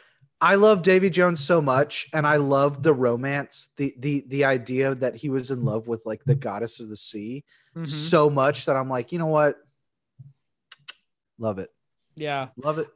I 0.43 0.55
love 0.55 0.81
Davy 0.81 1.09
Jones 1.11 1.39
so 1.39 1.61
much, 1.61 2.07
and 2.13 2.25
I 2.25 2.37
love 2.37 2.81
the 2.83 2.93
romance, 2.93 3.69
the 3.77 3.93
the 3.99 4.23
the 4.27 4.43
idea 4.45 4.95
that 4.95 5.15
he 5.15 5.29
was 5.29 5.51
in 5.51 5.63
love 5.63 5.87
with 5.87 6.01
like 6.05 6.23
the 6.25 6.35
goddess 6.35 6.79
of 6.79 6.89
the 6.89 6.95
sea 6.95 7.43
Mhm. 7.75 7.87
so 7.87 8.29
much 8.29 8.65
that 8.65 8.75
I'm 8.75 8.89
like, 8.89 9.11
you 9.11 9.19
know 9.19 9.27
what? 9.27 9.57
Love 11.37 11.59
it, 11.59 11.69
Yeah. 12.15 12.49
love 12.57 12.77
it. 12.79 12.87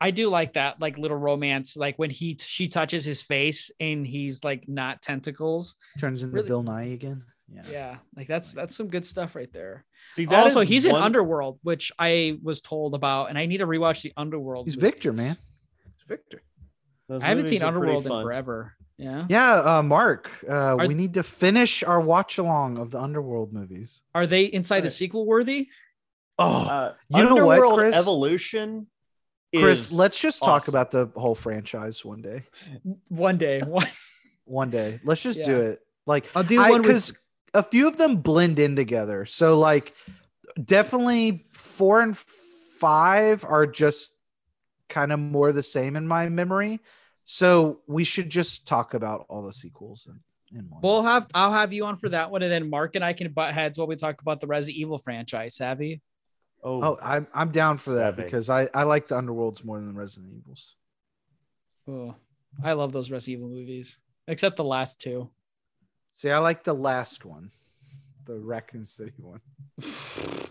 I 0.00 0.12
do 0.12 0.28
like 0.28 0.52
that, 0.52 0.80
like 0.80 0.96
little 0.96 1.16
romance, 1.16 1.76
like 1.76 1.98
when 1.98 2.10
he 2.10 2.36
she 2.40 2.68
touches 2.68 3.04
his 3.04 3.20
face 3.22 3.70
and 3.80 4.06
he's 4.06 4.44
like 4.44 4.68
not 4.68 5.02
tentacles. 5.02 5.74
Turns 5.98 6.22
into 6.22 6.36
Really- 6.36 6.48
Bill 6.48 6.62
Nighy 6.62 6.94
again. 6.94 7.24
Yeah. 7.52 7.62
Yeah, 7.70 7.98
like 8.16 8.28
that's 8.28 8.52
that's 8.52 8.76
some 8.76 8.88
good 8.88 9.04
stuff 9.06 9.34
right 9.34 9.52
there. 9.52 9.84
see 10.14 10.26
that 10.26 10.44
also, 10.44 10.60
is 10.60 10.68
he's 10.68 10.84
in 10.84 10.94
Underworld, 10.94 11.58
which 11.62 11.90
I 11.98 12.38
was 12.42 12.60
told 12.62 12.94
about, 12.94 13.30
and 13.30 13.36
I 13.38 13.46
need 13.46 13.58
to 13.58 13.66
rewatch 13.66 14.02
the 14.02 14.12
Underworld. 14.16 14.66
He's 14.66 14.76
Victor, 14.76 15.12
man. 15.12 15.36
He's 15.96 16.06
Victor. 16.06 16.42
Those 17.08 17.22
I 17.22 17.26
haven't 17.28 17.46
seen 17.46 17.62
Underworld 17.62 18.06
in 18.06 18.20
forever. 18.20 18.74
Yeah. 18.98 19.26
Yeah, 19.28 19.78
uh, 19.78 19.82
Mark. 19.82 20.30
Uh, 20.48 20.52
Are- 20.76 20.86
we 20.86 20.94
need 20.94 21.14
to 21.14 21.22
finish 21.22 21.82
our 21.82 22.00
watch 22.00 22.38
along 22.38 22.78
of 22.78 22.90
the 22.90 23.00
Underworld 23.00 23.52
movies. 23.52 24.02
Are 24.14 24.26
they 24.26 24.44
inside 24.44 24.80
the 24.80 24.90
sequel 24.90 25.24
worthy? 25.24 25.68
Oh, 26.38 26.46
uh, 26.64 26.94
You 27.08 27.24
know 27.24 27.46
what, 27.46 27.74
Chris? 27.78 27.96
evolution 27.96 28.86
Chris, 29.54 29.86
is 29.86 29.92
let's 29.92 30.20
just 30.20 30.40
talk 30.40 30.62
awesome. 30.62 30.72
about 30.74 30.90
the 30.90 31.06
whole 31.20 31.34
franchise 31.34 32.04
one 32.04 32.22
day. 32.22 32.42
One 33.08 33.38
day. 33.38 33.60
One, 33.66 33.86
One 34.44 34.70
day, 34.70 35.00
let's 35.04 35.22
just 35.22 35.42
do 35.42 35.56
it. 35.56 35.80
Like 36.06 36.26
I'll 36.36 36.44
do 36.44 36.60
I- 36.60 36.70
one 36.70 36.82
with 36.82 36.90
'cause 36.90 37.12
a 37.54 37.62
few 37.62 37.88
of 37.88 37.96
them 37.96 38.16
blend 38.16 38.58
in 38.58 38.76
together. 38.76 39.24
So 39.26 39.58
like 39.58 39.94
definitely 40.62 41.46
four 41.52 42.00
and 42.00 42.16
five 42.16 43.44
are 43.44 43.66
just 43.66 44.12
kind 44.88 45.12
of 45.12 45.18
more 45.18 45.52
the 45.52 45.62
same 45.62 45.96
in 45.96 46.06
my 46.06 46.28
memory. 46.28 46.80
So 47.30 47.80
we 47.86 48.04
should 48.04 48.30
just 48.30 48.66
talk 48.66 48.94
about 48.94 49.26
all 49.28 49.42
the 49.42 49.52
sequels 49.52 50.06
and 50.06 50.18
in 50.58 50.70
one. 50.70 50.80
We'll 50.82 51.02
have 51.02 51.26
I'll 51.34 51.52
have 51.52 51.74
you 51.74 51.84
on 51.84 51.98
for 51.98 52.08
that 52.08 52.30
one, 52.30 52.42
and 52.42 52.50
then 52.50 52.70
Mark 52.70 52.94
and 52.94 53.04
I 53.04 53.12
can 53.12 53.30
butt 53.32 53.52
heads 53.52 53.76
while 53.76 53.86
we 53.86 53.96
talk 53.96 54.22
about 54.22 54.40
the 54.40 54.46
Resident 54.46 54.78
Evil 54.78 54.96
franchise. 54.96 55.54
Savvy. 55.54 56.00
oh, 56.64 56.82
oh, 56.82 56.98
I'm 57.02 57.26
I'm 57.34 57.52
down 57.52 57.76
for 57.76 57.90
that 57.90 58.14
Savvy. 58.14 58.22
because 58.22 58.48
I 58.48 58.70
I 58.72 58.84
like 58.84 59.08
the 59.08 59.20
Underworlds 59.20 59.62
more 59.62 59.76
than 59.76 59.88
the 59.88 60.00
Resident 60.00 60.32
Evils. 60.38 60.74
Oh, 61.86 62.14
I 62.64 62.72
love 62.72 62.92
those 62.92 63.10
Resident 63.10 63.40
Evil 63.40 63.50
movies, 63.50 63.98
except 64.26 64.56
the 64.56 64.64
last 64.64 64.98
two. 64.98 65.28
See, 66.14 66.30
I 66.30 66.38
like 66.38 66.64
the 66.64 66.74
last 66.74 67.26
one, 67.26 67.50
the 68.24 68.38
Raccoon 68.38 68.86
City 68.86 69.12
one. 69.18 69.42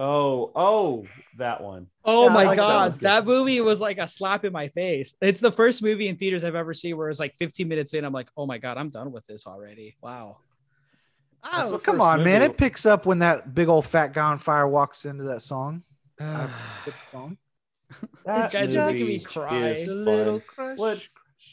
Oh, 0.00 0.52
oh, 0.54 1.06
that 1.38 1.60
one. 1.60 1.88
Oh 2.04 2.24
Yeah, 2.24 2.30
I 2.30 2.34
my 2.34 2.42
like 2.44 2.56
that 2.56 2.62
god, 2.62 2.90
one. 2.92 2.98
that, 3.02 3.24
movie 3.26 3.60
was 3.60 3.80
like 3.80 3.98
a 3.98 4.06
slap 4.06 4.44
in 4.44 4.52
my 4.52 4.68
face. 4.68 5.16
It's 5.20 5.40
the 5.40 5.50
first 5.50 5.82
movie 5.82 6.06
in 6.06 6.16
theaters 6.16 6.44
I've 6.44 6.54
ever 6.54 6.72
seen 6.72 6.96
where 6.96 7.08
it's 7.08 7.18
like 7.18 7.34
15 7.38 7.66
minutes 7.66 7.94
in, 7.94 8.04
I'm 8.04 8.12
like, 8.12 8.28
oh 8.36 8.46
my 8.46 8.58
god, 8.58 8.78
I'm 8.78 8.90
done 8.90 9.10
with 9.10 9.26
this 9.26 9.46
already. 9.46 9.96
Wow. 10.00 10.38
That's 11.42 11.70
Oh, 11.70 11.78
come 11.78 11.96
first 11.96 12.02
on, 12.04 12.24
man! 12.24 12.42
It 12.42 12.56
picks 12.56 12.84
up 12.86 13.06
when 13.06 13.20
that 13.20 13.54
big 13.54 13.68
old 13.68 13.86
fat 13.86 14.12
guy 14.12 14.22
on 14.22 14.38
fire 14.38 14.66
walks 14.66 15.04
into 15.04 15.24
that 15.24 15.42
song. 15.42 15.82
Uh, 16.20 16.48
song. 17.06 17.38
That 18.24 18.52
guys 18.52 18.74
making 18.74 19.06
me 19.06 19.12
movie 19.14 19.18
cry. 19.20 19.56
is 19.56 19.88
A 19.88 19.94
little 19.94 20.40
crush. 20.40 20.78
Let's, 20.78 21.08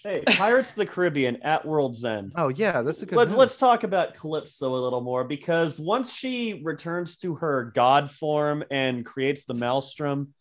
hey, 0.06 0.24
Pirates 0.26 0.70
of 0.70 0.76
the 0.76 0.86
Caribbean 0.86 1.42
at 1.42 1.66
World's 1.66 2.06
End. 2.06 2.32
Oh 2.36 2.50
yeah, 2.50 2.82
that's 2.82 3.02
a 3.02 3.06
good. 3.06 3.18
Let's 3.18 3.34
let's 3.34 3.58
talk 3.58 3.84
about 3.84 4.16
Calypso 4.16 4.74
a 4.74 4.82
little 4.82 5.02
more 5.02 5.24
because 5.24 5.80
once 5.80 6.14
she 6.14 6.62
returns 6.64 7.18
to 7.18 7.36
her 7.36 7.72
god 7.76 8.12
form 8.12 8.64
and 8.70 9.06
creates 9.06 9.46
the 9.46 9.56
maelstrom, 9.56 10.34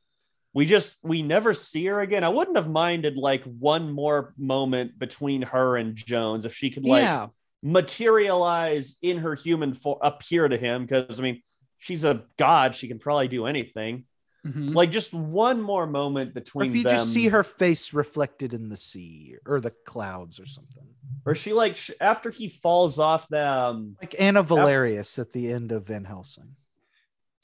we 0.53 0.67
just 0.67 0.97
we 1.03 1.23
never 1.23 1.55
see 1.55 1.87
her 1.87 2.01
again. 2.01 2.23
I 2.23 2.29
wouldn't 2.29 2.57
have 2.57 2.69
minded 2.69 3.17
like 3.17 3.43
one 3.45 3.91
more 3.91 4.35
moment 4.37 4.99
between 4.99 5.43
her 5.43 5.77
and 5.77 5.97
Jones 5.97 6.45
if 6.45 6.55
she 6.55 6.71
could 6.71 6.85
like 6.85 7.03
yeah. 7.03 7.29
materialize 7.63 8.97
in 9.03 9.19
her 9.19 9.35
human 9.35 9.75
form, 9.75 9.99
appear 10.03 10.47
to 10.47 10.59
him 10.59 10.85
because 10.85 11.19
I 11.19 11.23
mean 11.23 11.43
she's 11.79 12.05
a 12.05 12.25
god; 12.39 12.75
she 12.75 12.87
can 12.87 12.99
probably 12.99 13.29
do 13.29 13.47
anything. 13.47 14.05
Mhm. 14.45 14.75
Like 14.75 14.91
just 14.91 15.15
one 15.15 15.63
more 15.63 15.87
moment 15.87 16.31
Or 16.31 16.35
between 16.35 16.71
if 16.71 16.77
you 16.77 16.83
them, 16.83 16.93
just 16.93 17.13
see 17.13 17.29
her 17.29 17.43
face 17.43 17.95
reflected 17.95 18.53
in 18.53 18.69
the 18.69 18.77
sea 18.77 19.37
or 19.47 19.61
the 19.61 19.71
clouds 19.71 20.39
or 20.39 20.45
something, 20.45 20.87
or 21.25 21.35
she 21.35 21.55
like 21.55 21.77
sh- 21.77 21.93
after 21.99 22.31
he 22.31 22.49
falls 22.49 22.99
off 22.99 23.27
the 23.29 23.47
um, 23.47 23.97
like 24.03 24.15
Anna 24.19 24.43
Valerius 24.43 25.19
at 25.19 25.33
the 25.33 25.51
end 25.51 25.73
of 25.73 25.87
Van 25.87 26.05
Helsing. 26.05 26.57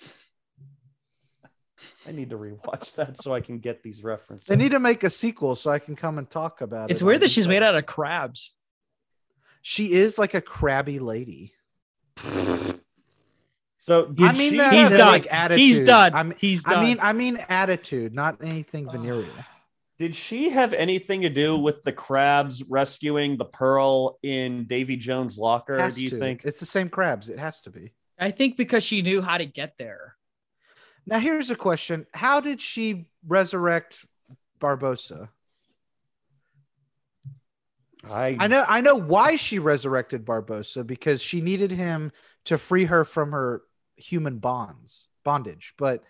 I 2.07 2.13
need 2.13 2.29
to 2.31 2.37
rewatch 2.37 2.95
that 2.97 3.23
so 3.23 3.35
I 3.35 3.41
can 3.41 3.61
get 3.61 3.83
these 3.83 4.05
references. 4.05 4.47
They 4.47 4.57
need 4.57 4.73
to 4.73 4.81
make 4.81 5.03
a 5.03 5.11
sequel 5.11 5.57
so 5.57 5.71
I 5.71 5.79
can 5.79 5.97
come 5.97 6.19
and 6.19 6.29
talk 6.29 6.61
about 6.61 6.91
it. 6.91 6.93
It's 6.93 7.03
weird 7.03 7.23
that 7.23 7.31
she's 7.31 7.49
made 7.49 7.63
out 7.63 7.77
of 7.77 7.87
crabs. 7.87 8.53
She 9.63 9.93
is 9.93 10.19
like 10.19 10.35
a 10.35 10.41
crabby 10.43 10.99
lady. 10.99 11.55
So 13.81 14.15
I 14.19 14.33
mean 14.33 14.53
she- 14.53 14.57
that 14.59 14.73
He's 14.73 14.91
done. 14.91 15.09
like, 15.09 15.27
attitude. 15.31 15.61
He's 15.61 15.81
done. 15.81 16.15
I 16.15 16.23
mean, 16.23 16.35
He's 16.39 16.63
I 16.67 16.83
mean, 16.83 16.99
I 17.01 17.13
mean 17.13 17.39
attitude, 17.49 18.15
not 18.15 18.37
anything 18.43 18.91
venereal. 18.91 19.27
Did 19.99 20.15
she 20.15 20.51
have 20.51 20.73
anything 20.73 21.23
to 21.23 21.29
do 21.29 21.59
with 21.59 21.83
the 21.83 21.93
crabs 21.93 22.63
rescuing 22.65 23.37
the 23.37 23.45
pearl 23.45 24.19
in 24.23 24.65
Davy 24.65 24.97
Jones' 24.97 25.37
locker? 25.37 25.79
Has 25.79 25.97
do 25.97 26.05
you 26.05 26.11
to. 26.11 26.19
think? 26.19 26.43
it's 26.45 26.61
the 26.61 26.67
same 26.67 26.89
crabs? 26.89 27.29
It 27.29 27.39
has 27.39 27.61
to 27.63 27.71
be. 27.71 27.93
I 28.19 28.31
think 28.31 28.57
because 28.57 28.85
she 28.85 29.03
knew 29.03 29.21
how 29.23 29.39
to 29.39 29.47
get 29.47 29.75
there. 29.79 30.15
Now 31.07 31.19
here's 31.19 31.51
a 31.51 31.57
question: 31.57 32.07
How 32.13 32.41
did 32.41 32.61
she 32.61 33.09
resurrect 33.27 34.05
Barbossa? 34.61 35.29
I, 38.09 38.37
I 38.39 38.47
know, 38.47 38.65
I 38.67 38.81
know 38.81 38.95
why 38.95 39.37
she 39.37 39.59
resurrected 39.59 40.25
Barbossa 40.25 40.87
because 40.87 41.21
she 41.21 41.41
needed 41.41 41.71
him 41.71 42.13
to 42.47 42.57
free 42.57 42.87
her 42.87 43.05
from 43.05 43.33
her 43.33 43.63
human 44.01 44.39
bonds, 44.39 45.09
bondage. 45.25 45.75
But 45.79 46.03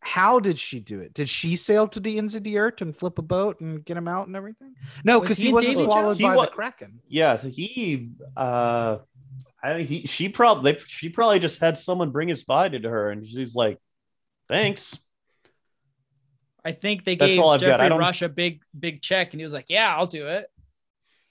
how 0.00 0.38
did 0.38 0.58
she 0.58 0.80
do 0.80 1.00
it? 1.00 1.14
Did 1.14 1.28
she 1.28 1.56
sail 1.56 1.88
to 1.88 2.00
the 2.00 2.18
ends 2.18 2.34
of 2.34 2.44
the 2.44 2.58
earth 2.58 2.80
and 2.82 2.94
flip 2.96 3.18
a 3.18 3.22
boat 3.22 3.60
and 3.60 3.84
get 3.84 3.96
him 3.96 4.06
out 4.08 4.26
and 4.26 4.36
everything? 4.36 4.74
No, 5.04 5.18
Was 5.18 5.28
because 5.28 5.38
he 5.38 5.46
he, 5.46 5.52
wasn't 5.52 5.76
Davy 5.76 5.84
swallowed 5.90 6.18
Jones? 6.18 6.22
by 6.22 6.30
He 6.32 6.36
wa- 6.36 6.44
the 6.46 6.50
kraken. 6.50 7.00
yeah, 7.08 7.36
so 7.36 7.48
he 7.48 8.10
uh 8.36 8.98
I 9.62 9.82
he 9.82 10.06
she 10.06 10.28
probably 10.28 10.78
she 10.86 11.08
probably 11.08 11.38
just 11.38 11.58
had 11.58 11.78
someone 11.78 12.10
bring 12.10 12.28
his 12.28 12.44
body 12.44 12.78
to 12.80 12.88
her 12.88 13.10
and 13.10 13.26
she's 13.26 13.54
like, 13.54 13.78
thanks. 14.48 14.98
I 16.66 16.72
think 16.72 17.04
they 17.04 17.14
That's 17.16 17.30
gave 17.32 17.40
all 17.40 17.50
I've 17.50 17.60
got. 17.60 17.80
I 17.80 17.88
Geoffrey 17.88 18.00
Rush 18.00 18.22
a 18.22 18.28
big, 18.28 18.62
big 18.78 19.02
check, 19.02 19.32
and 19.32 19.40
he 19.40 19.44
was 19.44 19.52
like, 19.52 19.66
"Yeah, 19.68 19.94
I'll 19.94 20.06
do 20.06 20.28
it." 20.28 20.46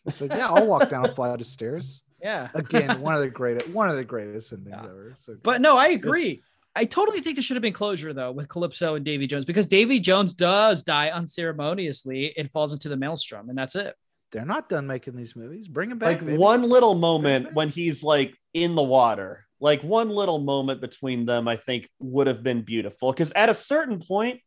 So 0.10 0.26
yeah, 0.26 0.48
I'll 0.48 0.68
walk 0.68 0.90
down 0.90 1.06
a 1.06 1.14
flight 1.16 1.40
of 1.42 1.48
stairs. 1.48 2.04
Yeah. 2.24 2.48
Again, 2.54 3.02
one 3.08 3.14
of 3.16 3.22
the 3.22 3.30
greatest, 3.30 3.68
one 3.70 3.90
of 3.90 3.98
the 3.98 4.04
greatest 4.04 4.52
endings 4.54 4.70
Yeah. 4.76 4.84
ever. 4.86 5.14
So 5.20 5.36
But 5.44 5.62
no, 5.62 5.78
I 5.78 5.90
agree. 5.90 6.42
I 6.76 6.86
totally 6.86 7.20
think 7.20 7.36
there 7.36 7.44
should 7.44 7.56
have 7.56 7.62
been 7.62 7.74
closure 7.74 8.14
though 8.14 8.32
with 8.32 8.50
Calypso 8.50 8.96
and 8.96 9.06
Davy 9.06 9.28
Jones 9.28 9.46
because 9.46 9.68
Davy 9.68 10.00
Jones 10.00 10.34
does 10.34 10.84
die 10.84 11.10
unceremoniously 11.10 12.34
and 12.38 12.50
falls 12.50 12.74
into 12.74 12.90
the 12.90 12.98
maelstrom, 12.98 13.50
and 13.50 13.58
that's 13.58 13.76
it. 13.76 13.96
they're 14.32 14.46
not 14.46 14.70
done 14.70 14.88
making 14.88 15.16
these 15.16 15.36
movies. 15.36 15.68
Bring 15.68 15.90
them 15.90 16.00
back. 16.00 16.08
like 16.18 16.26
baby. 16.26 16.38
one 16.38 16.64
little 16.64 16.96
moment 16.96 17.54
when 17.54 17.70
he's 17.70 18.02
like 18.04 18.36
in 18.54 18.74
the 18.76 18.84
water 18.84 19.46
like 19.60 19.82
one 19.84 20.10
little 20.10 20.38
moment 20.40 20.80
between 20.82 21.26
them 21.26 21.48
i 21.48 21.56
think 21.56 21.90
would 22.00 22.28
have 22.28 22.44
been 22.44 22.62
beautiful 22.64 23.12
because 23.12 23.32
at 23.32 23.50
a 23.50 23.54
certain 23.54 24.00
point 24.00 24.40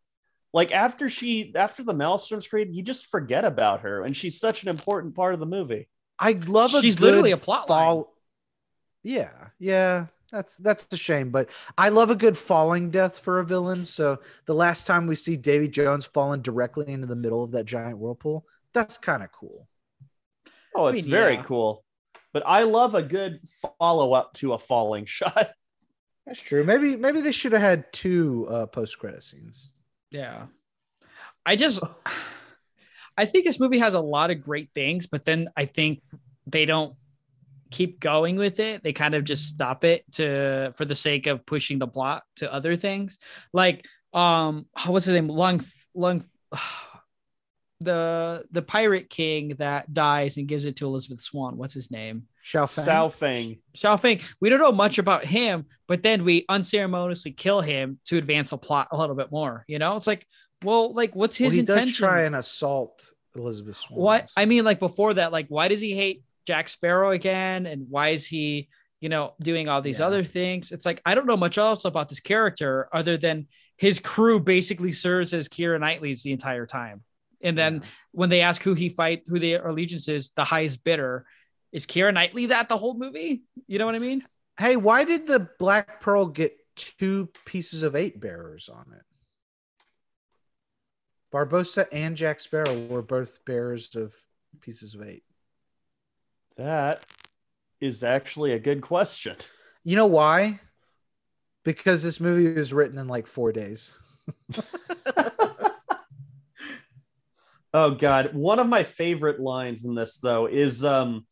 like 0.52 0.70
after 0.72 1.08
she 1.08 1.52
after 1.56 1.82
the 1.82 1.92
maelstrom's 1.94 2.46
created 2.46 2.74
you 2.74 2.82
just 2.84 3.06
forget 3.06 3.44
about 3.44 3.80
her 3.80 4.02
and 4.04 4.16
she's 4.16 4.38
such 4.38 4.62
an 4.62 4.68
important 4.68 5.14
part 5.16 5.34
of 5.34 5.40
the 5.40 5.46
movie 5.46 5.88
I 6.18 6.32
love 6.32 6.74
a 6.74 6.82
She's 6.82 6.96
good 6.96 7.02
literally 7.04 7.30
a 7.32 7.36
plot 7.36 7.68
line. 7.70 7.96
fall. 7.96 8.14
Yeah, 9.02 9.30
yeah, 9.58 10.06
that's 10.32 10.56
that's 10.56 10.86
a 10.92 10.96
shame, 10.96 11.30
but 11.30 11.48
I 11.78 11.90
love 11.90 12.10
a 12.10 12.16
good 12.16 12.36
falling 12.36 12.90
death 12.90 13.18
for 13.18 13.38
a 13.38 13.44
villain. 13.44 13.84
So 13.84 14.20
the 14.46 14.54
last 14.54 14.86
time 14.86 15.06
we 15.06 15.16
see 15.16 15.36
Davy 15.36 15.68
Jones 15.68 16.06
falling 16.06 16.42
directly 16.42 16.92
into 16.92 17.06
the 17.06 17.16
middle 17.16 17.44
of 17.44 17.52
that 17.52 17.64
giant 17.66 17.98
whirlpool, 17.98 18.46
that's 18.72 18.98
kind 18.98 19.22
of 19.22 19.30
cool. 19.32 19.68
oh 20.74 20.86
I 20.86 20.90
it's 20.90 21.02
mean, 21.02 21.10
very 21.10 21.34
yeah. 21.36 21.42
cool 21.44 21.82
but 22.32 22.42
i 22.46 22.64
love 22.64 22.94
a 22.94 23.02
good 23.02 23.40
follow-up 23.78 24.34
to 24.34 24.52
a 24.52 24.58
falling 24.58 25.04
shot 25.18 25.50
That's 26.26 26.40
true. 26.40 26.64
Maybe 26.64 26.96
maybe 26.96 27.20
they 27.20 27.32
should 27.32 27.52
have 27.52 27.60
had 27.62 27.92
two 27.92 28.46
uh, 28.50 28.66
post 28.66 28.98
credit 28.98 29.22
scenes. 29.22 29.70
Yeah. 30.10 30.46
I 31.46 31.54
just 31.56 31.80
I 33.16 33.24
think 33.24 33.44
this 33.44 33.60
movie 33.60 33.78
has 33.78 33.94
a 33.94 34.00
lot 34.00 34.30
of 34.30 34.42
great 34.42 34.70
things, 34.74 35.06
but 35.06 35.24
then 35.24 35.48
I 35.56 35.66
think 35.66 36.02
they 36.46 36.66
don't 36.66 36.94
keep 37.70 38.00
going 38.00 38.36
with 38.36 38.60
it. 38.60 38.82
They 38.82 38.92
kind 38.92 39.14
of 39.14 39.24
just 39.24 39.48
stop 39.48 39.84
it 39.84 40.04
to 40.12 40.72
for 40.76 40.84
the 40.84 40.94
sake 40.94 41.26
of 41.26 41.46
pushing 41.46 41.78
the 41.78 41.88
plot 41.88 42.22
to 42.36 42.52
other 42.52 42.76
things. 42.76 43.18
Like 43.52 43.86
um 44.12 44.66
what's 44.86 45.06
his 45.06 45.14
name? 45.14 45.28
Lung 45.28 45.62
Lung 45.94 46.24
the 47.80 48.44
the 48.52 48.62
pirate 48.62 49.10
king 49.10 49.54
that 49.58 49.92
dies 49.92 50.38
and 50.38 50.48
gives 50.48 50.64
it 50.64 50.76
to 50.76 50.86
Elizabeth 50.86 51.20
Swann. 51.20 51.56
What's 51.56 51.74
his 51.74 51.90
name? 51.90 52.26
Sao 52.42 52.64
Feng. 52.66 52.84
Sao 52.84 53.08
Feng. 53.08 53.58
Sao 53.74 53.96
Feng. 53.96 54.20
We 54.40 54.48
don't 54.48 54.60
know 54.60 54.72
much 54.72 54.98
about 54.98 55.24
him, 55.24 55.66
but 55.88 56.02
then 56.02 56.24
we 56.24 56.46
unceremoniously 56.48 57.32
kill 57.32 57.60
him 57.60 57.98
to 58.06 58.16
advance 58.16 58.50
the 58.50 58.58
plot 58.58 58.88
a 58.92 58.96
little 58.96 59.16
bit 59.16 59.30
more. 59.30 59.64
You 59.66 59.78
know, 59.78 59.96
it's 59.96 60.06
like, 60.06 60.26
well, 60.62 60.92
like 60.92 61.14
what's 61.14 61.38
Well, 61.38 61.46
his 61.48 61.54
he 61.54 61.60
intention? 61.60 61.88
does 61.88 61.96
try 61.96 62.22
and 62.22 62.34
assault 62.36 63.04
Elizabeth 63.34 63.76
Swann. 63.76 64.00
what 64.00 64.30
I 64.36 64.44
mean, 64.46 64.64
like 64.64 64.78
before 64.78 65.14
that, 65.14 65.32
like 65.32 65.46
why 65.48 65.68
does 65.68 65.80
he 65.80 65.94
hate 65.94 66.22
Jack 66.46 66.68
Sparrow 66.68 67.10
again, 67.10 67.66
and 67.66 67.86
why 67.90 68.10
is 68.10 68.26
he, 68.26 68.68
you 69.00 69.08
know, 69.08 69.34
doing 69.40 69.68
all 69.68 69.82
these 69.82 69.98
Yeah. 70.00 70.06
other 70.06 70.22
things? 70.24 70.72
It's 70.72 70.86
like 70.86 71.02
I 71.04 71.14
don't 71.14 71.26
know 71.26 71.36
much 71.36 71.58
else 71.58 71.84
about 71.84 72.08
this 72.08 72.20
character 72.20 72.88
other 72.92 73.16
than 73.16 73.46
his 73.76 74.00
crew 74.00 74.40
basically 74.40 74.92
serves 74.92 75.34
as 75.34 75.48
Keira 75.48 75.78
Knightley's 75.78 76.22
the 76.22 76.32
entire 76.32 76.66
time. 76.66 77.02
And 77.42 77.56
then 77.58 77.82
when 78.12 78.30
they 78.30 78.40
ask 78.40 78.62
who 78.62 78.72
he 78.72 78.88
fight, 78.88 79.24
who 79.26 79.38
their 79.38 79.66
allegiance 79.68 80.08
is, 80.08 80.30
the 80.30 80.44
highest 80.44 80.82
bidder 80.82 81.26
is 81.72 81.86
Kira 81.86 82.14
Knightley. 82.14 82.46
That 82.46 82.70
the 82.70 82.78
whole 82.78 82.94
movie, 82.98 83.42
you 83.66 83.78
know 83.78 83.84
what 83.84 83.94
I 83.94 83.98
mean? 83.98 84.24
Hey, 84.58 84.76
why 84.76 85.04
did 85.04 85.26
the 85.26 85.50
Black 85.58 86.00
Pearl 86.00 86.24
get 86.26 86.56
two 86.76 87.28
pieces 87.44 87.82
of 87.82 87.94
eight 87.94 88.18
bearers 88.18 88.70
on 88.70 88.86
it? 88.96 89.02
Barbossa 91.36 91.86
and 91.92 92.16
Jack 92.16 92.40
Sparrow 92.40 92.86
were 92.86 93.02
both 93.02 93.44
bearers 93.44 93.94
of 93.94 94.14
pieces 94.62 94.94
of 94.94 95.02
eight. 95.02 95.22
That 96.56 97.04
is 97.78 98.02
actually 98.02 98.54
a 98.54 98.58
good 98.58 98.80
question. 98.80 99.36
You 99.84 99.96
know 99.96 100.06
why? 100.06 100.60
Because 101.62 102.02
this 102.02 102.20
movie 102.20 102.50
was 102.54 102.72
written 102.72 102.98
in 102.98 103.06
like 103.06 103.26
four 103.26 103.52
days. 103.52 103.94
Oh 107.74 107.90
God, 107.90 108.32
one 108.32 108.58
of 108.58 108.66
my 108.66 108.84
favorite 108.84 109.38
lines 109.38 109.84
in 109.84 109.94
this 109.94 110.16
though 110.16 110.46
is 110.46 110.82
um 110.82 111.26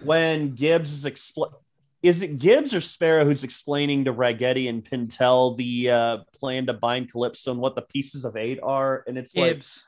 when 0.00 0.54
Gibbs 0.54 0.92
is 0.92 1.04
expl- 1.04 1.54
is 2.02 2.22
it 2.22 2.38
Gibbs 2.38 2.74
or 2.74 2.80
Sparrow 2.80 3.24
who's 3.24 3.44
explaining 3.44 4.04
to 4.04 4.12
Ragetti 4.12 4.68
and 4.68 4.84
Pintel 4.84 5.56
the 5.56 5.90
uh, 5.90 6.18
plan 6.38 6.66
to 6.66 6.72
bind 6.72 7.10
Calypso 7.10 7.50
and 7.50 7.60
what 7.60 7.74
the 7.74 7.82
pieces 7.82 8.24
of 8.24 8.36
eight 8.36 8.60
are, 8.62 9.04
and 9.06 9.18
it's 9.18 9.36
like 9.36 9.54
Gibbs. 9.54 9.84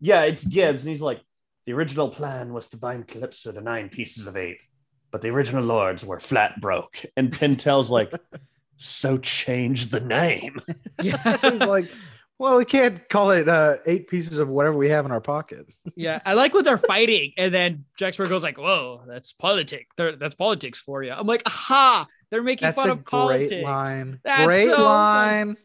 yeah, 0.00 0.22
it's 0.22 0.44
Gibbs, 0.44 0.82
and 0.82 0.90
he's 0.90 1.02
like 1.02 1.20
the 1.66 1.72
original 1.72 2.08
plan 2.08 2.52
was 2.52 2.68
to 2.68 2.76
bind 2.76 3.06
Calypso 3.06 3.52
to 3.52 3.60
nine 3.60 3.88
pieces 3.88 4.26
of 4.26 4.36
eight, 4.36 4.58
but 5.10 5.22
the 5.22 5.28
original 5.28 5.64
lords 5.64 6.04
were 6.04 6.18
flat 6.18 6.60
broke, 6.60 7.04
and 7.16 7.32
Pintel's 7.32 7.90
like, 7.90 8.12
so 8.76 9.16
change 9.18 9.90
the 9.90 10.00
name. 10.00 10.60
Yeah. 11.00 11.38
it's 11.42 11.64
like, 11.64 11.88
well, 12.42 12.58
we 12.58 12.64
can't 12.64 13.08
call 13.08 13.30
it 13.30 13.48
uh, 13.48 13.76
eight 13.86 14.08
pieces 14.08 14.38
of 14.38 14.48
whatever 14.48 14.76
we 14.76 14.88
have 14.88 15.06
in 15.06 15.12
our 15.12 15.20
pocket. 15.20 15.66
Yeah, 15.94 16.20
I 16.24 16.32
like 16.32 16.54
when 16.54 16.64
they're 16.64 16.78
fighting, 16.78 17.34
and 17.36 17.52
then 17.54 17.84
Jack 17.96 18.14
Sparrow 18.14 18.28
goes 18.28 18.42
like, 18.42 18.56
"Whoa, 18.58 19.02
that's 19.06 19.32
politics. 19.32 19.94
That's 19.96 20.34
politics 20.34 20.80
for 20.80 21.02
you." 21.02 21.12
I'm 21.12 21.26
like, 21.26 21.42
"Aha! 21.46 22.06
They're 22.30 22.42
making 22.42 22.66
That's 22.66 22.76
fun 22.76 22.88
a 22.88 22.92
of 22.92 23.04
politics. 23.04 23.50
great 23.50 23.62
line. 23.62 24.18
That's 24.24 24.46
great 24.46 24.70
so 24.70 24.84
line. 24.84 25.56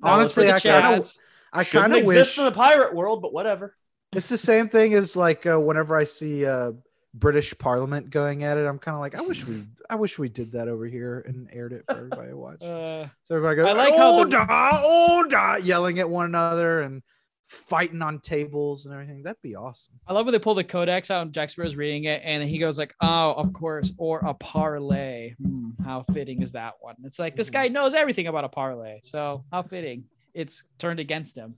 That 0.00 0.18
was 0.18 0.34
for 0.34 0.42
Honestly, 0.42 0.52
I 0.52 0.60
kind 0.60 1.00
of, 1.00 1.04
chads. 1.04 1.16
I 1.52 1.62
Shouldn't 1.64 1.82
kind 1.82 1.92
of 1.94 1.98
exist 2.00 2.36
wish 2.36 2.38
in 2.38 2.44
the 2.44 2.52
pirate 2.52 2.94
world, 2.94 3.22
but 3.22 3.32
whatever. 3.32 3.74
it's 4.12 4.28
the 4.28 4.38
same 4.38 4.68
thing 4.68 4.94
as 4.94 5.16
like 5.16 5.46
uh, 5.46 5.58
whenever 5.58 5.96
I 5.96 6.04
see 6.04 6.46
uh, 6.46 6.72
British 7.14 7.56
Parliament 7.58 8.10
going 8.10 8.44
at 8.44 8.58
it, 8.58 8.66
I'm 8.66 8.78
kind 8.78 8.94
of 8.94 9.00
like, 9.00 9.14
I 9.16 9.20
wish 9.22 9.46
we, 9.46 9.62
I 9.90 9.94
wish 9.96 10.18
we 10.18 10.28
did 10.28 10.52
that 10.52 10.68
over 10.68 10.86
here 10.86 11.24
and 11.26 11.48
aired 11.52 11.72
it 11.72 11.84
for 11.86 11.96
everybody 11.96 12.28
to 12.30 12.36
watch. 12.36 12.62
Uh, 12.62 13.08
So 13.24 13.34
everybody 13.36 13.56
goes, 13.56 13.68
I 13.68 13.72
like 13.72 13.94
how 13.94 14.18
order, 14.18 14.30
the- 14.30 14.82
order, 14.86 15.58
yelling 15.64 15.98
at 15.98 16.08
one 16.08 16.26
another 16.26 16.82
and 16.82 17.02
fighting 17.48 18.02
on 18.02 18.18
tables 18.20 18.84
and 18.84 18.92
everything. 18.92 19.22
That'd 19.22 19.40
be 19.42 19.56
awesome. 19.56 19.94
I 20.06 20.12
love 20.12 20.26
when 20.26 20.32
they 20.34 20.38
pull 20.38 20.54
the 20.54 20.64
codex 20.64 21.10
out 21.10 21.22
and 21.22 21.32
Jack 21.32 21.48
Sparrow's 21.48 21.76
reading 21.76 22.04
it, 22.04 22.20
and 22.22 22.42
he 22.42 22.58
goes 22.58 22.78
like, 22.78 22.94
"Oh, 23.00 23.32
of 23.32 23.54
course," 23.54 23.90
or 23.96 24.18
a 24.18 24.34
parley. 24.34 25.34
Hmm, 25.42 25.70
how 25.82 26.02
fitting 26.12 26.42
is 26.42 26.52
that 26.52 26.74
one? 26.80 26.96
It's 27.04 27.18
like 27.18 27.36
this 27.36 27.48
guy 27.48 27.68
knows 27.68 27.94
everything 27.94 28.26
about 28.26 28.44
a 28.44 28.50
parley, 28.50 29.00
so 29.02 29.44
how 29.50 29.62
fitting 29.62 30.04
it's 30.34 30.62
turned 30.78 31.00
against 31.00 31.36
him. 31.36 31.54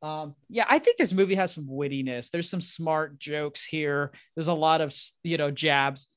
Um, 0.00 0.34
yeah, 0.48 0.64
I 0.68 0.78
think 0.78 0.96
this 0.96 1.12
movie 1.12 1.34
has 1.34 1.52
some 1.52 1.66
wittiness. 1.66 2.30
There's 2.30 2.48
some 2.48 2.60
smart 2.60 3.18
jokes 3.18 3.64
here. 3.64 4.12
There's 4.34 4.48
a 4.48 4.54
lot 4.54 4.80
of 4.80 4.94
you 5.24 5.38
know 5.38 5.50
jabs, 5.50 6.08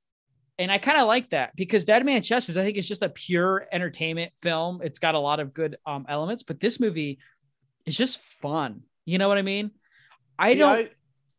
and 0.60 0.72
I 0.72 0.78
kind 0.78 1.00
of 1.00 1.08
like 1.08 1.32
that 1.32 1.56
because 1.56 1.86
Dead 1.86 2.06
Man's 2.06 2.28
Chest 2.28 2.50
is 2.50 2.58
I 2.58 2.64
think 2.64 2.78
it's 2.78 2.88
just 2.88 3.02
a 3.02 3.10
pure 3.10 3.68
entertainment 3.72 4.34
film. 4.42 4.82
It's 4.84 5.00
got 5.00 5.16
a 5.16 5.20
lot 5.20 5.40
of 5.40 5.54
good 5.54 5.78
um 5.86 6.06
elements, 6.08 6.44
but 6.44 6.60
this 6.60 6.80
movie 6.80 7.20
is 7.86 7.98
just 7.98 8.20
fun. 8.42 8.82
You 9.06 9.18
know 9.18 9.28
what 9.28 9.40
I 9.40 9.44
mean? 9.44 9.72
I 10.38 10.54
See, 10.54 10.60
don't. 10.60 10.90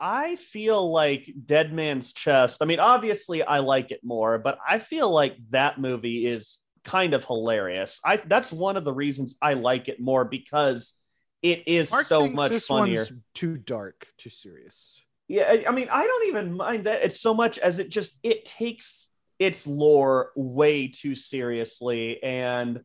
I, 0.01 0.33
I 0.33 0.37
feel 0.37 0.91
like 0.91 1.33
Dead 1.47 1.73
Man's 1.73 2.13
Chest. 2.13 2.61
I 2.61 2.65
mean, 2.65 2.81
obviously, 2.81 3.45
I 3.45 3.61
like 3.61 3.93
it 3.93 4.01
more, 4.03 4.39
but 4.39 4.59
I 4.67 4.81
feel 4.81 5.09
like 5.09 5.37
that 5.51 5.81
movie 5.81 6.27
is 6.27 6.59
kind 6.83 7.15
of 7.15 7.25
hilarious. 7.25 8.01
I 8.05 8.17
that's 8.17 8.53
one 8.53 8.77
of 8.77 8.85
the 8.85 8.93
reasons 8.93 9.37
I 9.41 9.55
like 9.55 9.89
it 9.89 10.01
more 10.01 10.25
because 10.25 10.95
it 11.43 11.65
is 11.67 11.91
Mark 11.91 12.07
so 12.07 12.29
much 12.29 12.51
this 12.51 12.67
funnier. 12.67 12.99
one's 13.01 13.13
too 13.35 13.57
dark, 13.57 14.07
too 14.19 14.31
serious. 14.31 15.01
Yeah, 15.29 15.45
I- 15.51 15.65
I 15.69 15.73
mean, 15.73 15.89
I 15.91 16.07
don't 16.07 16.29
even 16.29 16.57
mind 16.57 16.85
that 16.85 17.03
it's 17.03 17.21
so 17.21 17.35
much 17.35 17.59
as 17.59 17.79
it 17.79 17.89
just 17.89 18.19
it 18.23 18.45
takes 18.45 19.09
its 19.39 19.67
lore 19.67 20.31
way 20.37 20.89
too 20.89 21.15
seriously, 21.15 22.23
and 22.23 22.85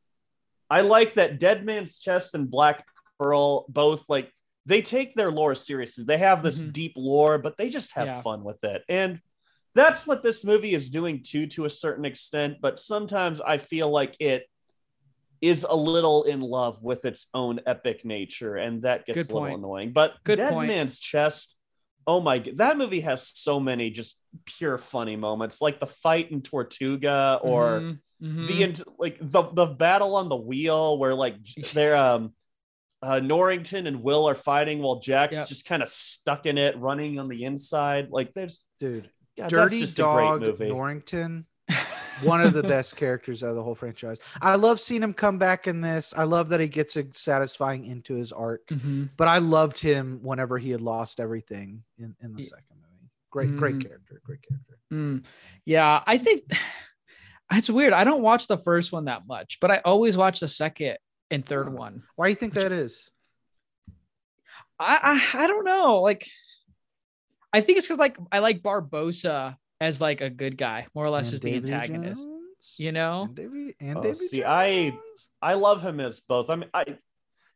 I 0.69 0.81
like 0.81 1.13
that 1.15 1.39
Dead 1.39 1.65
Man's 1.65 1.99
Chest 1.99 2.33
and 2.35 2.49
Black 2.49 2.85
Pearl 3.19 3.65
both 3.69 4.03
like 4.09 4.31
they 4.65 4.81
take 4.81 5.15
their 5.15 5.31
lore 5.31 5.55
seriously. 5.55 6.03
They 6.03 6.17
have 6.17 6.43
this 6.43 6.59
Mhm. 6.59 6.73
deep 6.73 6.93
lore, 6.97 7.37
but 7.37 7.57
they 7.57 7.69
just 7.69 7.93
have 7.93 8.07
Yeah. 8.07 8.21
fun 8.21 8.43
with 8.43 8.63
it, 8.63 8.83
and 8.89 9.21
that's 9.75 10.07
what 10.07 10.23
this 10.23 10.43
movie 10.43 10.73
is 10.73 10.89
doing 10.89 11.21
too, 11.23 11.45
to 11.47 11.65
a 11.65 11.69
certain 11.69 12.03
extent. 12.05 12.57
But 12.61 12.79
sometimes 12.79 13.39
I 13.39 13.57
feel 13.57 13.89
like 13.89 14.15
it 14.19 14.49
is 15.41 15.65
a 15.67 15.75
little 15.75 16.23
in 16.23 16.41
love 16.41 16.81
with 16.83 17.05
its 17.05 17.27
own 17.33 17.59
epic 17.65 18.03
nature, 18.05 18.55
and 18.55 18.81
that 18.83 19.05
gets 19.05 19.17
Good 19.17 19.29
a 19.29 19.33
little 19.33 19.47
point. 19.49 19.59
annoying. 19.59 19.91
But 19.93 20.13
Good 20.23 20.37
Dead 20.37 20.51
point. 20.51 20.67
Man's 20.69 20.99
Chest, 20.99 21.55
oh 22.05 22.19
my 22.21 22.39
god, 22.39 22.57
that 22.57 22.77
movie 22.77 23.01
has 23.01 23.27
so 23.27 23.59
many 23.59 23.89
just 23.89 24.15
pure 24.45 24.77
funny 24.77 25.15
moments, 25.15 25.61
like 25.61 25.79
the 25.79 25.87
fight 25.87 26.31
in 26.31 26.41
Tortuga 26.41 27.39
or 27.41 27.81
Mhm, 27.81 27.99
mhm. 28.21 28.47
the 28.47 28.83
like 28.97 29.17
the 29.21 29.43
the 29.53 29.65
battle 29.67 30.15
on 30.15 30.29
the 30.29 30.35
wheel 30.35 30.97
where 30.97 31.13
like 31.15 31.35
they're 31.73 31.95
um 31.97 32.33
uh, 33.03 33.19
Norrington 33.19 33.85
and 33.85 34.01
Will 34.01 34.27
are 34.27 34.33
fighting 34.33 34.81
while 34.81 34.99
Jack's 34.99 35.37
Yep. 35.37 35.47
just 35.47 35.65
kind 35.67 35.83
of 35.83 35.87
stuck 35.89 36.47
in 36.47 36.57
it, 36.57 36.75
running 36.79 37.19
on 37.19 37.27
the 37.27 37.43
inside. 37.43 38.09
Like 38.09 38.33
there's 38.33 38.65
Dude, 38.79 39.07
God, 39.37 39.49
Dirty 39.51 39.85
Dog. 39.85 40.41
Norrington, 40.59 41.45
one 42.23 42.41
of 42.41 42.53
the 42.53 42.63
best 42.75 42.95
characters 42.95 43.43
out 43.43 43.49
of 43.49 43.55
the 43.55 43.63
whole 43.63 43.75
franchise. 43.75 44.17
I 44.41 44.55
love 44.55 44.79
seeing 44.79 45.03
him 45.03 45.13
come 45.13 45.37
back 45.37 45.67
in 45.67 45.81
this. 45.81 46.13
I 46.15 46.23
love 46.23 46.49
that 46.49 46.59
he 46.59 46.67
gets 46.67 46.95
a 46.95 47.05
satisfying 47.13 47.85
into 47.85 48.15
his 48.15 48.31
arc. 48.31 48.65
Mhm. 48.67 49.09
But 49.17 49.27
I 49.27 49.37
loved 49.39 49.79
him 49.79 50.19
whenever 50.21 50.57
he 50.57 50.71
had 50.71 50.81
lost 50.81 51.19
everything 51.19 51.83
in, 51.97 52.15
in 52.21 52.33
the 52.33 52.39
Ye- 52.41 52.45
second 52.47 52.65
movie. 52.71 53.09
Great, 53.29 53.57
great 53.57 53.75
Mm. 53.75 53.87
character. 53.87 54.21
Great 54.25 54.39
character. 54.47 54.77
Mm. 54.91 55.23
Yeah, 55.65 56.01
I 56.07 56.17
think 56.17 56.43
it's 57.51 57.69
weird. 57.69 57.93
I 57.93 58.03
don't 58.03 58.21
watch 58.21 58.47
the 58.47 58.57
first 58.57 58.91
one 58.91 59.05
that 59.05 59.27
much, 59.27 59.59
but 59.59 59.69
I 59.71 59.77
always 59.85 60.15
watch 60.17 60.39
the 60.39 60.47
second 60.47 60.97
and 61.29 61.45
third 61.45 61.67
Oh. 61.67 61.71
one. 61.71 62.03
Why 62.15 62.27
do 62.27 62.29
you 62.29 62.35
think 62.35 62.53
that 62.53 62.71
is? 62.71 63.09
I, 64.79 65.21
I 65.33 65.43
I 65.43 65.47
don't 65.47 65.65
know. 65.65 66.01
Like, 66.01 66.27
I 67.51 67.61
think 67.61 67.77
it's 67.79 67.87
because 67.87 67.99
like 67.99 68.17
I 68.31 68.39
like 68.39 68.61
Barbossa 68.61 69.57
as 69.79 70.01
like 70.01 70.21
a 70.21 70.29
good 70.29 70.57
guy, 70.57 70.87
more 70.95 71.05
or 71.05 71.09
less 71.09 71.27
And 71.27 71.33
as 71.35 71.41
the 71.41 71.55
antagonist. 71.55 72.23
Jones? 72.23 72.75
You 72.77 72.91
know? 72.91 73.23
And 73.23 73.35
Davy 73.35 73.75
and 73.79 73.97
Oh, 73.97 74.01
Davy 74.01 74.15
see, 74.15 74.43
I- 74.43 74.89
Jones? 74.89 75.29
I 75.41 75.53
love 75.53 75.81
him 75.81 75.99
as 75.99 76.19
both. 76.19 76.49
I 76.49 76.55
mean, 76.55 76.69
I 76.73 76.85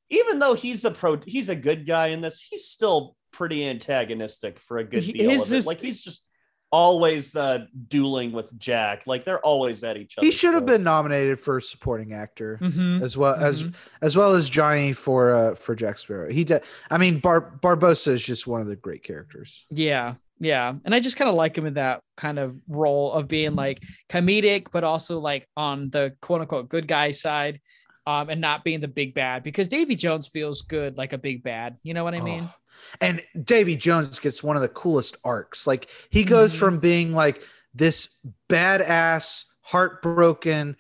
even 0.09 0.39
though 0.39 0.53
he's 0.53 0.83
a 0.83 0.91
pro, 0.91 1.17
he's 1.25 1.47
a 1.49 1.55
good 1.55 1.87
guy 1.87 2.07
in 2.07 2.19
this. 2.21 2.41
He's 2.41 2.65
still 2.67 3.15
pretty 3.31 3.65
antagonistic 3.65 4.59
for 4.59 4.77
a 4.77 4.83
good 4.83 5.03
He- 5.03 5.13
deal 5.13 5.31
his- 5.31 5.43
of 5.43 5.51
it. 5.51 5.55
his- 5.55 5.65
Like 5.65 5.79
he's 5.79 6.01
just 6.03 6.25
always 6.73 7.35
uh, 7.35 7.59
dueling 7.89 8.31
with 8.31 8.57
Jack. 8.57 9.03
Like 9.05 9.25
they're 9.25 9.39
always 9.45 9.83
at 9.83 9.97
each 9.97 10.17
other. 10.17 10.25
he 10.25 10.31
should 10.31 10.53
have 10.53 10.65
been 10.65 10.83
nominated 10.83 11.37
for 11.39 11.59
supporting 11.59 12.13
actor 12.13 12.57
Mhm, 12.61 13.01
as 13.01 13.17
well 13.17 13.35
as 13.35 13.63
mhm. 13.65 13.73
as 14.01 14.15
well 14.15 14.33
as 14.35 14.49
Johnny 14.49 14.93
for 14.93 15.31
uh 15.33 15.55
for 15.55 15.75
Jack 15.75 15.97
Sparrow. 15.97 16.31
He 16.31 16.43
did. 16.45 16.61
I 16.89 16.97
mean, 16.97 17.19
Bar- 17.19 17.59
Barbossa 17.61 18.13
is 18.13 18.25
just 18.25 18.47
one 18.47 18.61
of 18.61 18.67
the 18.67 18.77
great 18.77 19.03
characters. 19.03 19.65
Yeah, 19.69 20.15
yeah, 20.41 20.73
and 20.83 20.95
I 20.95 20.99
just 20.99 21.17
kind 21.17 21.29
of 21.29 21.35
like 21.35 21.55
him 21.55 21.67
in 21.67 21.75
that 21.75 22.01
kind 22.17 22.39
of 22.39 22.59
role 22.67 23.13
of 23.13 23.27
being 23.27 23.53
like 23.55 23.83
comedic, 24.09 24.67
but 24.71 24.83
also 24.83 25.19
like 25.19 25.47
on 25.55 25.91
the 25.91 26.15
quote 26.19 26.41
unquote 26.41 26.67
good 26.67 26.87
guy 26.87 27.11
side, 27.11 27.61
um, 28.07 28.29
and 28.29 28.41
not 28.41 28.63
being 28.63 28.79
the 28.81 28.87
big 28.87 29.13
bad 29.13 29.43
because 29.43 29.67
Davy 29.67 29.95
Jones 29.95 30.27
feels 30.27 30.63
good 30.63 30.97
like 30.97 31.13
a 31.13 31.19
big 31.19 31.43
bad. 31.43 31.77
You 31.83 31.93
know 31.93 32.03
what 32.03 32.15
I 32.15 32.21
mean? 32.21 32.49
Oh. 32.51 32.53
And 32.99 33.21
Davy 33.43 33.75
Jones 33.75 34.17
gets 34.17 34.41
one 34.41 34.55
of 34.55 34.63
the 34.63 34.67
coolest 34.67 35.15
arcs. 35.23 35.67
Like 35.67 35.87
he 36.09 36.23
goes 36.23 36.55
Mhm. 36.55 36.57
from 36.59 36.79
being 36.79 37.13
like 37.13 37.43
this 37.75 38.17
badass, 38.49 39.45
heartbroken, 39.61 40.75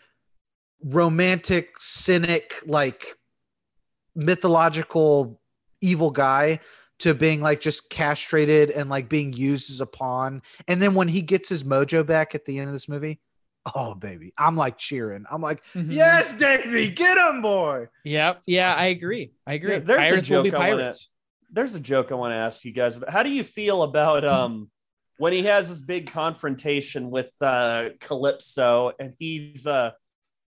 romantic, 0.83 1.75
cynic, 1.79 2.55
like 2.65 3.15
mythological 4.15 5.39
evil 5.81 6.09
guy 6.09 6.59
to 7.01 7.13
being 7.13 7.41
like 7.41 7.61
just 7.61 7.89
castrated 7.89 8.69
and 8.71 8.89
like 8.89 9.09
being 9.09 9.33
used 9.33 9.69
as 9.71 9.81
a 9.81 9.85
pawn. 9.85 10.41
And 10.67 10.81
then 10.81 10.93
when 10.95 11.07
he 11.07 11.21
gets 11.21 11.49
his 11.49 11.63
mojo 11.63 12.05
back 12.05 12.33
at 12.35 12.45
the 12.45 12.57
end 12.59 12.67
of 12.67 12.73
this 12.73 12.87
movie, 12.89 13.19
oh 13.75 13.93
baby, 13.93 14.33
I'm 14.37 14.55
like 14.55 14.77
cheering. 14.77 15.25
I'm 15.29 15.41
like, 15.41 15.63
Mhm. 15.73 15.91
yes, 15.93 16.33
Davy, 16.33 16.89
get 16.89 17.17
him, 17.17 17.41
boy. 17.41 17.87
Yep. 18.03 18.41
Yeah, 18.47 18.73
I 18.73 18.87
agree. 18.87 19.33
I 19.45 19.53
agree. 19.53 19.69
There- 19.71 19.79
there's 19.81 19.99
a 19.99 20.09
pirates 20.09 20.29
will 20.29 20.43
be 20.43 20.49
joke 20.51 20.59
I 20.61 20.69
wanna- 20.69 20.81
pirates. 20.83 21.09
There's 21.53 21.75
a 21.75 21.79
joke 21.81 22.11
I 22.11 22.15
want 22.15 22.31
to 22.31 22.37
ask 22.37 22.63
you 22.63 22.71
guys 22.71 22.95
about. 22.97 23.09
How 23.11 23.23
do 23.23 23.29
you 23.29 23.43
feel 23.43 23.83
about 23.83 24.23
um 24.25 24.71
when 25.17 25.33
he 25.33 25.43
has 25.43 25.69
this 25.69 25.81
big 25.81 26.09
confrontation 26.09 27.11
with 27.11 27.31
uh 27.41 27.89
Calypso 27.99 28.93
and 28.99 29.13
he's 29.19 29.67
uh 29.67 29.91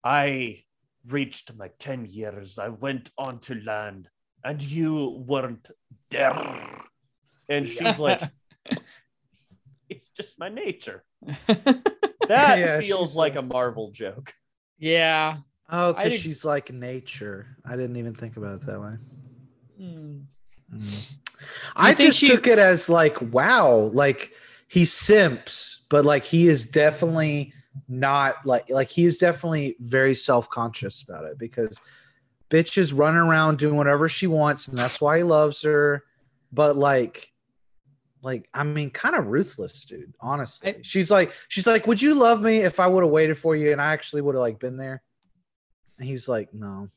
I 0.03 0.63
reached 1.07 1.55
my 1.55 1.69
10 1.79 2.05
years. 2.05 2.59
I 2.59 2.69
went 2.69 3.11
on 3.17 3.39
to 3.39 3.55
land 3.55 4.07
and 4.43 4.61
you 4.61 5.23
weren't 5.27 5.69
there. 6.09 6.33
And 7.49 7.67
she's 7.67 7.99
like 7.99 8.21
it's 9.89 10.09
just 10.09 10.39
my 10.39 10.49
nature. 10.49 11.03
That 12.29 12.57
Yeah, 12.57 12.79
feels 12.79 13.09
she's 13.09 13.15
like 13.17 13.35
a- 13.35 13.39
a 13.39 13.41
Marvel 13.41 13.91
joke. 13.91 14.33
yeah. 14.77 15.37
Oh, 15.69 15.89
I 15.89 15.91
because 16.05 16.11
did- 16.13 16.21
she's 16.21 16.45
like 16.45 16.71
nature. 16.71 17.57
I 17.65 17.71
didn't 17.75 17.97
even 17.97 18.15
think 18.15 18.37
about 18.37 18.61
it 18.61 18.65
that 18.67 18.79
way. 18.81 18.95
Mm. 19.81 20.23
I 21.75 21.93
think 21.93 22.07
just 22.09 22.19
she- 22.19 22.27
took 22.27 22.47
it 22.47 22.59
as 22.59 22.87
like, 22.87 23.21
wow, 23.21 23.89
like 23.93 24.31
he 24.69 24.85
simps, 24.85 25.83
but 25.89 26.05
like 26.05 26.23
he 26.23 26.47
is 26.47 26.65
definitely 26.65 27.53
not 27.89 28.35
like 28.45 28.69
like 28.69 28.89
he 28.89 29.03
is 29.03 29.17
definitely 29.17 29.75
very 29.81 30.15
self-conscious 30.15 31.01
about 31.03 31.25
it 31.25 31.37
because 31.37 31.81
bitch 32.53 32.77
is 32.77 32.93
running 32.93 33.19
around 33.19 33.57
doing 33.57 33.75
whatever 33.75 34.07
she 34.07 34.27
wants, 34.27 34.67
and 34.67 34.77
that's 34.77 35.01
why 35.01 35.17
he 35.17 35.23
loves 35.23 35.63
her. 35.63 36.03
But 36.51 36.77
like 36.77 37.31
like 38.21 38.47
I 38.53 38.63
mean, 38.63 38.91
kind 38.91 39.15
of 39.15 39.27
ruthless, 39.27 39.85
dude. 39.85 40.13
Honestly, 40.21 40.69
I- 40.69 40.80
she's 40.84 41.09
like, 41.09 41.34
she's 41.47 41.65
like, 41.65 41.88
would 41.88 42.01
you 42.01 42.15
love 42.15 42.41
me 42.41 42.59
if 42.59 42.80
I 42.80 42.88
would 42.88 43.03
have 43.03 43.11
waited 43.11 43.38
for 43.38 43.55
you 43.55 43.71
and 43.71 43.81
I 43.81 43.91
actually 43.91 44.21
would 44.21 44.35
have 44.35 44.41
like 44.41 44.59
been 44.59 44.77
there? 44.77 45.01
And 45.97 46.07
he's 46.07 46.30
like, 46.30 46.53
no. 46.53 46.89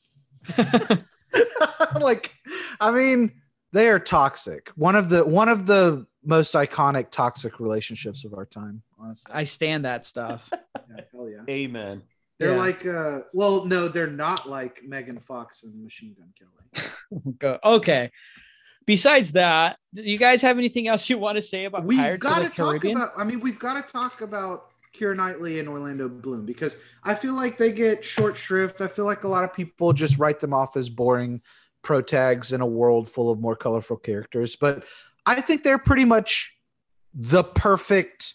like, 2.00 2.34
I 2.80 2.90
mean, 2.90 3.32
they 3.72 3.88
are 3.88 3.98
toxic. 3.98 4.68
One 4.76 4.94
of 4.94 5.08
the 5.08 5.24
one 5.24 5.48
of 5.48 5.66
the 5.66 6.06
most 6.22 6.54
iconic 6.54 7.10
toxic 7.10 7.60
relationships 7.60 8.24
of 8.24 8.34
our 8.34 8.46
time. 8.46 8.82
Honestly, 8.98 9.32
I 9.34 9.44
stand 9.44 9.84
that 9.84 10.04
stuff. 10.04 10.48
yeah, 10.52 11.00
hell 11.12 11.28
yeah. 11.28 11.42
Amen. 11.48 12.02
They're 12.38 12.50
Yeah. 12.50 12.56
like, 12.58 12.84
uh, 12.86 13.20
well, 13.32 13.64
no, 13.64 13.88
they're 13.88 14.06
not 14.06 14.48
like 14.48 14.82
Megan 14.84 15.20
Fox 15.20 15.62
and 15.62 15.82
Machine 15.82 16.14
Gun 16.18 16.32
Kelly. 16.38 16.50
Okay. 17.64 18.10
Besides 18.86 19.32
that, 19.32 19.78
do 19.94 20.02
you 20.02 20.18
guys 20.18 20.42
have 20.42 20.58
anything 20.58 20.86
else 20.88 21.08
you 21.10 21.18
want 21.18 21.36
to 21.36 21.42
say 21.42 21.64
about 21.64 21.84
We've 21.84 21.98
Pirates 21.98 22.26
of 22.26 22.32
got 22.32 22.42
to 22.42 22.48
talk 22.50 22.84
about. 22.84 23.12
I 23.16 23.24
mean, 23.24 23.40
we've 23.40 23.58
got 23.58 23.74
to 23.84 23.92
talk 23.92 24.20
about 24.20 24.70
Keira 24.96 25.16
Knightley 25.16 25.58
and 25.58 25.68
Orlando 25.68 26.08
Bloom 26.08 26.44
because 26.46 26.76
I 27.02 27.14
feel 27.14 27.34
like 27.34 27.58
they 27.58 27.72
get 27.72 28.04
short 28.04 28.36
shrift. 28.36 28.80
I 28.80 28.86
feel 28.86 29.04
like 29.04 29.24
a 29.24 29.28
lot 29.28 29.44
of 29.44 29.52
people 29.52 29.92
just 29.92 30.18
write 30.18 30.40
them 30.40 30.52
off 30.54 30.76
as 30.76 30.88
boring 30.88 31.42
pro 31.82 32.00
tags 32.02 32.52
in 32.52 32.60
a 32.60 32.66
world 32.66 33.08
full 33.08 33.30
of 33.30 33.40
more 33.40 33.56
colorful 33.56 33.96
characters. 33.96 34.56
But 34.56 34.84
I 35.24 35.40
think 35.40 35.62
they're 35.64 35.78
pretty 35.78 36.04
much 36.04 36.52
the 37.14 37.42
perfect 37.44 38.34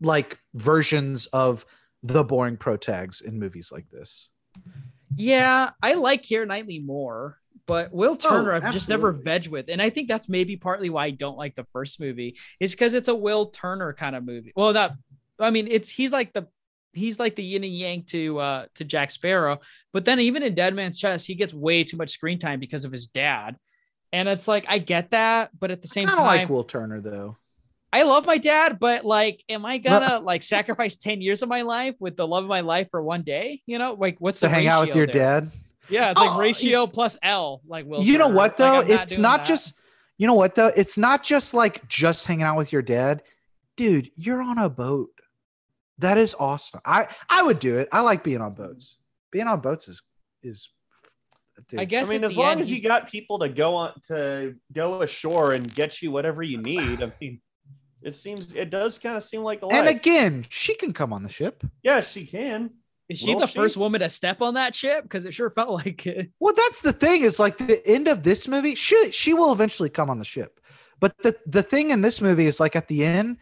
like 0.00 0.38
versions 0.54 1.26
of 1.26 1.64
the 2.04 2.22
boring 2.22 2.58
pro 2.58 2.76
tags 2.76 3.22
in 3.22 3.38
movies 3.38 3.72
like 3.72 3.88
this. 3.90 4.28
Yeah, 5.16 5.70
I 5.82 5.94
like 5.94 6.22
Keira 6.22 6.46
Knightley 6.46 6.78
more, 6.78 7.38
but 7.66 7.92
Will 7.92 8.14
Turner 8.14 8.52
I've 8.52 8.72
just 8.72 8.88
never 8.88 9.10
veg 9.10 9.48
with, 9.48 9.66
and 9.68 9.80
I 9.80 9.90
think 9.90 10.08
that's 10.08 10.28
maybe 10.28 10.56
partly 10.56 10.90
why 10.90 11.06
I 11.06 11.10
don't 11.10 11.38
like 11.38 11.54
the 11.54 11.64
first 11.64 11.98
movie 11.98 12.36
is 12.60 12.72
because 12.72 12.94
it's 12.94 13.08
a 13.08 13.14
Will 13.14 13.46
Turner 13.46 13.92
kind 13.94 14.14
of 14.14 14.24
movie. 14.24 14.52
Well, 14.54 14.74
that 14.74 14.92
I 15.40 15.50
mean, 15.50 15.66
it's 15.68 15.88
he's 15.88 16.12
like 16.12 16.32
the 16.34 16.46
he's 16.92 17.18
like 17.18 17.36
the 17.36 17.42
yin 17.42 17.64
and 17.64 17.72
yang 17.72 18.04
to 18.04 18.38
uh 18.38 18.66
to 18.74 18.84
Jack 18.84 19.10
Sparrow, 19.10 19.60
but 19.92 20.04
then 20.04 20.20
even 20.20 20.42
in 20.42 20.54
Dead 20.54 20.74
Man's 20.74 20.98
Chest, 20.98 21.26
he 21.26 21.34
gets 21.34 21.54
way 21.54 21.84
too 21.84 21.96
much 21.96 22.10
screen 22.10 22.38
time 22.38 22.60
because 22.60 22.84
of 22.84 22.92
his 22.92 23.06
dad, 23.06 23.56
and 24.12 24.28
it's 24.28 24.46
like 24.46 24.66
I 24.68 24.78
get 24.78 25.12
that, 25.12 25.50
but 25.58 25.70
at 25.70 25.80
the 25.80 25.88
same 25.88 26.08
of 26.08 26.16
time, 26.16 26.26
like 26.26 26.50
Will 26.50 26.64
Turner 26.64 27.00
though. 27.00 27.38
I 27.94 28.02
love 28.02 28.26
my 28.26 28.38
dad, 28.38 28.80
but 28.80 29.04
like, 29.04 29.44
am 29.48 29.64
I 29.64 29.78
gonna 29.78 30.18
like 30.18 30.42
sacrifice 30.42 30.96
10 30.96 31.20
years 31.20 31.42
of 31.42 31.48
my 31.48 31.62
life 31.62 31.94
with 32.00 32.16
the 32.16 32.26
love 32.26 32.42
of 32.42 32.48
my 32.50 32.60
life 32.60 32.88
for 32.90 33.00
one 33.00 33.22
day? 33.22 33.62
You 33.66 33.78
know, 33.78 33.94
like 33.94 34.16
what's 34.18 34.40
To 34.40 34.46
the 34.46 34.50
hang 34.50 34.66
out 34.66 34.88
with 34.88 34.96
your 34.96 35.06
there? 35.06 35.14
dad. 35.14 35.52
Yeah, 35.88 36.10
it's 36.10 36.18
like 36.20 36.30
Oh, 36.32 36.40
ratio 36.40 36.88
plus 36.88 37.16
L. 37.22 37.62
Like, 37.68 37.86
Will 37.86 38.02
you 38.02 38.18
know 38.18 38.26
what 38.26 38.56
though? 38.56 38.80
I'm 38.80 38.88
not 38.88 39.02
it's 39.02 39.18
not 39.18 39.38
that. 39.40 39.46
just 39.46 39.74
you 40.18 40.26
know 40.26 40.34
what 40.34 40.56
though? 40.56 40.72
It's 40.74 40.98
not 40.98 41.22
just 41.22 41.54
like 41.54 41.86
just 41.86 42.26
hanging 42.26 42.42
out 42.42 42.56
with 42.56 42.72
your 42.72 42.82
dad. 42.82 43.22
Dude, 43.76 44.10
you're 44.16 44.42
on 44.42 44.58
a 44.58 44.68
boat. 44.68 45.10
That 45.98 46.18
is 46.18 46.34
awesome. 46.36 46.80
I 46.84 47.06
I 47.28 47.44
would 47.44 47.60
do 47.60 47.78
it. 47.78 47.88
I 47.92 48.00
like 48.00 48.24
being 48.24 48.40
on 48.40 48.54
boats. 48.54 48.96
Being 49.30 49.46
on 49.46 49.60
boats 49.60 49.86
is 49.86 50.02
is 50.42 50.68
dude. 51.68 51.78
I 51.78 51.84
guess 51.84 52.08
I 52.08 52.10
mean, 52.10 52.24
as 52.24 52.36
long 52.36 52.52
end, 52.52 52.60
as 52.60 52.72
you 52.72 52.80
got 52.82 53.08
people 53.08 53.38
to 53.38 53.48
go 53.48 53.76
on 53.76 53.92
to 54.08 54.56
go 54.72 55.00
ashore 55.02 55.52
and 55.52 55.72
get 55.72 56.02
you 56.02 56.10
whatever 56.10 56.42
you 56.42 56.58
need, 56.60 57.00
I 57.00 57.12
mean, 57.20 57.40
it 58.04 58.14
seems 58.14 58.52
it 58.54 58.70
does 58.70 58.98
kind 58.98 59.16
of 59.16 59.24
seem 59.24 59.42
like 59.42 59.60
the 59.60 59.68
and 59.68 59.88
again, 59.88 60.46
she 60.48 60.74
can 60.74 60.92
come 60.92 61.12
on 61.12 61.22
the 61.22 61.28
ship. 61.28 61.64
yeah, 61.82 62.00
she 62.00 62.26
can. 62.26 62.70
is 63.08 63.18
she 63.18 63.34
will 63.34 63.40
the 63.40 63.46
she? 63.46 63.58
first 63.58 63.76
woman 63.76 64.00
to 64.00 64.08
step 64.08 64.42
on 64.42 64.54
that 64.54 64.74
ship? 64.74 65.02
Because 65.02 65.24
it 65.24 65.34
sure 65.34 65.50
felt 65.50 65.70
like 65.70 66.06
it. 66.06 66.30
Well, 66.40 66.54
that's 66.56 66.82
the 66.82 66.92
thing 66.92 67.22
is 67.22 67.38
like 67.38 67.58
the 67.58 67.86
end 67.86 68.08
of 68.08 68.22
this 68.22 68.46
movie, 68.48 68.74
she 68.74 69.10
she 69.12 69.34
will 69.34 69.52
eventually 69.52 69.90
come 69.90 70.10
on 70.10 70.18
the 70.18 70.24
ship. 70.24 70.60
But 71.00 71.16
the 71.22 71.36
the 71.46 71.62
thing 71.62 71.90
in 71.90 72.00
this 72.00 72.20
movie 72.20 72.46
is 72.46 72.60
like 72.60 72.76
at 72.76 72.88
the 72.88 73.04
end, 73.04 73.38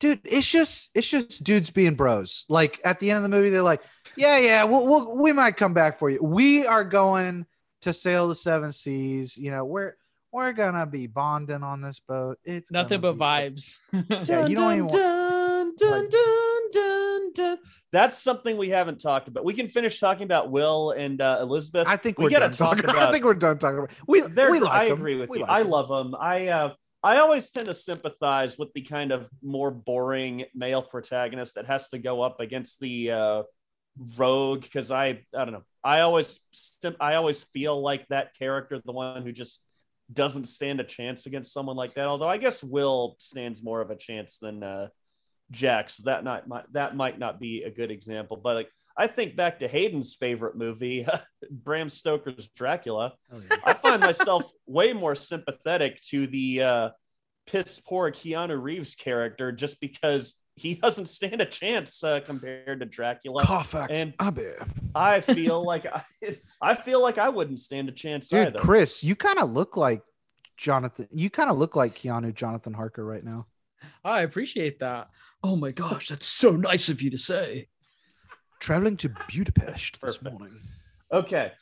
dude, 0.00 0.20
it's 0.24 0.48
just 0.48 0.90
it's 0.94 1.08
just 1.08 1.44
dudes 1.44 1.70
being 1.70 1.94
bros. 1.94 2.44
Like 2.48 2.80
at 2.84 3.00
the 3.00 3.10
end 3.10 3.18
of 3.18 3.22
the 3.22 3.36
movie, 3.36 3.50
they're 3.50 3.62
like, 3.62 3.82
yeah, 4.16 4.38
yeah, 4.38 4.64
we'll, 4.64 4.86
we'll 4.86 5.16
we 5.16 5.32
might 5.32 5.56
come 5.56 5.74
back 5.74 5.98
for 5.98 6.10
you. 6.10 6.18
We 6.22 6.66
are 6.66 6.84
going 6.84 7.46
to 7.82 7.92
sail 7.92 8.28
the 8.28 8.34
seven 8.34 8.72
seas. 8.72 9.36
You 9.36 9.50
know, 9.50 9.64
we're 9.64 9.94
we're 10.34 10.52
gonna 10.52 10.84
be 10.84 11.06
bonding 11.06 11.62
on 11.62 11.80
this 11.80 12.00
boat. 12.00 12.38
It's 12.44 12.70
Nothing 12.72 13.00
but 13.00 13.16
vibes. 13.16 13.78
Yeah, 13.92 14.46
you 14.46 14.56
don't 14.56 14.72
even 14.72 14.86
want- 14.88 14.92
dun, 14.98 15.74
dun, 15.78 16.08
dun, 16.10 16.70
dun, 16.72 17.32
dun. 17.32 17.58
That's 17.92 18.18
something 18.18 18.56
we 18.56 18.68
haven't 18.70 19.00
talked 19.00 19.28
about. 19.28 19.44
We 19.44 19.54
can 19.54 19.68
finish 19.68 20.00
talking 20.00 20.24
about 20.24 20.50
Will 20.50 20.90
and 20.90 21.20
uh, 21.20 21.38
Elizabeth. 21.40 21.86
I 21.86 21.96
think 21.96 22.18
we 22.18 22.24
we're 22.24 22.30
gotta 22.30 22.46
done 22.48 22.52
talk 22.56 22.76
talking. 22.78 22.90
about- 22.90 23.02
I 23.08 23.12
think 23.12 23.24
we're 23.24 23.34
done 23.34 23.58
talking 23.58 23.78
about. 23.78 23.90
We 24.08 24.22
They're- 24.22 24.50
we 24.50 24.58
like 24.58 24.72
I 24.72 24.86
'em. 24.86 24.92
agree 24.94 25.16
with 25.16 25.30
We 25.30 25.38
you. 25.38 25.42
like 25.44 25.50
I 25.52 25.60
'em. 25.60 25.70
love 25.70 25.88
them. 25.88 26.14
I 26.18 26.48
uh, 26.48 26.74
I 27.04 27.18
always 27.18 27.50
tend 27.50 27.66
to 27.66 27.74
sympathize 27.74 28.58
with 28.58 28.72
the 28.72 28.80
kind 28.82 29.12
of 29.12 29.28
more 29.42 29.70
boring 29.70 30.46
male 30.54 30.82
protagonist 30.82 31.54
that 31.54 31.66
has 31.66 31.88
to 31.90 31.98
go 31.98 32.22
up 32.22 32.40
against 32.40 32.80
the 32.80 33.10
uh, 33.12 33.42
rogue 34.16 34.62
because 34.62 34.90
I 34.90 35.08
I 35.36 35.44
don't 35.44 35.52
know. 35.52 35.62
I 35.84 36.00
always 36.00 36.40
I 37.00 37.14
always 37.14 37.42
feel 37.44 37.80
like 37.80 38.08
that 38.08 38.34
character, 38.36 38.80
the 38.84 38.92
one 38.92 39.22
who 39.22 39.30
just 39.32 39.62
doesn't 40.12 40.44
stand 40.44 40.80
a 40.80 40.84
chance 40.84 41.26
against 41.26 41.52
someone 41.52 41.76
like 41.76 41.94
that. 41.94 42.06
Although 42.06 42.28
I 42.28 42.36
guess 42.36 42.62
Will 42.62 43.16
stands 43.18 43.62
more 43.62 43.80
of 43.80 43.90
a 43.90 43.96
chance 43.96 44.38
than 44.38 44.62
uh, 44.62 44.88
Jack, 45.50 45.88
so 45.88 46.04
that 46.06 46.24
not 46.24 46.48
might 46.48 46.72
that 46.72 46.96
might 46.96 47.18
not 47.18 47.40
be 47.40 47.62
a 47.62 47.70
good 47.70 47.90
example. 47.90 48.36
But 48.36 48.56
like 48.56 48.68
I 48.96 49.06
think 49.06 49.36
back 49.36 49.60
to 49.60 49.68
Hayden's 49.68 50.14
favorite 50.14 50.56
movie, 50.56 51.06
Bram 51.50 51.88
Stoker's 51.88 52.48
Dracula. 52.54 53.14
I 53.64 53.72
find 53.74 54.00
myself 54.00 54.50
way 54.66 54.92
more 54.92 55.14
sympathetic 55.14 56.00
to 56.10 56.26
the 56.26 56.62
uh, 56.62 56.88
piss 57.46 57.80
poor 57.80 58.10
Keanu 58.10 58.60
Reeves 58.60 58.94
character 58.94 59.52
just 59.52 59.80
because 59.80 60.34
he 60.56 60.74
doesn't 60.74 61.06
stand 61.08 61.40
a 61.40 61.46
chance 61.46 62.02
uh, 62.04 62.20
compared 62.20 62.80
to 62.80 62.86
Dracula. 62.86 63.44
Carfax 63.44 63.92
And- 63.98 64.14
Abbey. 64.20 64.52
I 64.94 65.20
feel 65.20 65.64
like 65.64 65.86
I, 65.86 66.04
I 66.62 66.74
feel 66.76 67.02
like 67.02 67.18
I 67.18 67.28
wouldn't 67.28 67.58
stand 67.58 67.88
a 67.88 67.92
chance 67.92 68.28
Dude, 68.28 68.48
either. 68.48 68.60
Chris, 68.60 69.02
you 69.02 69.16
kind 69.16 69.38
of 69.40 69.50
look 69.50 69.76
like 69.76 70.02
Jonathan. 70.56 71.08
You 71.12 71.30
kind 71.30 71.50
of 71.50 71.58
look 71.58 71.74
like 71.74 71.94
Keanu 71.96 72.32
Jonathan 72.32 72.72
Harker 72.74 73.04
right 73.04 73.24
now. 73.24 73.46
I 74.04 74.22
appreciate 74.22 74.78
that. 74.80 75.08
Oh 75.42 75.56
my 75.56 75.72
gosh, 75.72 76.08
that's 76.08 76.26
so 76.26 76.52
nice 76.52 76.88
of 76.88 77.02
you 77.02 77.10
to 77.10 77.18
say. 77.18 77.68
Traveling 78.60 78.96
to 78.98 79.10
Budapest 79.28 80.00
this 80.00 80.22
morning. 80.22 80.60
Okay. 81.12 81.52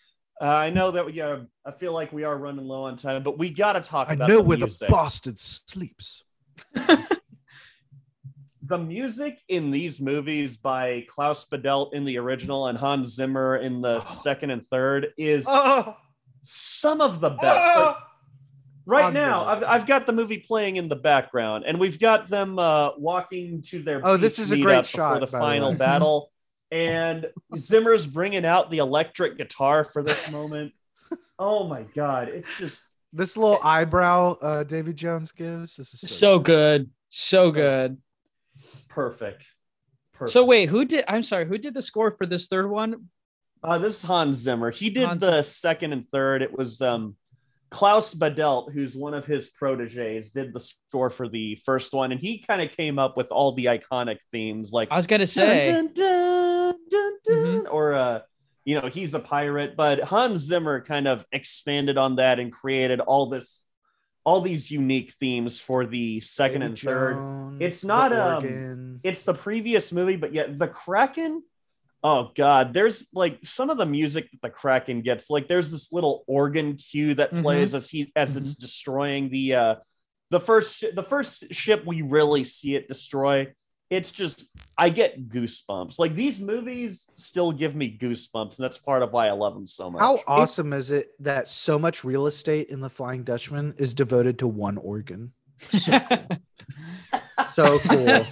Uh, 0.40 0.44
I 0.46 0.70
know 0.70 0.90
that 0.90 1.06
we 1.06 1.20
are. 1.20 1.46
I 1.64 1.72
feel 1.72 1.92
like 1.92 2.12
we 2.12 2.24
are 2.24 2.36
running 2.36 2.66
low 2.66 2.84
on 2.84 2.96
time, 2.96 3.22
but 3.22 3.38
we 3.38 3.48
got 3.50 3.72
to 3.74 3.80
talk 3.80 4.08
I 4.10 4.14
about 4.14 4.28
know 4.28 4.36
the 4.36 4.42
where 4.42 4.58
music. 4.58 4.88
the 4.88 4.92
bastard 4.94 5.38
sleeps. 5.38 6.22
the 8.64 8.78
music 8.78 9.38
in 9.48 9.70
these 9.70 10.00
movies 10.00 10.56
by 10.56 11.04
Klaus 11.08 11.44
Badelt 11.48 11.94
in 11.94 12.04
the 12.04 12.18
original 12.18 12.68
and 12.68 12.78
Hans 12.78 13.14
Zimmer 13.14 13.56
in 13.56 13.80
the 13.80 14.04
second 14.04 14.50
and 14.50 14.66
third 14.70 15.08
is 15.18 15.44
Oh, 15.48 15.96
some 16.42 17.00
of 17.00 17.20
the 17.20 17.30
best. 17.30 17.78
Like, 17.78 17.96
right 18.86 19.02
Hans 19.02 19.14
now, 19.14 19.44
I've, 19.46 19.64
I've 19.64 19.86
got 19.86 20.06
the 20.06 20.12
movie 20.12 20.38
playing 20.38 20.76
in 20.76 20.88
the 20.88 20.96
background, 20.96 21.64
and 21.66 21.78
we've 21.80 21.98
got 21.98 22.28
them 22.28 22.58
uh, 22.58 22.90
walking 22.98 23.62
to 23.68 23.82
their 23.82 24.00
Oh, 24.04 24.16
this 24.16 24.38
is 24.38 24.52
a 24.52 24.60
great 24.60 24.86
shot, 24.86 25.14
for 25.14 25.20
the 25.20 25.26
by 25.26 25.38
the 25.38 25.38
final 25.38 25.74
battle. 25.76 26.30
And 26.70 27.26
Zimmer's 27.56 28.06
bringing 28.06 28.46
out 28.46 28.70
the 28.70 28.78
electric 28.78 29.36
guitar 29.36 29.84
for 29.84 30.02
this 30.02 30.30
moment. 30.30 30.72
Oh 31.38 31.64
my 31.68 31.82
god, 31.94 32.28
it's 32.28 32.48
just 32.56 32.82
this 33.12 33.36
little 33.36 33.58
eyebrow 33.62 34.38
uh, 34.40 34.64
Davy 34.64 34.94
Jones 34.94 35.32
gives. 35.32 35.76
This 35.76 35.92
is 35.92 36.00
so, 36.00 36.06
So 36.06 36.38
good. 36.38 36.90
So 37.10 37.50
good. 37.50 37.98
Perfect. 38.94 39.46
Perfect. 40.14 40.32
So 40.32 40.44
wait, 40.44 40.68
who 40.68 40.84
did 40.84 41.04
I'm 41.08 41.22
sorry, 41.22 41.46
who 41.46 41.58
did 41.58 41.74
the 41.74 41.82
score 41.82 42.10
for 42.10 42.26
this 42.26 42.46
third 42.46 42.68
one? 42.70 43.08
Uh, 43.64 43.78
this 43.78 43.96
is 43.98 44.02
Hans 44.02 44.36
Zimmer. 44.36 44.70
He 44.70 44.90
did 44.90 45.06
Hans- 45.06 45.20
the 45.20 45.42
second 45.42 45.92
and 45.92 46.08
third. 46.10 46.42
It 46.42 46.56
was 46.56 46.80
um, 46.82 47.16
Klaus 47.70 48.12
Badelt, 48.14 48.72
who's 48.72 48.96
one 48.96 49.14
of 49.14 49.24
his 49.24 49.48
proteges, 49.50 50.30
did 50.30 50.52
the 50.52 50.60
score 50.60 51.10
for 51.10 51.28
the 51.28 51.54
first 51.64 51.92
one, 51.92 52.12
and 52.12 52.20
he 52.20 52.38
kind 52.38 52.60
of 52.60 52.70
came 52.76 52.98
up 52.98 53.16
with 53.16 53.28
all 53.28 53.52
the 53.52 53.66
iconic 53.66 54.18
themes, 54.32 54.72
like 54.72 54.88
I 54.90 54.96
was 54.96 55.06
gonna 55.06 55.26
say 55.26 55.70
dun, 55.70 55.92
dun, 55.94 56.74
dun, 56.90 57.12
Mhm. 57.30 57.66
or 57.72 57.94
uh, 57.94 58.20
you 58.64 58.80
know, 58.80 58.88
he's 58.88 59.14
a 59.14 59.20
pirate. 59.20 59.76
But 59.76 60.00
Hans 60.00 60.40
Zimmer 60.40 60.80
kind 60.82 61.08
of 61.08 61.24
expanded 61.32 61.96
on 61.98 62.16
that 62.16 62.38
and 62.38 62.52
created 62.52 63.00
all 63.00 63.26
this, 63.26 63.64
all 64.24 64.40
these 64.40 64.70
unique 64.70 65.12
themes 65.18 65.58
for 65.58 65.84
the 65.84 66.20
second 66.20 66.60
David 66.60 66.70
and 66.70 66.78
third. 66.78 67.14
Jones, 67.14 67.56
It's 67.60 67.80
the 67.80 67.86
not, 67.88 68.12
um, 68.12 69.00
it's 69.02 69.24
the 69.24 69.34
previous 69.34 69.92
movie, 69.92 70.16
but 70.16 70.32
yet 70.32 70.58
the 70.58 70.68
Kraken. 70.68 71.42
Oh 72.04 72.30
God, 72.34 72.74
there's 72.74 73.06
like 73.14 73.38
some 73.44 73.70
of 73.70 73.76
the 73.78 73.86
music 73.86 74.30
that 74.32 74.42
the 74.42 74.50
Kraken 74.50 75.02
gets. 75.02 75.30
Like 75.30 75.46
there's 75.48 75.70
this 75.70 75.92
little 75.92 76.24
organ 76.26 76.76
cue 76.76 77.14
that 77.14 77.32
Mhm. 77.32 77.42
plays 77.42 77.74
as 77.74 77.88
he 77.88 78.12
as 78.16 78.36
it's 78.36 78.54
destroying 78.54 79.28
the 79.30 79.54
uh 79.54 79.74
the 80.30 80.40
first 80.40 80.76
sh- 80.78 80.84
the 80.94 81.02
first 81.02 81.52
ship 81.54 81.84
we 81.86 82.02
really 82.02 82.42
see 82.44 82.74
it 82.74 82.88
destroy. 82.88 83.52
It's 83.92 84.10
just 84.10 84.46
I 84.78 84.88
get 84.88 85.28
goosebumps. 85.28 85.98
Like 85.98 86.14
these 86.14 86.40
movies 86.40 87.10
still 87.16 87.52
give 87.52 87.74
me 87.74 87.98
goosebumps, 88.00 88.56
and 88.56 88.64
that's 88.64 88.78
part 88.78 89.02
of 89.02 89.12
why 89.12 89.28
I 89.28 89.32
love 89.32 89.52
them 89.52 89.66
so 89.66 89.90
much. 89.90 90.00
How 90.00 90.20
awesome 90.26 90.72
is 90.72 90.90
it 90.90 91.08
that 91.20 91.46
so 91.46 91.78
much 91.78 92.02
real 92.02 92.26
estate 92.26 92.68
in 92.70 92.80
the 92.80 92.88
Flying 92.88 93.22
Dutchman 93.22 93.74
is 93.76 93.92
devoted 93.92 94.38
to 94.38 94.46
one 94.46 94.78
organ? 94.78 95.32
So 95.78 96.00
cool. 96.10 96.26
so 97.54 97.78
cool. 97.80 98.26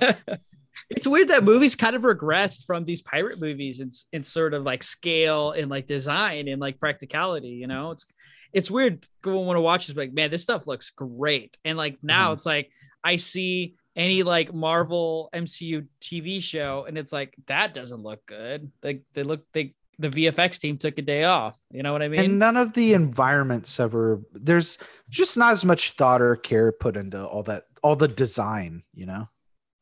it's 0.89 1.07
weird 1.07 1.29
that 1.29 1.45
movies 1.45 1.77
kind 1.77 1.95
of 1.95 2.03
regressed 2.03 2.65
from 2.67 2.85
these 2.85 3.03
pirate 3.03 3.39
movies 3.41 3.81
in, 3.81 3.91
in 4.13 4.23
sort 4.23 4.55
of 4.55 4.63
like 4.63 4.83
scale 4.83 5.51
and 5.53 5.71
like 5.71 5.87
design 5.87 6.49
and 6.49 6.61
like 6.61 6.81
practicality 6.81 7.49
you 7.51 7.67
know 7.67 7.91
it's 7.93 8.07
it's 8.53 8.71
weird 8.71 9.07
going 9.23 9.47
want 9.47 9.57
to 9.57 9.61
watch 9.61 9.87
this 9.87 9.97
like 9.97 10.13
man 10.13 10.31
this 10.31 10.43
stuff 10.43 10.67
looks 10.67 10.91
great 10.91 11.57
and 11.65 11.77
like 11.79 11.99
now 12.03 12.31
Mhm. 12.31 12.35
it's 12.35 12.47
like 12.47 12.71
i 13.05 13.17
see 13.17 13.77
any 13.97 14.23
like 14.23 14.55
marvel 14.55 15.29
mcu 15.35 15.87
tv 16.01 16.41
show 16.41 16.85
and 16.87 16.97
it's 16.97 17.13
like 17.13 17.35
that 17.47 17.75
doesn't 17.75 18.03
look 18.03 18.25
good. 18.27 18.71
Like 18.83 19.03
they 19.15 19.23
look 19.23 19.45
they 19.53 19.75
the 19.99 20.09
vfx 20.09 20.59
team 20.59 20.79
took 20.79 20.97
a 20.99 21.03
day 21.03 21.25
off. 21.25 21.59
You 21.71 21.83
know 21.83 21.93
what 21.93 22.03
i 22.03 22.09
mean? 22.09 22.21
and 22.21 22.39
none 22.39 22.57
of 22.57 22.73
the 22.73 22.95
environments 22.95 23.79
ever 23.79 24.21
there's 24.33 24.79
just 25.09 25.37
not 25.37 25.53
as 25.53 25.65
much 25.65 25.93
thought 25.93 26.23
or 26.23 26.37
care 26.37 26.73
put 26.73 26.97
into 26.97 27.23
all 27.25 27.43
that 27.45 27.65
all 27.83 27.97
the 27.97 28.09
design 28.09 28.83
you 28.95 29.07
know 29.07 29.29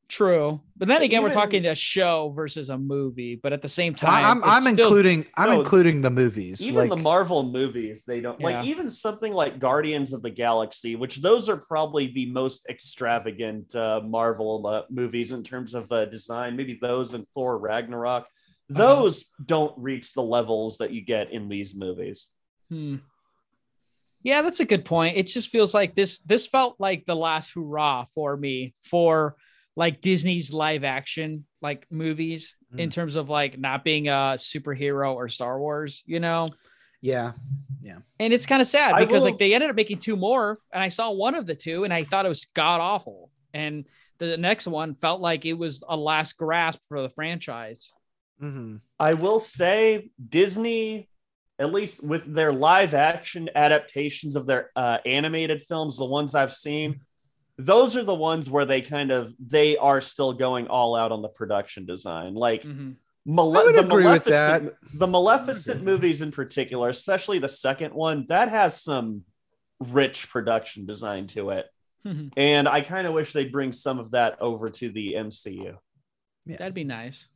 True, 0.08 0.62
but 0.74 0.88
then 0.88 1.02
again, 1.02 1.22
we're 1.22 1.30
talking 1.30 1.66
a 1.66 1.74
show 1.74 2.32
versus 2.34 2.70
a 2.70 2.78
movie. 2.78 3.36
But 3.36 3.52
at 3.52 3.60
the 3.60 3.68
same 3.68 3.94
time, 3.94 4.10
I, 4.24 4.30
I'm 4.30 4.42
I'm 4.42 4.62
still- 4.62 4.86
including 4.86 5.26
I'm 5.36 5.50
No, 5.50 5.60
including 5.60 6.00
the 6.00 6.08
movies. 6.08 6.62
even 6.62 6.88
like, 6.88 6.88
the 6.88 6.96
Marvel 6.96 7.42
movies, 7.42 8.04
they 8.06 8.20
don't 8.20 8.40
Yeah. 8.40 8.46
like 8.46 8.66
even 8.66 8.88
something 8.88 9.34
like 9.34 9.58
Guardians 9.58 10.14
of 10.14 10.22
the 10.22 10.30
Galaxy, 10.30 10.96
which 10.96 11.18
those 11.18 11.50
are 11.50 11.58
probably 11.58 12.06
the 12.06 12.24
most 12.32 12.66
extravagant 12.70 13.74
uh, 13.76 14.00
Marvel 14.02 14.66
uh, 14.66 14.82
movies 14.88 15.32
in 15.32 15.42
terms 15.42 15.74
of 15.74 15.92
uh, 15.92 16.06
design. 16.06 16.56
Maybe 16.56 16.78
those 16.80 17.12
and 17.12 17.26
Thor 17.34 17.58
Ragnarok. 17.58 18.24
Uh-huh. 18.24 18.78
Those 18.78 19.26
don't 19.44 19.74
reach 19.76 20.14
the 20.14 20.22
levels 20.22 20.78
that 20.78 20.90
you 20.90 21.02
get 21.02 21.32
in 21.32 21.50
these 21.50 21.74
movies. 21.74 22.30
Hmm. 22.70 22.96
Yeah, 24.22 24.40
that's 24.42 24.60
a 24.60 24.64
good 24.64 24.84
point. 24.86 25.16
It 25.18 25.26
just 25.26 25.48
feels 25.50 25.74
like 25.74 25.94
this. 25.94 26.18
This 26.18 26.46
felt 26.46 26.76
like 26.78 27.04
the 27.04 27.14
last 27.14 27.52
hurrah 27.54 28.06
for 28.14 28.36
me 28.38 28.74
for 28.84 29.36
like 29.78 30.00
Disney's 30.00 30.52
live 30.52 30.82
action 30.82 31.44
like 31.62 31.86
movies 31.90 32.54
in 32.76 32.90
terms 32.90 33.14
of 33.16 33.28
like 33.30 33.58
not 33.58 33.84
being 33.84 34.08
a 34.08 34.34
superhero 34.36 35.14
or 35.14 35.28
Star 35.28 35.58
Wars. 35.58 36.02
You 36.04 36.18
know. 36.20 36.48
yeah, 37.00 37.32
Yeah. 37.80 37.98
And 38.18 38.32
it's 38.32 38.44
kind 38.44 38.60
of 38.60 38.66
sad 38.68 38.96
because 38.98 39.22
will- 39.22 39.30
like 39.30 39.38
they 39.38 39.54
ended 39.54 39.70
up 39.70 39.76
making 39.76 39.98
two 40.00 40.16
more, 40.16 40.58
and 40.72 40.82
I 40.82 40.88
saw 40.88 41.12
one 41.12 41.34
of 41.36 41.46
the 41.46 41.54
two, 41.54 41.84
and 41.84 41.94
I 41.94 42.02
thought 42.04 42.26
it 42.26 42.28
was 42.28 42.44
god 42.54 42.80
awful. 42.80 43.30
And 43.54 43.86
the 44.18 44.36
next 44.36 44.66
one 44.66 44.94
felt 44.94 45.20
like 45.20 45.44
it 45.46 45.54
was 45.54 45.82
a 45.88 45.96
last 45.96 46.36
grasp 46.36 46.80
for 46.88 47.00
the 47.00 47.08
franchise. 47.10 47.92
hmm 48.40 48.76
I 48.98 49.14
will 49.14 49.38
say 49.40 50.10
Disney, 50.28 51.08
at 51.60 51.72
least 51.72 52.02
with 52.02 52.24
their 52.34 52.52
live 52.52 52.94
action 52.94 53.48
adaptations 53.54 54.34
of 54.36 54.46
their 54.46 54.70
uh, 54.76 54.98
animated 55.06 55.62
films, 55.68 55.96
the 55.96 56.04
ones 56.04 56.34
I've 56.34 56.52
seen, 56.52 57.00
those 57.58 57.96
are 57.96 58.04
the 58.04 58.14
ones 58.14 58.48
where 58.48 58.64
they 58.64 58.80
kind 58.80 59.10
of 59.10 59.34
they 59.44 59.76
are 59.76 60.00
still 60.00 60.32
going 60.32 60.68
all 60.68 60.94
out 60.96 61.10
on 61.12 61.22
the 61.22 61.28
production 61.28 61.84
design. 61.86 62.34
Like 62.34 62.62
Mhm. 62.62 62.94
Male- 63.26 63.58
I 63.58 63.64
would 63.64 63.74
the 63.74 63.80
agree 63.80 64.06
with 64.06 64.26
Maleficent, 64.26 64.74
the 64.94 65.06
Maleficent 65.06 65.82
movies 65.82 66.22
in 66.22 66.30
particular, 66.30 66.88
especially 66.88 67.38
the 67.40 67.48
second 67.48 67.92
one, 67.92 68.26
that 68.28 68.48
has 68.48 68.80
some 68.82 69.24
rich 69.80 70.28
production 70.30 70.86
design 70.86 71.26
to 71.28 71.50
it. 71.50 71.66
And 72.38 72.66
I 72.66 72.80
kind 72.80 73.06
of 73.06 73.12
wish 73.12 73.34
they'd 73.34 73.52
bring 73.52 73.70
some 73.70 73.98
of 73.98 74.12
that 74.12 74.40
over 74.40 74.68
to 74.68 74.90
the 74.90 75.12
MCU. 75.16 75.76
That'd 76.46 76.72
be 76.72 76.84
nice. 76.84 77.28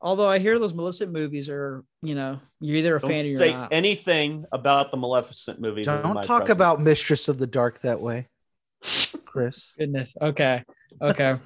Although 0.00 0.28
I 0.28 0.38
hear 0.38 0.58
those 0.58 0.72
Maleficent 0.72 1.12
movies 1.12 1.50
are, 1.50 1.84
you 2.00 2.14
know, 2.14 2.38
you're 2.60 2.76
either 2.78 2.96
a 2.96 3.00
Don't 3.00 3.10
fan 3.10 3.24
or 3.26 3.28
you're 3.28 3.36
say 3.36 3.52
not. 3.52 3.72
anything 3.72 4.46
about 4.52 4.90
the 4.90 4.96
Maleficent 4.96 5.60
movies. 5.60 5.84
don't 5.84 6.14
talk 6.22 6.44
presence. 6.46 6.50
about 6.50 6.80
Mistress 6.80 7.28
of 7.28 7.36
the 7.38 7.46
Dark 7.46 7.80
that 7.82 8.00
way, 8.00 8.28
Chris. 9.24 9.74
Goodness. 9.78 10.16
Okay. 10.20 10.62
Okay. 11.02 11.36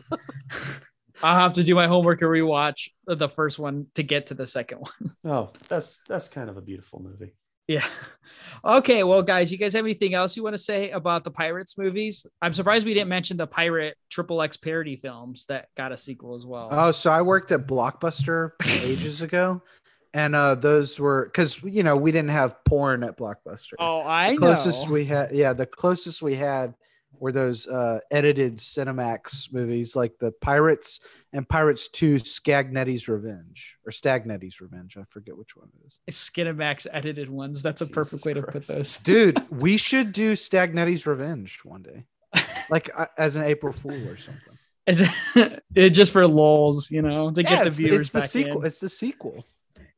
I'll 1.22 1.40
have 1.40 1.54
to 1.54 1.64
do 1.64 1.74
my 1.74 1.86
homework 1.88 2.22
and 2.22 2.30
rewatch 2.30 2.90
the 3.06 3.28
first 3.28 3.58
one 3.58 3.86
to 3.96 4.02
get 4.02 4.26
to 4.28 4.34
the 4.34 4.46
second 4.46 4.78
one. 4.78 5.10
Oh, 5.24 5.50
that's 5.68 5.98
that's 6.08 6.28
kind 6.28 6.48
of 6.48 6.56
a 6.56 6.60
beautiful 6.62 7.00
movie. 7.02 7.34
Yeah. 7.66 7.84
Okay. 8.64 9.04
Well, 9.04 9.22
guys, 9.22 9.52
you 9.52 9.58
guys 9.58 9.74
have 9.74 9.84
anything 9.84 10.14
else 10.14 10.36
you 10.36 10.42
want 10.42 10.54
to 10.54 10.58
say 10.62 10.90
about 10.90 11.22
the 11.24 11.30
Pirates 11.30 11.76
movies? 11.76 12.24
I'm 12.40 12.54
surprised 12.54 12.86
we 12.86 12.94
didn't 12.94 13.08
mention 13.10 13.36
the 13.36 13.46
Pirate 13.46 13.96
Triple 14.10 14.40
X 14.42 14.56
parody 14.56 14.96
films 14.96 15.44
that 15.48 15.68
got 15.76 15.92
a 15.92 15.96
sequel 15.96 16.34
as 16.34 16.46
well. 16.46 16.68
Oh, 16.70 16.92
so 16.92 17.10
I 17.10 17.20
worked 17.22 17.52
at 17.52 17.66
Blockbuster 17.66 18.52
ages 18.82 19.20
ago, 19.22 19.62
and 20.14 20.34
uh 20.34 20.54
those 20.54 20.98
were 20.98 21.24
because 21.26 21.62
you 21.62 21.82
know 21.82 21.96
we 21.96 22.10
didn't 22.12 22.30
have 22.30 22.56
porn 22.64 23.02
at 23.02 23.18
Blockbuster. 23.18 23.74
oh, 23.78 24.00
I 24.02 24.32
know. 24.32 24.38
closest 24.38 24.88
we 24.88 25.04
had, 25.04 25.32
yeah, 25.32 25.52
the 25.52 25.66
closest 25.66 26.22
we 26.22 26.34
had 26.36 26.74
were 27.20 27.32
those 27.32 27.66
uh 27.66 28.00
edited 28.10 28.56
Cinemax 28.56 29.52
movies 29.52 29.94
like 29.96 30.12
the 30.18 30.32
Pirates 30.32 31.00
and 31.32 31.48
Pirates 31.48 31.88
Two: 31.88 32.16
Skagnetti's 32.16 33.08
Revenge 33.08 33.76
or 33.86 33.92
Stagnetti's 33.92 34.60
Revenge. 34.60 34.96
I 34.96 35.04
forget 35.10 35.36
which 35.36 35.56
one 35.56 35.68
it 35.80 35.86
is. 35.86 36.00
Skinemax 36.16 36.86
edited 36.92 37.30
ones. 37.30 37.62
That's 37.62 37.80
a 37.80 37.86
perfect 37.86 38.24
way 38.24 38.34
to 38.34 38.42
put 38.42 38.66
those. 38.66 38.98
Dude, 38.98 39.42
we 39.50 39.76
should 39.76 40.12
do 40.12 40.32
Stagnetti's 40.32 41.06
Revenge 41.06 41.60
one 41.64 41.82
day, 41.82 42.04
like 42.70 42.90
uh, 42.96 43.06
as 43.16 43.36
an 43.36 43.44
April 43.44 43.72
Fool 43.72 44.08
or 44.08 44.16
something. 44.16 44.54
Is 44.86 45.02
it, 45.02 45.62
it 45.74 45.90
just 45.90 46.12
for 46.12 46.26
lulls, 46.26 46.90
you 46.90 47.02
know, 47.02 47.30
to 47.30 47.42
Yeah, 47.42 47.48
get 47.50 47.60
the 47.62 47.66
it's, 47.68 47.76
viewers 47.76 48.00
it's 48.00 48.10
the 48.10 48.20
back 48.20 48.30
sequel. 48.30 48.60
in. 48.60 48.66
It's 48.66 48.80
the 48.80 48.88
sequel. 48.88 49.44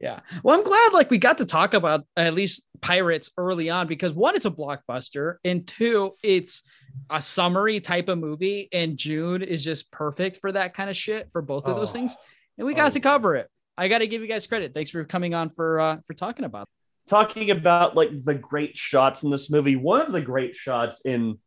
Yeah. 0.00 0.20
Well, 0.42 0.56
I'm 0.58 0.64
glad 0.64 0.92
like 0.94 1.10
we 1.10 1.18
got 1.18 1.38
to 1.38 1.44
talk 1.44 1.74
about 1.74 2.06
at 2.16 2.32
least 2.34 2.62
pirates 2.80 3.30
early 3.36 3.68
on 3.70 3.86
because 3.86 4.14
one, 4.14 4.34
it's 4.34 4.46
a 4.46 4.50
blockbuster, 4.50 5.36
and 5.44 5.66
two, 5.66 6.12
it's 6.22 6.62
a 7.10 7.20
summary 7.20 7.80
type 7.80 8.08
of 8.08 8.18
movie, 8.18 8.68
and 8.72 8.96
June 8.96 9.42
is 9.42 9.62
just 9.64 9.90
perfect 9.90 10.38
for 10.38 10.52
that 10.52 10.74
kind 10.74 10.88
of 10.90 10.96
shit 10.96 11.30
for 11.32 11.42
both 11.42 11.66
of 11.66 11.76
those 11.76 11.90
Oh. 11.90 11.92
things. 11.92 12.16
And 12.58 12.66
we 12.66 12.74
got 12.74 12.90
Oh, 12.90 12.94
to 12.94 13.00
cover 13.00 13.36
it. 13.36 13.48
I 13.78 13.88
got 13.88 13.98
to 13.98 14.06
give 14.06 14.20
you 14.22 14.28
guys 14.28 14.46
credit. 14.46 14.74
Thanks 14.74 14.90
for 14.90 15.04
coming 15.04 15.32
on 15.34 15.48
for 15.50 15.80
uh 15.80 15.96
for 16.06 16.14
talking 16.14 16.44
about. 16.44 16.62
it. 16.62 17.10
Talking 17.10 17.50
about 17.50 17.96
like 17.96 18.10
the 18.24 18.34
great 18.34 18.76
shots 18.76 19.22
in 19.22 19.30
this 19.30 19.50
movie, 19.50 19.76
one 19.76 20.02
of 20.02 20.12
the 20.12 20.20
great 20.20 20.54
shots 20.54 21.00
in 21.04 21.38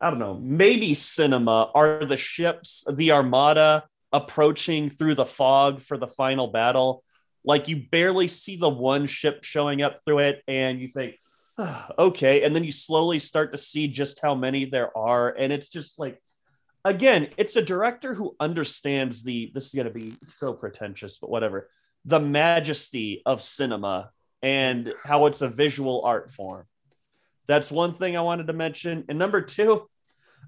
I 0.00 0.10
don't 0.10 0.18
know, 0.20 0.34
maybe 0.40 0.94
cinema 0.94 1.70
are 1.74 2.04
the 2.04 2.16
ships, 2.16 2.84
the 2.92 3.10
armada 3.12 3.84
approaching 4.12 4.90
through 4.90 5.14
the 5.14 5.26
fog 5.26 5.82
for 5.82 5.96
the 5.98 6.06
final 6.06 6.46
battle. 6.48 7.02
Like 7.44 7.68
you 7.68 7.84
barely 7.90 8.28
see 8.28 8.56
the 8.56 8.68
one 8.68 9.06
ship 9.06 9.44
showing 9.44 9.82
up 9.82 10.00
through 10.04 10.18
it, 10.20 10.42
and 10.48 10.80
you 10.80 10.88
think, 10.88 11.14
"Ah, 11.16 11.27
okay. 11.98 12.42
And 12.42 12.54
then 12.54 12.64
you 12.64 12.72
slowly 12.72 13.18
start 13.18 13.52
to 13.52 13.58
see 13.58 13.88
just 13.88 14.20
how 14.20 14.34
many 14.34 14.64
there 14.64 14.96
are. 14.96 15.30
And 15.30 15.52
it's 15.52 15.68
just 15.68 15.98
like, 15.98 16.20
again, 16.84 17.28
it's 17.36 17.56
a 17.56 17.62
director 17.62 18.14
who 18.14 18.36
understands 18.40 19.22
the, 19.22 19.50
this 19.54 19.66
is 19.66 19.74
going 19.74 19.86
to 19.86 19.92
be 19.92 20.14
so 20.24 20.52
pretentious, 20.52 21.18
but 21.18 21.30
whatever, 21.30 21.68
the 22.04 22.20
majesty 22.20 23.22
of 23.26 23.42
cinema 23.42 24.10
and 24.42 24.92
how 25.04 25.26
it's 25.26 25.42
a 25.42 25.48
visual 25.48 26.02
art 26.04 26.30
form. 26.30 26.64
That's 27.46 27.70
one 27.70 27.94
thing 27.94 28.16
I 28.16 28.20
wanted 28.20 28.46
to 28.48 28.52
mention. 28.52 29.04
And 29.08 29.18
number 29.18 29.40
two, 29.40 29.88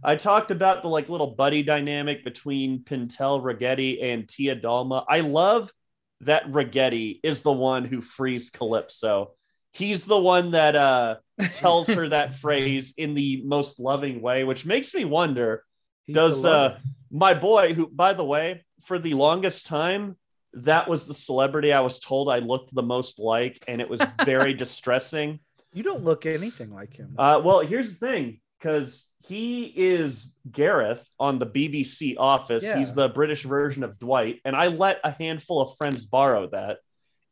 I 0.04 0.16
talked 0.16 0.50
about 0.50 0.82
the 0.82 0.88
like 0.88 1.08
little 1.08 1.34
buddy 1.34 1.62
dynamic 1.62 2.24
between 2.24 2.84
Pintel 2.84 3.42
Ragetti 3.42 4.02
and 4.02 4.28
Tia 4.28 4.56
Dalma. 4.56 5.04
I 5.08 5.20
love 5.20 5.72
that 6.20 6.46
Ragetti 6.50 7.18
is 7.22 7.42
the 7.42 7.52
one 7.52 7.84
who 7.84 8.00
frees 8.00 8.50
Calypso. 8.50 9.32
He's 9.72 10.04
the 10.04 10.18
one 10.18 10.52
that 10.52 10.74
uh, 10.76 11.16
tells 11.54 11.88
her 11.88 12.08
that 12.08 12.34
phrase 12.34 12.94
in 12.96 13.14
the 13.14 13.42
most 13.44 13.78
loving 13.78 14.20
way, 14.20 14.44
which 14.44 14.66
makes 14.66 14.92
me 14.94 15.04
wonder 15.04 15.64
He's 16.06 16.16
does 16.16 16.44
uh, 16.44 16.78
my 17.10 17.34
boy, 17.34 17.74
who, 17.74 17.86
by 17.86 18.14
the 18.14 18.24
way, 18.24 18.64
for 18.84 18.98
the 18.98 19.14
longest 19.14 19.66
time, 19.66 20.16
that 20.52 20.88
was 20.88 21.06
the 21.06 21.14
celebrity 21.14 21.72
I 21.72 21.80
was 21.80 22.00
told 22.00 22.28
I 22.28 22.38
looked 22.38 22.74
the 22.74 22.82
most 22.82 23.18
like, 23.18 23.62
and 23.68 23.80
it 23.80 23.88
was 23.88 24.00
very 24.24 24.54
distressing. 24.54 25.40
you 25.72 25.82
don't 25.82 26.02
look 26.02 26.26
anything 26.26 26.72
like 26.72 26.94
him. 26.94 27.14
Uh, 27.16 27.40
well, 27.44 27.60
here's 27.60 27.90
the 27.90 28.06
thing, 28.06 28.40
because 28.58 29.06
he 29.20 29.64
is 29.64 30.34
Gareth 30.50 31.06
on 31.20 31.38
the 31.38 31.46
BBC 31.46 32.16
Office. 32.18 32.64
Yeah. 32.64 32.78
He's 32.78 32.94
the 32.94 33.08
British 33.08 33.44
version 33.44 33.84
of 33.84 33.98
Dwight, 33.98 34.40
and 34.44 34.56
I 34.56 34.68
let 34.68 34.98
a 35.04 35.12
handful 35.12 35.60
of 35.60 35.76
friends 35.76 36.04
borrow 36.06 36.48
that, 36.48 36.78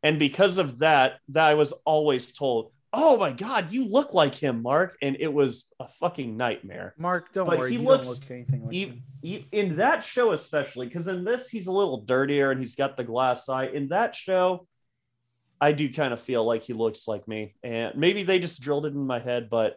and 0.03 0.17
because 0.19 0.57
of 0.57 0.79
that, 0.79 1.19
that 1.29 1.45
I 1.45 1.53
was 1.55 1.71
always 1.85 2.31
told, 2.31 2.71
"Oh 2.93 3.17
my 3.17 3.31
God, 3.31 3.71
you 3.71 3.85
look 3.85 4.13
like 4.13 4.35
him, 4.35 4.61
Mark," 4.61 4.97
and 5.01 5.17
it 5.19 5.31
was 5.31 5.67
a 5.79 5.87
fucking 5.99 6.37
nightmare. 6.37 6.93
Mark, 6.97 7.33
don't 7.33 7.47
but 7.47 7.59
worry. 7.59 7.71
he 7.71 7.77
looks- 7.77 8.07
look 8.07 8.31
anything 8.31 8.65
like 8.65 8.73
E- 8.75 8.85
him. 8.85 9.03
e- 9.23 9.45
in 9.51 9.75
that 9.77 10.03
show 10.03 10.31
especially 10.31 10.87
because 10.87 11.07
in 11.07 11.23
this 11.23 11.49
he's 11.49 11.67
a 11.67 11.71
little 11.71 12.01
dirtier 12.01 12.51
and 12.51 12.59
he's 12.59 12.75
got 12.75 12.97
the 12.97 13.03
glass 13.03 13.49
eye. 13.49 13.65
In 13.67 13.89
that 13.89 14.15
show 14.15 14.67
i 15.61 15.73
do 15.73 15.91
kind 15.91 16.13
of 16.13 16.21
feel 16.21 16.45
like 16.45 16.63
he 16.63 16.71
looks 16.71 17.05
like 17.05 17.27
me. 17.27 17.53
And 17.63 17.97
maybe 17.97 18.23
they 18.23 18.39
just 18.39 18.61
drilled 18.61 18.85
it 18.85 18.93
in 18.93 19.05
my 19.05 19.19
head 19.19 19.49
but 19.49 19.75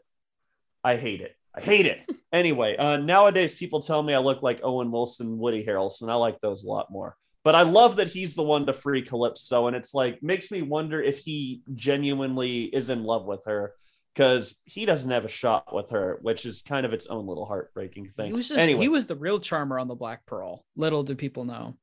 i 0.84 0.94
hate 0.96 1.20
it. 1.20 1.34
I 1.54 1.60
hate 1.60 1.86
it. 1.86 1.98
Anyway 2.32 2.76
uh, 2.78 2.96
nowadays 2.96 3.54
people 3.54 3.82
tell 3.82 4.02
me 4.02 4.14
i 4.14 4.18
look 4.18 4.42
like 4.42 4.60
owen 4.62 4.90
wilson 4.92 5.38
woody 5.38 5.62
harrelson. 5.66 6.08
I 6.08 6.14
like 6.14 6.40
those 6.40 6.62
a 6.64 6.68
lot 6.68 6.90
more 6.90 7.14
but 7.44 7.54
i 7.54 7.62
love 7.62 7.96
that 7.96 8.08
he's 8.08 8.34
the 8.34 8.42
one 8.42 8.66
to 8.66 8.72
free 8.72 9.02
calypso 9.02 9.66
and 9.66 9.76
it's 9.76 9.94
like 9.94 10.22
makes 10.22 10.50
me 10.50 10.62
wonder 10.62 11.02
if 11.02 11.18
he 11.18 11.62
genuinely 11.74 12.64
is 12.64 12.88
in 12.88 13.02
love 13.04 13.24
with 13.26 13.44
her 13.46 13.72
because 14.14 14.54
he 14.64 14.84
doesn't 14.84 15.10
have 15.10 15.24
a 15.24 15.28
shot 15.28 15.74
with 15.74 15.90
her 15.90 16.18
which 16.22 16.44
is 16.46 16.62
kind 16.62 16.84
of 16.86 16.92
its 16.92 17.06
own 17.06 17.26
little 17.26 17.46
heartbreaking 17.46 18.10
thing 18.16 18.26
He 18.26 18.32
was 18.32 18.48
just 18.48 18.60
anyway 18.60 18.82
he 18.82 18.88
was 18.88 19.06
the 19.06 19.16
real 19.16 19.40
charmer 19.40 19.78
on 19.78 19.88
the 19.88 19.94
Black 19.94 20.24
Pearl. 20.26 20.64
Little 20.76 21.02
do 21.02 21.14
people 21.14 21.44
know. 21.44 21.76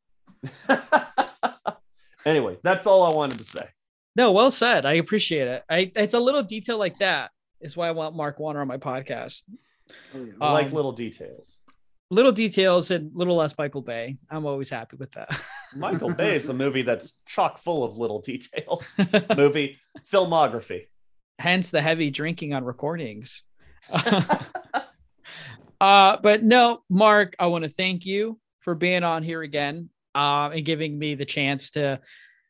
anyway, 2.26 2.58
that's 2.64 2.86
all 2.88 3.04
I 3.04 3.14
wanted 3.14 3.38
to 3.40 3.44
say. 3.44 3.68
No, 4.16 4.32
well 4.32 4.52
said. 4.52 4.86
I 4.86 4.94
appreciate 4.94 5.48
it. 5.48 5.64
I 5.70 5.92
it's 5.96 6.14
a 6.14 6.20
little 6.20 6.44
detail 6.44 6.78
like 6.78 6.98
that 7.00 7.32
is 7.62 7.76
why 7.78 7.88
I 7.88 7.92
want 7.92 8.16
Mark 8.16 8.40
Warner 8.40 8.62
on 8.62 8.68
my 8.68 8.78
podcast. 8.78 9.44
I 10.42 10.52
like 10.52 10.68
Um, 10.68 10.74
little 10.74 10.92
details. 10.92 11.58
Little 12.12 12.32
details 12.32 12.90
and 12.90 13.12
little 13.14 13.36
less 13.36 13.56
Michael 13.58 13.84
Bay. 13.84 14.18
I'm 14.32 14.46
always 14.46 14.70
happy 14.70 14.98
with 14.98 15.12
that. 15.12 15.30
Michael 15.76 16.14
Bay 16.14 16.36
is 16.36 16.48
the 16.48 16.54
movie 16.54 16.82
that's 16.82 17.14
chock 17.28 17.60
full 17.60 17.84
of 17.84 17.98
little 17.98 18.20
details. 18.20 18.96
movie 19.38 19.78
filmography. 20.12 20.88
Hence 21.38 21.70
the 21.70 21.82
heavy 21.82 22.10
drinking 22.10 22.56
on 22.56 22.64
recordings. 22.64 23.44
uh, 23.92 24.38
but 25.80 26.44
no, 26.44 26.82
Mark, 26.90 27.36
I 27.38 27.46
want 27.46 27.64
to 27.64 27.70
thank 27.70 28.08
you 28.08 28.40
for 28.62 28.74
being 28.74 29.04
on 29.04 29.22
here 29.22 29.44
again 29.44 29.90
uh, 30.16 30.50
and 30.54 30.66
giving 30.66 30.98
me 30.98 31.16
the 31.16 31.26
chance 31.26 31.72
to 31.72 32.00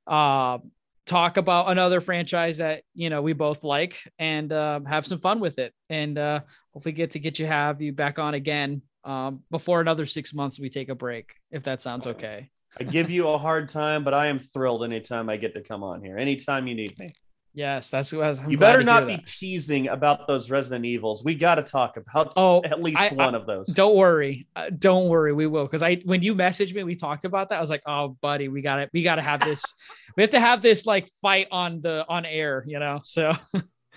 uh, 0.07 0.57
talk 1.06 1.38
about 1.38 1.69
another 1.69 2.02
franchise 2.02 2.57
that 2.57 2.84
you 2.94 3.10
know 3.10 3.22
we 3.22 3.34
both 3.34 3.64
like 3.64 3.99
and 4.19 4.53
uh, 4.53 4.80
have 4.88 5.06
some 5.06 5.18
fun 5.18 5.40
with 5.40 5.60
it 5.60 5.73
and 5.90 6.18
uh, 6.18 6.40
hopefully 6.72 6.94
get 6.94 7.11
to 7.11 7.19
get 7.19 7.40
you 7.40 7.48
have 7.48 7.81
you 7.81 7.91
back 7.91 8.19
on 8.19 8.36
again 8.36 8.81
um, 9.04 9.42
before 9.50 9.82
another 9.82 10.06
six 10.06 10.34
months 10.34 10.60
we 10.60 10.70
take 10.70 10.90
a 10.90 10.96
break 10.96 11.34
if 11.52 11.64
that 11.64 11.82
sounds 11.82 12.06
okay 12.08 12.50
I 12.80 12.84
give 12.84 13.10
you 13.10 13.28
a 13.30 13.38
hard 13.40 13.70
time, 13.70 14.04
but 14.04 14.14
I 14.14 14.28
am 14.28 14.38
thrilled 14.38 14.84
anytime 14.84 15.28
I 15.28 15.38
get 15.38 15.56
to 15.56 15.62
come 15.64 15.82
on 15.84 16.04
here. 16.04 16.20
Anytime 16.20 16.68
you 16.68 16.76
need 16.76 16.98
me. 17.00 17.10
yes 17.56 17.90
that's 17.90 18.14
what 18.14 18.40
I'm 18.40 18.52
you 18.52 18.60
better 18.60 18.84
not 18.84 19.08
be 19.08 19.18
teasing 19.26 19.88
about 19.88 20.28
those 20.28 20.52
Resident 20.52 20.86
Evils. 20.86 21.24
We 21.24 21.34
got 21.34 21.56
to 21.56 21.64
talk 21.64 21.98
about 21.98 22.34
Oh, 22.38 22.62
at 22.64 22.80
least 22.82 23.00
I- 23.00 23.08
I- 23.10 23.14
one 23.26 23.34
of 23.34 23.48
those. 23.48 23.66
Don't 23.68 23.96
worry, 23.96 24.48
uh, 24.56 24.70
don't 24.70 25.08
worry. 25.10 25.34
We 25.34 25.48
will 25.48 25.64
because 25.66 25.82
I 25.82 25.96
when 26.06 26.22
you 26.22 26.36
messaged 26.36 26.76
me, 26.76 26.84
we 26.84 26.96
talked 26.96 27.26
about 27.26 27.50
that. 27.50 27.58
I 27.58 27.60
was 27.62 27.72
like, 27.72 27.82
oh, 27.88 28.10
buddy, 28.22 28.50
we 28.50 28.62
got 28.62 28.76
to 28.76 28.90
We 28.94 29.02
got 29.02 29.16
to 29.16 29.24
have 29.24 29.40
this. 29.40 29.64
we 30.16 30.22
have 30.22 30.30
to 30.30 30.40
have 30.40 30.62
this 30.62 30.86
like 30.86 31.10
fight 31.24 31.48
on 31.52 31.82
the 31.82 32.06
on 32.08 32.24
air, 32.24 32.64
you 32.68 32.78
know. 32.78 33.00
So, 33.04 33.32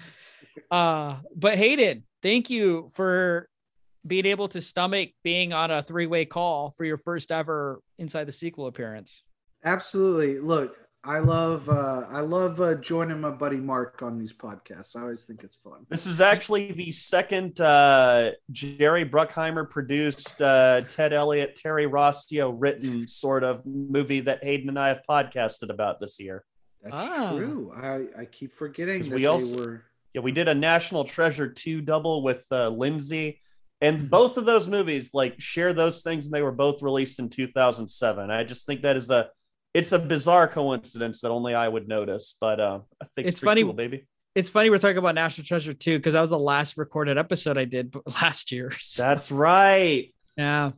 uh, 0.71 1.17
but 1.37 1.59
Hayden, 1.59 2.05
thank 2.23 2.49
you 2.49 2.91
for 2.95 3.49
being 4.07 4.27
able 4.27 4.49
to 4.49 4.61
stomach 4.61 5.11
being 5.23 5.53
on 5.53 5.71
a 5.71 5.83
three 5.83 6.07
way 6.07 6.25
call 6.25 6.71
for 6.77 6.85
your 6.85 6.97
first 6.97 7.31
ever 7.31 7.81
inside 7.99 8.25
the 8.25 8.33
sequel 8.33 8.67
appearance. 8.67 9.23
Absolutely. 9.65 10.39
Look, 10.39 10.77
I 11.05 11.19
love 11.19 11.69
uh 11.69 12.07
I 12.09 12.21
love 12.21 12.61
uh, 12.61 12.75
joining 12.77 13.21
my 13.21 13.31
buddy 13.31 13.57
Mark 13.57 14.03
on 14.03 14.19
these 14.19 14.33
podcasts. 14.33 14.95
I 14.97 15.01
always 15.03 15.25
think 15.25 15.43
it's 15.43 15.57
fun. 15.57 15.85
This 15.89 16.07
is 16.07 16.21
actually 16.21 16.73
the 16.73 16.91
second 16.93 17.61
uh, 17.61 18.31
Jerry 18.53 19.05
Bruckheimer 19.09 19.69
produced, 19.69 20.41
uh, 20.41 20.83
Ted 20.83 21.13
Elliott, 21.13 21.57
Terry 21.57 21.87
Rossio 21.87 22.55
written 22.57 23.07
sort 23.09 23.43
of 23.43 23.65
movie 23.67 24.21
that 24.21 24.45
Hayden 24.45 24.69
and 24.69 24.79
I 24.79 24.89
have 24.89 25.03
podcasted 25.09 25.71
about 25.71 25.99
this 26.01 26.21
year. 26.21 26.45
That's 26.83 26.95
Ah. 26.97 27.35
true. 27.37 27.73
I 27.77 28.23
I 28.23 28.25
keep 28.27 28.53
forgetting 28.53 29.03
that 29.05 29.13
we 29.13 29.21
they 29.23 29.27
also- 29.27 29.59
were 29.59 29.83
Yeah, 30.15 30.21
we 30.23 30.31
did 30.33 30.47
a 30.47 30.55
National 30.55 31.05
Treasure 31.05 31.49
2 31.49 31.81
double 31.81 32.23
with 32.23 32.45
uh, 32.53 32.69
Lindsay. 32.69 33.41
Mm-hmm. 33.83 34.01
And 34.01 34.11
both 34.11 34.37
of 34.37 34.45
those 34.45 34.69
movies 34.69 35.11
like 35.13 35.41
share 35.41 35.73
those 35.73 36.03
things, 36.03 36.27
and 36.27 36.35
they 36.35 36.43
were 36.43 36.53
both 36.53 36.83
released 36.83 37.19
in 37.19 37.29
2007. 37.29 38.31
I 38.31 38.45
just 38.45 38.65
think 38.67 38.83
that 38.83 38.97
is 38.97 39.11
a 39.11 39.29
it's 39.75 39.93
a 39.93 39.99
bizarre 39.99 40.49
coincidence 40.49 41.23
that 41.23 41.31
only 41.31 41.55
I 41.55 41.67
would 41.67 41.89
notice, 41.89 42.37
but 42.41 42.61
uh, 42.61 42.81
I 43.01 43.07
think 43.17 43.29
It's 43.29 43.31
it's, 43.37 43.41
funny- 43.41 43.63
cool, 43.65 43.73
baby. 43.73 44.07
It's 44.35 44.49
funny 44.49 44.71
we're 44.71 44.79
talking 44.79 44.97
about 44.99 45.15
National 45.15 45.45
Treasure 45.47 45.75
too 45.75 45.99
because 45.99 46.15
that 46.15 46.21
was 46.23 46.31
the 46.31 46.39
last 46.39 46.77
recorded 46.79 47.19
episode 47.19 47.59
I 47.59 47.65
did 47.67 47.95
last 48.23 48.51
year. 48.53 48.73
So, 48.81 49.03
That's 49.03 49.31
right. 49.31 50.15
yeah, 50.39 50.73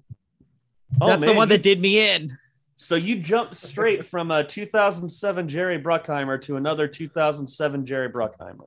Oh, 1.01 1.07
that's 1.09 1.25
the 1.25 1.33
one 1.33 1.49
you- 1.49 1.57
that 1.57 1.63
did 1.63 1.81
me 1.81 2.09
in. 2.11 2.37
So 2.77 2.97
you 2.97 3.17
jumped 3.17 3.57
straight 3.57 4.05
from 4.05 4.31
a 4.33 4.43
2007 4.45 5.49
Jerry 5.49 5.81
Bruckheimer 5.81 6.41
to 6.43 6.57
another 6.57 6.89
2007 6.89 7.87
Jerry 7.87 8.09
Bruckheimer. 8.11 8.65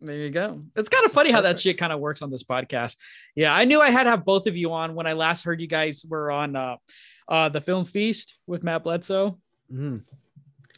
There 0.00 0.14
you 0.16 0.30
go. 0.30 0.62
It's 0.76 0.88
kind 0.88 1.04
of 1.06 1.12
funny 1.12 1.30
how 1.32 1.40
that 1.40 1.58
shit 1.58 1.76
kind 1.78 1.92
of 1.92 1.98
works 2.00 2.22
on 2.22 2.30
this 2.30 2.44
podcast. 2.44 2.96
Yeah, 3.34 3.52
I 3.52 3.64
knew 3.64 3.80
I 3.80 3.90
had 3.90 4.04
to 4.04 4.10
have 4.10 4.24
both 4.24 4.46
of 4.46 4.56
you 4.56 4.72
on 4.72 4.94
when 4.94 5.06
I 5.06 5.14
last 5.14 5.44
heard 5.44 5.60
you 5.60 5.66
guys 5.66 6.04
were 6.08 6.30
on 6.30 6.54
uh, 6.54 6.76
uh, 7.28 7.48
the 7.48 7.60
film 7.60 7.84
feast 7.84 8.34
with 8.46 8.62
Matt 8.62 8.84
Bledsoe. 8.84 9.38
Mhm. 9.72 10.02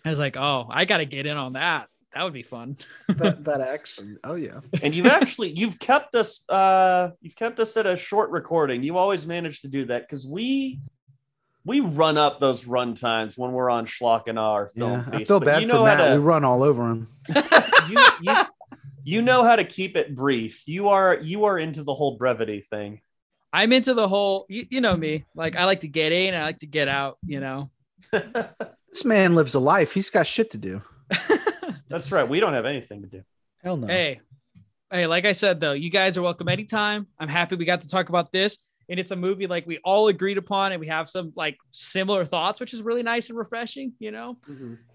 I 0.05 0.09
was 0.11 0.19
like, 0.19 0.37
oh, 0.39 0.67
I 0.71 0.87
got 0.87 0.99
to 0.99 1.05
get 1.05 1.27
in 1.27 1.37
on 1.37 1.53
that. 1.53 1.89
That 2.15 2.25
would 2.25 2.33
be 2.33 2.43
fun. 2.43 2.77
that 3.09 3.45
that 3.45 3.61
action. 3.77 4.19
Oh 4.25 4.35
yeah. 4.35 4.61
And 4.83 4.95
you've 4.95 5.07
actually 5.07 5.51
you've 5.51 5.79
kept 5.79 6.15
us 6.17 6.43
uh 6.49 7.11
you've 7.21 7.37
kept 7.37 7.61
us 7.61 7.77
at 7.77 7.87
a 7.87 7.95
short 7.97 8.31
recording. 8.31 8.83
You 8.83 8.97
always 8.97 9.27
manage 9.27 9.61
to 9.61 9.69
do 9.69 9.85
that 9.87 10.09
because 10.09 10.27
we 10.27 10.81
we 11.65 11.79
run 11.81 12.17
up 12.19 12.41
those 12.41 12.67
run 12.67 12.95
times 12.97 13.37
when 13.39 13.53
we're 13.53 13.71
on 13.71 13.87
Schlock 13.87 14.23
and 14.27 14.39
our 14.41 14.73
film 14.75 15.05
Yeah. 15.13 15.19
I 15.19 15.25
feel 15.25 15.39
but 15.39 15.45
bad 15.47 15.63
you 15.63 15.69
for 15.69 15.75
know 15.75 15.85
how 15.85 15.97
Matt. 15.97 16.09
to- 16.09 16.15
We 16.15 16.19
run 16.25 16.43
all 16.45 16.63
over 16.65 16.89
him. 16.89 17.07
you, 17.89 18.01
you, 18.23 18.35
you 19.11 19.23
know 19.23 19.43
how 19.45 19.57
to 19.57 19.65
keep 19.65 19.97
it 19.97 20.15
brief. 20.15 20.63
You 20.67 20.89
are 20.89 21.19
you 21.21 21.45
are 21.45 21.59
into 21.59 21.83
the 21.83 21.95
whole 21.95 22.17
brevity 22.17 22.61
thing. 22.71 23.01
I'm 23.53 23.73
into 23.73 23.95
the 23.95 24.07
whole, 24.07 24.47
you, 24.49 24.65
you 24.71 24.81
know 24.81 24.97
me. 24.97 25.25
Like 25.35 25.57
I 25.57 25.65
like 25.65 25.81
to 25.81 25.89
get 25.89 26.13
in, 26.13 26.35
I 26.35 26.43
like 26.45 26.59
to 26.59 26.67
get 26.67 26.89
out. 26.89 27.19
You 27.27 27.41
know. 27.41 27.71
This 28.93 29.05
man 29.05 29.37
lives 29.37 29.55
a 29.55 29.61
life. 29.61 29.93
He's 29.95 30.11
got 30.11 30.27
shit 30.27 30.51
to 30.51 30.59
do. 30.59 30.83
That's 31.89 32.11
right. 32.11 32.29
We 32.29 32.41
don't 32.41 32.55
have 32.55 32.67
anything 32.67 33.03
to 33.03 33.07
do. 33.09 33.23
Hell 33.63 33.77
no. 33.77 33.87
Hey, 33.87 34.21
hey, 34.91 35.07
like 35.07 35.25
I 35.25 35.31
said 35.31 35.61
though, 35.61 35.75
you 35.75 35.91
guys 35.91 36.19
are 36.19 36.23
welcome 36.23 36.49
anytime. 36.49 37.07
I'm 37.19 37.29
happy 37.29 37.55
we 37.55 37.65
got 37.65 37.83
to 37.83 37.89
talk 37.89 38.09
about 38.09 38.33
this. 38.33 38.59
And 38.89 38.99
it's 38.99 39.13
a 39.13 39.17
movie 39.17 39.47
like 39.47 39.65
we 39.65 39.79
all 39.85 40.09
agreed 40.09 40.39
upon, 40.39 40.73
and 40.73 40.81
we 40.81 40.89
have 40.89 41.09
some 41.09 41.33
like 41.37 41.57
similar 41.71 42.25
thoughts, 42.25 42.59
which 42.59 42.75
is 42.75 42.83
really 42.83 43.05
nice 43.05 43.29
and 43.29 43.39
refreshing, 43.39 43.93
you 44.01 44.11
know. 44.11 44.37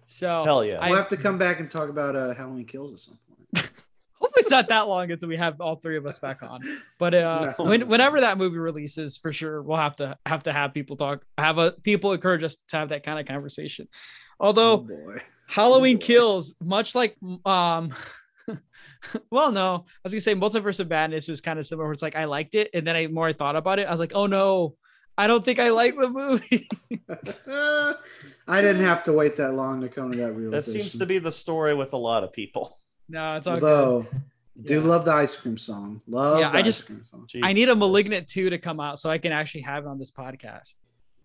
So 0.07 0.43
Hell 0.43 0.65
yeah. 0.65 0.79
I- 0.81 0.89
We'll 0.89 0.99
have 0.99 1.07
to 1.07 1.17
come 1.17 1.37
back 1.37 1.61
and 1.61 1.71
talk 1.71 1.87
about 1.87 2.17
uh, 2.17 2.33
Halloween 2.33 2.65
Kills 2.65 2.91
at 2.93 2.99
some 2.99 3.17
point. 3.53 3.69
hopefully 4.25 4.41
it's 4.41 4.51
not 4.51 4.67
that 4.69 4.87
long 4.87 5.11
until 5.11 5.29
we 5.29 5.37
have 5.37 5.61
all 5.61 5.75
three 5.75 5.97
of 5.97 6.05
us 6.05 6.19
back 6.19 6.41
on. 6.43 6.61
But 6.97 7.13
uh, 7.13 7.53
No. 7.57 7.65
when, 7.65 7.87
whenever 7.87 8.19
that 8.21 8.37
movie 8.37 8.57
releases, 8.57 9.17
for 9.17 9.31
sure 9.31 9.61
we'll 9.61 9.77
have 9.77 9.95
to 9.97 10.17
have 10.25 10.43
to 10.43 10.53
have 10.53 10.73
people 10.73 10.95
talk, 10.97 11.23
have 11.37 11.57
a 11.57 11.71
people 11.83 12.13
encourage 12.13 12.43
us 12.43 12.57
to 12.69 12.77
have 12.77 12.89
that 12.89 13.03
kind 13.03 13.19
of 13.19 13.25
conversation. 13.25 13.87
Oh 14.39 14.47
Although 14.47 14.77
boy. 14.77 15.21
Halloween 15.47 15.97
Kills, 15.99 16.55
much 16.61 16.95
like 16.95 17.15
um 17.45 17.93
well 19.31 19.51
no, 19.51 19.85
I 19.87 19.99
was 20.03 20.13
gonna 20.13 20.21
say 20.21 20.35
Multiverse 20.35 20.79
of 20.79 20.89
Madness 20.89 21.27
was 21.27 21.41
kind 21.41 21.59
of 21.59 21.65
similar. 21.67 21.85
Where 21.85 21.93
it's 21.93 22.01
like 22.01 22.15
I 22.15 22.25
liked 22.25 22.55
it, 22.55 22.69
and 22.73 22.85
then 22.85 22.95
I 22.95 23.07
more 23.07 23.27
I 23.27 23.33
thought 23.33 23.55
about 23.55 23.79
it, 23.79 23.87
I 23.87 23.91
was 23.91 23.99
like, 23.99 24.13
oh 24.15 24.25
no, 24.27 24.75
I 25.17 25.27
don't 25.27 25.45
think 25.45 25.59
I 25.59 25.69
like 25.69 25.95
the 25.95 26.09
movie. 26.09 26.67
I 28.47 28.61
didn't 28.61 28.83
have 28.83 29.03
to 29.05 29.13
wait 29.13 29.35
that 29.37 29.53
long 29.53 29.81
to 29.81 29.89
come 29.89 30.11
to 30.11 30.17
that 30.19 30.33
realization. 30.33 30.73
That 30.79 30.83
seems 30.83 30.99
to 30.99 31.05
be 31.05 31.19
the 31.19 31.31
story 31.31 31.73
with 31.73 31.93
a 31.93 31.97
lot 31.97 32.23
of 32.23 32.31
people. 32.33 32.77
No, 33.09 33.35
it's 33.35 33.47
all 33.47 33.59
good. 33.59 33.63
Although, 33.71 34.07
do 34.61 34.75
Yeah. 34.81 34.87
love 34.87 35.05
the 35.05 35.13
ice 35.13 35.35
cream 35.35 35.57
song. 35.57 36.01
Love 36.07 36.39
Yeah, 36.39 36.49
the 36.51 36.57
I 36.57 36.59
ice 36.59 36.65
just- 36.65 36.85
cream 36.85 37.03
song. 37.03 37.27
I 37.43 37.53
need 37.53 37.69
a 37.69 37.75
Malignant 37.75 38.27
2 38.27 38.49
to 38.51 38.57
come 38.57 38.79
out 38.79 38.99
so 38.99 39.09
I 39.09 39.17
can 39.17 39.31
actually 39.31 39.61
have 39.61 39.85
it 39.85 39.87
on 39.87 39.99
this 39.99 40.11
podcast. 40.11 40.75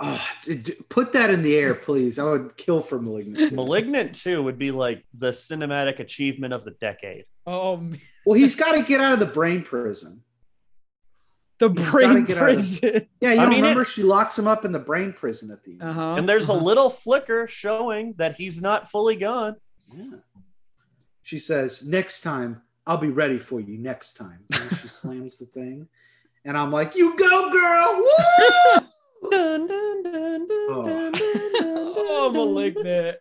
Oh, 0.02 0.26
d- 0.44 0.54
d- 0.54 0.72
put 0.88 1.12
that 1.12 1.28
in 1.30 1.42
the 1.42 1.54
air, 1.56 1.74
please. 1.74 2.18
I 2.18 2.24
would 2.24 2.56
kill 2.56 2.80
for 2.80 2.98
Malignant. 3.00 3.50
too. 3.50 3.54
Malignant 3.54 4.14
2 4.14 4.42
would 4.42 4.58
be 4.58 4.70
like 4.70 5.04
the 5.12 5.30
cinematic 5.30 5.98
achievement 5.98 6.54
of 6.54 6.64
the 6.64 6.70
decade. 6.72 7.26
Oh, 7.46 7.76
man. 7.76 8.00
well, 8.24 8.38
he's 8.38 8.54
got 8.54 8.72
to 8.72 8.82
get 8.82 9.00
out 9.02 9.12
of 9.12 9.20
the 9.20 9.26
brain 9.26 9.62
prison. 9.62 10.22
the 11.58 11.68
He's 11.68 11.90
brain 11.90 12.24
gotta 12.24 12.32
of- 12.32 12.38
prison. 12.38 13.06
Yeah, 13.20 13.34
you 13.34 13.40
I 13.40 13.46
mean, 13.46 13.60
remember 13.60 13.84
she 13.84 14.02
locks 14.02 14.38
him 14.38 14.48
up 14.48 14.64
in 14.64 14.72
the 14.72 14.78
brain 14.78 15.12
prison 15.12 15.50
at 15.50 15.62
the 15.64 15.72
end. 15.72 15.82
Uh-huh. 15.82 16.14
And 16.14 16.26
there's 16.26 16.48
a 16.48 16.54
uh-huh. 16.54 16.64
little 16.64 16.88
flicker 16.88 17.46
showing 17.46 18.14
that 18.16 18.36
he's 18.36 18.60
not 18.62 18.90
fully 18.90 19.16
gone. 19.16 19.56
Yeah. 19.94 20.04
She 21.30 21.38
says, 21.38 21.84
"Next 21.84 22.22
time, 22.22 22.60
I'll 22.88 22.96
be 22.96 23.06
ready 23.06 23.38
for 23.38 23.60
you. 23.60 23.78
Next 23.78 24.14
time." 24.14 24.40
And 24.52 24.78
she 24.80 24.88
slams 25.00 25.38
the 25.38 25.46
thing, 25.46 25.86
and 26.44 26.58
I'm 26.58 26.72
like, 26.72 26.96
"You 26.96 27.16
go, 27.16 27.48
girl!" 27.50 28.02
Woo! 28.02 28.80
Dun, 29.30 29.68
dun, 29.68 30.02
dun, 30.02 30.48
dun, 30.48 30.48
Oh. 30.50 31.12
oh, 31.14 32.30
malignant. 32.32 33.18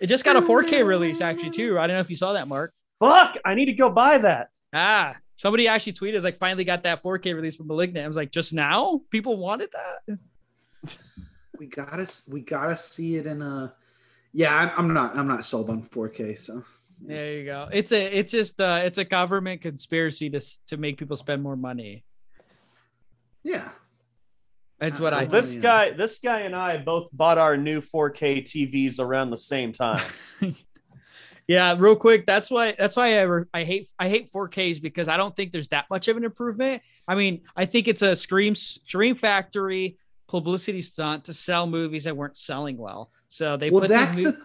It 0.00 0.06
just 0.08 0.22
got 0.22 0.36
a 0.36 0.42
4K 0.42 0.84
release 0.84 1.22
actually 1.22 1.48
too. 1.48 1.78
I 1.78 1.86
don't 1.86 1.96
know 1.96 2.00
if 2.00 2.10
you 2.10 2.16
saw 2.16 2.34
that, 2.34 2.46
Mark. 2.46 2.74
Fuck, 2.98 3.38
I 3.42 3.54
need 3.54 3.66
to 3.66 3.72
go 3.72 3.88
buy 3.88 4.18
that. 4.18 4.50
Ah, 4.74 5.16
somebody 5.36 5.66
actually 5.66 5.94
tweeted 5.94 6.16
"Is 6.16 6.24
like 6.24 6.38
finally 6.38 6.64
got 6.64 6.82
that 6.82 7.02
4K 7.02 7.34
release 7.34 7.56
for 7.56 7.64
Malignant. 7.64 8.04
I 8.04 8.08
was 8.08 8.18
like, 8.18 8.32
just 8.32 8.52
now? 8.52 9.00
People 9.08 9.38
wanted 9.38 9.70
that? 9.72 10.18
we 11.58 11.68
gotta, 11.68 12.06
we 12.28 12.42
gotta 12.42 12.76
see 12.76 13.16
it 13.16 13.24
in 13.24 13.40
a. 13.40 13.72
Yeah, 14.32 14.54
I'm, 14.54 14.72
I'm 14.76 14.92
not, 14.92 15.16
I'm 15.16 15.26
not 15.26 15.46
sold 15.46 15.70
on 15.70 15.82
4K. 15.84 16.38
So 16.38 16.64
There 17.00 17.32
you 17.38 17.44
go. 17.44 17.68
It's 17.72 17.92
a 17.92 18.04
it's 18.18 18.30
just 18.30 18.60
uh 18.60 18.80
it's 18.84 18.98
a 18.98 19.04
government 19.04 19.62
conspiracy 19.62 20.28
to 20.30 20.40
to 20.66 20.76
make 20.76 20.98
people 20.98 21.16
spend 21.16 21.42
more 21.42 21.56
money. 21.56 22.04
yeah, 23.42 23.70
That's 24.78 25.00
what 25.00 25.14
I 25.14 25.24
Oh, 25.24 25.26
this 25.26 25.56
yeah. 25.56 25.62
guy, 25.62 25.90
this 25.92 26.18
guy 26.18 26.40
and 26.40 26.54
I 26.54 26.76
both 26.76 27.08
bought 27.12 27.38
our 27.38 27.56
new 27.56 27.80
4K 27.80 28.42
TVs 28.44 29.00
around 29.00 29.30
the 29.30 29.36
same 29.36 29.72
time. 29.72 30.04
Yeah, 31.48 31.74
real 31.76 31.96
quick. 31.96 32.26
That's 32.26 32.48
why. 32.48 32.76
That's 32.78 32.94
why 32.94 33.18
I 33.18 33.22
re- 33.22 33.44
I 33.52 33.64
hate 33.64 33.90
I 33.98 34.08
hate 34.08 34.32
4Ks 34.32 34.80
because 34.80 35.08
I 35.08 35.16
don't 35.16 35.34
think 35.34 35.50
there's 35.50 35.66
that 35.68 35.86
much 35.90 36.06
of 36.06 36.16
an 36.16 36.22
improvement. 36.22 36.80
I 37.08 37.16
mean, 37.16 37.40
I 37.56 37.64
think 37.66 37.88
it's 37.88 38.02
a 38.02 38.14
scream 38.14 38.54
scream 38.54 39.16
factory 39.16 39.98
publicity 40.28 40.80
stunt 40.80 41.24
to 41.24 41.34
sell 41.34 41.66
movies 41.66 42.04
that 42.04 42.16
weren't 42.16 42.36
selling 42.36 42.76
well. 42.76 43.10
So 43.26 43.56
they 43.56 43.68
well, 43.70 43.80
put 43.80 43.88
that's 43.88 44.16
these 44.16 44.26
mo- 44.26 44.30
the. 44.30 44.38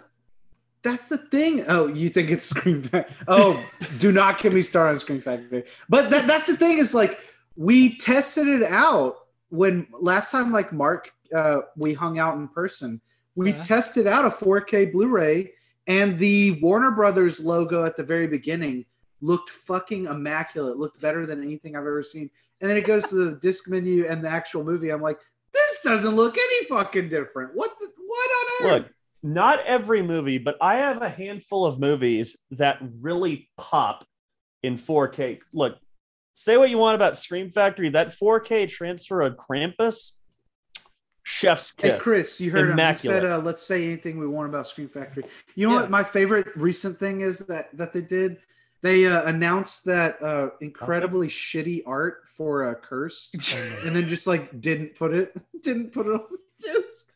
That's 0.85 1.07
the 1.07 1.17
thing. 1.17 1.65
Oh, 1.67 1.87
you 1.87 2.09
think 2.09 2.29
it's 2.29 2.45
Scream 2.53 2.83
Factory? 2.83 3.15
Oh, 3.27 3.61
do 3.97 4.11
not 4.11 4.37
get 4.37 4.53
me 4.53 4.61
started 4.61 4.91
on 4.91 4.99
Scream 4.99 5.19
Factory. 5.19 5.63
But 5.89 6.11
that, 6.11 6.27
that's 6.27 6.45
the 6.47 6.55
thing 6.55 6.77
is 6.77 6.93
like 6.93 7.19
we 7.55 7.97
tested 7.97 8.47
it 8.47 8.63
out 8.63 9.15
when 9.49 9.87
last 9.91 10.31
time 10.31 10.51
like 10.51 10.71
Mark 10.71 11.11
uh, 11.33 11.61
we 11.75 11.93
hung 11.93 12.19
out 12.19 12.35
in 12.37 12.47
person. 12.47 13.01
We 13.35 13.51
Yeah. 13.51 13.61
tested 13.61 14.05
out 14.07 14.25
a 14.25 14.29
4K 14.29 14.91
Blu-ray 14.93 15.51
and 15.87 16.17
the 16.19 16.59
Warner 16.61 16.91
Brothers 16.91 17.39
logo 17.39 17.83
at 17.83 17.97
the 17.97 18.03
very 18.03 18.27
beginning 18.27 18.85
looked 19.21 19.49
fucking 19.49 20.05
immaculate. 20.05 20.77
Looked 20.77 21.01
better 21.01 21.25
than 21.25 21.41
anything 21.41 21.75
I've 21.75 21.81
ever 21.81 22.03
seen. 22.03 22.29
And 22.61 22.69
then 22.69 22.77
it 22.77 22.85
goes 22.85 23.03
to 23.09 23.15
the 23.15 23.31
disc 23.39 23.67
menu 23.67 24.05
and 24.07 24.23
the 24.23 24.29
actual 24.29 24.63
movie. 24.63 24.89
I'm 24.91 25.01
like, 25.01 25.19
this 25.51 25.79
doesn't 25.83 26.15
look 26.15 26.37
any 26.37 26.65
fucking 26.67 27.09
different. 27.09 27.55
What 27.55 27.71
the, 27.79 27.87
what 28.05 28.29
on 28.29 28.65
earth? 28.67 28.71
Look, 28.83 28.91
not 29.25 29.59
every 29.65 30.03
movie, 30.03 30.37
but 30.37 30.55
I 30.61 30.75
have 30.77 31.01
a 31.01 31.09
handful 31.09 31.65
of 31.65 31.79
movies 31.79 32.37
that 32.51 32.77
really 33.01 33.49
pop 33.57 34.05
in 34.61 34.77
4K. 34.77 35.39
Look, 35.51 35.77
say 36.35 36.57
what 36.57 36.69
you 36.69 36.77
want 36.77 36.95
about 36.95 37.17
Scream 37.17 37.49
Factory, 37.49 37.89
that 37.89 38.09
4K 38.15 38.69
transfer 38.69 39.21
of 39.21 39.35
Krampus, 39.35 40.11
chef's 41.23 41.71
kiss. 41.71 41.91
Hey 41.93 41.97
Chris, 41.99 42.39
you 42.39 42.51
heard 42.51 42.69
Immaculate. 42.69 43.23
him. 43.23 43.23
He 43.23 43.27
said, 43.27 43.39
uh, 43.39 43.43
"Let's 43.43 43.63
say 43.63 43.83
anything 43.85 44.19
we 44.19 44.27
want 44.27 44.47
about 44.47 44.67
Scream 44.67 44.89
Factory." 44.89 45.23
You 45.55 45.69
know 45.69 45.73
Yeah. 45.75 45.81
what? 45.81 45.89
My 45.89 46.03
favorite 46.03 46.47
recent 46.55 46.99
thing 46.99 47.21
is 47.21 47.39
that 47.39 47.75
that 47.75 47.93
they 47.93 48.01
did. 48.01 48.37
They 48.83 49.07
uh, 49.07 49.23
announced 49.23 49.85
that 49.85 50.21
uh, 50.21 50.49
incredibly 50.61 51.27
shitty 51.27 51.81
art 51.87 52.25
for 52.37 52.63
uh, 52.63 52.75
Cursed, 52.75 53.33
and 53.83 53.95
then 53.95 54.07
just 54.07 54.27
like 54.27 54.61
didn't 54.61 54.95
put 54.95 55.15
it, 55.15 55.35
didn't 55.63 55.91
put 55.93 56.05
it 56.05 56.13
on 56.13 56.25
the 56.29 56.37
disc. 56.59 57.09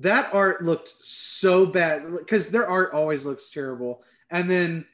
That 0.00 0.32
art 0.34 0.62
looked 0.64 0.88
so 1.02 1.66
bad 1.66 2.10
because 2.12 2.50
their 2.50 2.66
art 2.68 2.92
always 2.92 3.24
looks 3.24 3.50
terrible. 3.50 4.02
And 4.30 4.50
then 4.50 4.86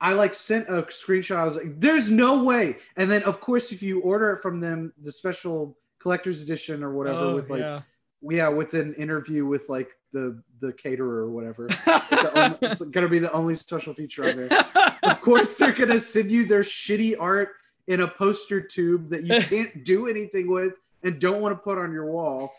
I 0.00 0.12
like 0.12 0.34
sent 0.34 0.68
a 0.68 0.82
screenshot. 0.84 1.36
I 1.36 1.44
was 1.44 1.56
like, 1.56 1.80
"There's 1.80 2.10
no 2.10 2.42
way!" 2.44 2.76
And 2.96 3.10
then 3.10 3.22
of 3.24 3.40
course, 3.40 3.72
if 3.72 3.82
you 3.82 4.00
order 4.00 4.30
it 4.32 4.42
from 4.42 4.60
them, 4.60 4.92
the 5.00 5.10
special 5.10 5.76
collector's 5.98 6.42
edition 6.42 6.84
or 6.84 6.92
whatever 6.92 7.18
Oh, 7.18 7.34
with 7.34 7.48
like 7.50 7.60
yeah. 7.60 7.80
yeah 8.22 8.48
with 8.48 8.74
an 8.74 8.92
interview 8.94 9.46
with 9.46 9.68
like 9.70 9.96
the 10.12 10.40
the 10.60 10.72
caterer 10.74 11.20
or 11.24 11.30
whatever 11.30 11.66
it's, 11.86 12.36
only- 12.36 12.58
it's 12.62 12.80
gonna 12.82 13.08
be 13.08 13.18
the 13.18 13.32
only 13.32 13.54
special 13.54 13.94
feature 13.94 14.28
on 14.28 14.36
there 14.36 14.66
of 15.02 15.20
course 15.22 15.54
they're 15.54 15.72
gonna 15.72 15.98
send 15.98 16.30
you 16.30 16.44
their 16.44 16.60
shitty 16.60 17.16
art 17.18 17.50
in 17.86 18.00
a 18.02 18.08
poster 18.08 18.60
tube 18.60 19.08
that 19.08 19.24
you 19.24 19.40
can't 19.48 19.82
do 19.84 20.06
anything 20.06 20.46
with 20.50 20.74
and 21.02 21.18
don't 21.18 21.40
want 21.40 21.54
to 21.56 21.62
put 21.62 21.78
on 21.78 21.90
your 21.90 22.04
wall 22.04 22.52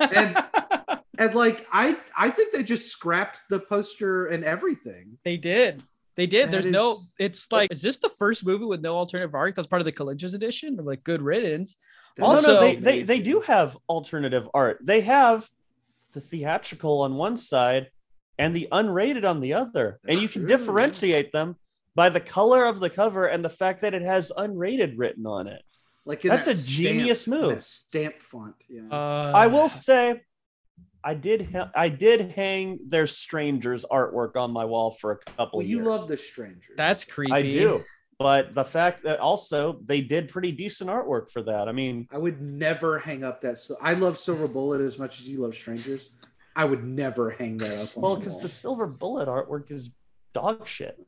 and 0.00 0.36
and 1.18 1.34
like 1.34 1.66
i 1.72 1.96
i 2.16 2.30
think 2.30 2.52
they 2.52 2.62
just 2.62 2.88
scrapped 2.88 3.40
the 3.50 3.58
poster 3.60 4.26
and 4.26 4.44
everything 4.44 5.18
They 5.24 5.36
did. 5.36 5.82
They 6.16 6.26
did. 6.26 6.48
That 6.50 6.62
There's 6.64 6.66
no. 6.66 6.98
It's 7.18 7.50
like, 7.50 7.72
is 7.72 7.80
this 7.80 7.96
the 7.96 8.10
first 8.18 8.44
movie 8.44 8.64
with 8.66 8.82
no 8.82 8.94
alternative 8.96 9.34
art? 9.34 9.54
That's 9.54 9.68
part 9.68 9.80
of 9.80 9.86
the 9.86 9.92
collector's 9.92 10.34
edition. 10.34 10.78
Or 10.78 10.82
like, 10.82 11.02
good 11.02 11.22
riddance. 11.22 11.76
Also- 12.20 12.48
no, 12.48 12.54
no, 12.54 12.60
they, 12.60 12.76
they, 12.76 13.02
they 13.04 13.20
do 13.20 13.40
have 13.40 13.78
alternative 13.88 14.46
art. 14.52 14.80
They 14.82 15.00
have 15.02 15.48
the 16.12 16.20
theatrical 16.20 17.00
on 17.02 17.14
one 17.14 17.38
side 17.38 17.88
and 18.38 18.54
the 18.54 18.68
unrated 18.70 19.24
on 19.24 19.40
the 19.40 19.54
other. 19.54 19.98
and 20.06 20.20
you 20.20 20.28
can 20.28 20.42
true, 20.42 20.48
differentiate 20.48 21.32
them 21.32 21.56
by 21.94 22.10
the 22.10 22.20
color 22.20 22.66
of 22.66 22.80
the 22.80 22.90
cover 22.90 23.26
and 23.26 23.42
the 23.42 23.48
fact 23.62 23.80
that 23.82 23.94
it 23.94 24.02
has 24.02 24.30
unrated 24.36 24.94
written 24.98 25.26
on 25.26 25.46
it. 25.46 25.62
like 26.04 26.20
That's 26.22 26.46
that 26.46 26.56
a 26.56 26.66
genius 26.68 27.22
stamp- 27.22 27.34
in 27.36 27.40
move. 27.42 27.54
that 27.54 27.62
stamp 27.62 28.20
font 28.20 28.56
yeah 28.68 28.82
Uh, 28.90 29.32
I 29.34 29.46
will 29.46 29.68
say, 29.70 30.20
I 31.02 31.14
did 31.14 31.50
ha- 31.52 31.70
I 31.74 31.88
did 31.88 32.32
hang 32.32 32.78
their 32.86 33.06
strangers 33.06 33.84
artwork 33.90 34.36
on 34.36 34.50
my 34.50 34.64
wall 34.64 34.90
for 34.90 35.12
a 35.12 35.16
couple 35.16 35.58
well 35.58 35.66
you 35.66 35.76
years. 35.76 35.86
love 35.86 36.08
the 36.08 36.16
strangers. 36.16 36.74
That's 36.76 37.04
creepy. 37.04 37.32
I 37.32 37.42
do, 37.42 37.84
but 38.18 38.54
the 38.54 38.64
fact 38.64 39.04
that 39.04 39.18
also 39.18 39.80
they 39.84 40.00
did 40.00 40.28
pretty 40.28 40.52
decent 40.52 40.90
artwork 40.90 41.30
for 41.30 41.42
that. 41.42 41.68
I 41.68 41.72
mean, 41.72 42.06
I 42.12 42.18
would 42.18 42.40
never 42.40 42.98
hang 42.98 43.24
up 43.24 43.40
that. 43.42 43.58
So 43.58 43.76
I 43.80 43.94
love 43.94 44.18
Silver 44.18 44.46
Bullet 44.48 44.80
as 44.80 44.98
much 44.98 45.20
as 45.20 45.28
you 45.28 45.38
love 45.38 45.54
Strangers. 45.54 46.10
I 46.54 46.64
would 46.64 46.84
never 46.84 47.30
hang 47.30 47.58
that 47.58 47.78
up. 47.78 47.96
On 47.96 48.02
well, 48.02 48.16
because 48.16 48.40
the 48.40 48.48
silver 48.48 48.86
bullet 48.86 49.28
artwork 49.28 49.70
is 49.70 49.90
dog 50.34 50.66
shit. 50.66 50.98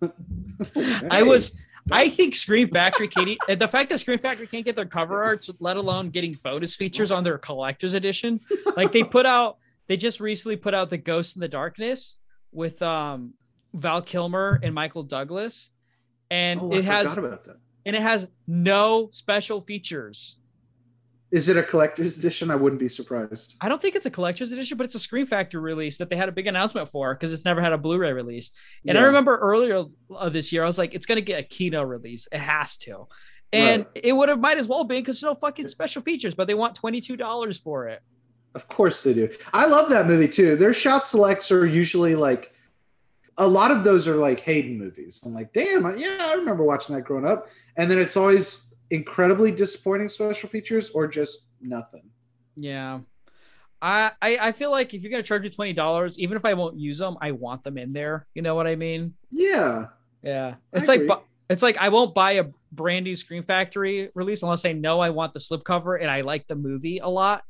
I 1.10 1.22
was. 1.22 1.56
I 1.90 2.08
think 2.08 2.34
Scream 2.34 2.68
Factory, 2.68 3.08
Katie, 3.08 3.38
the 3.48 3.66
fact 3.68 3.90
that 3.90 3.98
Scream 3.98 4.18
Factory 4.18 4.46
can't 4.46 4.64
get 4.64 4.76
their 4.76 4.86
cover 4.86 5.22
arts, 5.22 5.50
let 5.58 5.76
alone 5.76 6.10
getting 6.10 6.32
bonus 6.42 6.76
features 6.76 7.10
on 7.10 7.24
their 7.24 7.38
collector's 7.38 7.94
edition. 7.94 8.40
Like 8.76 8.92
they 8.92 9.02
put 9.02 9.26
out, 9.26 9.58
they 9.88 9.96
just 9.96 10.20
recently 10.20 10.56
put 10.56 10.74
out 10.74 10.90
the 10.90 10.96
Ghost 10.98 11.34
and 11.36 11.42
the 11.42 11.48
Darkness 11.48 12.16
with 12.52 12.80
um 12.82 13.34
Val 13.74 14.02
Kilmer 14.02 14.60
and 14.62 14.74
Michael 14.74 15.02
Douglas, 15.02 15.70
and 16.30 16.60
Oh, 16.62 16.72
it 16.72 16.84
has 16.84 17.16
and 17.84 17.96
it 17.96 18.02
has 18.02 18.26
no 18.46 19.08
special 19.12 19.60
features. 19.60 20.36
Is 21.32 21.48
it 21.48 21.56
a 21.56 21.62
collector's 21.62 22.18
edition? 22.18 22.50
I 22.50 22.54
wouldn't 22.56 22.78
be 22.78 22.88
surprised. 22.88 23.56
I 23.60 23.68
don't 23.68 23.80
think 23.80 23.96
it's 23.96 24.04
a 24.06 24.10
collector's 24.10 24.52
edition, 24.52 24.76
but 24.76 24.84
it's 24.84 24.94
a 24.94 25.00
Scream 25.00 25.26
Factory 25.26 25.60
release 25.60 25.96
that 25.98 26.10
they 26.10 26.16
had 26.16 26.28
a 26.28 26.32
big 26.32 26.46
announcement 26.46 26.90
for 26.90 27.14
because 27.14 27.32
it's 27.32 27.44
never 27.46 27.62
had 27.62 27.72
a 27.72 27.78
Blu-ray 27.78 28.12
release. 28.12 28.50
And 28.86 28.98
I 28.98 29.02
remember 29.02 29.38
earlier 29.38 29.84
uh, 30.14 30.28
this 30.28 30.52
year, 30.52 30.62
I 30.62 30.66
was 30.66 30.76
like, 30.76 30.92
it's 30.94 31.06
gonna 31.06 31.22
get 31.22 31.40
a 31.40 31.42
Kino 31.42 31.82
release. 31.82 32.28
It 32.30 32.38
has 32.38 32.76
to. 32.78 33.08
And 33.54 33.86
it 33.94 34.12
would 34.14 34.28
have 34.28 34.40
might 34.40 34.58
as 34.58 34.66
well 34.66 34.84
been 34.84 35.00
because 35.00 35.22
no 35.22 35.34
fucking 35.34 35.66
special 35.68 36.02
features, 36.02 36.34
but 36.34 36.46
they 36.46 36.54
want 36.54 36.74
twenty 36.74 37.00
two 37.00 37.16
dollars 37.16 37.58
for 37.58 37.88
it. 37.88 38.00
Of 38.54 38.68
course 38.68 39.02
they 39.02 39.14
do. 39.14 39.30
I 39.54 39.66
love 39.66 39.88
that 39.88 40.06
movie 40.06 40.28
too. 40.28 40.56
Their 40.56 40.74
Shout 40.74 41.06
Selects 41.06 41.50
are 41.50 41.64
usually 41.66 42.14
like 42.14 42.52
a 43.38 43.46
lot 43.46 43.70
of 43.70 43.84
those 43.84 44.06
are 44.06 44.16
like 44.16 44.40
Hayden 44.40 44.78
movies. 44.78 45.22
I'm 45.24 45.32
like, 45.32 45.54
damn, 45.54 45.86
I- 45.86 45.94
yeah, 45.96 46.18
I 46.20 46.34
remember 46.34 46.62
watching 46.62 46.94
that 46.94 47.02
growing 47.02 47.26
up. 47.26 47.48
And 47.76 47.90
then 47.90 47.98
it's 47.98 48.16
always 48.18 48.66
incredibly 48.92 49.50
disappointing 49.50 50.08
special 50.08 50.48
features 50.48 50.90
or 50.90 51.06
just 51.08 51.46
nothing. 51.60 52.04
Yeah. 52.56 53.00
I, 53.80 54.12
I 54.22 54.38
I 54.48 54.52
feel 54.52 54.70
like 54.70 54.94
if 54.94 55.02
you're 55.02 55.10
gonna 55.10 55.22
charge 55.24 55.42
me 55.42 55.50
twenty 55.50 55.72
dollars, 55.72 56.18
even 56.20 56.36
if 56.36 56.44
I 56.44 56.54
won't 56.54 56.78
use 56.78 56.98
them, 56.98 57.16
I 57.20 57.32
want 57.32 57.64
them 57.64 57.78
in 57.78 57.92
there. 57.92 58.26
You 58.34 58.42
know 58.42 58.54
what 58.54 58.66
I 58.68 58.76
mean? 58.76 59.14
Yeah. 59.30 59.86
Yeah. 60.22 60.54
I 60.72 60.78
It's 60.78 60.86
like 60.88 61.00
agree. 61.00 61.08
bu- 61.08 61.22
it's 61.50 61.62
like 61.62 61.78
I 61.78 61.88
won't 61.88 62.14
buy 62.14 62.32
a 62.32 62.44
brand 62.70 63.04
new 63.04 63.16
Scream 63.16 63.42
Factory 63.42 64.10
release 64.14 64.42
unless 64.42 64.64
I 64.64 64.72
know 64.72 65.00
I 65.00 65.10
want 65.10 65.34
the 65.34 65.40
slipcover 65.40 66.00
and 66.00 66.08
I 66.10 66.20
like 66.20 66.46
the 66.46 66.54
movie 66.54 66.98
a 66.98 67.08
lot. 67.08 67.42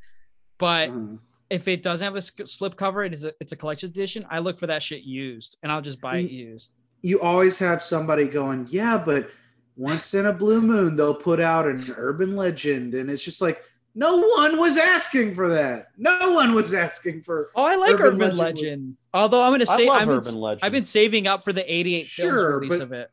But 0.59 0.89
Uh-huh. 0.89 1.17
if 1.51 1.69
it 1.69 1.83
doesn't 1.83 2.05
have 2.05 2.17
a 2.17 2.21
slipcover 2.21 3.05
it's 3.13 3.25
a 3.25 3.33
it's 3.41 3.53
a 3.53 3.57
collection 3.57 3.91
edition, 3.91 4.25
I 4.31 4.39
look 4.39 4.59
for 4.59 4.69
that 4.69 4.83
shit 4.83 5.03
used 5.03 5.59
and 5.63 5.71
I'll 5.71 5.83
just 5.83 6.01
buy 6.01 6.19
it 6.19 6.31
used. 6.31 6.73
you 7.03 7.21
always 7.21 7.59
have 7.59 7.83
somebody 7.83 8.25
going, 8.25 8.67
yeah, 8.71 8.97
but 8.97 9.29
once 9.77 10.15
in 10.15 10.27
a 10.27 10.33
blue 10.33 10.61
moon, 10.61 10.97
they'll 10.97 11.15
put 11.15 11.41
out 11.41 11.67
an 11.67 11.85
urban 11.97 12.37
legend. 12.37 12.95
And 12.95 13.11
it's 13.11 13.23
just 13.23 13.41
like, 13.41 13.63
no 13.95 14.19
one 14.19 14.59
was 14.59 14.77
asking 14.79 15.35
for 15.35 15.49
that. 15.51 15.89
No 15.99 16.33
one 16.33 16.55
was 16.55 16.73
asking 16.75 17.23
for. 17.23 17.51
Oh, 17.55 17.63
I 17.65 17.77
like 17.77 17.95
Urban 18.01 18.07
Urban, 18.23 18.37
Legend 18.37 18.39
Legend. 18.39 18.97
Although 19.13 19.43
I'm 19.43 19.53
gonna 19.53 19.65
I 19.69 19.77
say 19.77 19.87
love 19.87 20.09
I've 20.09 20.25
been, 20.25 20.35
Legend. 20.35 20.61
I've 20.65 20.73
been 20.73 20.85
saving 20.87 21.27
up 21.27 21.45
for 21.45 21.53
the 21.53 21.71
88 21.73 22.07
Sure, 22.07 22.59
release 22.59 22.79
but- 22.79 22.83
of 22.83 22.93
it. 22.93 23.11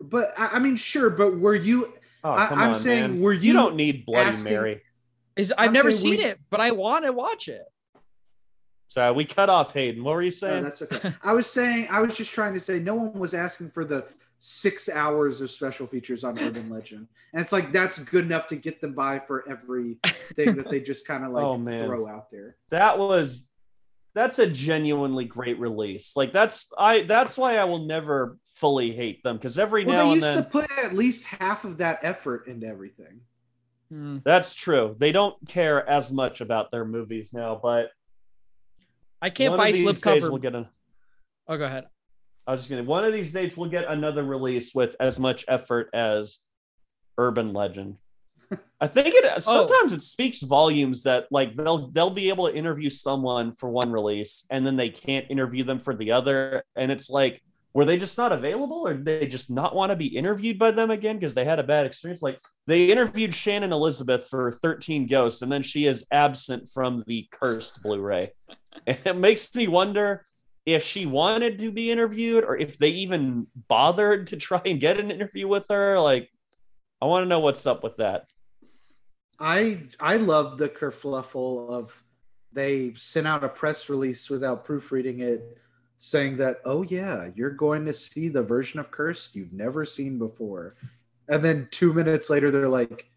But 0.00 0.32
I, 0.38 0.48
I 0.54 0.58
mean, 0.58 0.76
sure, 0.76 1.08
but 1.10 1.38
were 1.38 1.54
you. 1.54 1.92
Oh, 2.22 2.32
I- 2.32 2.46
come 2.46 2.58
I'm 2.58 2.68
on, 2.70 2.74
saying, 2.74 3.02
man. 3.14 3.20
were 3.20 3.32
you 3.32 3.48
you 3.48 3.52
don't 3.52 3.76
need 3.76 4.04
Bloody 4.06 4.30
asking- 4.30 4.44
Mary. 4.52 4.82
Is 5.36 5.52
I've 5.56 5.68
I'm 5.68 5.72
never 5.74 5.90
saying 5.90 6.02
seen 6.14 6.18
we- 6.20 6.24
it, 6.30 6.38
but 6.50 6.60
I 6.60 6.70
want 6.70 7.04
to 7.04 7.12
watch 7.12 7.48
it. 7.48 7.62
So 8.88 9.12
we 9.12 9.24
cut 9.24 9.50
off 9.50 9.72
Hayden. 9.72 10.04
What 10.04 10.14
were 10.14 10.22
you 10.22 10.28
No, 10.28 10.30
saying? 10.30 10.62
that's 10.64 10.80
okay. 10.82 11.12
I 11.22 11.32
was 11.32 11.46
saying, 11.48 11.88
I 11.90 12.00
was 12.00 12.16
just 12.16 12.32
trying 12.32 12.54
to 12.54 12.60
say, 12.60 12.78
no 12.78 12.94
one 12.94 13.12
was 13.18 13.34
asking 13.34 13.70
for 13.70 13.84
the 13.84 14.06
six 14.46 14.90
hours 14.90 15.40
of 15.40 15.50
special 15.50 15.86
features 15.86 16.22
on 16.22 16.38
Urban 16.38 16.68
Legend. 16.68 17.08
And 17.32 17.40
it's 17.40 17.50
like, 17.50 17.72
that's 17.72 17.98
good 17.98 18.26
enough 18.26 18.46
to 18.48 18.56
get 18.56 18.78
them 18.78 18.92
by 18.92 19.18
for 19.18 19.42
every 19.48 19.96
thing 20.34 20.56
that 20.56 20.68
they 20.68 20.80
just 20.80 21.06
kind 21.06 21.24
of 21.24 21.32
like 21.32 21.44
Oh, 21.44 21.56
throw 21.86 22.06
out 22.06 22.30
there. 22.30 22.56
that 22.68 22.98
was 22.98 23.46
that's 24.14 24.38
a 24.38 24.46
genuinely 24.46 25.24
great 25.24 25.58
release. 25.58 26.14
Like 26.14 26.34
that's 26.34 26.68
I 26.76 27.04
that's 27.04 27.38
why 27.38 27.56
I 27.56 27.64
will 27.64 27.86
never 27.86 28.36
fully 28.54 28.92
hate 28.92 29.22
them 29.22 29.38
because 29.38 29.58
every 29.58 29.86
Well, 29.86 29.96
now 29.96 30.04
they 30.04 30.12
and 30.12 30.14
used 30.16 30.24
then 30.26 30.36
to 30.36 30.50
put 30.50 30.70
at 30.72 30.92
least 30.92 31.24
half 31.24 31.64
of 31.64 31.78
that 31.78 32.00
effort 32.02 32.46
into 32.46 32.66
everything. 32.66 33.22
Hmm. 33.90 34.18
that's 34.26 34.54
true. 34.54 34.94
They 34.98 35.12
don't 35.12 35.36
care 35.48 35.88
as 35.88 36.12
much 36.12 36.42
about 36.42 36.70
their 36.70 36.84
movies 36.84 37.32
now, 37.32 37.58
but 37.62 37.90
I 39.22 39.30
can't 39.30 39.56
buy 39.56 39.68
of 39.68 39.74
these 39.74 40.02
slipcover. 40.02 40.28
we'll 40.28 40.36
get 40.36 40.54
a 40.54 40.68
oh, 41.48 41.56
go 41.56 41.64
ahead. 41.64 41.86
I 42.46 42.52
was 42.52 42.60
just 42.60 42.70
gonna 42.70 42.82
one 42.82 43.04
of 43.04 43.12
these 43.12 43.32
days 43.32 43.56
we'll 43.56 43.70
get 43.70 43.86
another 43.86 44.22
release 44.22 44.74
with 44.74 44.96
as 45.00 45.18
much 45.18 45.44
effort 45.48 45.90
as 45.94 46.40
Urban 47.18 47.52
Legend. 47.52 47.96
I 48.80 48.86
think 48.86 49.14
it 49.14 49.24
oh. 49.24 49.38
sometimes 49.38 49.92
it 49.92 50.02
speaks 50.02 50.42
volumes 50.42 51.02
that 51.04 51.26
like 51.30 51.56
they'll 51.56 51.88
they'll 51.88 52.10
be 52.10 52.28
able 52.28 52.48
to 52.48 52.54
interview 52.54 52.90
someone 52.90 53.52
for 53.52 53.70
one 53.70 53.90
release 53.90 54.44
and 54.50 54.66
then 54.66 54.76
they 54.76 54.90
can't 54.90 55.26
interview 55.30 55.64
them 55.64 55.80
for 55.80 55.94
the 55.94 56.12
other, 56.12 56.62
and 56.76 56.92
it's 56.92 57.08
like 57.08 57.42
were 57.74 57.84
they 57.84 57.98
just 57.98 58.16
not 58.16 58.30
available 58.30 58.86
or 58.86 58.94
did 58.94 59.04
they 59.04 59.26
just 59.26 59.50
not 59.50 59.74
want 59.74 59.90
to 59.90 59.96
be 59.96 60.06
interviewed 60.06 60.58
by 60.58 60.70
them 60.70 60.92
again 60.92 61.16
because 61.16 61.34
they 61.34 61.44
had 61.44 61.58
a 61.58 61.64
bad 61.64 61.86
experience? 61.86 62.22
Like 62.22 62.38
they 62.68 62.86
interviewed 62.86 63.34
Shannon 63.34 63.72
Elizabeth 63.72 64.28
for 64.28 64.52
13 64.52 65.08
Ghosts 65.08 65.42
and 65.42 65.50
then 65.50 65.62
she 65.62 65.86
is 65.86 66.06
absent 66.12 66.70
from 66.70 67.02
the 67.08 67.26
cursed 67.32 67.82
Blu-ray. 67.82 68.32
And 68.86 68.98
it 69.04 69.16
makes 69.16 69.52
me 69.56 69.66
wonder 69.66 70.24
if 70.66 70.82
she 70.82 71.06
wanted 71.06 71.58
to 71.58 71.70
be 71.70 71.90
interviewed 71.90 72.44
or 72.44 72.56
if 72.56 72.78
they 72.78 72.88
even 72.88 73.46
bothered 73.68 74.28
to 74.28 74.36
try 74.36 74.62
and 74.64 74.80
get 74.80 74.98
an 74.98 75.10
interview 75.10 75.46
with 75.46 75.64
her. 75.68 76.00
Like, 76.00 76.30
I 77.02 77.06
want 77.06 77.24
to 77.24 77.28
know 77.28 77.40
what's 77.40 77.66
up 77.66 77.82
with 77.82 77.98
that. 77.98 78.26
I 79.38 79.80
I 80.00 80.16
love 80.16 80.58
the 80.58 80.68
kerfluffle 80.68 81.68
of 81.68 82.02
they 82.52 82.94
sent 82.94 83.26
out 83.26 83.44
a 83.44 83.48
press 83.48 83.88
release 83.88 84.30
without 84.30 84.64
proofreading 84.64 85.20
it, 85.20 85.58
saying 85.98 86.36
that 86.36 86.60
oh 86.64 86.82
yeah, 86.82 87.30
you're 87.34 87.50
going 87.50 87.84
to 87.86 87.92
see 87.92 88.28
the 88.28 88.42
version 88.42 88.78
of 88.78 88.90
Cursed 88.90 89.34
you've 89.34 89.52
never 89.52 89.84
seen 89.84 90.18
before, 90.18 90.76
and 91.28 91.44
then 91.44 91.68
two 91.72 91.92
minutes 91.92 92.30
later 92.30 92.50
they're 92.50 92.68
like, 92.68 93.10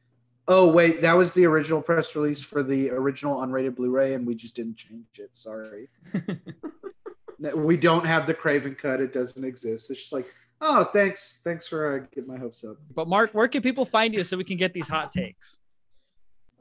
Oh 0.48 0.72
wait, 0.72 1.02
that 1.02 1.14
was 1.14 1.34
the 1.34 1.46
original 1.46 1.82
press 1.84 2.16
release 2.16 2.42
for 2.42 2.64
the 2.64 2.90
original 2.90 3.38
unrated 3.42 3.76
Blu-ray, 3.76 4.16
and 4.16 4.26
we 4.26 4.34
just 4.34 4.56
didn't 4.56 4.78
change 4.78 5.20
it. 5.20 5.36
Sorry. 5.36 5.88
No, 7.40 7.56
we 7.56 7.78
don't 7.78 8.06
have 8.06 8.26
the 8.26 8.34
Craven 8.34 8.76
cut. 8.76 9.00
It 9.00 9.14
doesn't 9.14 9.44
exist. 9.44 9.92
It's 9.92 10.00
just 10.02 10.14
like, 10.14 10.34
oh, 10.62 10.84
thanks, 10.86 11.42
thanks 11.44 11.68
for 11.68 11.96
uh, 11.96 12.06
getting 12.14 12.28
my 12.28 12.38
hopes 12.38 12.64
up. 12.64 12.78
But 12.96 13.08
Mark, 13.08 13.32
where 13.34 13.48
can 13.48 13.62
people 13.62 13.86
find 13.86 14.14
you 14.14 14.24
so 14.24 14.38
we 14.38 14.44
can 14.44 14.58
get 14.58 14.74
these 14.74 14.88
hot 14.88 15.12
takes? 15.12 15.58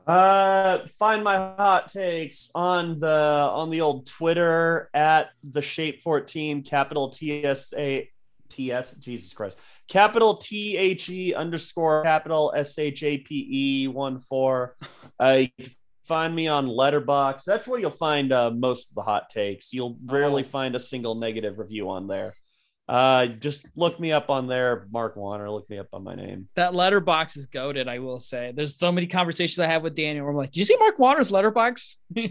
Uh, 0.06 0.86
find 0.98 1.24
my 1.24 1.36
hot 1.36 1.92
takes 1.92 2.50
on 2.54 3.00
the 3.00 3.08
on 3.08 3.70
the 3.70 3.80
old 3.80 4.06
Twitter 4.06 4.88
at 4.94 5.30
the 5.42 5.60
Shape 5.60 6.02
14, 6.02 6.62
capital 6.62 7.08
T 7.08 7.44
S 7.44 7.74
A 7.76 8.08
T 8.48 8.70
S. 8.70 8.92
Jesus 8.92 9.32
Christ, 9.32 9.58
capital 9.88 10.36
T 10.36 10.76
H 10.76 11.08
E 11.08 11.34
underscore 11.34 12.04
capital 12.04 12.52
S 12.54 12.78
H 12.78 13.02
A 13.02 13.18
P 13.18 13.48
E 13.50 13.88
one 13.88 14.20
four. 14.20 14.76
Uh, 15.18 15.38
you 15.40 15.48
can 15.58 15.74
find 16.06 16.34
me 16.34 16.48
on 16.48 16.66
Letterboxd. 16.66 17.44
That's 17.44 17.66
where 17.66 17.78
you'll 17.80 17.90
find 17.90 18.32
uh, 18.32 18.50
most 18.50 18.90
of 18.90 18.94
the 18.94 19.02
hot 19.02 19.28
takes. 19.30 19.72
You'll 19.72 19.98
rarely 20.04 20.42
find 20.42 20.74
a 20.76 20.80
single 20.80 21.14
negative 21.14 21.58
review 21.58 21.90
on 21.90 22.06
there. 22.06 22.34
Uh, 22.88 23.26
just 23.26 23.66
look 23.74 23.98
me 23.98 24.12
up 24.12 24.30
on 24.30 24.46
there, 24.46 24.86
Mark 24.92 25.16
Warner. 25.16 25.50
Look 25.50 25.68
me 25.68 25.78
up 25.78 25.88
on 25.92 26.04
my 26.04 26.14
name. 26.14 26.48
That 26.54 26.72
Letterboxd 26.72 27.36
is 27.36 27.46
goaded, 27.46 27.88
I 27.88 27.98
will 27.98 28.20
say. 28.20 28.52
There's 28.54 28.76
so 28.78 28.92
many 28.92 29.08
conversations 29.08 29.58
I 29.58 29.66
have 29.66 29.82
with 29.82 29.96
Daniel 29.96 30.24
where 30.24 30.30
I'm 30.30 30.36
like, 30.36 30.52
Did 30.52 30.60
you 30.60 30.64
see 30.66 30.76
Mark 30.78 30.96
Warner's 30.98 31.30
Letterboxd? 31.32 31.96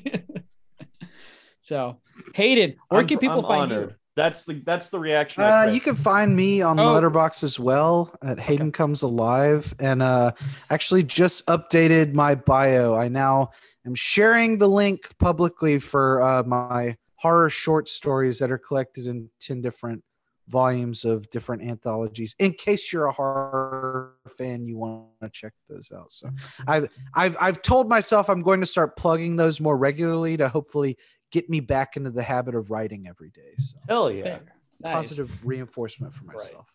so 1.62 2.00
Hayden, 2.36 2.76
where 2.90 3.02
I'm- 3.02 3.08
can 3.08 3.20
people 3.20 3.40
I'm 3.40 3.46
find 3.46 3.72
honored. 3.74 3.90
you? 3.92 3.96
That's 4.16 4.46
the 4.46 4.62
that's 4.66 4.90
the 4.90 5.00
reaction. 5.00 5.44
Uh, 5.44 5.70
you 5.74 5.82
can 5.82 5.96
find 5.96 6.36
me 6.36 6.62
on 6.62 6.80
Oh. 6.80 6.94
Letterboxd 6.94 7.44
as 7.44 7.60
well 7.60 8.16
at 8.24 8.40
Hayden 8.40 8.72
Comes 8.72 9.02
Alive, 9.02 9.74
and 9.80 10.02
uh, 10.02 10.32
actually 10.70 11.04
just 11.04 11.46
updated 11.48 12.14
my 12.14 12.36
bio. 12.36 12.96
I 12.96 13.10
now 13.10 13.50
am 13.86 13.94
sharing 13.96 14.58
the 14.58 14.70
link 14.70 15.10
publicly 15.20 15.80
for 15.80 16.22
uh, 16.22 16.44
my 16.44 16.96
horror 17.16 17.50
short 17.50 17.90
stories 17.90 18.40
that 18.40 18.52
are 18.52 18.58
collected 18.58 19.06
in 19.08 19.30
ten 19.42 19.62
different 19.62 20.02
volumes 20.48 21.06
of 21.06 21.28
different 21.32 21.64
anthologies. 21.64 22.36
In 22.38 22.54
case 22.54 22.94
you're 22.94 23.08
a 23.08 23.12
horror 23.12 24.14
fan, 24.38 24.68
you 24.68 24.78
want 24.78 25.08
to 25.24 25.30
check 25.30 25.54
those 25.68 25.92
out. 25.94 26.12
So 26.12 26.30
I've 26.68 26.88
I've 27.16 27.36
I've 27.42 27.62
told 27.62 27.90
myself 27.90 28.30
I'm 28.30 28.42
going 28.42 28.62
to 28.62 28.68
start 28.68 28.96
plugging 28.96 29.36
those 29.36 29.60
more 29.60 29.76
regularly 29.76 30.38
to 30.38 30.48
hopefully 30.48 30.98
get 31.32 31.50
me 31.50 31.60
back 31.60 31.98
into 31.98 32.12
the 32.12 32.24
habit 32.24 32.56
of 32.56 32.72
writing 32.72 33.08
every 33.08 33.30
day. 33.30 33.54
So 33.58 33.78
Hell 33.90 34.12
yeah. 34.12 34.40
Nice. 34.82 34.94
positive 34.94 35.32
reinforcement 35.46 36.14
for 36.14 36.26
Right. 36.26 36.38
myself. 36.38 36.68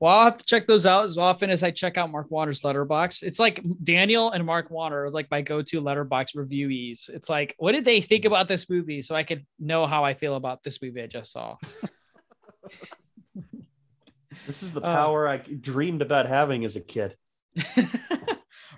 Well, 0.00 0.12
I'll 0.16 0.24
have 0.26 0.38
to 0.38 0.44
check 0.44 0.68
those 0.68 0.86
out 0.86 1.06
as 1.06 1.18
often 1.18 1.50
as 1.50 1.64
I 1.64 1.72
check 1.72 1.98
out 1.98 2.08
Mark 2.12 2.30
Warner's 2.30 2.60
Letterboxd. 2.60 3.24
It's 3.24 3.40
like 3.40 3.60
Daniel 3.82 4.30
and 4.30 4.44
Mark 4.44 4.70
Warner 4.70 5.06
are 5.06 5.10
like 5.10 5.28
my 5.28 5.42
go-to 5.42 5.82
Letterboxd 5.82 6.36
reviewees. 6.36 7.08
It's 7.08 7.28
like, 7.28 7.56
what 7.58 7.72
did 7.72 7.84
they 7.84 8.00
think 8.00 8.24
about 8.24 8.46
this 8.46 8.70
movie? 8.70 9.02
So 9.02 9.16
I 9.16 9.24
could 9.24 9.44
know 9.58 9.86
how 9.86 10.04
I 10.04 10.14
feel 10.14 10.36
about 10.36 10.62
this 10.62 10.80
movie 10.80 11.02
I 11.02 11.06
just 11.08 11.32
saw. 11.32 11.56
This 14.46 14.62
is 14.62 14.72
the 14.72 14.80
Uh, 14.80 14.94
power 14.94 15.28
I 15.28 15.38
dreamed 15.38 16.00
about 16.00 16.26
having 16.26 16.64
as 16.64 16.76
a 16.76 16.80
kid. 16.80 17.16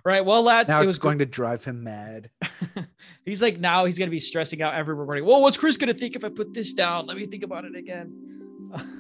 right. 0.05 0.25
Well, 0.25 0.43
lads, 0.43 0.69
Now 0.69 0.83
it 0.83 0.87
was 0.87 0.99
going 0.99 1.19
to 1.19 1.27
drive 1.27 1.65
him 1.65 1.83
mad. 1.85 2.31
He's 3.25 3.43
like 3.43 3.59
now 3.61 3.85
he's 3.85 3.99
gonna 3.99 4.11
be 4.11 4.19
stressing 4.21 4.63
out 4.63 4.75
every 4.75 4.95
recording. 4.95 5.25
Well, 5.25 5.43
what's 5.43 5.57
Chris 5.57 5.77
gonna 5.77 5.93
think 5.95 6.17
if 6.17 6.25
I 6.25 6.31
put 6.31 6.53
this 6.55 6.73
down? 6.73 7.07
Let 7.07 7.17
me 7.17 7.27
think 7.27 7.43
about 7.45 7.65
it 7.65 7.77
again. 7.77 8.13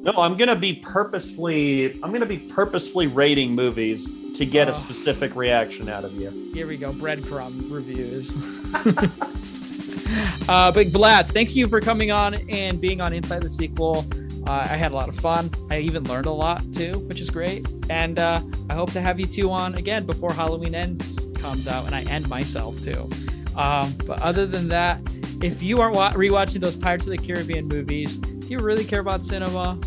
No, 0.00 0.12
I'm 0.12 0.36
gonna 0.36 0.54
be 0.54 0.74
purposefully. 0.74 2.00
I'm 2.04 2.12
gonna 2.12 2.24
be 2.24 2.38
purposefully 2.38 3.08
rating 3.08 3.56
movies 3.56 4.36
to 4.38 4.46
get 4.46 4.68
Oh. 4.68 4.70
a 4.70 4.74
specific 4.74 5.34
reaction 5.34 5.88
out 5.88 6.04
of 6.04 6.12
you. 6.12 6.30
Here 6.54 6.68
we 6.68 6.76
go, 6.76 6.92
breadcrumb 6.92 7.68
reviews. 7.68 8.30
uh, 10.48 10.70
but 10.70 10.92
Blatz, 10.92 11.32
thank 11.32 11.56
you 11.56 11.66
for 11.66 11.80
coming 11.80 12.12
on 12.12 12.34
and 12.48 12.80
being 12.80 13.00
on 13.00 13.12
Inside 13.12 13.42
the 13.42 13.50
Sequel. 13.50 14.04
Uh, 14.46 14.66
I 14.68 14.76
had 14.76 14.92
a 14.92 14.94
lot 14.94 15.08
of 15.08 15.16
fun. 15.16 15.50
I 15.70 15.80
even 15.80 16.04
learned 16.04 16.26
a 16.26 16.32
lot 16.32 16.62
too, 16.72 17.00
which 17.00 17.20
is 17.20 17.30
great. 17.30 17.66
And 17.90 18.18
uh, 18.18 18.40
I 18.70 18.74
hope 18.74 18.92
to 18.92 19.00
have 19.00 19.18
you 19.20 19.26
two 19.26 19.50
on 19.50 19.74
again 19.74 20.06
before 20.06 20.32
Halloween 20.32 20.74
Ends 20.74 21.16
comes 21.34 21.68
out, 21.68 21.86
and 21.86 21.94
I 21.94 22.02
end 22.10 22.28
myself 22.28 22.80
too. 22.82 23.08
Um, 23.56 23.94
but 24.06 24.20
other 24.22 24.46
than 24.46 24.68
that, 24.68 25.00
if 25.42 25.62
you 25.62 25.80
are 25.80 25.90
wa- 25.90 26.12
rewatching 26.12 26.60
those 26.60 26.76
Pirates 26.76 27.06
of 27.06 27.10
the 27.10 27.18
Caribbean 27.18 27.66
movies, 27.66 28.16
do 28.18 28.46
you 28.48 28.58
really 28.58 28.84
care 28.84 29.00
about 29.00 29.24
cinema? 29.24 29.78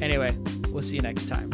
Anyway, 0.00 0.36
we'll 0.70 0.82
see 0.82 0.96
you 0.96 1.02
next 1.02 1.28
time. 1.28 1.50